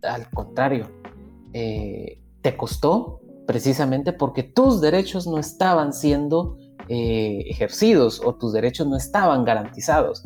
Al 0.03 0.29
contrario, 0.29 0.87
eh, 1.53 2.19
te 2.47 2.55
costó 2.55 3.19
precisamente 3.45 4.13
porque 4.13 4.41
tus 4.41 4.79
derechos 4.79 5.27
no 5.27 5.37
estaban 5.37 5.91
siendo 5.91 6.57
eh, 6.87 7.43
ejercidos 7.49 8.21
o 8.23 8.35
tus 8.35 8.53
derechos 8.53 8.87
no 8.87 8.95
estaban 8.95 9.43
garantizados. 9.43 10.23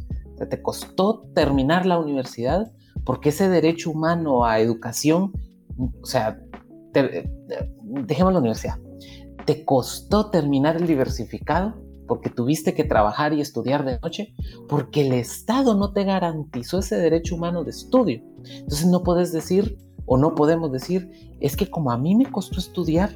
Te 0.48 0.62
costó 0.62 1.24
terminar 1.34 1.88
la 1.88 1.98
universidad 1.98 2.72
porque 3.06 3.30
ese 3.30 3.50
derecho 3.50 3.90
humano 3.90 4.46
a 4.46 4.60
educación, 4.60 5.32
o 6.00 6.06
sea, 6.06 6.40
te, 6.94 7.28
dejemos 7.82 8.34
la 8.34 8.40
universidad, 8.40 8.78
te 9.48 9.66
costó 9.66 10.30
terminar 10.30 10.76
el 10.76 10.86
diversificado 10.86 11.82
porque 12.08 12.30
tuviste 12.30 12.76
que 12.76 12.84
trabajar 12.84 13.34
y 13.34 13.42
estudiar 13.42 13.84
de 13.84 14.00
noche, 14.00 14.36
porque 14.70 15.08
el 15.08 15.14
Estado 15.14 15.74
no 15.74 15.92
te 15.92 16.04
garantizó 16.04 16.78
ese 16.78 16.98
derecho 16.98 17.34
humano 17.34 17.64
de 17.64 17.72
estudio. 17.72 18.22
Entonces 18.44 18.86
no 18.86 19.02
puedes 19.02 19.32
decir 19.32 19.76
o 20.14 20.18
no 20.18 20.36
podemos 20.36 20.74
decir, 20.74 21.38
es 21.40 21.56
que 21.56 21.70
como 21.70 21.90
a 21.90 21.98
mí 21.98 22.16
me 22.16 22.30
costó 22.30 22.60
estudiar, 22.60 23.16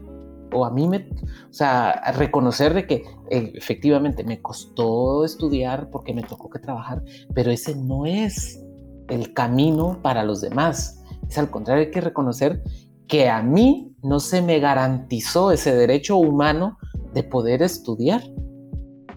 o 0.53 0.63
a 0.63 0.71
mí 0.71 0.87
me, 0.87 1.09
o 1.49 1.53
sea, 1.53 2.13
reconocer 2.13 2.73
de 2.73 2.87
que 2.87 3.03
eh, 3.29 3.51
efectivamente 3.53 4.23
me 4.23 4.41
costó 4.41 5.25
estudiar 5.25 5.89
porque 5.89 6.13
me 6.13 6.23
tocó 6.23 6.49
que 6.49 6.59
trabajar, 6.59 7.03
pero 7.33 7.51
ese 7.51 7.75
no 7.75 8.05
es 8.05 8.63
el 9.09 9.33
camino 9.33 9.99
para 10.01 10.23
los 10.23 10.39
demás. 10.39 11.03
Es 11.27 11.37
al 11.37 11.51
contrario, 11.51 11.83
hay 11.83 11.91
que 11.91 11.99
reconocer 11.99 12.63
que 13.09 13.27
a 13.27 13.43
mí 13.43 13.93
no 14.01 14.21
se 14.21 14.41
me 14.41 14.61
garantizó 14.61 15.51
ese 15.51 15.75
derecho 15.75 16.15
humano 16.15 16.77
de 17.13 17.23
poder 17.23 17.61
estudiar. 17.61 18.23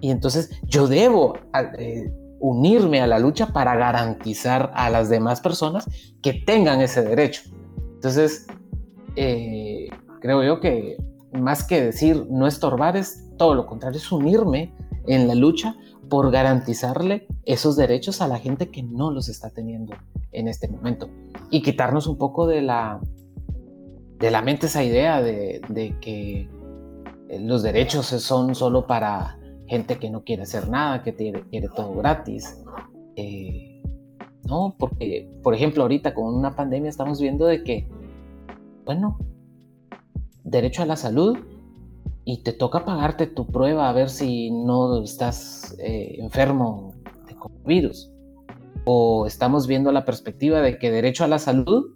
Y 0.01 0.11
entonces 0.11 0.51
yo 0.65 0.89
debo 0.89 1.35
eh, 1.79 2.13
unirme 2.41 3.01
a 3.01 3.07
la 3.07 3.21
lucha 3.21 3.53
para 3.53 3.77
garantizar 3.77 4.73
a 4.75 4.91
las 4.91 5.09
demás 5.09 5.41
personas 5.41 5.89
que 6.23 6.33
tengan 6.33 6.81
ese 6.81 7.03
derecho. 7.03 7.43
Entonces, 7.99 8.47
eh, 9.17 9.89
creo 10.21 10.45
yo 10.45 10.61
que 10.61 10.97
más 11.33 11.65
que 11.65 11.83
decir 11.83 12.29
no 12.31 12.47
estorbar 12.47 12.97
es 12.97 13.25
todo 13.37 13.57
lo 13.57 13.67
contrario, 13.67 13.99
es 13.99 14.13
unirme 14.13 14.73
en 15.09 15.27
la 15.27 15.35
lucha 15.35 15.75
por 16.09 16.31
garantizarle 16.31 17.27
esos 17.45 17.75
derechos 17.77 18.21
a 18.21 18.29
la 18.29 18.39
gente 18.39 18.71
que 18.71 18.85
no 18.85 19.11
los 19.11 19.29
está 19.29 19.51
teniendo 19.51 19.97
en 20.31 20.47
este 20.47 20.69
momento 20.69 21.11
y 21.51 21.63
quitarnos 21.63 22.07
un 22.07 22.19
poco 22.19 22.47
de 22.47 22.63
la 22.63 23.01
de 24.21 24.31
la 24.31 24.43
mente 24.43 24.67
esa 24.67 24.85
idea 24.85 25.21
de, 25.21 25.61
que 26.01 26.49
los 27.41 27.65
derechos 27.65 28.07
son 28.07 28.55
solo 28.55 28.87
para 28.87 29.41
gente 29.67 29.99
que 29.99 30.09
no 30.09 30.23
quiere 30.23 30.43
hacer 30.43 30.69
nada, 30.69 31.03
que 31.03 31.15
quiere, 31.15 31.43
quiere 31.51 31.69
todo 31.69 31.95
gratis. 31.95 32.63
Eh, 33.17 33.78
no, 34.49 34.75
porque, 34.79 35.29
por 35.43 35.55
ejemplo, 35.55 35.83
ahorita 35.83 36.15
con 36.15 36.35
una 36.35 36.57
pandemia 36.57 36.89
estamos 36.89 37.21
viendo 37.21 37.45
de 37.45 37.63
que, 37.63 37.87
bueno, 38.87 39.19
derecho 40.43 40.83
a 40.83 40.87
la 40.87 40.97
salud 40.97 41.37
y 42.25 42.43
te 42.43 42.55
toca 42.55 42.87
pagarte 42.87 43.27
tu 43.27 43.47
prueba 43.47 43.91
a 43.91 43.93
ver 43.93 44.09
si 44.09 44.51
no 44.51 45.03
estás 45.03 45.77
eh, 45.81 46.17
enfermo 46.19 46.95
de 47.27 47.37
virus. 47.67 48.11
O 48.87 49.27
estamos 49.27 49.67
viendo 49.67 49.93
la 49.93 50.07
perspectiva 50.07 50.63
de 50.63 50.79
que 50.79 50.91
derecho 50.91 51.25
a 51.25 51.29
la 51.29 51.39
salud, 51.39 51.95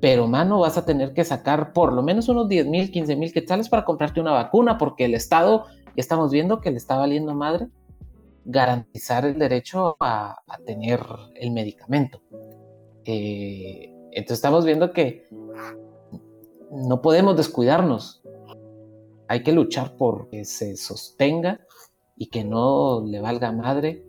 pero 0.00 0.26
mano, 0.26 0.58
vas 0.58 0.76
a 0.76 0.84
tener 0.84 1.14
que 1.14 1.24
sacar 1.24 1.72
por 1.72 1.92
lo 1.92 2.02
menos 2.02 2.28
unos 2.28 2.48
10 2.48 2.66
mil, 2.66 2.90
15 2.90 3.14
mil 3.14 3.32
quetzales 3.32 3.68
para 3.68 3.84
comprarte 3.84 4.20
una 4.20 4.32
vacuna, 4.32 4.76
porque 4.76 5.04
el 5.04 5.14
Estado, 5.14 5.66
ya 5.86 5.92
estamos 6.00 6.32
viendo 6.32 6.60
que 6.60 6.72
le 6.72 6.78
está 6.78 6.96
valiendo 6.96 7.32
madre 7.32 7.68
garantizar 8.46 9.24
el 9.24 9.38
derecho 9.38 9.96
a, 10.00 10.36
tener 10.64 11.00
el 11.34 11.50
medicamento. 11.50 12.22
Eh, 13.04 13.92
entonces 14.12 14.38
estamos 14.38 14.64
viendo 14.64 14.92
que 14.92 15.26
no 16.70 17.02
podemos 17.02 17.36
descuidarnos. 17.36 18.22
Hay 19.28 19.42
que 19.42 19.52
luchar 19.52 19.96
por 19.96 20.28
que 20.28 20.44
se 20.44 20.76
sostenga 20.76 21.60
y 22.16 22.28
que 22.28 22.44
no 22.44 23.04
le 23.04 23.20
valga 23.20 23.50
madre 23.52 24.04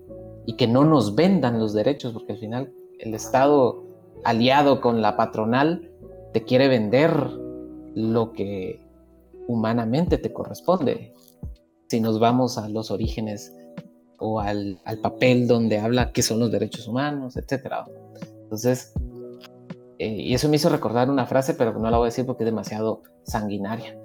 y 0.46 0.56
que 0.56 0.68
no 0.68 0.86
nos 0.86 1.16
vendan 1.16 1.60
los 1.60 1.74
derechos, 1.74 2.14
porque 2.14 2.34
al 2.34 2.40
final 2.40 2.74
el 3.00 3.16
Estado 3.16 3.84
aliado 4.24 4.82
con 4.82 5.02
la 5.02 5.18
patronal 5.18 5.92
te 6.34 6.44
quiere 6.44 6.68
vender 6.68 7.12
lo 7.96 8.32
que 8.34 8.82
humanamente 9.48 10.20
te 10.20 10.32
corresponde. 10.32 11.14
Si 11.88 12.00
nos 12.00 12.20
vamos 12.20 12.58
a 12.58 12.70
los 12.70 12.92
orígenes 12.92 13.57
o 14.20 14.40
al, 14.40 14.80
al 14.86 15.00
papel 15.00 15.48
donde 15.48 15.80
habla 15.80 16.12
qué 16.12 16.22
son 16.22 16.40
los 16.40 16.52
derechos 16.52 16.88
humanos, 16.88 17.38
etc. 17.38 17.74
Entonces, 18.44 18.94
eh, 20.00 20.08
y 20.22 20.34
eso 20.34 20.50
me 20.50 20.56
hizo 20.58 20.70
recordar 20.70 21.10
una 21.10 21.26
frase, 21.26 21.54
pero 21.54 21.74
no 21.78 21.90
la 21.90 21.98
voy 21.98 22.06
a 22.06 22.10
decir 22.12 22.26
porque 22.26 22.44
es 22.44 22.50
demasiado 22.50 23.04
sanguinaria, 23.24 23.98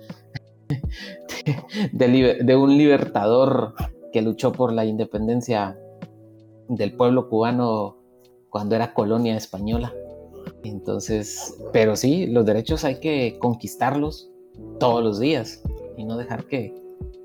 de, 1.92 2.08
liber- 2.08 2.44
de 2.44 2.56
un 2.56 2.76
libertador 2.76 3.74
que 4.12 4.22
luchó 4.22 4.52
por 4.52 4.72
la 4.72 4.84
independencia 4.84 5.78
del 6.68 6.94
pueblo 6.96 7.28
cubano 7.28 7.96
cuando 8.50 8.74
era 8.74 8.94
colonia 8.94 9.36
española. 9.36 9.92
Entonces, 10.64 11.56
pero 11.72 11.96
sí, 11.96 12.26
los 12.26 12.44
derechos 12.44 12.84
hay 12.84 13.00
que 13.00 13.38
conquistarlos 13.38 14.30
todos 14.78 15.02
los 15.02 15.18
días 15.20 15.62
y 15.96 16.04
no 16.04 16.16
dejar 16.16 16.44
que, 16.44 16.74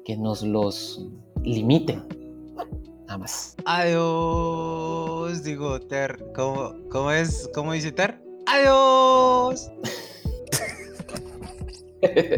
que 0.06 0.18
nos 0.18 0.44
los 0.44 1.08
limiten. 1.44 2.04
Nada 3.18 3.24
más. 3.24 3.56
Adiós, 3.66 5.44
digo 5.44 5.80
Ter. 5.82 6.24
¿Cómo, 6.36 6.76
cómo 6.92 7.12
es? 7.12 7.50
¿Cómo 7.54 7.74
dice 7.74 7.92
Ter? 7.92 8.22
Adiós. 8.46 9.72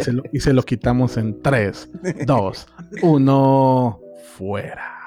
Se 0.01 0.14
lo- 0.14 0.23
y 0.31 0.39
se 0.39 0.53
lo 0.53 0.64
quitamos 0.64 1.18
en 1.18 1.41
3, 1.41 1.89
2, 2.26 2.68
1, 3.01 3.99
fuera. 4.38 4.98